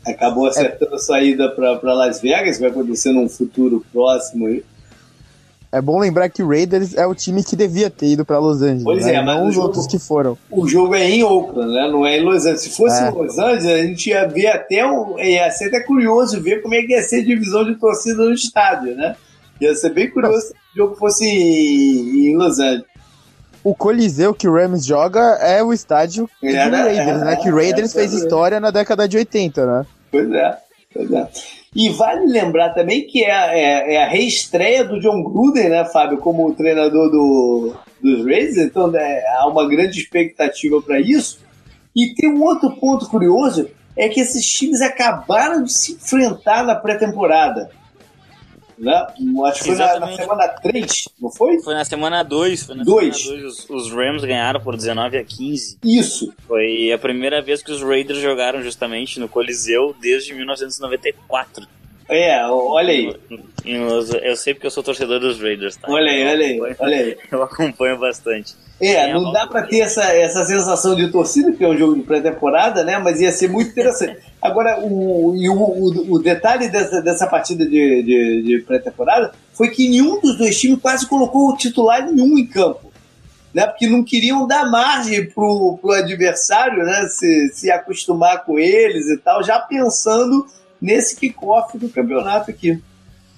é, 0.06 0.12
acabou 0.12 0.46
acertando 0.46 0.94
a 0.94 0.98
saída 0.98 1.48
para 1.50 1.92
Las 1.94 2.20
Vegas, 2.20 2.58
vai 2.58 2.70
acontecer 2.70 3.12
num 3.12 3.28
futuro 3.28 3.84
próximo 3.92 4.46
aí. 4.46 4.64
É 5.72 5.80
bom 5.80 6.00
lembrar 6.00 6.28
que 6.28 6.42
o 6.42 6.48
Raiders 6.48 6.96
é 6.96 7.06
o 7.06 7.14
time 7.14 7.44
que 7.44 7.54
devia 7.54 7.88
ter 7.88 8.06
ido 8.06 8.24
para 8.24 8.40
Los 8.40 8.60
Angeles. 8.60 8.82
Pois 8.82 9.06
né? 9.06 9.14
é, 9.14 9.22
mas 9.22 9.38
não 9.38 9.46
os 9.46 9.54
jogo, 9.54 9.66
outros 9.68 9.86
que 9.86 10.00
foram. 10.00 10.36
O 10.50 10.66
jogo 10.66 10.96
é 10.96 11.08
em 11.08 11.22
Oakland, 11.22 11.72
né? 11.72 11.88
Não 11.88 12.04
é 12.04 12.18
em 12.18 12.24
Los 12.24 12.44
Angeles. 12.44 12.62
Se 12.62 12.70
fosse 12.70 13.00
é. 13.00 13.08
em 13.08 13.12
Los 13.12 13.38
Angeles, 13.38 13.66
a 13.66 13.78
gente 13.78 14.10
ia 14.10 14.26
ver 14.26 14.48
até 14.48 14.84
um, 14.84 15.16
ia 15.20 15.48
ser 15.52 15.66
até 15.66 15.80
curioso 15.80 16.42
ver 16.42 16.60
como 16.60 16.74
é 16.74 16.82
que 16.82 16.92
ia 16.92 17.02
ser 17.02 17.20
a 17.20 17.24
divisão 17.24 17.64
de 17.64 17.76
torcida 17.76 18.24
no 18.24 18.32
estádio, 18.32 18.96
né? 18.96 19.14
Ia 19.60 19.74
ser 19.74 19.90
bem 19.90 20.10
curioso 20.10 20.48
se 20.48 20.52
o 20.52 20.76
jogo 20.76 20.96
fosse 20.96 21.26
em, 21.26 22.36
Los 22.36 22.58
Angeles. 22.58 22.84
O 23.62 23.74
Coliseu 23.74 24.32
que 24.32 24.48
o 24.48 24.54
Rams 24.54 24.86
joga 24.86 25.20
é 25.40 25.62
o 25.62 25.72
estádio 25.72 26.28
do 26.40 26.48
Raiders, 26.50 27.22
é, 27.22 27.24
né? 27.24 27.36
Que 27.36 27.50
o 27.50 27.54
Raiders 27.54 27.94
é, 27.94 28.00
fez 28.00 28.14
história 28.14 28.58
na 28.58 28.70
década 28.70 29.06
de 29.06 29.18
80, 29.18 29.66
né? 29.66 29.86
Pois 30.10 30.32
é, 30.32 30.58
pois 30.94 31.12
é. 31.12 31.28
E 31.74 31.90
vale 31.90 32.26
lembrar 32.26 32.70
também 32.70 33.06
que 33.06 33.22
é, 33.22 33.30
é, 33.30 33.94
é, 33.94 34.04
a 34.04 34.08
reestreia 34.08 34.82
do 34.82 34.98
John 34.98 35.22
Gruden, 35.22 35.68
né, 35.68 35.84
Fábio, 35.84 36.18
como 36.18 36.52
treinador 36.54 37.10
do, 37.10 37.74
dos 38.02 38.24
Raiders, 38.24 38.56
então 38.56 38.88
né, 38.88 39.22
há 39.36 39.46
uma 39.46 39.68
grande 39.68 40.00
expectativa 40.00 40.82
para 40.82 40.98
isso. 40.98 41.38
E 41.94 42.14
tem 42.14 42.32
um 42.32 42.42
outro 42.42 42.72
ponto 42.76 43.06
curioso, 43.08 43.68
é 43.96 44.08
que 44.08 44.20
esses 44.20 44.44
times 44.46 44.80
acabaram 44.80 45.62
de 45.62 45.72
se 45.72 45.92
enfrentar 45.92 46.64
na 46.64 46.74
pré-temporada. 46.74 47.70
Né? 48.80 49.06
Acho 49.46 49.58
que 49.62 49.66
foi 49.66 49.76
na, 49.76 50.00
na, 50.00 50.16
semana 50.16 50.48
3, 50.48 51.08
não 51.20 51.30
foi? 51.30 51.60
Foi 51.60 51.74
na 51.74 51.84
semana 51.84 52.22
2. 52.22 52.62
Foi 52.62 52.74
na 52.74 52.82
dois. 52.82 53.14
semana 53.14 53.42
2. 53.42 53.52
Os, 53.52 53.70
os, 53.70 53.92
Rams 53.92 54.24
ganharam 54.24 54.58
por 54.58 54.74
19 54.74 55.18
a 55.18 55.24
15. 55.24 55.78
Isso. 55.84 56.32
Foi 56.48 56.90
a 56.90 56.96
primeira 56.96 57.42
vez 57.42 57.62
que 57.62 57.70
os 57.70 57.82
Raiders 57.82 58.20
jogaram 58.20 58.62
justamente 58.62 59.20
no 59.20 59.28
Coliseu 59.28 59.94
desde 60.00 60.32
1994. 60.32 61.66
É, 62.08 62.42
olha 62.46 62.90
aí. 62.90 63.14
Eu 63.64 64.34
sei 64.34 64.54
porque 64.54 64.66
eu 64.66 64.70
sou 64.70 64.82
torcedor 64.82 65.20
dos 65.20 65.38
Raiders, 65.38 65.76
tá? 65.76 65.86
Olha 65.88 66.10
aí, 66.10 66.26
olha 66.26 66.46
aí, 66.46 66.76
olha 66.80 66.96
aí. 66.96 67.18
Eu 67.30 67.42
acompanho 67.42 67.98
bastante. 67.98 68.56
É, 68.80 69.12
não 69.12 69.30
dá 69.30 69.46
para 69.46 69.66
ter 69.66 69.80
essa, 69.80 70.04
essa 70.04 70.42
sensação 70.46 70.94
de 70.94 71.10
torcida, 71.10 71.52
que 71.52 71.62
é 71.62 71.68
um 71.68 71.76
jogo 71.76 71.96
de 71.96 72.02
pré-temporada, 72.02 72.82
né? 72.82 72.98
Mas 72.98 73.20
ia 73.20 73.30
ser 73.30 73.48
muito 73.48 73.68
interessante. 73.72 74.18
Agora, 74.40 74.80
o, 74.80 75.36
o, 75.36 75.52
o, 75.52 76.14
o 76.14 76.18
detalhe 76.18 76.68
dessa, 76.68 77.02
dessa 77.02 77.26
partida 77.26 77.64
de, 77.66 78.02
de, 78.02 78.42
de 78.42 78.64
pré-temporada 78.66 79.32
foi 79.52 79.68
que 79.68 79.86
nenhum 79.86 80.18
dos 80.18 80.38
dois 80.38 80.58
times 80.58 80.80
quase 80.80 81.06
colocou 81.06 81.50
o 81.50 81.56
titular 81.56 82.10
nenhum 82.10 82.38
em 82.38 82.46
campo. 82.46 82.90
Né, 83.52 83.66
porque 83.66 83.88
não 83.88 84.04
queriam 84.04 84.46
dar 84.46 84.70
margem 84.70 85.28
pro, 85.28 85.76
pro 85.82 85.90
adversário 85.90 86.84
né, 86.84 87.08
se, 87.08 87.48
se 87.52 87.68
acostumar 87.68 88.44
com 88.44 88.60
eles 88.60 89.08
e 89.10 89.18
tal, 89.18 89.42
já 89.42 89.58
pensando 89.58 90.46
nesse 90.80 91.16
kickoff 91.16 91.76
do 91.76 91.88
campeonato 91.88 92.48
aqui. 92.48 92.80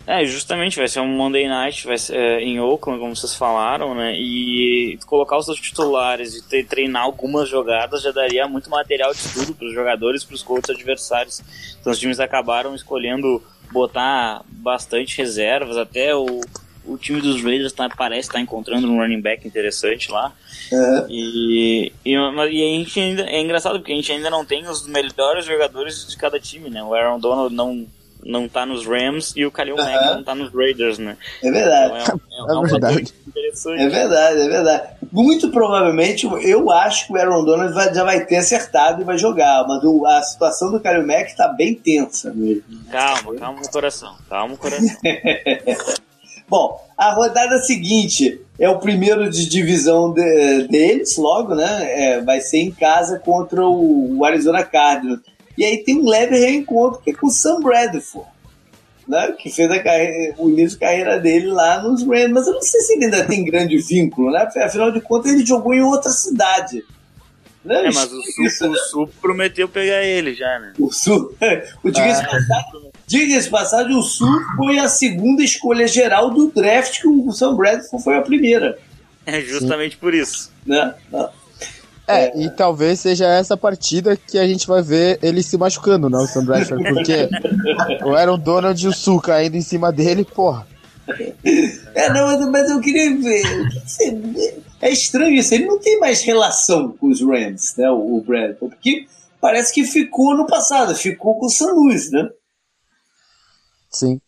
É, 0.06 0.24
justamente, 0.24 0.78
vai 0.78 0.88
ser 0.88 1.00
um 1.00 1.08
Monday 1.08 1.48
Night, 1.48 1.86
vai 1.86 1.96
ser 1.96 2.16
é, 2.16 2.40
em 2.40 2.58
Oakland, 2.58 3.00
como 3.00 3.14
vocês 3.14 3.34
falaram, 3.34 3.94
né? 3.94 4.14
E 4.16 4.98
colocar 5.06 5.38
os 5.38 5.44
seus 5.44 5.60
titulares 5.60 6.42
e 6.50 6.64
treinar 6.64 7.02
algumas 7.02 7.48
jogadas 7.48 8.02
já 8.02 8.10
daria 8.10 8.48
muito 8.48 8.68
material 8.68 9.12
de 9.12 9.20
estudo 9.20 9.54
para 9.54 9.66
os 9.66 9.74
jogadores, 9.74 10.24
para 10.24 10.34
os 10.34 10.42
coaches 10.42 10.70
adversários. 10.70 11.40
Então 11.80 11.92
os 11.92 11.98
times 11.98 12.18
acabaram 12.18 12.74
escolhendo 12.74 13.42
botar 13.70 14.42
bastante 14.48 15.16
reservas, 15.16 15.76
até 15.76 16.14
o, 16.14 16.40
o 16.84 16.98
time 16.98 17.20
dos 17.20 17.42
Raiders 17.42 17.72
tá, 17.72 17.88
parece 17.88 18.28
estar 18.28 18.34
tá 18.34 18.40
encontrando 18.40 18.90
um 18.90 18.98
running 18.98 19.20
back 19.20 19.46
interessante 19.46 20.10
lá. 20.10 20.32
Uhum. 20.72 21.06
E, 21.08 21.92
e, 22.04 22.12
e, 22.12 22.16
a 22.16 22.46
gente 22.48 23.00
ainda, 23.00 23.22
é 23.22 23.40
engraçado 23.40 23.78
porque 23.78 23.92
a 23.92 23.96
gente 23.96 24.10
ainda 24.10 24.28
não 24.28 24.44
tem 24.44 24.66
os 24.68 24.86
melhores 24.86 25.44
jogadores 25.44 26.08
de 26.08 26.16
cada 26.16 26.40
time, 26.40 26.68
né? 26.68 26.82
O 26.82 26.92
Aaron 26.92 27.20
Donald 27.20 27.54
não 27.54 27.86
não 28.24 28.48
tá 28.48 28.64
nos 28.64 28.86
Rams 28.86 29.32
e 29.36 29.44
o 29.44 29.50
Khalil 29.50 29.76
uhum. 29.76 29.84
Mack 29.84 30.04
não 30.06 30.24
tá 30.24 30.34
nos 30.34 30.52
Raiders, 30.52 30.98
né? 30.98 31.16
É 31.42 31.50
verdade. 31.50 32.18
Então 32.32 32.64
é, 32.64 32.70
é, 32.70 32.70
é, 32.70 32.70
é 32.70 32.70
verdade. 32.70 33.14
interessante. 33.26 33.82
É 33.82 33.88
verdade, 33.88 34.40
é 34.40 34.48
verdade. 34.48 34.88
muito 35.10 35.50
provavelmente, 35.50 36.26
eu 36.42 36.70
acho 36.70 37.06
que 37.06 37.12
o 37.12 37.16
Aaron 37.16 37.44
Donald 37.44 37.74
vai, 37.74 37.94
já 37.94 38.04
vai 38.04 38.24
ter 38.24 38.36
acertado 38.36 39.02
e 39.02 39.04
vai 39.04 39.18
jogar, 39.18 39.66
mas 39.66 39.82
o, 39.84 40.06
a 40.06 40.22
situação 40.22 40.70
do 40.70 40.80
Kyle 40.80 41.06
Mack 41.06 41.36
tá 41.36 41.48
bem 41.48 41.74
tensa 41.74 42.32
mesmo. 42.32 42.62
Calma, 42.90 43.34
calma 43.34 43.60
o 43.60 43.70
coração, 43.70 44.14
calma 44.28 44.54
o 44.54 44.58
coração. 44.58 44.96
Bom, 46.48 46.78
a 46.98 47.14
rodada 47.14 47.58
seguinte 47.60 48.38
é 48.58 48.68
o 48.68 48.78
primeiro 48.78 49.30
de 49.30 49.48
divisão 49.48 50.12
de, 50.12 50.68
deles, 50.68 51.16
logo, 51.16 51.54
né? 51.54 51.86
É, 51.88 52.20
vai 52.20 52.40
ser 52.40 52.58
em 52.58 52.70
casa 52.70 53.18
contra 53.18 53.66
o, 53.66 54.18
o 54.18 54.24
Arizona 54.24 54.62
Cardinals. 54.62 55.20
E 55.56 55.64
aí 55.64 55.78
tem 55.78 55.98
um 55.98 56.08
leve 56.08 56.38
reencontro 56.38 57.00
que 57.02 57.10
é 57.10 57.14
com 57.14 57.26
o 57.26 57.30
Sam 57.30 57.60
Bradford 57.60 58.32
né, 59.06 59.32
que 59.38 59.50
fez 59.50 59.68
carreira, 59.82 60.34
o 60.38 60.48
início 60.48 60.70
de 60.70 60.78
carreira 60.78 61.18
dele 61.18 61.46
lá 61.48 61.82
nos 61.82 62.02
Rams, 62.02 62.32
mas 62.32 62.46
eu 62.46 62.54
não 62.54 62.62
sei 62.62 62.80
se 62.80 62.94
ele 62.94 63.04
ainda 63.04 63.24
tem 63.24 63.44
grande 63.44 63.76
vínculo, 63.78 64.30
né? 64.30 64.48
Afinal 64.56 64.90
de 64.90 65.00
contas, 65.00 65.32
ele 65.32 65.44
jogou 65.44 65.74
em 65.74 65.82
outra 65.82 66.10
cidade. 66.10 66.84
Né? 67.64 67.86
É, 67.86 67.92
mas 67.92 68.12
o 68.12 68.22
Sul, 68.22 68.44
Isso, 68.44 68.68
o 68.68 68.76
Sul 68.76 69.10
prometeu 69.20 69.68
pegar 69.68 70.02
ele 70.02 70.34
já, 70.34 70.58
né? 70.58 70.72
O 70.78 70.90
Sul. 70.92 71.34
o 71.82 71.90
diga-se 71.90 72.22
ah. 72.22 72.28
passagem, 72.28 72.92
diga 73.06 73.50
passagem, 73.50 73.96
o 73.96 74.02
Sul 74.02 74.40
foi 74.56 74.78
a 74.78 74.88
segunda 74.88 75.42
escolha 75.42 75.86
geral 75.86 76.30
do 76.30 76.50
draft 76.50 77.00
que 77.00 77.08
o 77.08 77.30
Sam 77.32 77.54
Bradford 77.54 78.02
foi 78.02 78.16
a 78.16 78.22
primeira. 78.22 78.78
É 79.24 79.40
justamente 79.40 79.94
Sim. 79.94 80.00
por 80.00 80.14
isso. 80.14 80.50
Né? 80.66 80.94
Não. 82.12 82.18
É, 82.18 82.24
é, 82.26 82.42
e 82.42 82.50
talvez 82.50 83.00
seja 83.00 83.26
essa 83.26 83.56
partida 83.56 84.16
que 84.16 84.38
a 84.38 84.46
gente 84.46 84.66
vai 84.66 84.82
ver 84.82 85.18
ele 85.22 85.42
se 85.42 85.56
machucando, 85.56 86.08
né, 86.08 86.18
o 86.18 86.26
Sam 86.26 86.44
Bradford, 86.44 86.84
porque 86.92 87.28
o 88.04 88.14
Aaron 88.14 88.38
Donald 88.38 88.84
e 88.84 88.88
o 88.88 88.92
Sul 88.92 89.20
caindo 89.20 89.56
em 89.56 89.62
cima 89.62 89.92
dele, 89.92 90.24
porra. 90.24 90.66
É, 91.94 92.08
não, 92.10 92.26
mas, 92.26 92.48
mas 92.48 92.70
eu 92.70 92.80
queria 92.80 93.16
ver. 93.18 93.42
É 94.80 94.90
estranho 94.90 95.34
isso, 95.34 95.54
ele 95.54 95.66
não 95.66 95.78
tem 95.78 95.98
mais 95.98 96.22
relação 96.22 96.92
com 96.92 97.08
os 97.08 97.20
Rams, 97.20 97.74
né, 97.76 97.90
o, 97.90 98.16
o 98.16 98.20
Bradford, 98.20 98.76
porque 98.76 99.06
parece 99.40 99.72
que 99.72 99.84
ficou 99.84 100.36
no 100.36 100.46
passado, 100.46 100.94
ficou 100.94 101.38
com 101.38 101.46
o 101.46 101.50
San 101.50 101.72
Luis, 101.72 102.10
né? 102.10 102.28
Sim. 103.90 104.20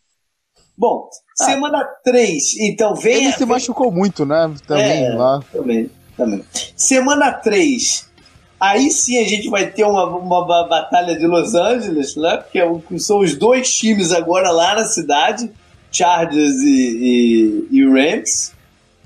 Bom, 0.77 1.09
ah. 1.41 1.45
semana 1.45 1.85
3, 2.05 2.59
então 2.59 2.95
vem. 2.95 3.25
Ele 3.25 3.33
se 3.33 3.47
machucou 3.47 3.93
muito, 3.93 4.27
né? 4.27 4.53
Também 4.67 5.07
é, 5.07 5.15
lá. 5.15 5.41
Também 5.53 5.91
também. 6.17 6.45
Semana 6.77 7.33
3. 7.33 8.09
Aí 8.61 8.91
sim 8.91 9.19
a 9.19 9.29
gente 9.29 9.51
vai 9.51 9.71
ter 9.71 9.85
uma, 9.85 10.07
uma, 10.07 10.47
batalha 10.47 11.19
de 11.19 11.27
Los 11.27 11.55
Angeles, 11.55 12.17
né? 12.17 12.39
Porque 12.39 12.59
é 12.59 12.99
são 12.99 13.21
os 13.21 13.35
dois 13.37 13.73
times 13.75 14.13
agora 14.13 14.51
lá 14.51 14.75
na 14.77 14.85
cidade, 14.87 15.51
Chargers 15.91 16.57
e, 16.63 17.67
e, 17.71 17.79
e 17.79 17.85
Rams. 17.87 18.53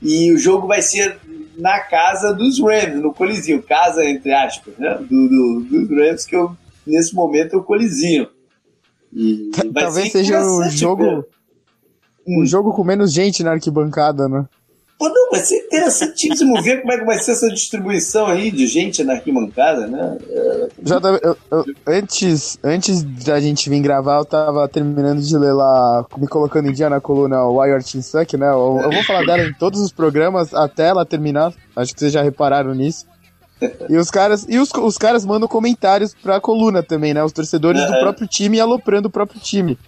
E 0.00 0.30
o 0.32 0.38
jogo 0.38 0.66
vai 0.66 0.80
ser 0.80 1.18
na 1.58 1.80
casa 1.80 2.32
dos 2.32 2.60
Rams, 2.60 3.02
no 3.02 3.12
Colisinho. 3.12 3.62
Casa, 3.62 4.04
entre 4.04 4.32
aspas, 4.32 4.74
né? 4.78 4.96
Do, 5.00 5.28
do, 5.28 5.60
dos 5.64 5.90
Rams, 5.90 6.24
que 6.24 6.36
eu, 6.36 6.56
nesse 6.86 7.14
momento 7.14 7.54
é 7.54 7.58
o 7.58 7.64
Colisinho. 7.64 8.28
E 9.12 9.50
Talvez 9.74 10.12
seja 10.12 10.40
o 10.40 10.68
jogo. 10.68 11.24
Um 12.26 12.44
jogo 12.44 12.74
com 12.74 12.84
menos 12.84 13.12
gente 13.12 13.42
na 13.42 13.52
arquibancada, 13.52 14.28
né? 14.28 14.46
Pô, 14.98 15.08
não, 15.08 15.30
vai 15.30 15.40
ser 15.40 15.58
interessantíssimo 15.58 16.60
ver 16.60 16.80
como 16.80 16.92
é 16.92 16.98
que 16.98 17.04
vai 17.04 17.18
ser 17.18 17.30
essa 17.30 17.48
distribuição 17.48 18.26
aí 18.26 18.50
de 18.50 18.66
gente 18.66 19.04
na 19.04 19.12
arquibancada, 19.12 19.86
né? 19.86 20.18
É... 20.28 20.68
Já 20.82 20.96
eu, 21.22 21.36
eu, 21.52 21.64
antes, 21.86 22.58
antes 22.64 23.04
da 23.04 23.38
gente 23.38 23.70
vir 23.70 23.80
gravar, 23.80 24.18
eu 24.18 24.24
tava 24.24 24.66
terminando 24.66 25.20
de 25.20 25.38
ler 25.38 25.52
lá, 25.52 26.04
me 26.16 26.26
colocando 26.26 26.68
em 26.68 26.72
dia 26.72 26.90
na 26.90 27.00
coluna 27.00 27.46
Wire 27.46 27.84
Team 27.84 28.02
Suck, 28.02 28.36
né? 28.36 28.48
Eu, 28.48 28.80
eu, 28.82 28.90
vou 28.90 29.04
falar 29.04 29.24
dela 29.24 29.44
em 29.44 29.54
todos 29.54 29.80
os 29.80 29.92
programas 29.92 30.52
até 30.52 30.88
ela 30.88 31.06
terminar. 31.06 31.54
Acho 31.76 31.94
que 31.94 32.00
vocês 32.00 32.12
já 32.12 32.20
repararam 32.20 32.74
nisso. 32.74 33.06
E 33.88 33.96
os 33.96 34.10
caras, 34.10 34.46
e 34.48 34.58
os, 34.58 34.68
os 34.72 34.98
caras 34.98 35.24
mandam 35.24 35.48
comentários 35.48 36.12
pra 36.12 36.40
coluna 36.40 36.82
também, 36.82 37.14
né? 37.14 37.22
Os 37.22 37.32
torcedores 37.32 37.84
do 37.86 37.98
próprio 38.00 38.26
time 38.26 38.58
aloprando 38.58 39.06
o 39.06 39.10
próprio 39.10 39.40
time. 39.40 39.78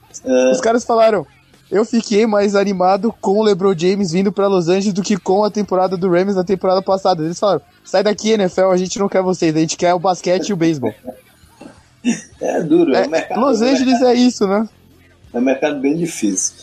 Os 0.52 0.60
caras 0.60 0.84
falaram: 0.84 1.26
eu 1.70 1.84
fiquei 1.84 2.26
mais 2.26 2.54
animado 2.54 3.14
com 3.20 3.38
o 3.38 3.42
LeBron 3.42 3.74
James 3.76 4.10
vindo 4.10 4.32
para 4.32 4.48
Los 4.48 4.68
Angeles 4.68 4.92
do 4.92 5.02
que 5.02 5.16
com 5.16 5.44
a 5.44 5.50
temporada 5.50 5.96
do 5.96 6.10
Rams 6.10 6.34
na 6.34 6.44
temporada 6.44 6.82
passada. 6.82 7.22
Eles 7.22 7.38
falaram: 7.38 7.62
sai 7.84 8.02
daqui, 8.02 8.30
NFL, 8.30 8.70
a 8.72 8.76
gente 8.76 8.98
não 8.98 9.08
quer 9.08 9.22
vocês, 9.22 9.54
a 9.54 9.60
gente 9.60 9.76
quer 9.76 9.94
o 9.94 9.98
basquete 9.98 10.48
e 10.48 10.52
o 10.52 10.56
beisebol. 10.56 10.92
É 12.40 12.62
duro, 12.62 12.96
é, 12.96 13.06
é 13.28 13.36
Los 13.36 13.60
Angeles 13.60 14.00
é 14.00 14.14
isso, 14.14 14.46
né? 14.46 14.66
É 15.34 15.36
um 15.36 15.42
mercado 15.42 15.78
bem 15.80 15.94
difícil. 15.94 16.54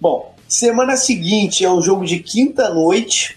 Bom, 0.00 0.32
semana 0.46 0.96
seguinte 0.96 1.64
é 1.64 1.72
um 1.72 1.82
jogo 1.82 2.04
de 2.04 2.20
quinta-noite 2.20 3.36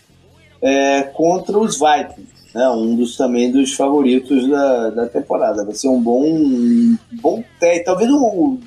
é, 0.62 1.02
contra 1.02 1.58
os 1.58 1.80
Vikings. 1.80 2.38
Né, 2.54 2.70
um 2.70 2.96
dos 2.96 3.18
também 3.18 3.52
dos 3.52 3.74
favoritos 3.74 4.48
da, 4.48 4.90
da 4.92 5.08
temporada. 5.08 5.66
Vai 5.66 5.74
ser 5.74 5.88
um 5.90 6.00
bom, 6.00 6.24
um 6.24 6.98
bom 7.14 7.44
teste. 7.60 7.86
Talvez 7.86 8.10
um 8.12 8.60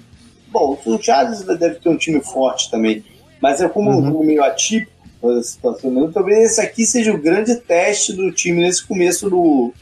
Bom, 0.51 0.81
o 0.85 1.03
Charles 1.03 1.43
deve 1.43 1.77
ter 1.77 1.89
um 1.89 1.97
time 1.97 2.21
forte 2.21 2.71
também, 2.71 3.05
mas 3.41 3.61
é 3.61 3.69
como 3.69 3.91
uhum. 3.91 4.21
um 4.21 4.25
meio 4.25 4.43
atípico 4.43 5.01
a 5.23 5.43
situação. 5.43 6.11
Talvez 6.13 6.53
esse 6.53 6.61
aqui 6.61 6.85
seja 6.87 7.13
o 7.13 7.21
grande 7.21 7.57
teste 7.57 8.13
do 8.13 8.33
time 8.33 8.63
nesse 8.63 8.87
começo 8.87 9.29
do, 9.29 9.73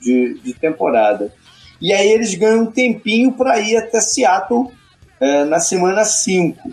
de, 0.00 0.38
de 0.40 0.54
temporada. 0.54 1.32
E 1.80 1.92
aí 1.92 2.08
eles 2.08 2.34
ganham 2.34 2.62
um 2.62 2.70
tempinho 2.70 3.32
para 3.32 3.60
ir 3.60 3.76
até 3.76 4.00
Seattle 4.00 4.68
é, 5.20 5.44
na 5.44 5.60
semana 5.60 6.04
5. 6.04 6.70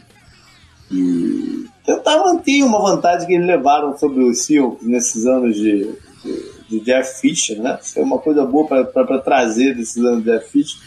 E 0.92 1.66
tentar 1.86 2.18
manter 2.18 2.64
uma 2.64 2.82
vantagem 2.82 3.28
que 3.28 3.34
eles 3.34 3.48
levaram 3.48 3.98
sobre 3.98 4.24
o 4.24 4.34
Seahawks 4.34 4.86
nesses 4.86 5.26
anos 5.26 5.56
de, 5.56 5.92
de, 6.24 6.52
de 6.70 6.80
Jeff 6.82 7.20
Fisher, 7.20 7.60
né? 7.62 7.80
Isso 7.82 8.00
é 8.00 8.04
uma 8.04 8.20
coisa 8.20 8.46
boa 8.46 8.68
para 8.68 9.20
trazer 9.20 9.76
desses 9.76 10.04
anos 10.04 10.24
de 10.24 10.32
Jeff 10.32 10.50
Fisher 10.50 10.80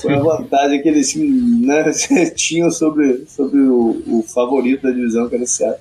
foi 0.00 0.14
a 0.14 0.18
vantagem 0.18 0.82
que 0.82 0.88
eles 0.88 1.14
né, 1.14 1.90
tinham 2.34 2.70
sobre, 2.70 3.24
sobre 3.26 3.60
o, 3.60 4.02
o, 4.06 4.22
favorito 4.22 4.82
da 4.82 4.90
divisão, 4.90 5.28
que 5.28 5.34
era 5.34 5.44
o 5.44 5.46
Seattle. 5.46 5.80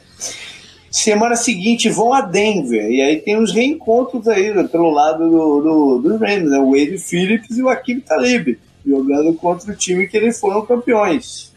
Semana 0.89 1.35
seguinte 1.35 1.89
vão 1.89 2.13
a 2.13 2.21
Denver, 2.21 2.89
e 2.89 3.01
aí 3.01 3.17
tem 3.17 3.37
os 3.37 3.51
reencontros 3.51 4.27
aí 4.27 4.53
né, 4.53 4.63
pelo 4.63 4.89
lado 4.89 5.29
do, 5.29 5.61
do, 5.61 5.99
do 5.99 6.17
Rams, 6.17 6.49
né? 6.49 6.57
o 6.57 6.71
Wade 6.71 6.97
Phillips 6.97 7.57
e 7.57 7.61
o 7.61 7.69
Akim 7.69 7.99
Talib, 7.99 8.57
jogando 8.85 9.33
contra 9.33 9.71
o 9.71 9.75
time 9.75 10.07
que 10.07 10.15
eles 10.15 10.39
foram 10.39 10.65
campeões. 10.65 11.51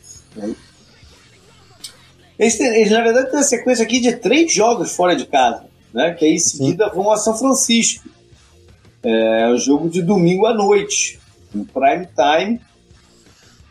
Eles, 2.39 2.59
eles, 2.59 2.91
na 2.91 3.03
verdade, 3.03 3.31
têm 3.31 3.39
uma 3.39 3.45
sequência 3.45 3.85
aqui 3.85 4.01
de 4.01 4.17
três 4.17 4.53
jogos 4.53 4.95
fora 4.95 5.15
de 5.15 5.27
casa, 5.27 5.67
né? 5.95 6.13
que 6.15 6.25
aí 6.25 6.35
em 6.35 6.39
seguida 6.39 6.89
vão 6.89 7.11
a 7.13 7.17
São 7.17 7.37
Francisco. 7.37 8.09
É 9.03 9.49
o 9.49 9.57
jogo 9.57 9.89
de 9.89 10.03
domingo 10.03 10.47
à 10.47 10.53
noite 10.53 11.18
em 11.55 11.65
prime 11.65 12.07
time. 12.15 12.61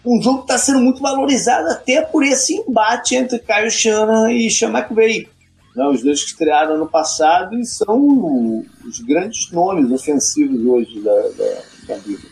Um 0.06 0.22
jogo 0.22 0.40
que 0.40 0.44
está 0.45 0.58
sendo 0.58 0.80
muito 0.80 1.02
valorizado 1.02 1.70
até 1.70 2.02
por 2.02 2.24
esse 2.24 2.56
embate 2.56 3.16
entre 3.16 3.40
Kyle 3.40 3.70
Shanahan 3.70 4.32
e 4.32 4.49
Sean 4.49 4.70
McVay. 4.70 5.28
Né, 5.76 5.86
os 5.88 6.02
dois 6.02 6.24
que 6.24 6.32
estrearam 6.32 6.76
ano 6.76 6.88
passado 6.88 7.56
e 7.60 7.66
são 7.66 8.66
os 8.86 8.99
grandes 9.02 9.52
nomes 9.52 9.91
ofensivos 9.91 10.66
hoje 10.66 10.99
da, 11.02 11.14
da, 11.14 11.62
da 11.88 11.98
liga. 11.98 12.28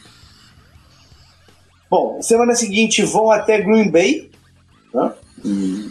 Bom, 1.89 2.19
semana 2.21 2.55
seguinte 2.55 3.03
vão 3.03 3.29
até 3.29 3.61
Green 3.61 3.91
Bay. 3.91 4.31
Né? 4.93 5.13
E, 5.43 5.89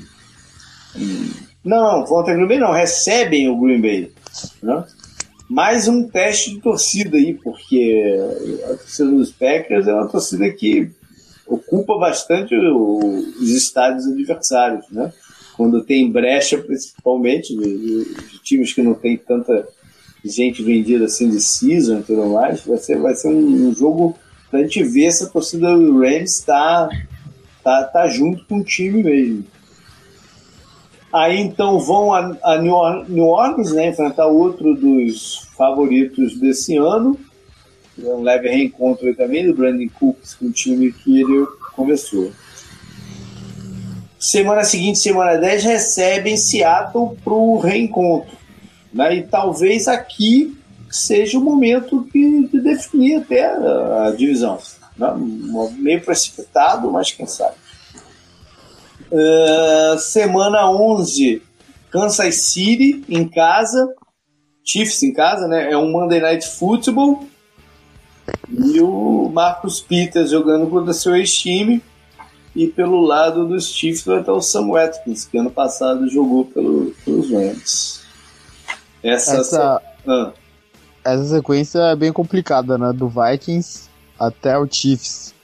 e, 0.97 1.32
não, 1.64 2.05
vão 2.05 2.20
até 2.20 2.35
Green 2.35 2.48
Bay 2.48 2.59
não, 2.59 2.72
recebem 2.72 3.48
o 3.48 3.60
Green 3.60 3.81
Bay. 3.81 4.12
Né? 4.62 4.85
Mais 5.48 5.88
um 5.88 6.08
teste 6.08 6.54
de 6.54 6.60
torcida 6.60 7.16
aí, 7.16 7.34
porque 7.34 8.18
a 8.64 8.68
torcida 8.68 9.10
dos 9.10 9.30
Packers 9.30 9.86
é 9.86 9.94
uma 9.94 10.08
torcida 10.08 10.50
que 10.50 10.90
ocupa 11.46 11.98
bastante 11.98 12.54
os 12.56 13.50
estádios 13.50 14.06
adversários, 14.06 14.86
né? 14.90 15.12
Quando 15.56 15.84
tem 15.84 16.10
brecha, 16.10 16.58
principalmente, 16.58 17.56
de, 17.56 18.04
de, 18.04 18.42
times 18.42 18.72
que 18.72 18.82
não 18.82 18.94
tem 18.94 19.16
tanta 19.16 19.68
gente 20.24 20.62
vendida 20.62 21.04
assim 21.04 21.28
de 21.30 21.40
season 21.40 22.00
e 22.00 22.02
tudo 22.02 22.26
mais, 22.26 22.62
vai 22.62 22.78
ser, 22.78 22.98
vai 22.98 23.14
ser 23.14 23.28
um, 23.28 23.68
um 23.68 23.74
jogo 23.74 24.16
pra 24.50 24.62
gente 24.62 24.82
ver 24.82 25.12
se 25.12 25.24
a 25.24 25.28
torcida 25.28 25.76
do 25.76 26.00
Rams 26.00 26.40
tá, 26.40 26.88
tá, 27.62 27.84
tá 27.84 28.08
junto 28.08 28.44
com 28.46 28.58
o 28.58 28.64
time 28.64 29.02
mesmo. 29.02 29.44
Aí 31.15 31.39
então 31.39 31.78
vão 31.78 32.12
a, 32.12 32.36
a 32.43 32.59
New 32.59 32.74
Orleans 33.24 33.73
né, 33.73 33.91
enfrentar 33.91 34.27
outro 34.27 34.74
dos 34.74 35.49
favoritos 35.57 36.36
desse 36.41 36.77
ano. 36.77 37.16
É 38.03 38.09
um 38.09 38.20
leve 38.20 38.49
reencontro 38.49 39.15
também 39.15 39.47
do 39.47 39.55
Brandon 39.55 39.89
Cooks 39.97 40.35
com 40.35 40.47
o 40.47 40.51
time 40.51 40.91
que 40.91 41.20
ele 41.20 41.47
começou. 41.77 42.32
Semana 44.19 44.65
seguinte, 44.65 44.99
semana 44.99 45.36
10, 45.36 45.62
recebem 45.62 46.36
Seattle 46.36 47.16
para 47.23 47.32
o 47.32 47.61
reencontro. 47.61 48.36
Né? 48.93 49.19
E 49.19 49.23
talvez 49.23 49.86
aqui 49.86 50.59
seja 50.91 51.39
o 51.39 51.41
momento 51.41 52.09
de, 52.12 52.49
de 52.49 52.61
definir 52.61 53.20
até 53.20 53.45
a, 53.45 54.09
a 54.09 54.11
divisão. 54.16 54.59
Né? 54.97 55.15
Meio 55.78 56.01
precipitado, 56.01 56.91
mas 56.91 57.12
quem 57.12 57.27
sabe. 57.27 57.55
Uh, 59.16 59.99
semana 59.99 60.69
11, 60.69 61.41
Kansas 61.91 62.35
City 62.47 63.05
em 63.09 63.28
casa 63.28 63.95
Chiefs 64.65 65.03
em 65.03 65.12
casa, 65.12 65.47
né? 65.47 65.70
É 65.70 65.77
um 65.77 65.93
Monday 65.93 66.20
Night 66.20 66.49
Football. 66.49 67.27
E 68.51 68.81
o 68.81 69.31
Marcus 69.32 69.81
Peters 69.81 70.31
jogando 70.31 70.69
contra 70.69 70.95
seu 70.95 71.15
ex-time. 71.15 71.82
E 72.57 72.69
pelo 72.69 73.01
lado 73.03 73.47
dos 73.47 73.69
Chiefs 73.69 74.05
vai 74.05 74.20
estar 74.20 74.32
o 74.32 74.41
Sam 74.41 74.69
Watkins, 74.69 75.27
que 75.27 75.36
ano 75.36 75.51
passado 75.51 76.09
jogou 76.09 76.47
pelo, 76.47 76.95
pelos 77.05 77.31
Rams. 77.31 78.01
Essa, 79.03 79.36
essa, 79.39 79.82
ah. 80.07 80.32
essa 81.05 81.24
sequência 81.24 81.81
é 81.81 81.97
bem 81.97 82.12
complicada, 82.12 82.78
né? 82.78 82.93
Do 82.93 83.09
Vikings 83.09 83.91
até 84.19 84.57
o 84.57 84.66
Chiefs. 84.70 85.35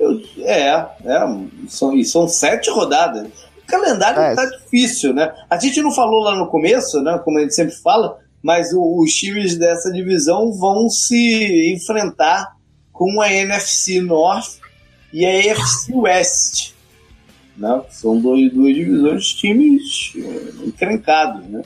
Eu, 0.00 0.20
é, 0.38 0.70
é 1.04 1.20
são, 1.68 1.94
e 1.94 2.04
são 2.04 2.26
sete 2.26 2.70
rodadas. 2.70 3.28
O 3.62 3.66
calendário 3.66 4.20
é. 4.20 4.34
tá 4.34 4.46
difícil, 4.46 5.12
né? 5.12 5.32
A 5.48 5.58
gente 5.58 5.80
não 5.82 5.92
falou 5.92 6.24
lá 6.24 6.34
no 6.34 6.48
começo, 6.48 7.00
né? 7.02 7.20
Como 7.22 7.38
a 7.38 7.42
gente 7.42 7.54
sempre 7.54 7.74
fala, 7.76 8.18
mas 8.42 8.72
o, 8.72 9.02
os 9.02 9.12
times 9.12 9.56
dessa 9.56 9.92
divisão 9.92 10.52
vão 10.52 10.88
se 10.88 11.72
enfrentar 11.74 12.56
com 12.90 13.20
a 13.20 13.30
NFC 13.30 14.00
North 14.00 14.58
e 15.12 15.26
a 15.26 15.52
AFC 15.52 15.92
West. 15.92 16.72
Né? 17.56 17.82
São 17.90 18.18
dois, 18.18 18.50
duas 18.52 18.74
divisões 18.74 19.24
de 19.26 19.36
times 19.36 20.12
é, 20.16 20.66
encrencados. 20.66 21.46
Né? 21.46 21.62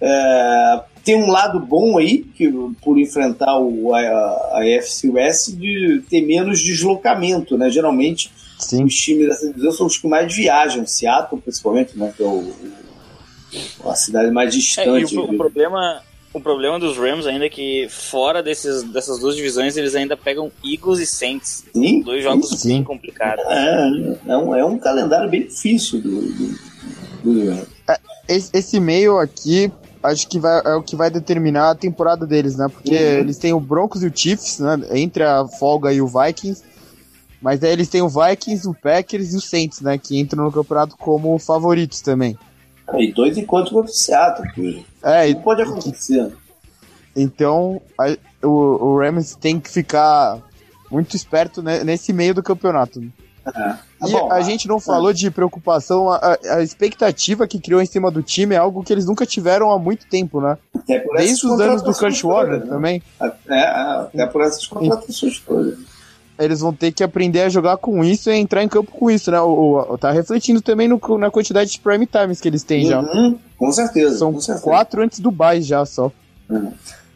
É, 0.00 0.80
tem 1.06 1.14
um 1.14 1.30
lado 1.30 1.60
bom 1.60 1.98
aí, 1.98 2.18
que 2.18 2.52
por 2.82 2.98
enfrentar 2.98 3.60
o, 3.60 3.94
a, 3.94 4.00
a 4.00 4.60
AFC 4.76 5.08
West, 5.08 5.50
de 5.52 6.02
ter 6.10 6.20
menos 6.20 6.60
deslocamento, 6.60 7.56
né? 7.56 7.70
Geralmente 7.70 8.28
Sim. 8.58 8.82
os 8.82 8.96
times 8.96 9.28
dessa 9.28 9.46
divisão 9.46 9.70
são 9.70 9.86
os 9.86 9.96
que 9.96 10.08
mais 10.08 10.34
viajam, 10.34 10.84
Seattle 10.84 11.40
principalmente, 11.40 11.96
né? 11.96 12.12
Que 12.16 12.24
é 12.24 12.26
o, 12.26 12.52
a 13.84 13.94
cidade 13.94 14.32
mais 14.32 14.52
distante. 14.52 15.14
É, 15.14 15.20
o, 15.20 15.30
o, 15.30 15.36
problema, 15.36 16.02
o 16.32 16.40
problema 16.40 16.76
dos 16.76 16.98
Rams 16.98 17.24
ainda 17.24 17.46
é 17.46 17.50
que 17.50 17.86
fora 17.88 18.42
desses, 18.42 18.82
dessas 18.82 19.20
duas 19.20 19.36
divisões 19.36 19.76
eles 19.76 19.94
ainda 19.94 20.16
pegam 20.16 20.50
Eagles 20.64 20.98
e 20.98 21.06
Saints. 21.06 21.62
Sim, 21.72 22.02
dois 22.02 22.24
jogos 22.24 22.48
sim. 22.48 22.68
bem 22.68 22.82
complicados. 22.82 23.44
É, 23.48 24.16
é, 24.26 24.36
um, 24.36 24.56
é 24.56 24.64
um 24.64 24.76
calendário 24.76 25.30
bem 25.30 25.46
difícil 25.46 26.00
do, 26.00 26.20
do, 26.20 26.58
do 27.22 27.64
é, 27.88 27.96
esse, 28.28 28.50
esse 28.52 28.80
meio 28.80 29.18
aqui 29.18 29.70
acho 30.06 30.28
que 30.28 30.38
vai, 30.38 30.62
é 30.64 30.74
o 30.74 30.82
que 30.82 30.96
vai 30.96 31.10
determinar 31.10 31.70
a 31.70 31.74
temporada 31.74 32.26
deles, 32.26 32.56
né? 32.56 32.68
Porque 32.68 32.94
uhum. 32.94 33.18
eles 33.18 33.38
têm 33.38 33.52
o 33.52 33.60
Broncos 33.60 34.02
e 34.02 34.06
o 34.06 34.12
Chiefs, 34.14 34.58
né? 34.58 34.78
Entre 34.92 35.22
a 35.22 35.46
folga 35.46 35.92
e 35.92 36.00
o 36.00 36.06
Vikings. 36.06 36.62
Mas 37.40 37.62
aí 37.62 37.70
eles 37.70 37.88
têm 37.88 38.02
o 38.02 38.08
Vikings, 38.08 38.68
o 38.68 38.74
Packers 38.74 39.32
e 39.32 39.36
o 39.36 39.40
Saints, 39.40 39.80
né? 39.80 39.98
Que 39.98 40.18
entram 40.18 40.44
no 40.44 40.52
campeonato 40.52 40.96
como 40.96 41.38
favoritos 41.38 42.00
também. 42.00 42.38
E 42.94 43.12
dois 43.12 43.36
encontros 43.36 43.72
contra 43.72 43.90
o 43.90 43.94
Seattle, 43.94 44.86
é, 45.02 45.32
não 45.34 45.42
pode 45.42 45.62
acontecer. 45.62 46.32
Então, 47.16 47.80
a, 47.98 48.16
o, 48.46 48.48
o 48.48 48.98
Rams 48.98 49.34
tem 49.34 49.58
que 49.58 49.70
ficar 49.70 50.38
muito 50.90 51.16
esperto 51.16 51.62
né, 51.62 51.82
nesse 51.82 52.12
meio 52.12 52.34
do 52.34 52.42
campeonato. 52.42 53.02
É. 53.54 53.76
E 54.06 54.10
Bom, 54.10 54.30
a 54.30 54.40
gente 54.40 54.66
não 54.66 54.80
falou 54.80 55.12
de 55.12 55.30
preocupação, 55.30 56.10
a, 56.10 56.38
a, 56.50 56.62
expectativa 56.62 57.46
que 57.46 57.60
criou 57.60 57.80
em 57.80 57.86
cima 57.86 58.10
do 58.10 58.22
time 58.22 58.54
é 58.54 58.58
algo 58.58 58.82
que 58.82 58.92
eles 58.92 59.06
nunca 59.06 59.24
tiveram 59.24 59.70
há 59.70 59.78
muito 59.78 60.06
tempo, 60.08 60.40
né? 60.40 60.58
Desde 61.16 61.46
os 61.46 61.60
anos 61.60 61.82
do 61.82 61.94
Kurt 61.94 62.22
Warner 62.24 62.60
né? 62.60 62.66
também. 62.66 63.02
É, 63.48 63.60
até 63.60 64.26
por 64.26 64.42
essas 64.42 64.66
contratações 64.66 65.40
todas. 65.40 65.78
Eles 66.38 66.60
vão 66.60 66.72
ter 66.72 66.92
que 66.92 67.02
aprender 67.02 67.42
a 67.42 67.48
jogar 67.48 67.78
com 67.78 68.04
isso 68.04 68.28
e 68.30 68.34
entrar 68.34 68.62
em 68.62 68.68
campo 68.68 68.90
com 68.90 69.10
isso, 69.10 69.30
né? 69.30 69.40
O, 69.40 69.78
o 69.78 69.96
tá 69.96 70.10
refletindo 70.10 70.60
também 70.60 70.86
no, 70.86 71.00
na 71.18 71.30
quantidade 71.30 71.70
de 71.70 71.80
prime 71.80 72.06
times 72.06 72.40
que 72.40 72.48
eles 72.48 72.62
têm 72.62 72.84
uhum, 72.84 72.90
já. 72.90 73.34
Com 73.56 73.72
certeza. 73.72 74.18
São 74.18 74.32
com 74.32 74.40
certeza. 74.40 74.64
quatro 74.64 75.02
antes 75.02 75.20
do 75.20 75.30
bye 75.30 75.62
já 75.62 75.86
só. 75.86 76.12
Uhum. 76.50 76.72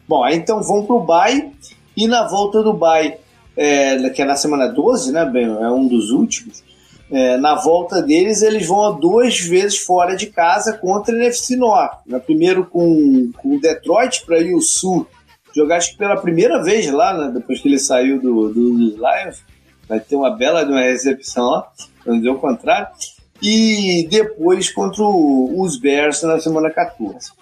Bom, 0.09 0.25
aí 0.25 0.37
então 0.37 0.63
vão 0.63 0.87
pro 0.87 1.01
bye 1.01 1.53
e 1.97 2.09
na 2.09 2.27
volta 2.27 2.63
do 2.63 2.73
bye, 2.73 3.19
é, 3.61 4.11
que 4.11 4.23
é 4.23 4.25
na 4.25 4.37
semana 4.37 4.67
12, 4.67 5.13
né? 5.13 5.31
É 5.61 5.71
um 5.71 5.87
dos 5.87 6.11
últimos 6.11 6.63
é, 7.11 7.37
na 7.37 7.57
volta 7.57 8.01
deles, 8.01 8.41
eles 8.41 8.67
vão 8.67 8.99
duas 8.99 9.41
vezes 9.41 9.79
fora 9.79 10.15
de 10.15 10.27
casa 10.27 10.75
contra 10.75 11.15
o 11.15 11.19
NFC 11.19 11.57
Norte. 11.57 11.99
Né? 12.07 12.19
Primeiro 12.21 12.65
com, 12.65 13.33
com 13.37 13.57
o 13.57 13.61
Detroit 13.61 14.25
para 14.25 14.39
ir 14.39 14.55
o 14.55 14.61
Sul 14.61 15.07
jogar 15.55 15.79
acho 15.79 15.91
que 15.93 15.99
pela 15.99 16.17
primeira 16.17 16.63
vez 16.63 16.89
lá, 16.89 17.13
né? 17.13 17.33
depois 17.35 17.61
que 17.61 17.67
ele 17.67 17.81
saiu 17.81 18.21
do, 18.21 18.49
do, 18.51 18.79
dos 18.79 18.95
Lions. 18.95 19.45
Vai 19.89 19.99
ter 19.99 20.15
uma 20.15 20.31
bela 20.31 20.65
uma 20.65 20.83
recepção 20.83 21.47
lá, 21.47 21.69
não 22.07 22.17
dizer 22.17 22.31
o 22.31 22.39
contrário. 22.39 22.87
E 23.43 24.07
depois 24.09 24.71
contra 24.71 25.03
o, 25.03 25.61
os 25.61 25.77
Bears 25.77 26.23
na 26.23 26.39
semana 26.39 26.71
14. 26.71 27.33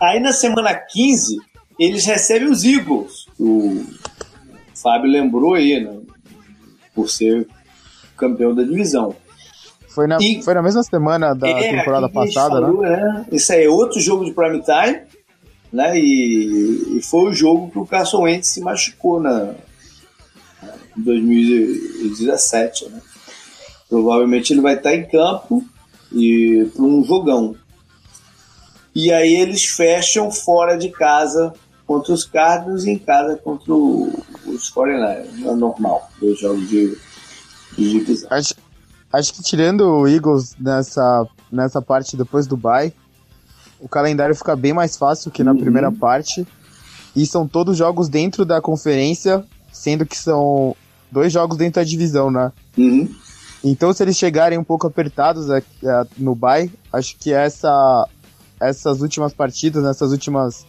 Aí 0.00 0.18
na 0.18 0.32
semana 0.32 0.74
15, 0.74 1.36
eles 1.78 2.06
recebem 2.06 2.48
os 2.48 2.64
Eagles. 2.64 3.26
O 3.38 3.84
Fábio 4.80 5.10
lembrou 5.10 5.54
aí, 5.54 5.82
né? 5.82 5.98
por 6.94 7.08
ser 7.08 7.46
campeão 8.16 8.54
da 8.54 8.62
divisão. 8.62 9.14
Foi 9.88 10.06
na, 10.06 10.18
e, 10.20 10.42
foi 10.42 10.54
na 10.54 10.62
mesma 10.62 10.82
semana 10.82 11.34
da 11.34 11.48
é, 11.48 11.78
temporada 11.78 12.08
passada, 12.08 12.60
falou, 12.60 12.82
né? 12.82 12.96
né? 12.96 13.26
Isso 13.32 13.52
aí 13.52 13.64
é 13.64 13.68
outro 13.68 13.98
jogo 14.00 14.24
de 14.24 14.32
prime 14.32 14.62
time, 14.62 15.00
né? 15.72 15.98
E, 15.98 16.98
e 16.98 17.02
foi 17.02 17.30
o 17.30 17.34
jogo 17.34 17.70
que 17.70 17.78
o 17.78 17.86
Carson 17.86 18.22
Wentz 18.22 18.48
se 18.48 18.60
machucou 18.60 19.20
na, 19.20 19.54
em 20.96 21.02
2017, 21.02 22.88
né? 22.88 23.00
Provavelmente 23.88 24.52
ele 24.52 24.60
vai 24.60 24.76
estar 24.76 24.94
em 24.94 25.04
campo 25.06 25.64
e 26.12 26.70
para 26.72 26.84
um 26.84 27.02
jogão. 27.02 27.56
E 28.94 29.12
aí 29.12 29.34
eles 29.34 29.64
fecham 29.64 30.30
fora 30.30 30.76
de 30.76 30.90
casa 30.90 31.52
contra 31.90 32.12
os 32.12 32.22
Cardinals 32.22 32.84
e 32.84 32.90
em 32.90 32.98
casa 32.98 33.36
contra 33.36 33.74
os 33.74 34.72
49ers. 34.72 35.44
É 35.44 35.54
normal, 35.56 36.08
dois 36.20 36.38
jogos 36.38 36.68
de 36.68 36.96
Acho, 38.30 38.54
acho 39.12 39.34
que 39.34 39.42
tirando 39.42 39.80
o 39.80 40.06
Eagles 40.06 40.54
nessa, 40.56 41.26
nessa 41.50 41.82
parte 41.82 42.16
depois 42.16 42.46
do 42.46 42.56
bye, 42.56 42.92
o 43.80 43.88
calendário 43.88 44.36
fica 44.36 44.54
bem 44.54 44.72
mais 44.72 44.96
fácil 44.96 45.32
que 45.32 45.42
na 45.42 45.50
uhum. 45.50 45.58
primeira 45.58 45.90
parte. 45.90 46.46
E 47.16 47.26
são 47.26 47.48
todos 47.48 47.76
jogos 47.76 48.08
dentro 48.08 48.44
da 48.44 48.60
conferência, 48.60 49.44
sendo 49.72 50.06
que 50.06 50.16
são 50.16 50.76
dois 51.10 51.32
jogos 51.32 51.56
dentro 51.56 51.80
da 51.80 51.84
divisão, 51.84 52.30
né? 52.30 52.52
Uhum. 52.78 53.12
Então, 53.64 53.92
se 53.92 54.00
eles 54.04 54.16
chegarem 54.16 54.56
um 54.56 54.64
pouco 54.64 54.86
apertados 54.86 55.50
é, 55.50 55.58
é, 55.58 56.06
no 56.16 56.36
bye, 56.36 56.70
acho 56.92 57.16
que 57.18 57.32
essa, 57.32 58.08
essas 58.60 59.00
últimas 59.00 59.32
partidas, 59.32 59.82
nessas 59.82 60.12
últimas 60.12 60.64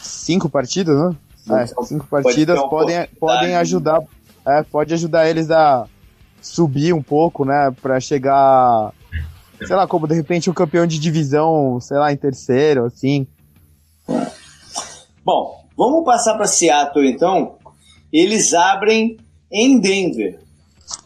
cinco 0.00 0.48
partidas, 0.48 0.96
né? 0.98 1.16
É, 1.50 1.66
cinco 1.84 2.06
partidas 2.06 2.60
podem, 2.64 3.06
podem 3.18 3.54
ajudar, 3.56 4.02
é, 4.46 4.62
pode 4.62 4.92
ajudar 4.92 5.28
eles 5.28 5.50
a 5.50 5.86
subir 6.42 6.92
um 6.92 7.02
pouco, 7.02 7.44
né? 7.44 7.74
Pra 7.80 8.00
chegar, 8.00 8.92
sei 9.66 9.74
lá, 9.74 9.86
como 9.86 10.06
de 10.06 10.14
repente 10.14 10.50
um 10.50 10.54
campeão 10.54 10.86
de 10.86 10.98
divisão, 10.98 11.80
sei 11.80 11.96
lá, 11.96 12.12
em 12.12 12.16
terceiro, 12.16 12.84
assim. 12.84 13.26
Bom, 15.24 15.64
vamos 15.76 16.04
passar 16.04 16.34
para 16.34 16.46
Seattle 16.46 17.08
então. 17.08 17.56
Eles 18.12 18.54
abrem 18.54 19.18
em 19.50 19.80
Denver, 19.80 20.40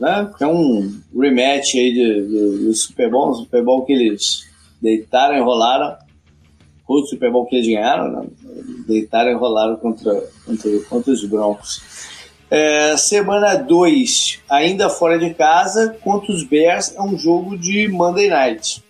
né? 0.00 0.30
É 0.40 0.46
um 0.46 1.00
rematch 1.16 1.74
aí 1.76 1.94
do 1.94 2.72
Super 2.74 3.10
Bowl, 3.10 3.34
Super 3.34 3.64
Bowl 3.64 3.84
que 3.84 3.92
eles 3.92 4.46
deitaram 4.80 5.36
e 5.36 5.40
rolaram. 5.40 5.96
O 6.88 7.06
Super 7.06 7.30
Bowl 7.32 7.46
que 7.46 7.56
eles 7.56 7.68
ganharam, 7.68 8.10
né? 8.10 8.26
Deitaram 8.86 9.30
e 9.30 9.34
rolaram 9.34 9.76
contra, 9.76 10.28
contra, 10.44 10.80
contra 10.88 11.12
os 11.12 11.24
Broncos. 11.24 11.82
É, 12.50 12.96
semana 12.98 13.54
2, 13.54 14.40
ainda 14.48 14.90
fora 14.90 15.18
de 15.18 15.32
casa, 15.32 15.96
contra 16.02 16.32
os 16.32 16.44
Bears, 16.44 16.94
é 16.94 17.00
um 17.00 17.16
jogo 17.16 17.56
de 17.56 17.88
Monday 17.88 18.28
Night. 18.28 18.82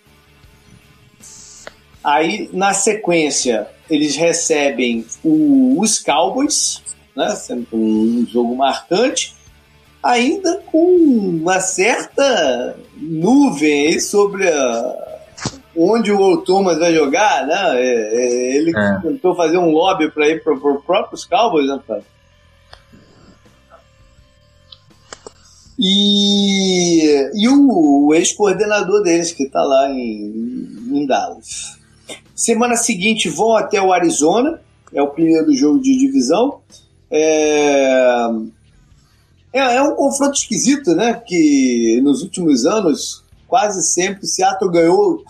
Aí, 2.03 2.49
na 2.51 2.73
sequência, 2.73 3.67
eles 3.89 4.17
recebem 4.17 5.05
o, 5.23 5.79
os 5.79 5.99
Cowboys, 5.99 6.81
né, 7.15 7.29
sendo 7.35 7.67
um 7.71 8.27
jogo 8.29 8.53
marcante, 8.55 9.33
ainda 10.03 10.61
com 10.65 10.85
uma 10.85 11.61
certa 11.61 12.75
nuvem 12.97 13.97
sobre 14.01 14.49
a, 14.49 15.12
onde 15.75 16.11
o 16.11 16.37
Thomas 16.37 16.77
vai 16.79 16.93
jogar, 16.93 17.45
né? 17.45 17.81
É, 17.81 18.15
é, 18.15 18.57
ele 18.57 18.71
é. 18.77 18.99
tentou 19.01 19.35
fazer 19.35 19.57
um 19.57 19.71
lobby 19.71 20.09
para 20.11 20.27
ir 20.27 20.43
para 20.43 20.53
os 20.53 20.83
próprios 20.83 21.25
Cowboys, 21.25 21.67
né, 21.67 22.01
E, 25.79 27.31
e 27.33 27.49
o, 27.49 28.07
o 28.07 28.13
ex-coordenador 28.13 29.01
deles, 29.01 29.31
que 29.31 29.43
está 29.43 29.61
lá 29.61 29.89
em, 29.89 30.91
em 30.91 31.05
Dallas. 31.05 31.79
Semana 32.35 32.75
seguinte 32.75 33.27
vão 33.27 33.55
até 33.55 33.81
o 33.81 33.91
Arizona, 33.91 34.61
é 34.93 35.01
o 35.01 35.09
primeiro 35.09 35.51
jogo 35.53 35.79
de 35.79 35.97
divisão. 35.97 36.59
É, 37.09 38.27
é, 39.51 39.59
é, 39.59 39.81
um 39.81 39.95
confronto 39.95 40.37
esquisito, 40.37 40.95
né? 40.95 41.13
Que 41.25 41.99
nos 42.03 42.21
últimos 42.21 42.65
anos, 42.65 43.23
quase 43.47 43.83
sempre, 43.83 44.25
Seattle 44.25 44.71
ganhou 44.71 45.23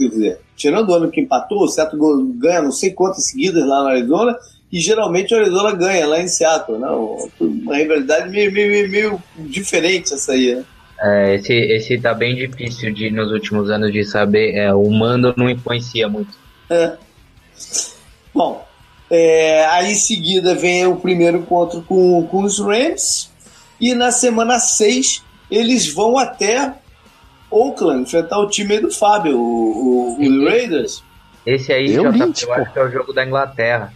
quer 0.00 0.08
dizer, 0.08 0.40
tirando 0.56 0.90
o 0.90 0.94
ano 0.94 1.10
que 1.10 1.20
empatou, 1.20 1.62
o 1.62 1.68
Seattle 1.68 2.32
ganha 2.34 2.62
não 2.62 2.72
sei 2.72 2.90
quantas 2.90 3.26
seguidas 3.26 3.66
lá 3.66 3.82
no 3.82 3.88
Arizona, 3.88 4.36
e 4.72 4.80
geralmente 4.80 5.34
o 5.34 5.36
Arizona 5.36 5.72
ganha 5.72 6.06
lá 6.06 6.20
em 6.20 6.28
Seattle, 6.28 6.78
né? 6.78 6.88
Uma 7.40 7.76
rivalidade 7.76 8.30
meio, 8.30 8.52
meio, 8.52 8.88
meio 8.88 9.22
diferente 9.36 10.14
essa 10.14 10.32
aí, 10.32 10.54
né? 10.54 10.64
É, 11.02 11.34
esse, 11.34 11.52
esse 11.52 11.98
tá 11.98 12.14
bem 12.14 12.36
difícil 12.36 12.92
de 12.92 13.10
nos 13.10 13.32
últimos 13.32 13.70
anos 13.70 13.92
de 13.92 14.04
saber. 14.04 14.54
É, 14.54 14.72
o 14.72 14.88
mando 14.90 15.34
não 15.36 15.48
influencia 15.48 16.08
muito. 16.08 16.32
É. 16.68 16.92
Bom, 18.34 18.64
é, 19.10 19.64
aí 19.66 19.92
em 19.92 19.96
seguida 19.96 20.54
vem 20.54 20.86
o 20.86 20.96
primeiro 20.96 21.38
encontro 21.38 21.82
com, 21.82 22.26
com 22.26 22.42
os 22.44 22.60
Rams. 22.60 23.30
E 23.80 23.94
na 23.94 24.12
semana 24.12 24.58
6 24.58 25.24
eles 25.50 25.92
vão 25.92 26.16
até 26.16 26.74
Oakland 27.50 28.02
enfrentar 28.02 28.38
o 28.38 28.48
time 28.48 28.78
do 28.78 28.90
Fábio, 28.90 29.38
o, 29.38 30.16
o, 30.18 30.22
o 30.22 30.44
Raiders. 30.48 31.02
Esse 31.44 31.72
aí 31.72 31.92
eu, 31.92 32.04
já 32.04 32.12
tá, 32.12 32.24
eu 32.42 32.52
acho 32.52 32.72
que 32.72 32.78
é 32.78 32.82
o 32.82 32.90
jogo 32.90 33.12
da 33.12 33.24
Inglaterra. 33.24 33.92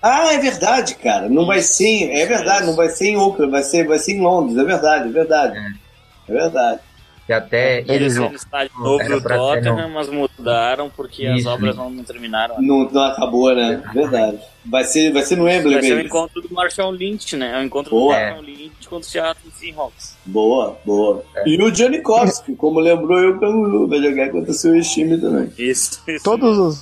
Ah, 0.00 0.32
é 0.32 0.38
verdade, 0.38 0.94
cara. 0.96 1.28
Não 1.28 1.46
vai 1.46 1.60
ser. 1.60 2.10
É 2.10 2.26
verdade, 2.26 2.66
não 2.66 2.76
vai 2.76 2.90
ser 2.90 3.08
em 3.08 3.16
Oakland, 3.16 3.50
vai 3.50 3.62
ser, 3.62 3.86
vai 3.86 3.98
ser 3.98 4.12
em 4.12 4.20
Londres, 4.20 4.58
é 4.58 4.64
verdade, 4.64 5.08
é 5.08 5.12
verdade. 5.12 5.56
É, 5.56 6.30
é 6.30 6.32
verdade. 6.32 6.80
E 7.28 7.32
até 7.32 7.84
eles 7.88 8.16
vão. 8.16 8.32
estádio 8.32 8.78
novo 8.78 9.02
do 9.02 9.22
Tottenham, 9.22 9.88
mas 9.88 10.08
mudaram 10.08 10.90
porque 10.90 11.26
Isso. 11.26 11.48
as 11.48 11.54
obras 11.54 11.76
não 11.76 12.04
terminaram. 12.04 12.60
Não, 12.60 12.88
não 12.90 13.02
acabou, 13.02 13.54
né? 13.54 13.82
Verdade. 13.94 14.40
Vai 14.66 14.84
ser, 14.84 15.12
vai 15.12 15.22
ser 15.22 15.36
no 15.36 15.44
Wembley 15.44 15.74
Vai 15.74 15.82
ser 15.82 15.96
o 15.96 16.00
encontro 16.00 16.40
do 16.40 16.52
Marshall 16.52 16.90
Lynch, 16.90 17.36
né? 17.36 17.52
É 17.54 17.60
o 17.60 17.64
encontro 17.64 17.90
boa. 17.90 18.14
do 18.14 18.20
Marshall 18.20 18.42
Lynch 18.42 18.88
contra 18.88 19.06
o 19.06 19.10
Seattle 19.10 19.52
Seahawks. 19.52 20.16
Boa, 20.24 20.78
boa. 20.84 21.22
É. 21.36 21.48
E 21.48 21.62
o 21.62 21.70
Johnny 21.70 22.00
Kowski, 22.00 22.54
como 22.56 22.80
lembrou 22.80 23.18
eu, 23.18 23.38
Canguru, 23.38 23.88
vai 23.88 24.00
jogar 24.00 24.30
contra 24.30 24.50
o 24.50 24.54
seu 24.54 24.78
time 24.80 25.18
também. 25.18 25.52
Isso, 25.58 26.02
isso. 26.06 26.24
Todos 26.24 26.58
os, 26.58 26.80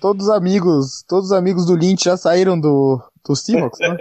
todos 0.00 0.26
os 0.26 0.30
amigos, 0.30 1.04
todos 1.08 1.26
os 1.26 1.32
amigos 1.32 1.66
do 1.66 1.74
Lynch 1.74 2.04
já 2.04 2.16
saíram 2.16 2.58
do, 2.58 3.00
do 3.26 3.34
Seahawks, 3.34 3.78
né? 3.80 3.96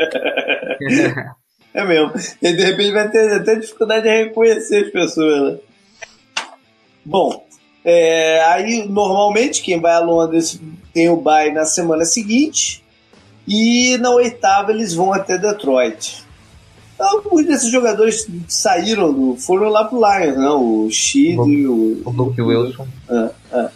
é 1.73 1.85
mesmo. 1.85 2.13
E 2.41 2.53
de 2.53 2.63
repente 2.63 2.91
vai 2.91 3.09
ter 3.09 3.33
até 3.33 3.55
dificuldade 3.55 4.03
de 4.03 4.09
reconhecer 4.09 4.85
as 4.85 4.91
pessoas, 4.91 5.53
né? 5.53 5.59
Bom, 7.07 7.45
é, 7.85 8.43
aí 8.47 8.85
normalmente 8.87 9.61
quem 9.61 9.79
vai 9.79 9.93
a 9.93 9.99
Londres 9.99 10.59
tem 10.93 11.07
o 11.09 11.15
bye 11.15 11.53
na 11.53 11.63
semana 11.63 12.03
seguinte 12.03 12.83
e 13.47 13.97
na 13.99 14.11
oitava 14.11 14.71
eles 14.71 14.93
vão 14.93 15.13
até 15.13 15.37
Detroit. 15.37 16.25
Então, 16.93 17.21
muitos 17.31 17.53
desses 17.53 17.71
jogadores 17.71 18.27
saíram 18.47 19.13
do. 19.13 19.37
foram 19.37 19.69
lá 19.69 19.85
pro 19.85 19.99
Lions, 19.99 20.37
né? 20.37 20.49
O 20.49 20.89
Shid, 20.91 21.37
o, 21.37 22.01
o 22.03 22.09
Luke 22.09 22.41
Wilson. 22.41 22.87
Ah, 23.07 23.29
ah. 23.53 23.69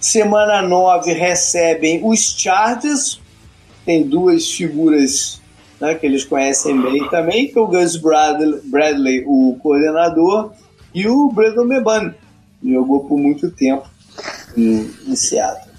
Semana 0.00 0.62
9 0.62 1.12
recebem 1.12 2.00
os 2.02 2.34
Chargers. 2.36 3.20
Tem 3.84 4.02
duas 4.02 4.50
figuras 4.50 5.40
né, 5.80 5.94
que 5.94 6.06
eles 6.06 6.24
conhecem 6.24 6.80
bem 6.80 7.08
também, 7.08 7.48
que 7.48 7.58
é 7.58 7.60
o 7.60 7.66
Gus 7.66 7.96
Bradley, 7.96 8.60
Bradley 8.64 9.24
o 9.26 9.56
coordenador, 9.62 10.52
e 10.94 11.06
o 11.06 11.30
Brandon 11.30 11.64
Meban, 11.64 12.14
jogou 12.64 13.04
por 13.04 13.18
muito 13.18 13.50
tempo 13.50 13.88
em, 14.56 14.90
em 15.06 15.16
Seattle. 15.16 15.72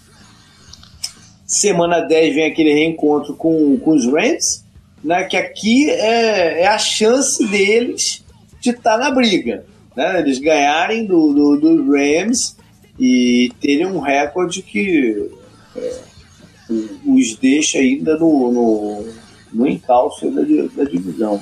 Semana 1.46 2.02
10 2.02 2.36
vem 2.36 2.46
aquele 2.46 2.74
reencontro 2.74 3.36
com, 3.36 3.78
com 3.80 3.92
os 3.92 4.06
Rams, 4.06 4.64
né, 5.04 5.24
que 5.24 5.36
aqui 5.36 5.90
é, 5.90 6.62
é 6.62 6.68
a 6.68 6.78
chance 6.78 7.46
deles 7.48 8.24
de 8.62 8.70
estar 8.70 8.98
tá 8.98 8.98
na 8.98 9.12
briga. 9.12 9.66
Né, 9.96 10.20
eles 10.20 10.40
ganharem 10.40 11.06
do, 11.06 11.34
do, 11.34 11.58
do 11.58 11.92
Rams 11.92 12.56
e 13.00 13.52
terem 13.60 13.88
um 13.88 14.00
recorde 14.00 14.62
que 14.62 15.32
é, 15.76 16.00
os 17.06 17.36
deixa 17.38 17.80
ainda 17.80 18.18
no, 18.18 18.52
no, 18.52 19.14
no 19.52 19.68
encalço 19.68 20.30
da, 20.30 20.42
da 20.42 20.90
divisão. 20.90 21.42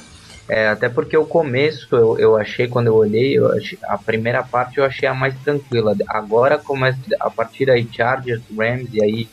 É, 0.50 0.68
até 0.68 0.88
porque 0.88 1.18
o 1.18 1.26
começo 1.26 1.94
eu, 1.94 2.18
eu 2.18 2.38
achei, 2.38 2.68
quando 2.68 2.88
eu 2.88 2.96
olhei, 2.96 3.38
eu 3.38 3.52
achei, 3.52 3.78
a 3.84 3.98
primeira 3.98 4.42
parte 4.44 4.78
eu 4.78 4.86
achei 4.86 5.08
a 5.08 5.14
mais 5.14 5.36
tranquila. 5.44 5.96
Agora 6.08 6.58
começa, 6.58 6.98
a 7.20 7.30
partir 7.30 7.70
aí, 7.70 7.88
Chargers, 7.92 8.42
Rams, 8.58 8.90
e 8.94 9.04
aí 9.04 9.28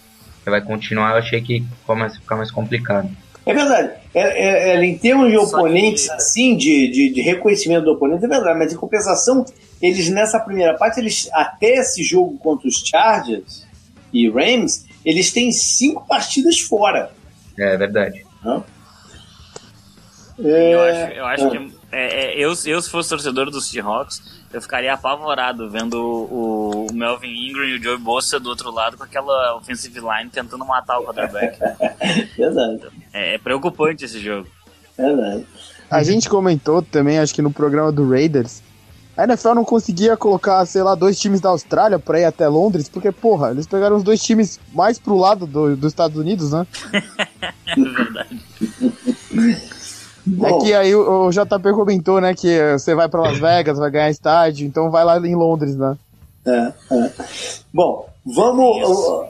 vai 0.45 0.61
continuar, 0.61 1.13
eu 1.13 1.19
achei 1.19 1.41
que 1.41 1.65
começa 1.87 2.17
a 2.17 2.21
ficar 2.21 2.37
mais 2.37 2.51
complicado. 2.51 3.09
É 3.47 3.55
verdade. 3.55 3.93
É, 4.15 4.21
é, 4.21 4.77
é 4.77 4.85
em 4.85 4.97
termos 4.97 5.31
de 5.31 5.37
oponentes, 5.37 6.07
que... 6.09 6.13
assim, 6.13 6.57
de, 6.57 6.91
de, 6.91 7.13
de, 7.13 7.21
reconhecimento 7.21 7.85
do 7.85 7.93
oponente, 7.93 8.25
é 8.25 8.29
verdade, 8.29 8.59
mas 8.59 8.73
em 8.73 8.77
compensação, 8.77 9.45
eles 9.81 10.09
nessa 10.09 10.41
primeira 10.41 10.75
parte, 10.75 10.99
eles 10.99 11.29
até 11.33 11.75
esse 11.75 12.03
jogo 12.03 12.39
contra 12.39 12.67
os 12.67 12.83
Chargers 12.85 13.67
e 14.13 14.29
Rams, 14.31 14.87
eles 15.05 15.31
têm 15.31 15.53
cinco 15.53 16.07
partidas 16.07 16.59
fora. 16.61 17.11
É 17.59 17.77
verdade. 17.77 18.25
Não? 18.43 18.65
É... 20.39 20.75
Eu 20.75 20.81
acho, 20.81 21.13
eu 21.13 21.27
acho 21.27 21.51
que 21.51 21.75
é, 21.93 22.25
é, 22.25 22.35
eu, 22.37 22.53
eu, 22.67 22.83
se 22.83 22.91
fosse 22.91 23.09
torcedor 23.09 23.51
dos 23.51 23.69
Seahawks, 23.69 24.21
eu 24.53 24.61
ficaria 24.61 24.93
apavorado 24.93 25.71
vendo 25.71 25.95
o, 25.95 26.87
o, 26.89 26.93
Melvin 26.93 27.49
Ingram 27.49 27.65
e 27.65 27.79
o 27.79 27.83
Joe 27.83 27.97
Bossa 27.97 28.41
do 28.41 28.49
outro 28.49 28.71
lado 28.73 28.97
com 28.97 29.05
aquela 29.05 29.57
offensive 29.57 30.01
line 30.01 30.29
tentando 30.31 30.65
matar 30.65 30.99
o 30.99 31.05
quarterback. 31.05 31.59
Verdade. 32.37 32.81
É, 33.13 33.35
é, 33.35 33.39
preocupante 33.39 34.05
esse 34.05 34.19
jogo. 34.19 34.49
Verdade. 34.99 35.47
A 35.89 36.03
gente 36.03 36.29
comentou 36.29 36.83
também, 36.83 37.21
acho 37.21 37.33
que 37.33 37.43
no 37.43 37.53
programa 37.53 37.93
do 37.93 38.09
Raiders, 38.09 38.61
a 39.17 39.23
NFL 39.23 39.55
não 39.55 39.65
conseguia 39.65 40.17
colocar, 40.17 40.67
sei 40.67 40.83
lá, 40.83 40.97
dois 40.97 41.21
times 41.21 41.41
da 41.41 41.51
Austrália 41.51 42.01
pra 42.01 42.19
ir 42.19 42.25
até 42.25 42.49
Londres, 42.49 42.89
porque, 42.89 43.13
porra, 43.13 43.53
eles 43.53 43.69
pegaram 43.69 43.95
os 43.95 44.03
dois 44.03 44.21
times 44.21 44.59
mais 44.73 44.99
pro 44.99 45.17
lado 45.17 45.47
do, 45.47 45.77
dos 45.77 45.93
Estados 45.93 46.17
Unidos, 46.17 46.51
né? 46.51 46.67
é 47.69 47.75
verdade. 47.77 48.41
Bom. 50.27 50.47
É 50.47 50.61
que 50.61 50.75
aí 50.75 50.95
o, 50.95 51.27
o 51.27 51.31
JP 51.31 51.73
comentou, 51.75 52.21
né, 52.21 52.35
que 52.35 52.73
você 52.73 52.95
vai 52.95 53.09
para 53.09 53.21
Las 53.21 53.39
Vegas, 53.39 53.79
vai 53.79 53.91
ganhar 53.91 54.11
estádio, 54.11 54.67
então 54.67 54.91
vai 54.91 55.05
lá 55.05 55.19
em 55.19 55.35
Londres, 55.35 55.77
né? 55.77 55.97
É, 56.47 56.73
é. 56.91 57.11
Bom, 57.73 58.09
vamos. 58.25 59.27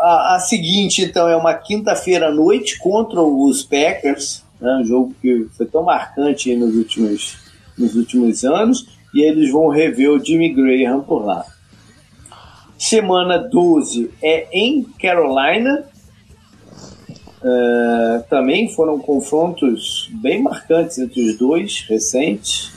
a, 0.00 0.36
a, 0.36 0.40
seguinte, 0.40 1.02
então, 1.02 1.28
é 1.28 1.36
uma 1.36 1.54
quinta-feira 1.54 2.28
à 2.28 2.30
noite 2.32 2.78
contra 2.78 3.22
os 3.22 3.62
Packers, 3.62 4.42
né, 4.60 4.78
um 4.80 4.84
jogo 4.84 5.14
que 5.22 5.46
foi 5.56 5.66
tão 5.66 5.82
marcante 5.82 6.54
nos 6.56 6.74
últimos, 6.74 7.36
nos 7.78 7.94
últimos 7.94 8.44
anos, 8.44 8.86
e 9.14 9.22
eles 9.22 9.50
vão 9.52 9.68
rever 9.68 10.10
o 10.10 10.24
Jimmy 10.24 10.52
Graham 10.52 11.02
por 11.02 11.24
lá. 11.24 11.44
Semana 12.76 13.38
12 13.38 14.10
é 14.20 14.48
em 14.52 14.82
Carolina, 15.00 15.84
Uh, 17.42 18.22
também 18.30 18.72
foram 18.72 19.00
confrontos 19.00 20.08
bem 20.12 20.40
marcantes 20.40 20.98
entre 20.98 21.20
os 21.28 21.36
dois, 21.36 21.84
recentes. 21.88 22.72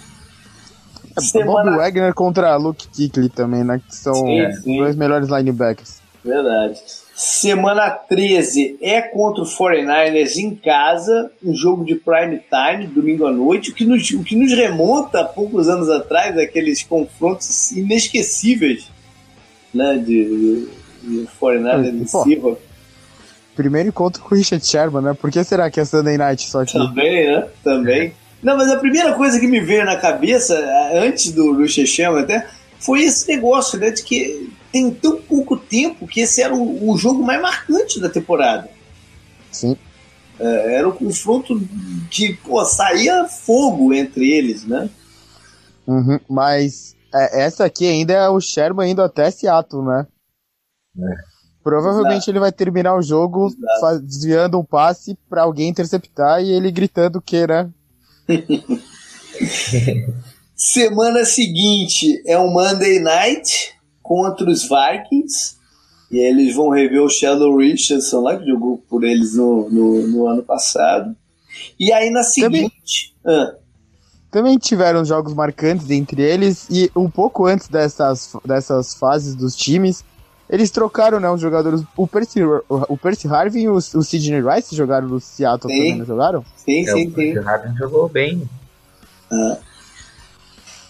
É, 1.16 1.22
Semana... 1.22 1.72
Bob 1.72 1.78
Wagner 1.78 2.14
contra 2.14 2.56
Luke 2.58 2.88
Kuechly 2.88 3.30
também, 3.30 3.64
né? 3.64 3.80
Que 3.88 3.96
são 3.96 4.16
sim, 4.16 4.42
os 4.42 4.64
dois 4.64 4.96
melhores 4.96 5.30
linebackers. 5.30 6.02
Verdade. 6.24 6.80
Semana 7.16 7.92
13 7.92 8.78
é 8.82 9.02
contra 9.02 9.44
o 9.44 9.46
49ers 9.46 10.36
em 10.38 10.54
casa, 10.56 11.32
um 11.42 11.54
jogo 11.54 11.86
de 11.86 11.96
prime 11.96 12.42
time, 12.50 12.88
domingo 12.88 13.26
à 13.26 13.32
noite, 13.32 13.72
o 13.72 13.74
que 13.74 13.86
nos, 13.86 14.10
o 14.12 14.24
que 14.24 14.36
nos 14.36 14.52
remonta 14.52 15.22
a 15.22 15.24
poucos 15.24 15.70
anos 15.70 15.90
atrás, 15.90 16.38
aqueles 16.38 16.84
confrontos 16.84 17.72
inesquecíveis 17.72 18.90
né, 19.74 19.96
de, 19.98 20.26
de, 20.26 20.68
de 21.04 21.28
49ers 21.40 22.02
e 22.02 22.08
Seahawks. 22.08 22.65
Primeiro 23.56 23.90
encontro 23.90 24.22
com 24.22 24.36
o 24.36 24.38
Richard 24.38 24.66
Sherman, 24.66 25.02
né? 25.02 25.14
Por 25.14 25.32
que 25.32 25.44
será 25.44 25.70
que 25.72 25.80
é 25.80 25.86
Sunday 25.86 26.18
Night 26.18 26.50
só 26.50 26.62
aqui? 26.62 26.74
Também, 26.74 27.32
né? 27.32 27.48
Também. 27.64 28.14
Não, 28.44 28.58
mas 28.58 28.70
a 28.70 28.78
primeira 28.78 29.14
coisa 29.14 29.40
que 29.40 29.48
me 29.48 29.62
veio 29.62 29.86
na 29.86 29.96
cabeça, 29.96 30.56
antes 30.94 31.32
do 31.32 31.58
Richard 31.58 31.90
Sherman 31.90 32.24
até, 32.24 32.48
foi 32.80 33.04
esse 33.04 33.28
negócio, 33.28 33.80
né? 33.80 33.92
De 33.92 34.04
que 34.04 34.52
tem 34.72 34.92
tão 34.92 35.18
pouco 35.22 35.56
tempo 35.56 36.06
que 36.06 36.22
esse 36.22 36.42
era 36.42 36.54
o, 36.54 36.92
o 36.92 36.98
jogo 36.98 37.24
mais 37.24 37.42
marcante 37.42 38.00
da 38.00 38.10
temporada. 38.10 38.70
Sim. 39.52 39.78
É, 40.38 40.76
era 40.76 40.90
um 40.90 40.92
confronto 40.92 41.60
que, 42.12 42.34
pô, 42.34 42.64
saía 42.66 43.26
fogo 43.26 43.94
entre 43.94 44.30
eles, 44.30 44.66
né? 44.66 44.90
Uhum, 45.88 46.20
mas 46.28 46.96
é, 47.14 47.44
essa 47.44 47.64
aqui 47.64 47.88
ainda 47.88 48.14
é 48.14 48.28
o 48.28 48.42
Sherman 48.42 48.92
indo 48.92 49.02
até 49.02 49.32
Seattle, 49.32 49.84
né? 49.84 50.08
É. 50.98 51.35
Provavelmente 51.66 52.18
Exato. 52.18 52.30
ele 52.30 52.40
vai 52.40 52.52
terminar 52.52 52.96
o 52.96 53.02
jogo 53.02 53.52
desviando 54.04 54.60
um 54.60 54.64
passe 54.64 55.18
para 55.28 55.42
alguém 55.42 55.68
interceptar 55.68 56.40
e 56.40 56.52
ele 56.52 56.70
gritando 56.70 57.20
que, 57.20 57.48
né? 57.48 57.68
Semana 60.56 61.26
seguinte 61.26 62.22
é 62.28 62.38
o 62.38 62.52
Monday 62.52 63.00
Night 63.00 63.74
contra 64.00 64.48
os 64.48 64.62
Vikings. 64.62 65.56
E 66.12 66.20
eles 66.20 66.56
vão 66.56 66.70
rever 66.70 67.02
o 67.02 67.10
Sheldon 67.10 67.58
Richardson 67.58 68.20
lá, 68.22 68.38
que 68.38 68.46
jogou 68.46 68.78
por 68.88 69.04
eles 69.04 69.34
no, 69.34 69.68
no, 69.68 70.08
no 70.08 70.28
ano 70.28 70.44
passado. 70.44 71.16
E 71.80 71.92
aí 71.92 72.12
na 72.12 72.22
seguinte. 72.22 73.16
Também, 73.24 73.44
ah. 73.44 73.56
também 74.30 74.58
tiveram 74.60 75.04
jogos 75.04 75.34
marcantes 75.34 75.90
entre 75.90 76.22
eles 76.22 76.68
e 76.70 76.92
um 76.96 77.10
pouco 77.10 77.48
antes 77.48 77.68
dessas, 77.68 78.34
dessas 78.46 78.94
fases 78.94 79.34
dos 79.34 79.56
times, 79.56 80.06
eles 80.50 80.70
trocaram, 80.70 81.20
né, 81.20 81.30
os 81.30 81.42
jogadores. 81.42 81.82
O 81.98 82.08
Percy, 82.08 82.44
o 82.44 82.98
Percy 82.98 83.28
Harvin 83.28 83.62
e 83.62 83.70
o, 83.70 83.76
o 83.76 83.82
Sidney 83.82 84.42
Rice 84.42 84.76
jogaram 84.76 85.08
no 85.08 85.20
Seattle 85.20 85.72
sim. 85.72 85.80
também, 85.80 85.96
não 85.98 86.06
jogaram? 86.06 86.46
Sim, 86.56 86.88
é, 86.88 86.92
sim, 86.92 87.08
o 87.08 87.12
Percy 87.12 87.48
Harvin 87.48 87.76
jogou 87.78 88.08
bem. 88.08 88.48
É, 89.32 89.58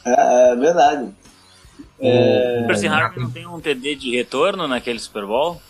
é, 0.05 0.51
é 0.51 0.55
verdade. 0.55 1.09
É... 1.99 2.61
O 2.63 2.67
Percy 2.67 2.87
Harvin 2.87 3.21
não 3.21 3.31
tem 3.31 3.47
um 3.47 3.61
TD 3.61 3.95
de 3.95 4.15
retorno 4.15 4.67
naquele 4.67 4.99
Super 4.99 5.25
Bowl? 5.25 5.61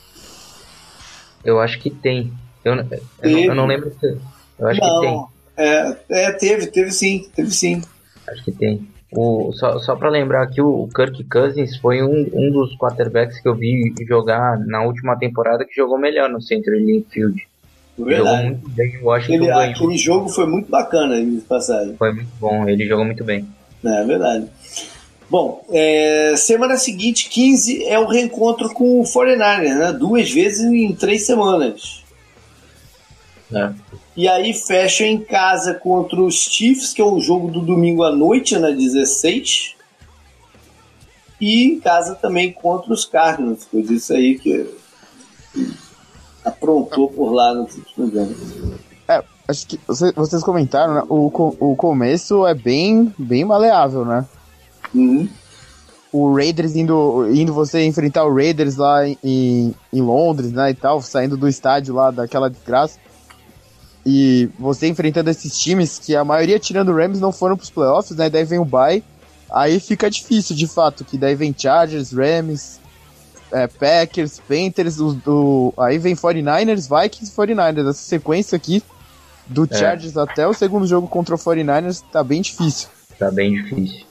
Eu 1.44 1.60
acho 1.60 1.80
que 1.80 1.92
tem. 1.92 2.34
Eu, 2.64 2.74
eu, 2.74 2.78
não, 2.78 3.40
eu 3.40 3.56
não, 3.56 3.66
lembro 3.68 3.94
se. 4.00 4.18
Eu 4.58 4.68
acho 4.68 4.82
não, 4.82 5.00
que 5.00 5.08
tem. 5.08 5.26
É, 5.58 5.98
é, 6.10 6.32
teve, 6.32 6.68
teve 6.68 6.92
sim, 6.92 7.30
teve 7.36 7.52
sim. 7.52 7.84
Acho 8.28 8.44
que 8.44 8.52
tem. 8.52 8.90
O, 9.12 9.54
só 9.54 9.80
só 9.80 9.96
para 9.96 10.10
lembrar 10.10 10.44
aqui, 10.44 10.62
o 10.62 10.90
Kirk 10.94 11.24
Cousins 11.26 11.78
foi 11.78 12.02
um, 12.02 12.30
um 12.34 12.52
dos 12.52 12.76
quarterbacks 12.78 13.40
que 13.40 13.48
eu 13.48 13.56
vi 13.56 13.94
jogar 14.08 14.60
na 14.60 14.84
última 14.84 15.18
temporada 15.18 15.66
que 15.66 15.76
jogou 15.76 15.98
melhor 15.98 16.30
no 16.30 16.42
Centro 16.42 16.74
Linfield. 16.74 17.48
Jogou 17.98 18.38
muito 18.38 18.70
bem, 18.70 18.98
o 19.02 19.06
Washington 19.06 19.36
aquele, 19.36 19.48
ganhou. 19.48 19.62
Aquele 19.62 19.98
jogo 19.98 20.30
foi 20.30 20.46
muito 20.46 20.70
bacana 20.70 21.24
de 21.24 21.38
passagem. 21.42 21.96
Foi 21.96 22.12
muito 22.12 22.32
bom, 22.40 22.68
ele 22.68 22.86
jogou 22.86 23.06
muito 23.06 23.24
bem. 23.24 23.48
É, 23.84 24.02
é 24.02 24.04
verdade. 24.04 24.48
Bom, 25.30 25.66
é, 25.72 26.36
semana 26.36 26.78
seguinte, 26.78 27.30
15, 27.30 27.86
é 27.86 27.98
o 27.98 28.06
reencontro 28.06 28.72
com 28.74 29.00
o 29.00 29.04
49ers, 29.04 29.78
né? 29.78 29.94
Duas 29.94 30.30
vezes 30.30 30.62
em 30.62 30.94
três 30.94 31.26
semanas. 31.26 32.04
É. 33.54 33.72
E 34.16 34.30
aí 34.30 34.54
fecha 34.54 35.06
em 35.06 35.20
casa 35.20 35.74
contra 35.74 36.22
os 36.22 36.36
Chiefs, 36.36 36.94
que 36.94 37.02
é 37.02 37.06
o 37.06 37.20
jogo 37.20 37.50
do 37.50 37.62
domingo 37.62 38.04
à 38.04 38.16
noite, 38.16 38.58
na 38.58 38.70
16. 38.70 39.76
E 41.40 41.66
em 41.66 41.80
casa 41.80 42.16
também 42.16 42.52
contra 42.52 42.94
os 42.94 43.04
Cardinals, 43.04 43.66
foi 43.66 43.82
isso 43.82 44.14
aí 44.14 44.40
que 44.40 44.74
aprontou 46.46 47.10
por 47.10 47.34
lá 47.34 47.54
no 47.54 47.68
anos. 48.20 48.38
É, 49.08 49.22
acho 49.48 49.68
que 49.68 49.80
vocês 49.88 50.44
comentaram, 50.44 50.94
né? 50.94 51.04
O, 51.10 51.28
o 51.72 51.76
começo 51.76 52.48
é 52.48 52.54
bem, 52.54 53.14
bem 53.18 53.44
maleável, 53.44 54.06
né? 54.06 54.26
Uhum. 54.94 55.28
O 56.10 56.34
Raiders 56.34 56.78
indo, 56.78 57.28
indo 57.34 57.54
você 57.54 57.86
enfrentar 57.86 58.24
o 58.24 58.34
Raiders 58.34 58.78
lá 58.78 59.06
em, 59.06 59.76
em 59.92 60.02
Londres, 60.02 60.54
né, 60.54 60.70
e 60.70 60.74
tal, 60.74 61.02
saindo 61.02 61.36
do 61.36 61.50
estádio 61.50 61.94
lá 61.94 62.10
daquela 62.10 62.50
desgraça. 62.50 62.98
E 64.06 64.50
você 64.60 64.88
enfrentando 64.88 65.30
esses 65.32 65.58
times 65.58 65.98
que 65.98 66.16
a 66.16 66.24
maioria, 66.24 66.60
tirando 66.60 66.90
o 66.90 66.96
Rams, 66.96 67.20
não 67.20 67.32
foram 67.32 67.58
pros 67.58 67.72
playoffs, 67.72 68.16
né? 68.16 68.30
Daí 68.30 68.44
vem 68.44 68.60
o 68.60 68.66
bye. 68.66 69.04
Aí 69.50 69.80
fica 69.80 70.10
difícil, 70.10 70.56
de 70.56 70.68
fato, 70.68 71.04
que 71.04 71.18
daí 71.18 71.34
vem 71.34 71.56
Chargers, 71.58 72.12
Rams, 72.12 72.80
é, 73.52 73.68
Packers, 73.68 74.40
Panthers, 74.40 75.00
o, 75.00 75.18
o, 75.26 75.74
aí 75.80 75.98
vem 75.98 76.16
49ers, 76.16 76.88
Vikings 76.90 77.32
e 77.32 77.36
49ers. 77.36 77.90
Essa 77.90 78.04
sequência 78.04 78.56
aqui, 78.56 78.84
do 79.48 79.68
é. 79.72 79.78
Chargers 79.78 80.18
até 80.18 80.48
o 80.48 80.54
segundo 80.54 80.86
jogo 80.86 81.08
contra 81.08 81.36
o 81.36 81.38
49ers, 81.38 82.04
tá 82.12 82.24
bem 82.24 82.42
difícil. 82.42 82.90
Tá 83.18 83.32
bem 83.32 83.54
difícil. 83.54 84.06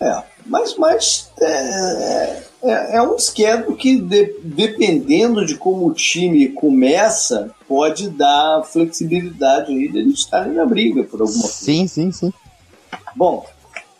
É, 0.00 0.22
mas, 0.46 0.76
mas 0.76 1.32
é, 1.40 2.42
é, 2.64 2.96
é 2.96 3.02
um 3.02 3.18
schedule 3.18 3.76
que, 3.76 4.00
de, 4.00 4.36
dependendo 4.42 5.44
de 5.44 5.56
como 5.56 5.86
o 5.86 5.92
time 5.92 6.48
começa, 6.48 7.50
pode 7.68 8.08
dar 8.08 8.62
flexibilidade 8.64 9.70
aí 9.70 9.88
deles 9.88 10.20
estarem 10.20 10.54
na 10.54 10.64
briga 10.64 11.04
por 11.04 11.20
alguma 11.20 11.42
coisa. 11.42 11.54
Sim, 11.54 11.86
sim, 11.86 12.10
sim. 12.10 12.32
Bom, 13.14 13.46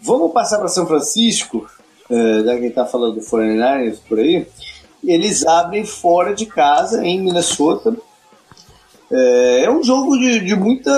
vamos 0.01 0.33
passar 0.33 0.59
para 0.59 0.69
São 0.69 0.87
Francisco, 0.87 1.69
é, 2.11 2.43
já 2.43 2.59
que 2.59 2.67
está 2.67 2.87
falando 2.87 3.17
do 3.17 3.21
49ers 3.21 3.99
por 4.09 4.19
aí. 4.19 4.47
Eles 5.05 5.47
abrem 5.47 5.85
fora 5.85 6.35
de 6.35 6.47
casa, 6.47 7.05
em 7.05 7.21
Minnesota. 7.21 7.95
É, 9.13 9.65
é 9.65 9.71
um 9.71 9.83
jogo 9.83 10.17
de, 10.19 10.41
de 10.41 10.57
muita. 10.57 10.91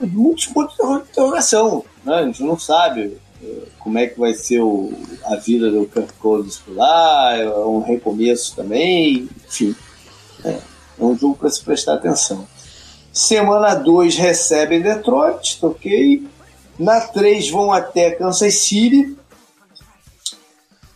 muitos 0.00 0.46
pontos 0.46 0.76
de 0.76 1.10
interrogação. 1.10 1.84
Né? 2.04 2.14
A 2.14 2.22
gente 2.22 2.44
não 2.44 2.56
sabe 2.56 3.18
é, 3.42 3.71
como 3.82 3.98
é 3.98 4.06
que 4.06 4.18
vai 4.18 4.32
ser 4.32 4.60
o, 4.60 4.92
a 5.24 5.36
vida 5.36 5.70
do 5.70 5.86
Kirk 5.86 6.12
Cousins 6.14 6.58
por 6.58 6.74
lá, 6.76 7.36
é 7.36 7.48
um 7.48 7.80
recomeço 7.80 8.54
também, 8.54 9.28
enfim. 9.46 9.74
É, 10.44 10.58
é 10.98 11.04
um 11.04 11.16
jogo 11.16 11.36
para 11.36 11.50
se 11.50 11.62
prestar 11.62 11.94
atenção. 11.94 12.46
Semana 13.12 13.74
2 13.74 14.16
recebem 14.16 14.80
Detroit, 14.80 15.58
ok. 15.62 16.26
Na 16.78 17.00
3 17.00 17.50
vão 17.50 17.72
até 17.72 18.12
Kansas 18.12 18.54
City. 18.54 19.16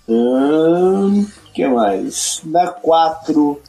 Hum, 0.08 1.26
que 1.52 1.66
mais? 1.66 2.40
Na 2.44 2.68
4 2.68 3.60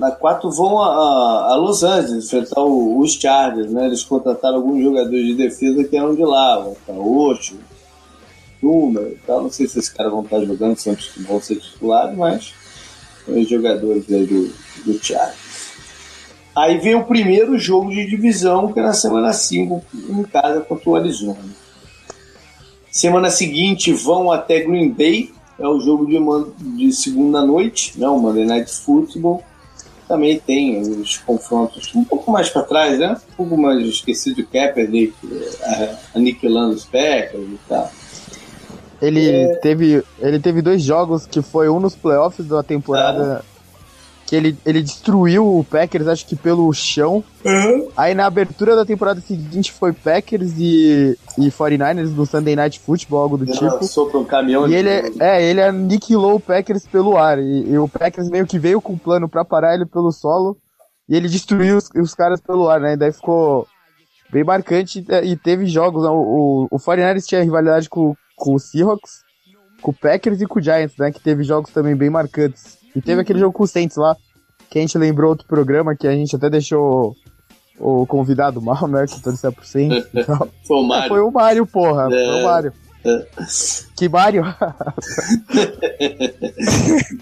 na 0.00 0.10
4 0.10 0.50
vão 0.50 0.80
a, 0.80 1.52
a, 1.52 1.56
Los 1.56 1.84
Angeles 1.84 2.24
enfrentar 2.24 2.62
o, 2.62 2.98
os 2.98 3.12
Chargers, 3.12 3.70
né? 3.70 3.84
Eles 3.84 4.02
contrataram 4.02 4.56
alguns 4.56 4.82
jogadores 4.82 5.26
de 5.26 5.34
defesa 5.34 5.84
que 5.84 5.94
eram 5.94 6.14
de 6.14 6.24
lá, 6.24 6.58
o 6.58 6.74
Taocho, 6.86 7.58
Tuma 8.62 9.02
e 9.02 9.18
tal. 9.26 9.42
Não 9.42 9.50
sei 9.50 9.68
se 9.68 9.78
esses 9.78 9.90
caras 9.90 10.10
vão 10.10 10.22
estar 10.22 10.40
jogando, 10.40 10.74
se 10.78 10.96
vão 11.18 11.38
ser 11.38 11.56
titulares, 11.56 12.16
mas 12.16 12.54
os 13.28 13.46
jogadores 13.46 14.10
aí 14.10 14.24
do, 14.24 14.50
do 14.86 15.04
Chargers. 15.04 15.70
Aí 16.56 16.78
vem 16.78 16.94
o 16.94 17.04
primeiro 17.04 17.58
jogo 17.58 17.90
de 17.90 18.06
divisão, 18.06 18.72
que 18.72 18.80
é 18.80 18.82
na 18.82 18.94
semana 18.94 19.34
5, 19.34 19.84
em 20.08 20.22
casa 20.22 20.62
contra 20.62 20.88
o 20.88 20.96
Arizona. 20.96 21.36
Semana 22.90 23.30
seguinte 23.30 23.92
vão 23.92 24.32
até 24.32 24.60
Green 24.60 24.88
Bay, 24.88 25.30
é 25.58 25.68
o 25.68 25.78
jogo 25.78 26.06
de, 26.06 26.18
de 26.74 26.90
segunda 26.90 27.44
noite, 27.44 28.00
né, 28.00 28.08
o 28.08 28.18
Monday 28.18 28.46
Night 28.46 28.70
Football 28.70 29.44
também 30.10 30.40
tem 30.40 30.80
os 30.80 31.18
confrontos 31.18 31.94
um 31.94 32.02
pouco 32.02 32.32
mais 32.32 32.50
para 32.50 32.62
trás, 32.62 32.98
né? 32.98 33.16
Um 33.32 33.36
pouco 33.36 33.56
mais 33.56 33.78
esquecido 33.86 34.40
o 34.40 34.46
Kaepernick, 34.46 35.14
aniquilando 36.12 36.74
os 36.74 36.84
Packers 36.84 37.44
e 37.44 37.58
tal. 37.68 37.88
Ele, 39.00 39.30
é... 39.30 39.54
teve, 39.58 40.02
ele 40.18 40.40
teve 40.40 40.60
dois 40.60 40.82
jogos 40.82 41.26
que 41.26 41.40
foi 41.40 41.68
um 41.68 41.78
nos 41.78 41.94
playoffs 41.94 42.44
da 42.44 42.60
temporada 42.60 43.44
que 44.30 44.36
ele, 44.36 44.56
ele 44.64 44.80
destruiu 44.80 45.58
o 45.58 45.64
Packers, 45.64 46.06
acho 46.06 46.24
que 46.24 46.36
pelo 46.36 46.72
chão. 46.72 47.24
Uhum. 47.44 47.88
Aí 47.96 48.14
na 48.14 48.26
abertura 48.26 48.76
da 48.76 48.86
temporada 48.86 49.20
seguinte 49.20 49.72
foi 49.72 49.92
Packers 49.92 50.52
e, 50.56 51.18
e 51.36 51.50
49ers 51.50 52.14
no 52.14 52.24
Sunday 52.24 52.54
Night 52.54 52.78
Football, 52.78 53.22
algo 53.22 53.36
do 53.36 53.42
Ele 53.42 53.52
tipo. 53.52 53.84
Sopra 53.84 54.18
um 54.18 54.24
caminhão 54.24 54.68
e 54.68 54.74
ele, 54.76 54.88
é, 55.18 55.42
ele 55.42 55.60
aniquilou 55.60 56.36
o 56.36 56.40
Packers 56.40 56.86
pelo 56.86 57.18
ar. 57.18 57.40
E, 57.40 57.70
e, 57.70 57.76
o 57.76 57.88
Packers 57.88 58.30
meio 58.30 58.46
que 58.46 58.56
veio 58.56 58.80
com 58.80 58.92
um 58.92 58.98
plano 58.98 59.28
para 59.28 59.44
parar 59.44 59.74
ele 59.74 59.84
pelo 59.84 60.12
solo. 60.12 60.56
E 61.08 61.16
ele 61.16 61.28
destruiu 61.28 61.76
os, 61.76 61.90
os 62.00 62.14
caras 62.14 62.40
pelo 62.40 62.68
ar, 62.68 62.78
né? 62.78 62.92
E 62.92 62.96
daí 62.96 63.10
ficou 63.10 63.66
bem 64.30 64.44
marcante. 64.44 65.04
E 65.24 65.36
teve 65.36 65.66
jogos. 65.66 66.04
Né? 66.04 66.08
O, 66.08 66.68
o, 66.70 66.76
o 66.76 66.78
49ers 66.78 67.26
tinha 67.26 67.42
rivalidade 67.42 67.88
com, 67.88 68.14
com 68.36 68.54
o 68.54 68.60
Seahawks, 68.60 69.24
com 69.82 69.90
o 69.90 69.94
Packers 69.94 70.40
e 70.40 70.46
com 70.46 70.60
o 70.60 70.62
Giants, 70.62 70.96
né? 70.96 71.10
Que 71.10 71.20
teve 71.20 71.42
jogos 71.42 71.72
também 71.72 71.96
bem 71.96 72.10
marcantes. 72.10 72.79
E 72.94 73.00
teve 73.00 73.20
aquele 73.20 73.38
jogo 73.38 73.52
com 73.52 73.64
o 73.64 73.68
Saints 73.68 73.96
lá, 73.96 74.16
que 74.68 74.78
a 74.78 74.82
gente 74.82 74.98
lembrou 74.98 75.30
outro 75.30 75.46
programa 75.46 75.96
que 75.96 76.06
a 76.06 76.12
gente 76.12 76.34
até 76.36 76.48
deixou 76.50 77.14
o 77.78 78.06
convidado 78.06 78.60
mal, 78.62 78.86
né? 78.86 79.06
Que 79.06 79.20
torcia 79.20 79.50
pro 79.50 79.66
Saints 79.66 80.06
e 80.12 80.22
tal. 80.24 80.48
Foi 80.66 80.76
o 80.76 80.82
Mário. 80.82 81.08
Foi 81.08 81.20
o 81.20 81.30
Mário, 81.30 81.66
porra. 81.66 82.06
É. 82.06 82.08
Foi 82.08 82.40
o 82.40 82.44
Mário. 82.44 82.72
É. 83.02 83.26
Que 83.96 84.08
Mário? 84.10 84.44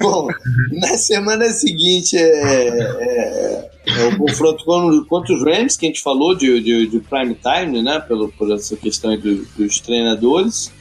Bom, 0.00 0.26
na 0.72 0.98
semana 0.98 1.44
seguinte 1.50 2.16
é, 2.16 2.80
é, 2.80 3.70
é 3.86 4.04
o 4.08 4.18
confronto 4.18 4.64
contra 5.08 5.32
os 5.32 5.44
Rams, 5.44 5.76
que 5.76 5.86
a 5.86 5.88
gente 5.88 6.02
falou 6.02 6.34
de, 6.34 6.60
de, 6.60 6.88
de 6.88 6.98
prime 6.98 7.36
time, 7.36 7.80
né? 7.80 8.00
Pelo, 8.00 8.28
por 8.32 8.50
essa 8.50 8.76
questão 8.76 9.16
do, 9.18 9.44
dos 9.56 9.78
treinadores. 9.78 10.72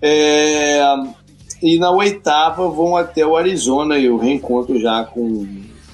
É, 0.00 0.80
e 1.62 1.78
na 1.78 1.90
oitava 1.90 2.68
vão 2.68 2.96
até 2.96 3.24
o 3.24 3.36
Arizona 3.36 3.96
e 3.96 4.10
o 4.10 4.18
reencontro 4.18 4.80
já 4.80 5.04
com, 5.04 5.46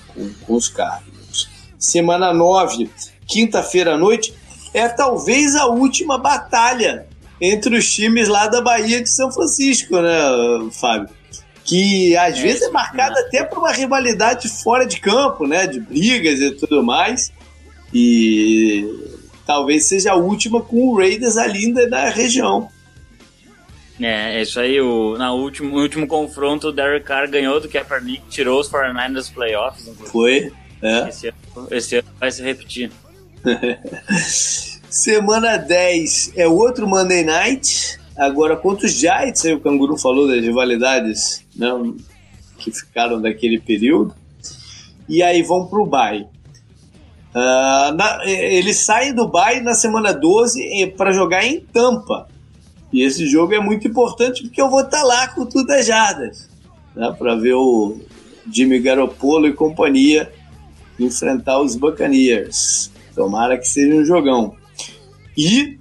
com, 0.09 0.31
com 0.47 0.55
os 0.55 0.69
Cardinals. 0.69 1.49
Semana 1.79 2.33
9, 2.33 2.91
quinta-feira 3.27 3.95
à 3.95 3.99
noite, 3.99 4.35
é 4.73 4.89
talvez 4.89 5.55
a 5.55 5.67
última 5.67 6.17
batalha 6.17 7.07
entre 7.41 7.77
os 7.77 7.93
times 7.93 8.29
lá 8.29 8.49
da 8.49 8.61
Bahia 8.61 9.03
de 9.03 9.11
São 9.11 9.31
Francisco, 9.31 10.01
né, 10.01 10.19
Fábio? 10.73 11.11
Que 11.65 12.17
às 12.17 12.39
é, 12.39 12.43
vezes 12.43 12.63
é 12.63 12.71
marcada 12.71 13.21
até 13.21 13.45
por 13.45 13.59
uma 13.59 13.73
rivalidade 13.73 14.49
fora 14.49 14.87
de 14.87 14.99
campo, 14.99 15.47
né? 15.47 15.67
De 15.67 15.79
brigas 15.79 16.41
e 16.41 16.51
tudo 16.53 16.83
mais. 16.83 17.31
E 17.93 19.15
talvez 19.47 19.87
seja 19.87 20.13
a 20.13 20.17
última 20.17 20.63
com 20.63 20.89
o 20.89 20.97
Raiders 20.97 21.37
ali 21.37 21.71
na 21.71 22.09
região. 22.09 22.71
É, 24.01 24.39
é 24.39 24.43
isso 24.43 24.61
aí. 24.61 24.81
O, 24.81 25.17
na 25.19 25.33
último, 25.33 25.71
no 25.71 25.83
último 25.83 26.07
confronto, 26.07 26.69
o 26.69 26.73
Derek 26.73 27.05
Carr 27.05 27.29
ganhou 27.29 27.61
do 27.61 27.69
Kaepernick, 27.69 28.23
tirou 28.29 28.61
os 28.61 28.71
49ers 28.71 29.13
dos 29.13 29.31
playoffs. 29.31 29.91
Foi. 30.11 30.53
É. 30.81 31.09
Esse, 31.09 31.29
ano, 31.29 31.69
esse 31.71 31.97
ano 31.97 32.09
vai 32.19 32.31
se 32.31 32.43
repetir. 32.43 32.91
Semana 34.89 35.57
10 35.57 36.33
é 36.37 36.47
outro 36.47 36.87
Monday 36.87 37.25
Night. 37.25 37.99
Agora 38.17 38.57
contra 38.57 38.87
os 38.87 38.93
Giants, 38.93 39.45
aí 39.45 39.55
o 39.55 39.61
Canguru 39.61 39.97
falou 39.97 40.27
das 40.27 40.43
rivalidades 40.43 41.45
né, 41.55 41.69
que 42.59 42.73
ficaram 42.73 43.21
daquele 43.21 43.61
período. 43.61 44.15
E 45.09 45.23
aí 45.23 45.43
vão 45.43 45.67
pro 45.67 45.87
bye. 45.87 46.27
Uh, 47.31 47.93
na, 47.95 48.25
eles 48.25 48.79
saem 48.79 49.15
do 49.15 49.29
bye 49.29 49.61
na 49.61 49.75
semana 49.75 50.13
12 50.13 50.95
para 50.97 51.13
jogar 51.13 51.45
em 51.45 51.61
Tampa. 51.61 52.29
E 52.93 53.03
esse 53.03 53.27
jogo 53.27 53.55
é 53.55 53.61
muito 53.61 53.87
importante 53.87 54.43
porque 54.43 54.61
eu 54.61 54.71
vou 54.71 54.81
estar 54.81 54.99
tá 54.99 55.05
lá 55.05 55.29
com 55.29 55.45
tudo 55.45 55.71
as 55.71 55.87
jardas. 55.87 56.49
Né, 56.95 57.15
para 57.19 57.35
ver 57.35 57.55
o 57.55 58.01
Jimmy 58.51 58.79
Garoppolo 58.79 59.47
e 59.47 59.53
companhia 59.53 60.33
enfrentar 60.99 61.61
os 61.61 61.77
Buccaneers. 61.77 62.91
Tomara 63.15 63.59
que 63.59 63.69
seja 63.69 63.95
um 63.95 64.05
jogão. 64.05 64.57
E 65.37 65.79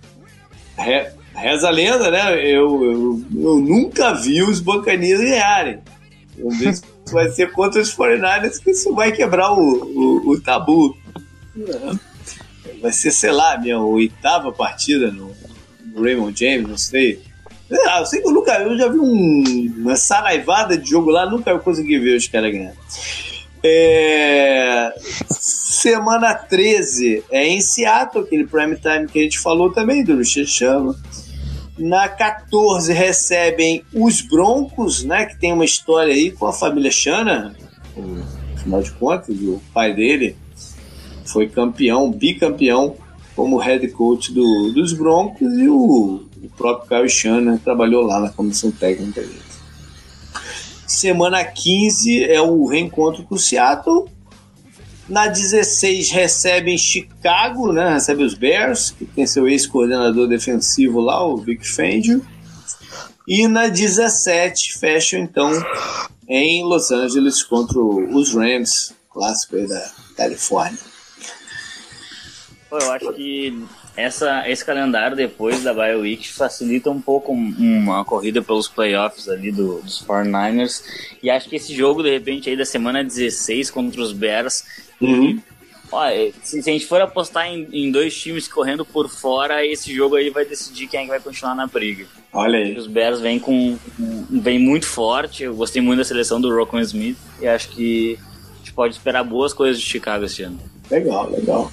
re, 0.78 1.08
reza 1.34 1.68
a 1.68 1.72
lenda, 1.72 2.12
né? 2.12 2.46
Eu, 2.46 2.84
eu, 2.84 3.22
eu 3.36 3.58
nunca 3.58 4.14
vi 4.14 4.44
os 4.44 4.60
Buccaneers 4.60 5.22
ganharem. 5.22 5.80
Vamos 6.38 6.60
ver 6.60 6.76
se 6.76 6.84
vai 7.12 7.30
ser 7.32 7.52
contra 7.52 7.82
os 7.82 7.96
49ers 7.96 8.62
que 8.62 8.72
isso 8.72 8.94
vai 8.94 9.12
quebrar 9.12 9.54
o, 9.54 9.60
o, 9.60 10.32
o 10.32 10.42
tabu. 10.42 10.96
Vai 12.82 12.92
ser, 12.92 13.12
sei 13.12 13.32
lá, 13.32 13.58
minha 13.58 13.80
oitava 13.80 14.52
partida 14.52 15.12
no 15.12 15.34
Raymond 16.02 16.40
James, 16.40 16.68
não 16.68 16.78
sei. 16.78 17.22
Ah, 17.88 18.00
eu 18.00 18.06
sei 18.06 18.22
que 18.22 18.28
eu 18.28 18.32
nunca 18.32 18.54
eu 18.60 18.78
já 18.78 18.88
vi 18.88 18.98
um, 18.98 19.74
uma 19.78 19.96
saraivada 19.96 20.78
de 20.78 20.90
jogo 20.90 21.10
lá, 21.10 21.30
nunca 21.30 21.50
eu 21.50 21.60
consegui 21.60 22.00
ver 22.00 22.16
os 22.16 22.28
caras 22.28 22.52
ganhar. 22.52 22.74
É, 23.64 24.94
semana 25.30 26.34
13 26.34 27.24
é 27.30 27.48
em 27.48 27.60
Seattle, 27.60 28.24
aquele 28.24 28.46
prime 28.46 28.76
time 28.76 29.08
que 29.08 29.20
a 29.20 29.24
gente 29.24 29.40
falou 29.40 29.72
também, 29.72 30.04
do 30.04 30.24
Chama. 30.24 30.96
Na 31.78 32.08
14 32.08 32.92
recebem 32.92 33.84
os 33.94 34.22
Broncos, 34.22 35.04
né? 35.04 35.26
Que 35.26 35.38
tem 35.38 35.54
uma 35.54 35.66
história 35.66 36.14
aí 36.14 36.32
com 36.32 36.48
a 36.48 36.54
família 36.54 36.90
Shana. 36.90 37.56
Afinal 38.56 38.82
de 38.82 38.92
contas, 38.92 39.36
o 39.36 39.62
pai 39.74 39.94
dele 39.94 40.36
foi 41.26 41.48
campeão, 41.48 42.10
bicampeão, 42.12 42.96
como 43.38 43.58
head 43.58 43.88
coach 43.90 44.34
do, 44.34 44.72
dos 44.74 44.94
Broncos 44.94 45.54
e 45.60 45.70
o, 45.70 46.26
o 46.44 46.50
próprio 46.58 46.90
Kyle 46.90 47.08
Shanahan 47.08 47.58
trabalhou 47.58 48.04
lá 48.04 48.20
na 48.20 48.30
comissão 48.30 48.72
técnica. 48.72 49.24
Semana 50.88 51.44
15 51.44 52.24
é 52.24 52.42
o 52.42 52.66
reencontro 52.66 53.24
com 53.24 53.36
o 53.36 53.38
Seattle. 53.38 54.06
Na 55.08 55.28
16 55.28 56.10
recebem 56.10 56.80
Chicago, 56.80 57.72
né? 57.72 57.94
Recebe 57.94 58.24
os 58.24 58.34
Bears, 58.34 58.90
que 58.90 59.06
tem 59.06 59.28
seu 59.28 59.48
ex-coordenador 59.48 60.28
defensivo 60.28 61.00
lá, 61.00 61.24
o 61.24 61.38
Vic 61.38 61.64
Fangio. 61.64 62.26
E 63.28 63.48
na 63.48 63.68
17 63.68 64.80
fecham 64.80 65.20
então 65.20 65.52
em 66.28 66.64
Los 66.64 66.90
Angeles 66.90 67.44
contra 67.44 67.80
os 67.80 68.34
Rams, 68.34 68.96
clássico 69.14 69.58
aí 69.58 69.68
da 69.68 69.92
Califórnia. 70.16 70.97
Eu 72.72 72.92
acho 72.92 73.14
que 73.14 73.64
essa, 73.96 74.48
esse 74.50 74.64
calendário 74.64 75.16
depois 75.16 75.64
da 75.64 75.74
Bye 75.74 75.96
Week 75.96 76.28
facilita 76.30 76.90
um 76.90 77.02
pouco 77.02 77.32
uma 77.32 78.04
corrida 78.04 78.42
pelos 78.42 78.68
playoffs 78.68 79.30
ali 79.30 79.52
do, 79.52 79.82
dos 79.82 80.04
49ers. 80.06 80.84
E 81.24 81.30
acho 81.30 81.50
que 81.50 81.56
esse 81.56 81.74
jogo, 81.74 82.04
de 82.04 82.12
repente, 82.12 82.50
aí 82.50 82.58
da 82.58 82.66
semana 82.66 83.04
16 83.04 83.72
contra 83.72 84.02
os 84.02 84.12
Bears. 84.12 84.64
Uhum. 85.02 85.42
Olha, 85.92 86.34
se, 86.44 86.62
se, 86.62 86.70
a 86.70 86.74
gente 86.74 86.86
for 86.86 87.00
apostar 87.00 87.48
em, 87.48 87.68
em, 87.72 87.92
dois 87.92 88.16
times 88.16 88.48
correndo 88.48 88.86
por 88.86 89.10
fora, 89.10 89.66
esse 89.66 89.94
jogo 89.94 90.16
aí 90.16 90.30
vai 90.30 90.44
decidir 90.44 90.88
quem 90.88 91.00
é 91.00 91.04
que 91.04 91.10
vai 91.10 91.20
continuar 91.20 91.56
na 91.56 91.66
briga. 91.66 92.06
Olha 92.34 92.60
aí. 92.60 92.78
Os 92.78 92.88
Bears 92.88 93.22
vêm 93.22 93.40
com. 93.40 93.78
vem 94.30 94.60
muito 94.60 94.86
forte. 94.86 95.44
Eu 95.44 95.56
gostei 95.56 95.82
muito 95.82 96.00
da 96.00 96.04
seleção 96.04 96.42
do 96.42 96.54
Rocco 96.54 96.78
Smith 96.80 97.18
e 97.42 97.48
acho 97.48 97.70
que 97.70 98.20
a 98.54 98.58
gente 98.58 98.74
pode 98.74 98.96
esperar 98.96 99.24
boas 99.24 99.54
coisas 99.54 99.82
de 99.82 99.88
Chicago 99.88 100.26
esse 100.26 100.44
ano. 100.44 100.60
Legal, 100.92 101.30
legal. 101.32 101.72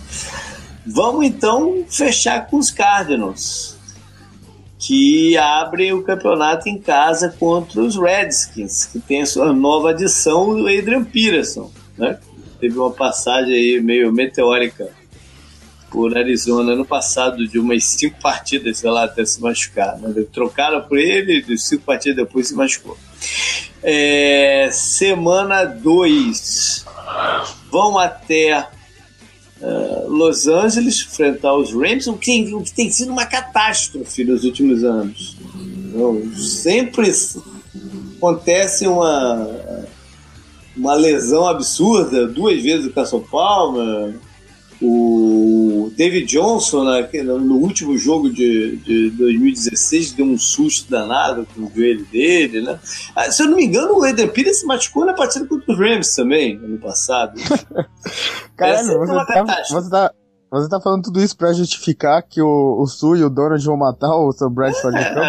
Vamos 0.86 1.24
então 1.24 1.84
fechar 1.88 2.46
com 2.46 2.58
os 2.58 2.70
Cardinals, 2.70 3.76
que 4.78 5.36
abrem 5.36 5.92
o 5.92 6.02
campeonato 6.02 6.68
em 6.68 6.78
casa 6.78 7.34
contra 7.38 7.80
os 7.80 7.96
Redskins, 7.96 8.86
que 8.86 9.00
tem 9.00 9.22
a 9.22 9.26
sua 9.26 9.52
nova 9.52 9.90
adição, 9.90 10.50
o 10.50 10.66
Adrian 10.66 11.04
Peterson, 11.04 11.70
né? 11.96 12.18
Teve 12.60 12.78
uma 12.78 12.90
passagem 12.90 13.54
aí 13.54 13.80
meio 13.80 14.12
meteórica 14.12 14.90
por 15.94 16.18
Arizona 16.18 16.72
ano 16.72 16.84
passado, 16.84 17.46
de 17.46 17.56
umas 17.56 17.84
cinco 17.84 18.20
partidas, 18.20 18.78
sei 18.78 18.90
lá, 18.90 19.04
até 19.04 19.24
se 19.24 19.40
machucar. 19.40 19.96
Né? 19.96 20.24
Trocaram 20.32 20.82
por 20.82 20.98
ele, 20.98 21.40
de 21.40 21.56
cinco 21.56 21.84
partidas 21.84 22.16
depois 22.16 22.48
se 22.48 22.54
machucou. 22.54 22.98
É, 23.80 24.70
semana 24.72 25.64
2. 25.64 26.84
Vão 27.70 27.96
até 27.96 28.66
uh, 29.64 30.08
Los 30.08 30.46
Angeles 30.46 31.00
enfrentar 31.00 31.54
os 31.54 31.72
Rams, 31.72 32.06
o 32.06 32.14
que, 32.14 32.54
o 32.54 32.62
que 32.62 32.72
tem 32.72 32.90
sido 32.90 33.12
uma 33.12 33.26
catástrofe 33.26 34.24
nos 34.24 34.44
últimos 34.44 34.84
anos. 34.84 35.36
Então, 35.54 36.22
sempre 36.36 37.10
acontece 38.16 38.86
uma, 38.86 39.48
uma 40.76 40.94
lesão 40.94 41.46
absurda, 41.46 42.26
duas 42.26 42.62
vezes 42.62 42.86
o 42.86 42.92
Castle 42.92 43.26
Palmer, 43.30 44.14
o 44.86 45.90
David 45.96 46.26
Johnson, 46.26 46.84
né, 46.84 47.08
no 47.22 47.56
último 47.56 47.96
jogo 47.96 48.30
de, 48.30 48.76
de 48.76 49.10
2016, 49.10 50.12
deu 50.12 50.26
um 50.26 50.38
susto 50.38 50.90
danado 50.90 51.46
com 51.54 51.62
o 51.62 51.72
joelho 51.74 52.04
dele. 52.06 52.60
Né? 52.62 52.78
Ah, 53.16 53.30
se 53.30 53.42
eu 53.42 53.48
não 53.48 53.56
me 53.56 53.64
engano, 53.64 53.98
o 53.98 54.06
Eden 54.06 54.28
Pires 54.28 54.60
se 54.60 54.66
machucou 54.66 55.04
na 55.04 55.14
partida 55.14 55.46
contra 55.46 55.72
os 55.72 55.78
Rams 55.78 56.14
também, 56.14 56.56
ano 56.56 56.78
passado. 56.78 57.40
Caralho, 58.56 58.90
é 58.90 59.06
você, 59.06 59.14
tá, 59.14 59.62
você, 59.70 59.90
tá, 59.90 60.12
você 60.50 60.68
tá 60.68 60.80
falando 60.80 61.04
tudo 61.04 61.22
isso 61.22 61.36
pra 61.36 61.52
justificar 61.52 62.22
que 62.22 62.42
o, 62.42 62.80
o 62.80 62.86
Su 62.86 63.16
e 63.16 63.24
o 63.24 63.30
Donald 63.30 63.64
vão 63.64 63.76
matar 63.76 64.14
o 64.14 64.32
Sam 64.32 64.52
Bradford 64.52 64.98
é, 64.98 65.04
campo? 65.04 65.20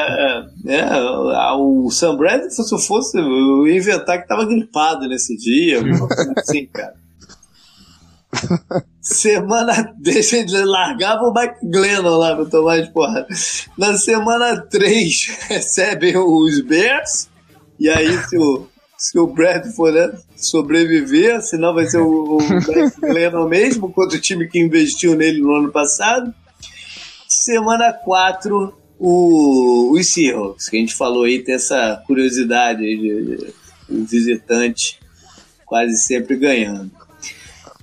É, 0.67 0.79
é, 0.79 1.51
o 1.57 1.89
Sam 1.91 2.17
Bradford, 2.17 2.53
se 2.53 2.75
eu 2.75 2.79
fosse, 2.79 3.17
eu 3.17 3.67
ia 3.67 3.77
inventar 3.77 4.21
que 4.21 4.27
tava 4.27 4.45
gripado 4.45 5.07
nesse 5.07 5.37
dia, 5.37 5.79
assim, 6.37 6.65
cara. 6.67 7.04
Semana. 9.01 9.93
Deixa 9.97 10.37
ele 10.37 10.65
largava 10.65 11.23
o 11.23 11.33
Mike 11.33 11.65
Glennon 11.65 12.17
lá 12.17 12.35
no 12.35 12.49
tomar 12.49 12.81
de 12.81 12.91
porrada. 12.91 13.27
Na 13.77 13.97
semana 13.97 14.61
3 14.61 15.37
recebem 15.47 16.17
os 16.17 16.61
Bears. 16.61 17.29
E 17.79 17.89
aí, 17.89 18.17
se 18.27 18.37
o, 18.37 18.67
se 18.97 19.19
o 19.19 19.27
Bradford 19.27 19.97
né, 19.97 20.17
sobreviver, 20.35 21.41
senão 21.41 21.73
vai 21.73 21.85
ser 21.85 21.99
o, 21.99 22.37
o 22.37 22.41
Mike 22.41 23.01
Glennon 23.01 23.47
mesmo, 23.47 23.91
contra 23.91 24.17
o 24.17 24.21
time 24.21 24.47
que 24.47 24.59
investiu 24.59 25.15
nele 25.15 25.41
no 25.41 25.53
ano 25.53 25.71
passado. 25.71 26.33
Semana 27.27 27.91
4, 27.91 28.73
o, 28.97 29.91
os 29.91 30.07
Seahawks, 30.13 30.69
que 30.69 30.77
a 30.77 30.79
gente 30.79 30.95
falou 30.95 31.23
aí, 31.23 31.43
tem 31.43 31.55
essa 31.55 32.01
curiosidade 32.07 32.83
aí 32.83 32.97
de, 32.97 33.25
de, 33.25 33.53
de 33.89 34.05
visitante 34.05 34.99
quase 35.65 35.97
sempre 35.97 36.37
ganhando. 36.37 36.91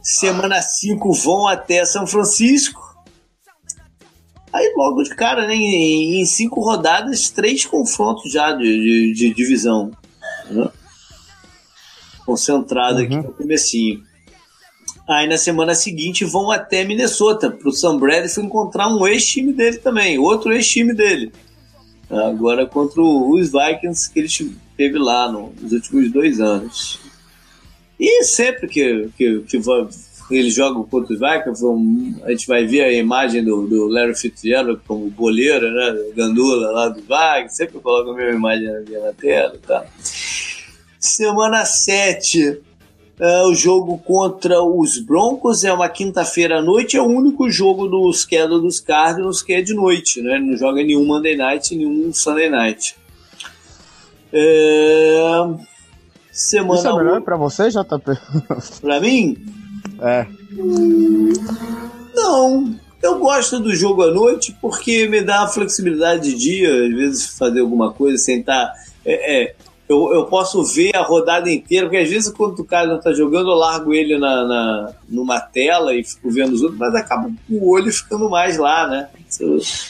Semana 0.03 0.61
5 0.61 1.13
vão 1.13 1.47
até 1.47 1.85
São 1.85 2.07
Francisco. 2.07 2.93
Aí 4.53 4.75
logo 4.77 5.03
de 5.03 5.15
cara, 5.15 5.47
né, 5.47 5.55
em, 5.55 6.25
cinco 6.27 6.61
rodadas, 6.61 7.31
três 7.31 7.65
confrontos 7.65 8.31
já 8.31 8.53
de, 8.53 8.65
de, 8.65 9.13
de 9.15 9.35
divisão. 9.35 9.91
Né? 10.51 10.69
Concentrado 12.27 12.99
uhum. 12.99 13.05
aqui 13.05 13.17
no 13.17 13.33
comecinho. 13.33 14.03
Aí 15.09 15.27
na 15.27 15.39
semana 15.39 15.75
seguinte 15.75 16.25
vão 16.25 16.51
até 16.51 16.85
Minnesota, 16.85 17.51
para 17.51 17.69
o 17.69 17.73
Sam 17.73 17.99
Bradford 17.99 18.47
encontrar 18.47 18.89
um 18.89 19.07
ex-time 19.07 19.53
dele 19.53 19.79
também, 19.79 20.19
outro 20.19 20.53
ex-time 20.53 20.95
dele. 20.95 21.33
Agora 22.11 22.67
contra 22.67 23.01
os 23.01 23.51
Vikings 23.51 24.13
que 24.13 24.21
ele 24.21 24.57
teve 24.77 24.99
lá 24.99 25.33
nos 25.33 25.73
últimos 25.73 26.13
dois 26.13 26.41
anos. 26.41 27.01
E 28.05 28.25
sempre 28.25 28.67
que, 28.67 29.11
que, 29.17 29.45
que 29.47 29.63
eles 30.29 30.53
jogam 30.53 30.83
contra 30.83 31.15
os 31.15 31.21
Vikings, 31.21 31.65
a 32.25 32.31
gente 32.33 32.49
vai 32.49 32.67
ver 32.67 32.83
a 32.83 32.93
imagem 32.93 33.45
do, 33.45 33.65
do 33.69 33.87
Larry 33.87 34.17
Fitzgerald 34.17 34.81
como 34.89 35.09
boleiro, 35.09 35.71
né? 35.71 36.11
Gandula 36.17 36.73
lá 36.73 36.89
do 36.89 37.01
Vikings, 37.01 37.55
sempre 37.55 37.79
coloca 37.79 38.11
a 38.11 38.15
mesma 38.15 38.35
imagem 38.35 38.69
na 39.01 39.13
tela. 39.13 39.57
Tá? 39.65 39.87
Semana 40.99 41.65
7, 41.65 42.49
uh, 42.49 42.63
é, 43.21 43.43
o 43.45 43.55
jogo 43.55 43.97
contra 43.99 44.61
os 44.61 44.99
Broncos 44.99 45.63
é 45.63 45.73
uma 45.73 45.89
quinta-feira 45.89 46.59
à 46.59 46.61
noite, 46.61 46.97
é 46.97 47.01
o 47.01 47.07
único 47.07 47.49
jogo 47.49 47.87
do 47.87 48.13
schedule 48.13 48.63
dos 48.63 48.81
Cardinals 48.81 49.43
que 49.43 49.53
é 49.53 49.63
de 49.63 49.75
noite, 49.75 50.21
né? 50.21 50.41
Não 50.41 50.57
joga 50.57 50.83
nenhum 50.83 51.07
Monday 51.07 51.37
Night, 51.37 51.73
nenhum 51.73 52.13
Sunday 52.13 52.51
Night. 52.51 52.97
É... 54.33 55.72
Semana 56.33 56.79
Isso 56.79 56.89
é 56.89 56.97
melhor 56.97 57.21
pra 57.21 57.37
você, 57.37 57.69
JP? 57.69 58.19
Pra 58.81 59.01
mim? 59.01 59.37
É. 60.01 60.27
Não, 62.15 62.75
eu 63.03 63.19
gosto 63.19 63.61
do 63.61 63.75
jogo 63.75 64.03
à 64.03 64.11
noite 64.11 64.57
porque 64.61 65.07
me 65.07 65.21
dá 65.21 65.41
uma 65.41 65.49
flexibilidade 65.49 66.31
de 66.31 66.39
dia, 66.39 66.87
às 66.87 66.95
vezes 66.95 67.39
fazer 67.39 67.61
alguma 67.61 67.93
coisa 67.93 68.17
sem 68.17 68.41
estar. 68.41 68.73
É, 69.05 69.43
é, 69.43 69.55
eu, 69.87 70.15
eu 70.15 70.25
posso 70.25 70.65
ver 70.65 70.97
a 70.97 71.03
rodada 71.03 71.51
inteira, 71.51 71.87
porque 71.87 71.99
às 71.99 72.09
vezes 72.09 72.33
quando 72.33 72.59
o 72.61 72.65
cara 72.65 72.87
não 72.87 72.99
tá 72.99 73.13
jogando, 73.13 73.51
eu 73.51 73.57
largo 73.57 73.93
ele 73.93 74.19
na, 74.19 74.45
na, 74.45 74.93
numa 75.09 75.39
tela 75.39 75.95
e 75.95 76.03
fico 76.03 76.31
vendo 76.31 76.55
os 76.55 76.63
outros, 76.63 76.79
mas 76.79 76.95
acaba 76.95 77.31
com 77.47 77.55
o 77.55 77.69
olho 77.69 77.93
ficando 77.93 78.31
mais 78.31 78.57
lá, 78.57 78.89
né? 78.89 79.09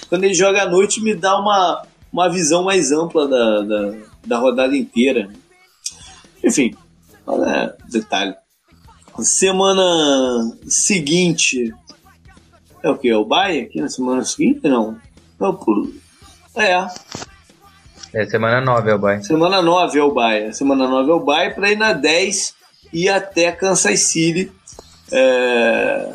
Quando 0.08 0.24
ele 0.24 0.34
joga 0.34 0.62
à 0.62 0.68
noite, 0.68 1.00
me 1.00 1.14
dá 1.14 1.38
uma, 1.38 1.82
uma 2.12 2.28
visão 2.28 2.64
mais 2.64 2.90
ampla 2.90 3.28
da, 3.28 3.60
da, 3.60 3.94
da 4.26 4.38
rodada 4.38 4.76
inteira. 4.76 5.28
Enfim, 6.44 6.74
é 7.46 7.74
detalhe. 7.88 8.34
Semana 9.20 10.56
seguinte. 10.66 11.72
É 12.82 12.90
o 12.90 12.96
que? 12.96 13.08
É 13.08 13.16
o 13.16 13.24
Bahia 13.24 13.62
aqui 13.62 13.80
na 13.80 13.88
semana 13.88 14.24
seguinte? 14.24 14.60
Não. 14.68 14.98
É. 16.56 16.86
É 18.14 18.26
semana 18.26 18.60
9 18.60 18.90
é 18.90 18.94
o 18.94 18.98
Bahia. 18.98 19.22
Semana 19.22 19.62
9 19.62 19.98
é 19.98 20.02
o 20.02 20.12
Bahia. 20.12 20.52
Semana 20.52 20.88
9 20.88 21.10
é 21.10 21.14
o 21.14 21.20
Bahia 21.20 21.54
para 21.54 21.70
ir 21.70 21.76
na 21.76 21.92
10 21.92 22.54
e 22.92 23.08
até 23.08 23.52
Kansas 23.52 24.00
City. 24.00 24.52
É... 25.10 26.12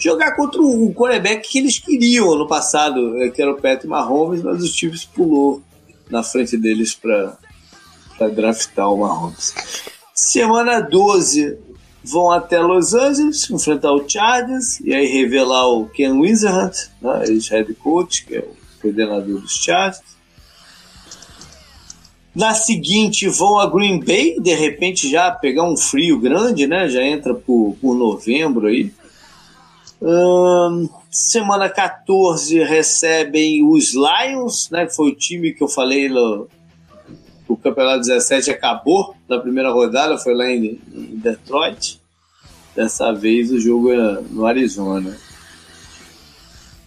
Jogar 0.00 0.34
contra 0.34 0.60
o 0.60 0.92
quarterback 0.92 1.48
que 1.48 1.58
eles 1.58 1.78
queriam 1.78 2.32
ano 2.32 2.48
passado, 2.48 3.22
é, 3.22 3.30
que 3.30 3.40
era 3.40 3.52
o 3.52 3.54
Patrick 3.54 3.86
Mahomes, 3.86 4.42
mas 4.42 4.62
o 4.62 4.66
Chiefs 4.66 5.04
pulou 5.04 5.62
na 6.10 6.22
frente 6.22 6.56
deles 6.56 6.94
para 6.94 7.38
draftar 8.18 8.92
o 8.92 8.98
Mahomes. 8.98 9.54
Semana 10.14 10.80
12 10.80 11.58
vão 12.04 12.30
até 12.30 12.60
Los 12.60 12.94
Angeles 12.94 13.48
enfrentar 13.50 13.92
o 13.92 14.08
Chargers 14.08 14.80
e 14.80 14.94
aí 14.94 15.06
revelar 15.06 15.68
o 15.68 15.88
Ken 15.88 16.12
Wizard, 16.12 16.76
né, 17.00 17.24
ex-head 17.28 17.72
coach, 17.74 18.24
que 18.26 18.36
é 18.36 18.40
o 18.40 18.56
coordenador 18.80 19.40
dos 19.40 19.54
Chargers. 19.62 20.12
Na 22.34 22.54
seguinte 22.54 23.28
vão 23.28 23.58
a 23.58 23.66
Green 23.66 24.00
Bay, 24.00 24.40
de 24.40 24.54
repente 24.54 25.10
já 25.10 25.30
pegar 25.30 25.64
um 25.64 25.76
frio 25.76 26.18
grande, 26.18 26.66
né? 26.66 26.88
Já 26.88 27.02
entra 27.02 27.34
por, 27.34 27.76
por 27.78 27.94
novembro 27.94 28.68
aí. 28.68 28.90
Hum, 30.00 30.88
semana 31.10 31.68
14 31.68 32.58
recebem 32.64 33.62
os 33.62 33.92
Lions, 33.92 34.70
né? 34.70 34.86
Que 34.86 34.96
foi 34.96 35.10
o 35.10 35.14
time 35.14 35.52
que 35.52 35.62
eu 35.62 35.68
falei 35.68 36.08
no, 36.08 36.48
o 37.52 37.56
campeonato 37.56 38.00
17 38.00 38.50
acabou 38.50 39.14
na 39.28 39.38
primeira 39.38 39.70
rodada, 39.70 40.16
foi 40.16 40.34
lá 40.34 40.50
em, 40.50 40.80
em 40.94 41.16
Detroit. 41.16 42.00
Dessa 42.74 43.12
vez 43.12 43.50
o 43.50 43.60
jogo 43.60 43.92
é 43.92 44.22
no 44.30 44.46
Arizona. 44.46 45.14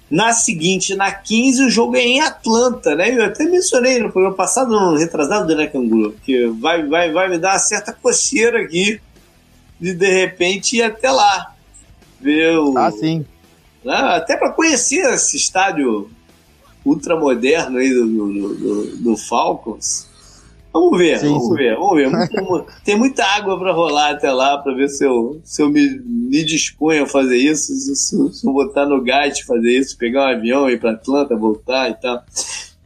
Na 0.09 0.33
seguinte, 0.33 0.95
na 0.95 1.11
15, 1.11 1.65
o 1.65 1.69
jogo 1.69 1.95
é 1.95 2.01
em 2.01 2.19
Atlanta, 2.19 2.95
né? 2.95 3.15
Eu 3.15 3.25
até 3.25 3.43
mencionei 3.45 3.99
no 3.99 4.11
programa 4.11 4.35
passado, 4.35 4.71
no 4.71 4.95
retrasado, 4.95 5.55
né, 5.55 5.67
Canguru? 5.67 6.15
Que 6.23 6.47
vai, 6.47 6.83
vai, 6.83 7.11
vai 7.11 7.29
me 7.29 7.37
dar 7.37 7.53
uma 7.53 7.59
certa 7.59 7.93
coceira 7.93 8.61
aqui 8.61 8.99
de 9.79 9.93
de 9.93 10.11
repente 10.11 10.77
ir 10.77 10.81
até 10.81 11.11
lá. 11.11 11.53
Ver 12.19 12.57
o, 12.57 12.75
ah, 12.75 12.91
sim. 12.91 13.23
Né? 13.83 13.93
Até 13.93 14.35
para 14.35 14.51
conhecer 14.51 15.05
esse 15.13 15.37
estádio 15.37 16.09
ultramoderno 16.83 17.77
aí 17.77 17.93
do, 17.93 18.07
do, 18.07 18.55
do, 18.55 18.97
do 18.97 19.17
Falcons. 19.17 20.14
Vamos 20.76 20.97
ver, 20.97 21.19
sim, 21.19 21.30
vamos 21.30 21.47
sim. 21.47 21.56
ver, 21.56 21.76
vamos 21.77 21.95
ver. 21.95 22.65
Tem, 22.84 22.97
muita 22.97 23.23
água 23.23 23.57
para 23.57 23.72
rolar 23.72 24.11
até 24.11 24.30
lá 24.30 24.57
para 24.57 24.76
ver 24.76 24.89
se 24.89 25.06
eu, 25.06 25.39
se 25.41 25.61
eu 25.61 25.69
me, 25.69 26.02
me 26.06 26.43
disponho 26.43 27.03
a 27.03 27.07
fazer 27.07 27.38
isso, 27.38 27.73
se, 27.73 27.95
se, 27.95 28.34
se 28.34 28.45
eu 28.45 28.52
botar 28.52 28.85
no 28.85 29.02
gás 29.02 29.39
fazer 29.39 29.69
isso, 29.69 29.97
pegar 29.97 30.23
um 30.23 30.35
avião, 30.35 30.69
ir 30.69 30.77
para 30.77 30.91
Atlanta, 30.91 31.34
voltar 31.34 31.91
e 31.91 31.93
tal. 31.93 32.22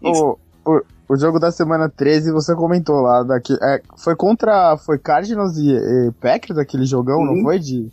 O, 0.04 0.38
o, 0.64 0.82
o, 1.10 1.18
jogo 1.18 1.40
da 1.40 1.52
semana 1.52 1.90
13 1.90 2.32
você 2.32 2.54
comentou 2.54 3.02
lá, 3.02 3.24
daqui, 3.24 3.58
é, 3.60 3.82
foi 3.98 4.16
contra 4.16 4.78
foi 4.78 5.00
Cardinals 5.00 5.58
e, 5.58 5.72
e 5.72 6.12
Packers 6.22 6.60
aquele 6.60 6.86
jogão, 6.86 7.18
uhum. 7.22 7.38
não 7.38 7.42
foi? 7.42 7.58
De, 7.58 7.92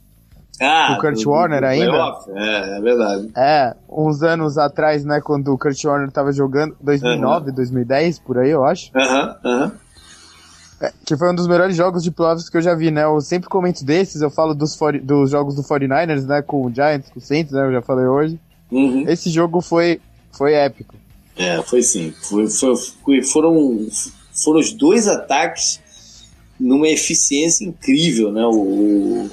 ah, 0.61 0.95
o 0.99 1.01
Kurt 1.01 1.23
do, 1.23 1.31
Warner 1.31 1.61
do 1.61 1.67
ainda. 1.67 2.15
É, 2.35 2.77
é 2.77 2.81
verdade. 2.83 3.31
É, 3.35 3.75
uns 3.89 4.23
anos 4.23 4.59
atrás, 4.59 5.07
né, 5.07 5.23
quando 5.23 5.55
o 5.55 5.57
Kurt 5.57 5.83
Warner 5.83 6.11
tava 6.11 6.33
jogando, 6.33 6.77
2009, 6.83 7.49
uhum. 7.49 7.55
2010, 7.55 8.19
por 8.19 8.37
aí, 8.37 8.51
eu 8.51 8.63
acho. 8.63 8.91
Aham, 8.95 9.37
uhum, 9.43 9.51
aham. 9.51 9.65
Uhum. 9.65 9.86
É, 10.81 10.93
que 11.05 11.17
foi 11.17 11.31
um 11.31 11.35
dos 11.35 11.47
melhores 11.47 11.75
jogos 11.75 12.03
de 12.03 12.11
playoffs 12.11 12.51
que 12.51 12.57
eu 12.57 12.63
já 12.63 12.75
vi, 12.75 12.91
né? 12.91 13.05
Eu 13.05 13.21
sempre 13.21 13.49
comento 13.49 13.85
desses, 13.85 14.21
eu 14.21 14.31
falo 14.31 14.55
dos, 14.55 14.77
dos 15.03 15.31
jogos 15.31 15.55
do 15.55 15.63
49ers, 15.63 16.27
né? 16.27 16.43
Com 16.43 16.67
o 16.67 16.73
Giants, 16.73 17.09
com 17.11 17.19
o 17.19 17.23
Saints, 17.23 17.53
né? 17.53 17.67
Eu 17.67 17.73
já 17.73 17.83
falei 17.83 18.07
hoje. 18.07 18.39
Uhum. 18.71 19.05
Esse 19.09 19.31
jogo 19.31 19.61
foi, 19.61 20.01
foi 20.33 20.53
épico. 20.53 20.95
É, 21.37 21.63
foi 21.63 21.83
sim. 21.83 22.13
Foi, 22.23 22.49
foi, 22.49 23.23
foram, 23.23 23.89
foram 24.33 24.61
os 24.61 24.73
dois 24.73 25.09
ataques 25.09 25.81
numa 26.59 26.89
eficiência 26.89 27.65
incrível, 27.65 28.31
né? 28.31 28.45
O, 28.45 29.31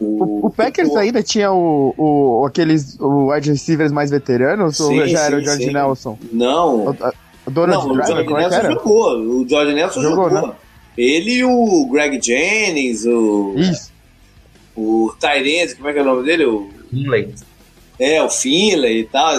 o, 0.00 0.46
o 0.46 0.50
Packers 0.50 0.88
o, 0.88 0.96
ainda 0.96 1.22
tinha 1.22 1.52
o, 1.52 1.94
o, 1.96 2.46
aqueles 2.46 2.98
o 2.98 3.30
wide 3.30 3.50
receivers 3.50 3.92
mais 3.92 4.10
veteranos 4.10 4.78
sim, 4.78 4.82
ou 4.82 5.06
já 5.06 5.18
sim, 5.18 5.24
era 5.26 5.36
o 5.36 5.42
George 5.42 5.64
sim. 5.64 5.72
Nelson? 5.72 6.18
Não. 6.32 6.86
O, 6.88 6.96
o 7.50 7.54
Donald 7.54 7.86
não, 7.86 7.94
Driver, 7.94 8.14
o 8.14 8.28
George 8.28 8.34
Nelson 8.34 8.56
era? 8.56 8.72
jogou. 8.72 9.18
O 9.18 9.48
George 9.48 9.74
Nelson 9.74 10.02
jogou. 10.02 10.30
jogou. 10.30 10.48
Né? 10.48 10.54
Ele 10.96 11.32
e 11.32 11.44
o 11.44 11.88
Greg 11.90 12.20
Jennings, 12.22 13.04
o. 13.06 13.54
Isso. 13.56 13.90
O 14.76 15.12
Tyrese, 15.18 15.76
como 15.76 15.88
é 15.88 15.92
que 15.92 15.98
é 15.98 16.02
o 16.02 16.04
nome 16.04 16.24
dele? 16.24 16.44
O 16.46 16.70
Finley. 16.90 17.34
É, 17.98 18.22
o 18.22 18.30
Finley 18.30 19.00
e 19.00 19.04
tal. 19.04 19.36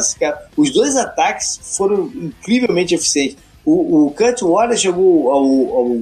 Os 0.56 0.72
dois 0.72 0.96
ataques 0.96 1.60
foram 1.78 2.12
incrivelmente 2.14 2.94
eficientes. 2.94 3.38
O, 3.66 4.08
o 4.08 4.12
Kurt 4.12 4.42
Warner 4.42 4.78
chegou 4.78 5.32
ao, 5.32 5.44
ao 5.78 5.98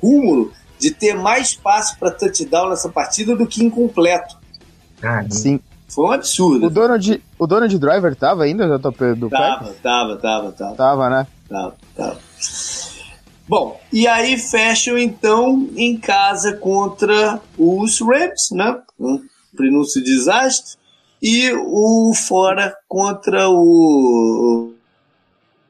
cúmulo 0.00 0.52
de 0.78 0.90
ter 0.90 1.14
mais 1.14 1.54
passe 1.54 1.96
para 1.98 2.10
touchdown 2.10 2.70
nessa 2.70 2.88
partida 2.88 3.36
do 3.36 3.46
que 3.46 3.62
incompleto. 3.62 4.36
Ah, 5.02 5.24
sim. 5.28 5.60
Foi 5.88 6.04
um 6.06 6.12
absurdo. 6.12 6.66
O 6.66 6.70
Donald, 6.70 7.22
o 7.38 7.46
Donald 7.46 7.78
Driver 7.78 8.14
tava 8.14 8.44
ainda 8.44 8.66
no 8.66 8.78
top 8.78 9.14
do 9.14 9.28
Tava, 9.28 9.74
tava, 9.82 10.16
tava, 10.16 10.52
tava. 10.52 10.74
Tava, 10.76 11.10
né? 11.10 11.26
Tava, 11.50 11.76
tava. 11.96 12.20
Bom, 13.48 13.80
e 13.92 14.06
aí 14.06 14.38
fecham 14.38 14.96
então 14.96 15.68
em 15.74 15.98
casa 15.98 16.56
contra 16.56 17.40
os 17.58 18.00
Rams, 18.00 18.52
né? 18.52 18.80
Um 18.98 19.20
prenúncio 19.56 20.00
de 20.00 20.14
desastre. 20.14 20.78
E 21.20 21.52
o 21.52 22.14
fora 22.14 22.74
contra 22.88 23.50
o 23.50 24.72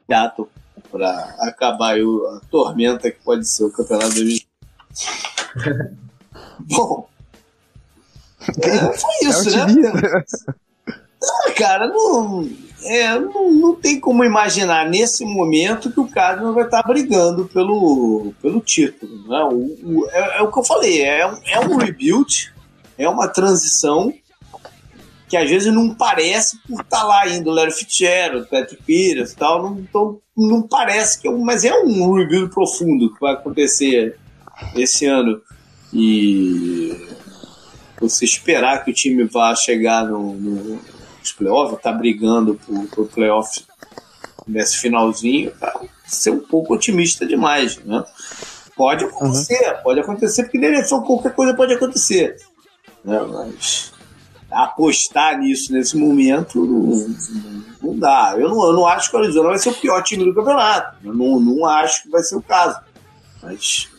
Gato 0.07 0.47
para 0.91 1.35
acabar 1.39 1.95
a 1.95 2.41
tormenta 2.51 3.09
que 3.09 3.19
pode 3.21 3.47
ser 3.47 3.63
o 3.63 3.71
campeonato 3.71 4.13
2020. 4.13 4.47
Bom. 6.59 7.09
É, 8.61 8.93
foi 8.93 9.29
isso, 9.29 9.49
é 9.49 9.65
né? 9.65 10.23
Ah, 11.23 11.51
cara, 11.51 11.87
não, 11.87 12.49
é, 12.83 13.19
não, 13.19 13.51
não 13.51 13.75
tem 13.75 13.99
como 13.99 14.23
imaginar 14.23 14.89
nesse 14.89 15.23
momento 15.23 15.91
que 15.91 15.99
o 15.99 16.07
Cardinals 16.07 16.55
vai 16.55 16.65
estar 16.65 16.83
brigando 16.83 17.45
pelo, 17.45 18.33
pelo 18.41 18.59
título. 18.59 19.27
Né? 19.27 19.43
O, 19.51 19.99
o 19.99 20.09
é, 20.09 20.37
é, 20.39 20.41
o 20.41 20.51
que 20.51 20.59
eu 20.59 20.63
falei, 20.63 21.01
é, 21.01 21.21
é 21.21 21.59
um 21.59 21.77
rebuild, 21.77 22.53
é 22.97 23.07
uma 23.07 23.27
transição 23.27 24.13
que 25.29 25.37
às 25.37 25.49
vezes 25.49 25.73
não 25.73 25.95
parece 25.95 26.57
por 26.67 26.81
estar 26.81 27.03
lá 27.03 27.21
ainda 27.21 27.49
o 27.49 27.53
Larry 27.53 27.71
Fitzgerald, 27.71 28.43
o 28.43 28.49
Patrick 28.49 28.83
Peters 28.83 29.31
e 29.31 29.35
tal, 29.37 29.63
não, 29.63 29.79
então, 29.79 30.19
não 30.35 30.61
parece 30.61 31.21
que 31.21 31.27
é 31.27 31.31
um, 31.31 31.39
mas 31.39 31.63
é 31.63 31.73
um 31.73 32.13
rebuild 32.13 32.53
profundo 32.53 33.13
que 33.13 33.19
vai 33.21 33.33
acontecer 33.33 34.17
esse 34.75 35.05
ano. 35.05 35.41
E 35.93 37.07
você 37.99 38.25
esperar 38.25 38.83
que 38.83 38.91
o 38.91 38.93
time 38.93 39.23
vá 39.23 39.55
chegar 39.55 40.05
no, 40.05 40.33
no, 40.33 40.81
nos 41.41 41.51
playoffs, 41.51 41.81
tá 41.81 41.91
brigando 41.91 42.55
por, 42.55 42.87
por 42.87 43.07
playoffs 43.07 43.65
nesse 44.47 44.77
finalzinho, 44.77 45.51
tá, 45.51 45.81
ser 46.05 46.31
um 46.31 46.39
pouco 46.39 46.73
otimista 46.73 47.25
demais, 47.25 47.77
né? 47.77 48.03
Pode 48.75 49.05
acontecer, 49.05 49.75
uhum. 49.75 49.83
pode 49.83 49.99
acontecer, 49.99 50.43
porque 50.43 50.57
na 50.57 50.67
eleição 50.67 51.01
qualquer 51.03 51.33
coisa 51.33 51.53
pode 51.53 51.73
acontecer. 51.73 52.37
Né? 53.03 53.19
Mas 53.19 53.91
apostar 54.49 55.39
nisso 55.39 55.71
nesse 55.71 55.95
momento 55.95 56.65
não, 56.65 57.15
não 57.81 57.99
dá. 57.99 58.35
Eu 58.37 58.49
não, 58.49 58.65
eu 58.67 58.73
não 58.73 58.87
acho 58.87 59.09
que 59.09 59.15
o 59.15 59.19
Arizona 59.19 59.49
vai 59.49 59.59
ser 59.59 59.69
o 59.69 59.73
pior 59.73 60.01
time 60.03 60.25
do 60.25 60.33
campeonato. 60.33 60.97
Eu 61.03 61.13
não, 61.13 61.39
não 61.39 61.65
acho 61.65 62.03
que 62.03 62.09
vai 62.09 62.21
ser 62.23 62.35
o 62.35 62.41
caso. 62.41 62.79
Mas 63.41 63.89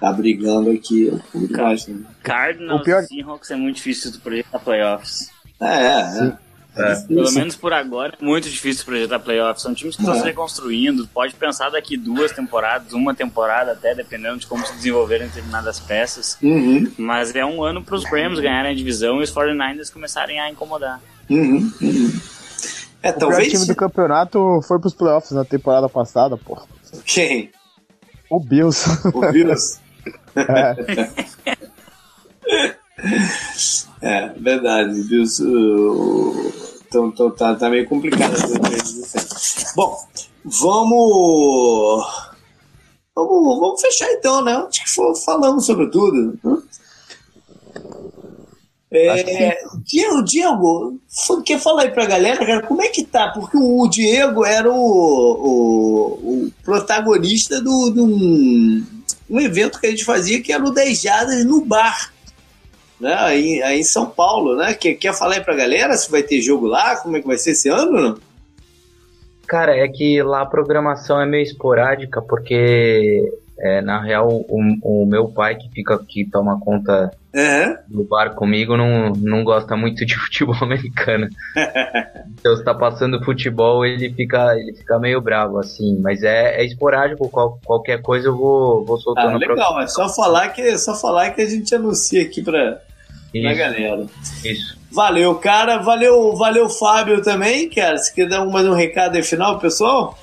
tá 0.00 0.12
brigando 0.12 0.70
aqui 0.70 1.10
pouco 1.32 1.46
demais. 1.46 1.86
Né? 1.86 2.04
Cardinals 2.22 2.80
o 2.80 2.84
pior... 2.84 3.02
Seahawks 3.04 3.50
é 3.50 3.56
muito 3.56 3.76
difícil 3.76 4.10
do 4.12 4.20
projeto 4.20 4.58
playoffs. 4.64 5.30
É, 5.60 5.66
é. 5.66 6.36
É. 6.78 6.94
Pelo 7.06 7.32
menos 7.32 7.56
por 7.56 7.72
agora, 7.72 8.18
é 8.20 8.24
muito 8.24 8.50
difícil 8.50 8.84
projetar 8.84 9.18
playoffs. 9.18 9.62
São 9.62 9.74
times 9.74 9.96
que 9.96 10.02
estão 10.02 10.14
é. 10.14 10.18
se 10.18 10.24
reconstruindo. 10.24 11.08
Pode 11.08 11.34
pensar 11.34 11.70
daqui 11.70 11.96
duas 11.96 12.32
temporadas, 12.32 12.92
uma 12.92 13.14
temporada 13.14 13.72
até, 13.72 13.94
dependendo 13.94 14.38
de 14.38 14.46
como 14.46 14.66
se 14.66 14.74
desenvolverem 14.74 15.26
determinadas 15.26 15.80
peças. 15.80 16.36
Uhum. 16.42 16.92
Mas 16.98 17.34
é 17.34 17.44
um 17.44 17.64
ano 17.64 17.82
para 17.82 17.94
os 17.94 18.04
Rams 18.04 18.38
ganharem 18.38 18.72
a 18.72 18.74
divisão 18.74 19.20
e 19.20 19.22
os 19.22 19.32
49ers 19.32 19.90
começarem 19.90 20.38
a 20.38 20.50
incomodar. 20.50 21.00
Uhum. 21.30 21.72
Uhum. 21.80 22.20
É, 23.02 23.10
o 23.10 23.14
talvez. 23.14 23.48
O 23.48 23.50
time 23.52 23.66
do 23.66 23.74
campeonato 23.74 24.38
foi 24.68 24.78
para 24.78 24.88
os 24.88 24.94
playoffs 24.94 25.32
na 25.32 25.44
temporada 25.44 25.88
passada, 25.88 26.36
pô. 26.36 26.60
Quem? 27.06 27.50
O 28.30 28.38
Bills. 28.38 28.86
O 29.14 29.32
Bills. 29.32 29.80
é. 30.36 30.74
é, 34.02 34.28
verdade. 34.38 35.02
Bills. 35.02 35.42
Uh, 35.42 36.52
então, 36.86 37.08
então 37.08 37.30
tá, 37.30 37.54
tá 37.54 37.68
meio 37.68 37.88
complicado. 37.88 38.34
Bom, 39.74 39.98
vamos. 40.44 42.06
Vamos, 43.14 43.58
vamos 43.58 43.80
fechar 43.80 44.10
então, 44.12 44.42
né? 44.42 44.52
Acho 44.52 44.84
que 44.84 45.24
falamos 45.24 45.64
sobre 45.64 45.90
tudo. 45.90 46.38
Né? 46.42 46.62
É, 48.88 49.58
Diego, 49.84 50.22
Diego, 50.22 51.00
quer 51.44 51.58
falar 51.58 51.82
aí 51.82 51.90
pra 51.90 52.06
galera, 52.06 52.38
cara, 52.38 52.62
como 52.62 52.80
é 52.82 52.88
que 52.88 53.04
tá? 53.04 53.28
Porque 53.28 53.56
o 53.56 53.86
Diego 53.88 54.44
era 54.44 54.70
o, 54.70 54.74
o, 54.74 56.44
o 56.46 56.52
protagonista 56.62 57.58
de 57.58 57.64
do, 57.64 57.90
do 57.90 58.04
um, 58.04 58.86
um, 59.28 59.40
evento 59.40 59.80
que 59.80 59.86
a 59.86 59.90
gente 59.90 60.04
fazia 60.04 60.40
que 60.40 60.52
era 60.52 60.64
o 60.64 60.70
10 60.70 61.00
Jadas 61.02 61.44
no 61.44 61.64
bar, 61.64 62.12
né? 63.00 63.14
Aí, 63.18 63.62
aí 63.62 63.80
em 63.80 63.84
São 63.84 64.06
Paulo, 64.06 64.56
né? 64.56 64.74
Quer, 64.74 64.94
quer 64.94 65.14
falar 65.14 65.34
aí 65.34 65.40
pra 65.40 65.54
galera 65.54 65.96
se 65.96 66.10
vai 66.10 66.22
ter 66.22 66.40
jogo 66.40 66.66
lá, 66.66 66.96
como 66.96 67.16
é 67.16 67.20
que 67.20 67.26
vai 67.26 67.38
ser 67.38 67.52
esse 67.52 67.68
ano, 67.68 67.92
não? 67.92 68.18
Cara, 69.46 69.76
é 69.76 69.86
que 69.86 70.22
lá 70.22 70.42
a 70.42 70.46
programação 70.46 71.20
é 71.20 71.26
meio 71.26 71.44
esporádica, 71.44 72.20
porque 72.20 73.32
é, 73.58 73.80
na 73.80 74.00
real, 74.00 74.28
o, 74.28 74.58
o, 74.82 75.06
meu 75.06 75.28
pai, 75.28 75.56
que 75.56 75.70
fica 75.70 75.94
aqui, 75.94 76.28
toma 76.30 76.60
conta 76.60 77.10
uhum. 77.34 77.76
do 77.88 78.04
bar 78.04 78.34
comigo, 78.34 78.76
não, 78.76 79.12
não 79.12 79.44
gosta 79.44 79.76
muito 79.76 80.04
de 80.04 80.14
futebol 80.18 80.56
americano. 80.60 81.28
então, 82.38 82.56
se 82.56 82.64
tá 82.64 82.74
passando 82.74 83.24
futebol, 83.24 83.84
ele 83.84 84.12
fica, 84.12 84.54
ele 84.58 84.74
fica 84.74 84.98
meio 84.98 85.20
bravo, 85.20 85.58
assim. 85.58 85.98
Mas 86.00 86.22
é, 86.22 86.60
é 86.60 86.64
esporádico, 86.64 87.28
qual, 87.28 87.58
qualquer 87.64 88.02
coisa 88.02 88.28
eu 88.28 88.36
vou, 88.36 88.84
vou 88.84 88.98
soltando. 88.98 89.36
Ah, 89.36 89.38
legal, 89.38 89.80
é 89.80 89.86
só 89.86 90.08
falar, 90.08 90.48
que, 90.50 90.60
é 90.60 90.76
só 90.76 90.94
falar 90.94 91.30
que 91.30 91.40
a 91.40 91.48
gente 91.48 91.74
anuncia 91.74 92.22
aqui 92.22 92.42
pra, 92.42 92.80
pra 93.32 93.54
galera. 93.54 94.06
Isso. 94.44 94.76
Valeu, 94.92 95.34
cara. 95.36 95.78
Valeu, 95.78 96.34
valeu, 96.36 96.68
Fábio, 96.68 97.22
também, 97.22 97.68
cara. 97.68 97.96
Se 97.98 98.14
quer 98.14 98.28
dar 98.28 98.44
mais 98.44 98.66
um 98.66 98.74
recado 98.74 99.16
aí 99.16 99.22
final, 99.22 99.58
pessoal? 99.58 100.16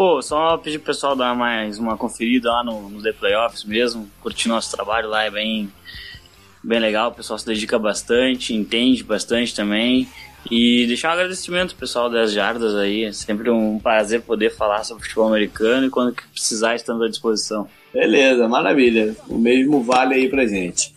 Pô, 0.00 0.22
só 0.22 0.56
pedir 0.56 0.78
pro 0.78 0.94
pessoal 0.94 1.14
dar 1.14 1.36
mais 1.36 1.78
uma 1.78 1.94
conferida 1.94 2.50
lá 2.50 2.64
no, 2.64 2.88
no 2.88 3.02
The 3.02 3.12
Playoffs 3.12 3.64
mesmo, 3.64 4.08
curtir 4.22 4.48
nosso 4.48 4.74
trabalho 4.74 5.10
lá, 5.10 5.24
é 5.24 5.30
bem, 5.30 5.70
bem 6.64 6.80
legal, 6.80 7.10
o 7.10 7.14
pessoal 7.14 7.38
se 7.38 7.44
dedica 7.44 7.78
bastante, 7.78 8.54
entende 8.54 9.04
bastante 9.04 9.54
também. 9.54 10.08
E 10.50 10.86
deixar 10.86 11.10
um 11.10 11.12
agradecimento 11.12 11.72
pro 11.72 11.80
pessoal 11.80 12.08
das 12.08 12.32
Jardas 12.32 12.74
aí, 12.76 13.04
é 13.04 13.12
sempre 13.12 13.50
um 13.50 13.78
prazer 13.78 14.22
poder 14.22 14.48
falar 14.48 14.84
sobre 14.84 15.02
futebol 15.02 15.28
americano 15.28 15.86
e 15.86 15.90
quando 15.90 16.16
precisar 16.32 16.74
estamos 16.76 17.02
à 17.02 17.08
disposição. 17.10 17.68
Beleza, 17.92 18.48
maravilha. 18.48 19.14
O 19.28 19.36
mesmo 19.36 19.82
vale 19.82 20.14
aí 20.14 20.30
pra 20.30 20.46
gente. 20.46 20.94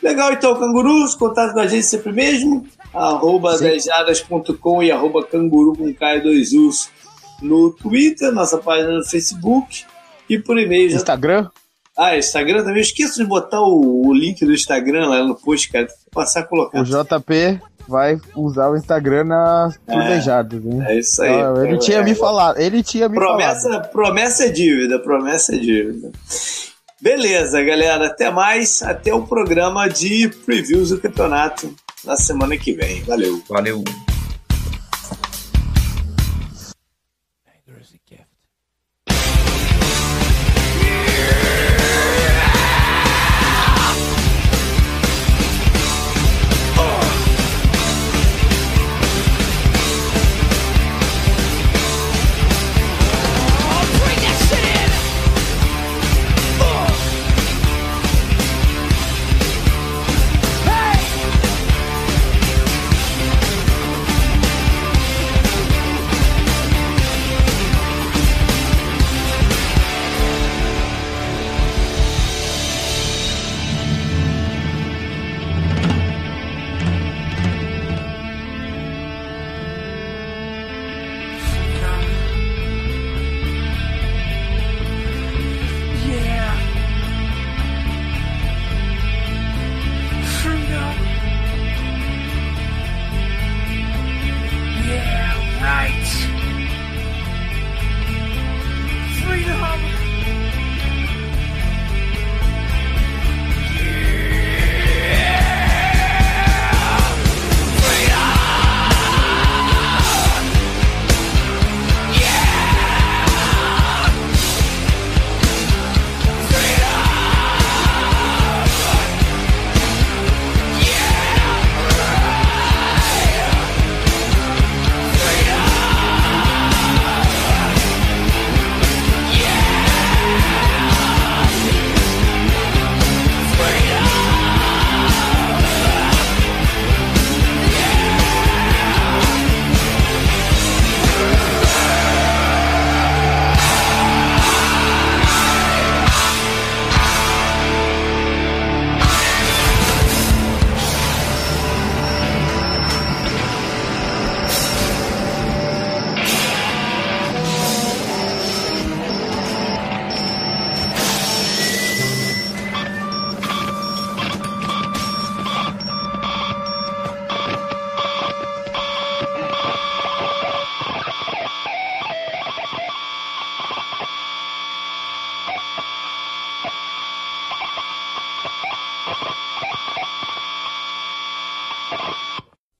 Legal 0.00 0.32
então, 0.32 0.54
cangurus, 0.56 1.16
contato 1.16 1.54
com 1.54 1.58
a 1.58 1.66
gente 1.66 1.86
sempre 1.86 2.12
mesmo, 2.12 2.64
arroba 2.94 3.58
10 3.58 3.86
e 3.86 4.92
arroba 4.92 5.24
canguru 5.24 5.76
com 5.76 5.92
K2Us 5.92 6.94
no 7.42 7.70
Twitter, 7.70 8.32
nossa 8.32 8.58
página 8.58 8.98
no 8.98 9.04
Facebook 9.04 9.84
e 10.28 10.38
por 10.38 10.58
e-mail. 10.58 10.92
Instagram? 10.92 11.48
Ah, 11.96 12.16
Instagram 12.16 12.58
também. 12.58 12.76
Eu 12.76 12.80
esqueço 12.80 13.22
de 13.22 13.24
botar 13.24 13.60
o, 13.60 14.06
o, 14.06 14.12
link 14.12 14.44
do 14.44 14.52
Instagram 14.52 15.08
lá 15.08 15.22
no 15.22 15.34
post, 15.36 15.70
cara. 15.70 15.86
Tem 15.86 15.96
que 15.96 16.10
passar 16.10 16.40
a 16.40 16.42
colocar. 16.42 16.80
O 16.80 16.84
JP 16.84 17.60
vai 17.86 18.18
usar 18.34 18.70
o 18.70 18.76
Instagram 18.76 19.24
nas 19.24 19.78
turbejadas, 19.86 20.60
é, 20.64 20.92
É 20.92 20.98
isso 20.98 21.22
aí. 21.22 21.30
Ah, 21.30 21.54
ele 21.64 21.78
tinha 21.78 22.02
me 22.02 22.14
falado. 22.14 22.58
Ele 22.58 22.82
tinha 22.82 23.08
me 23.08 23.16
promessa, 23.16 23.68
falado. 23.68 23.90
Promessa 23.90 24.44
é 24.46 24.48
dívida, 24.48 24.98
promessa 24.98 25.54
é 25.54 25.58
dívida. 25.58 26.10
Beleza, 27.00 27.62
galera. 27.62 28.06
Até 28.06 28.30
mais. 28.30 28.82
Até 28.82 29.14
o 29.14 29.22
programa 29.22 29.88
de 29.88 30.28
previews 30.44 30.88
do 30.88 30.98
campeonato 30.98 31.72
na 32.04 32.16
semana 32.16 32.56
que 32.56 32.72
vem. 32.72 33.02
Valeu. 33.02 33.40
Valeu. 33.48 33.84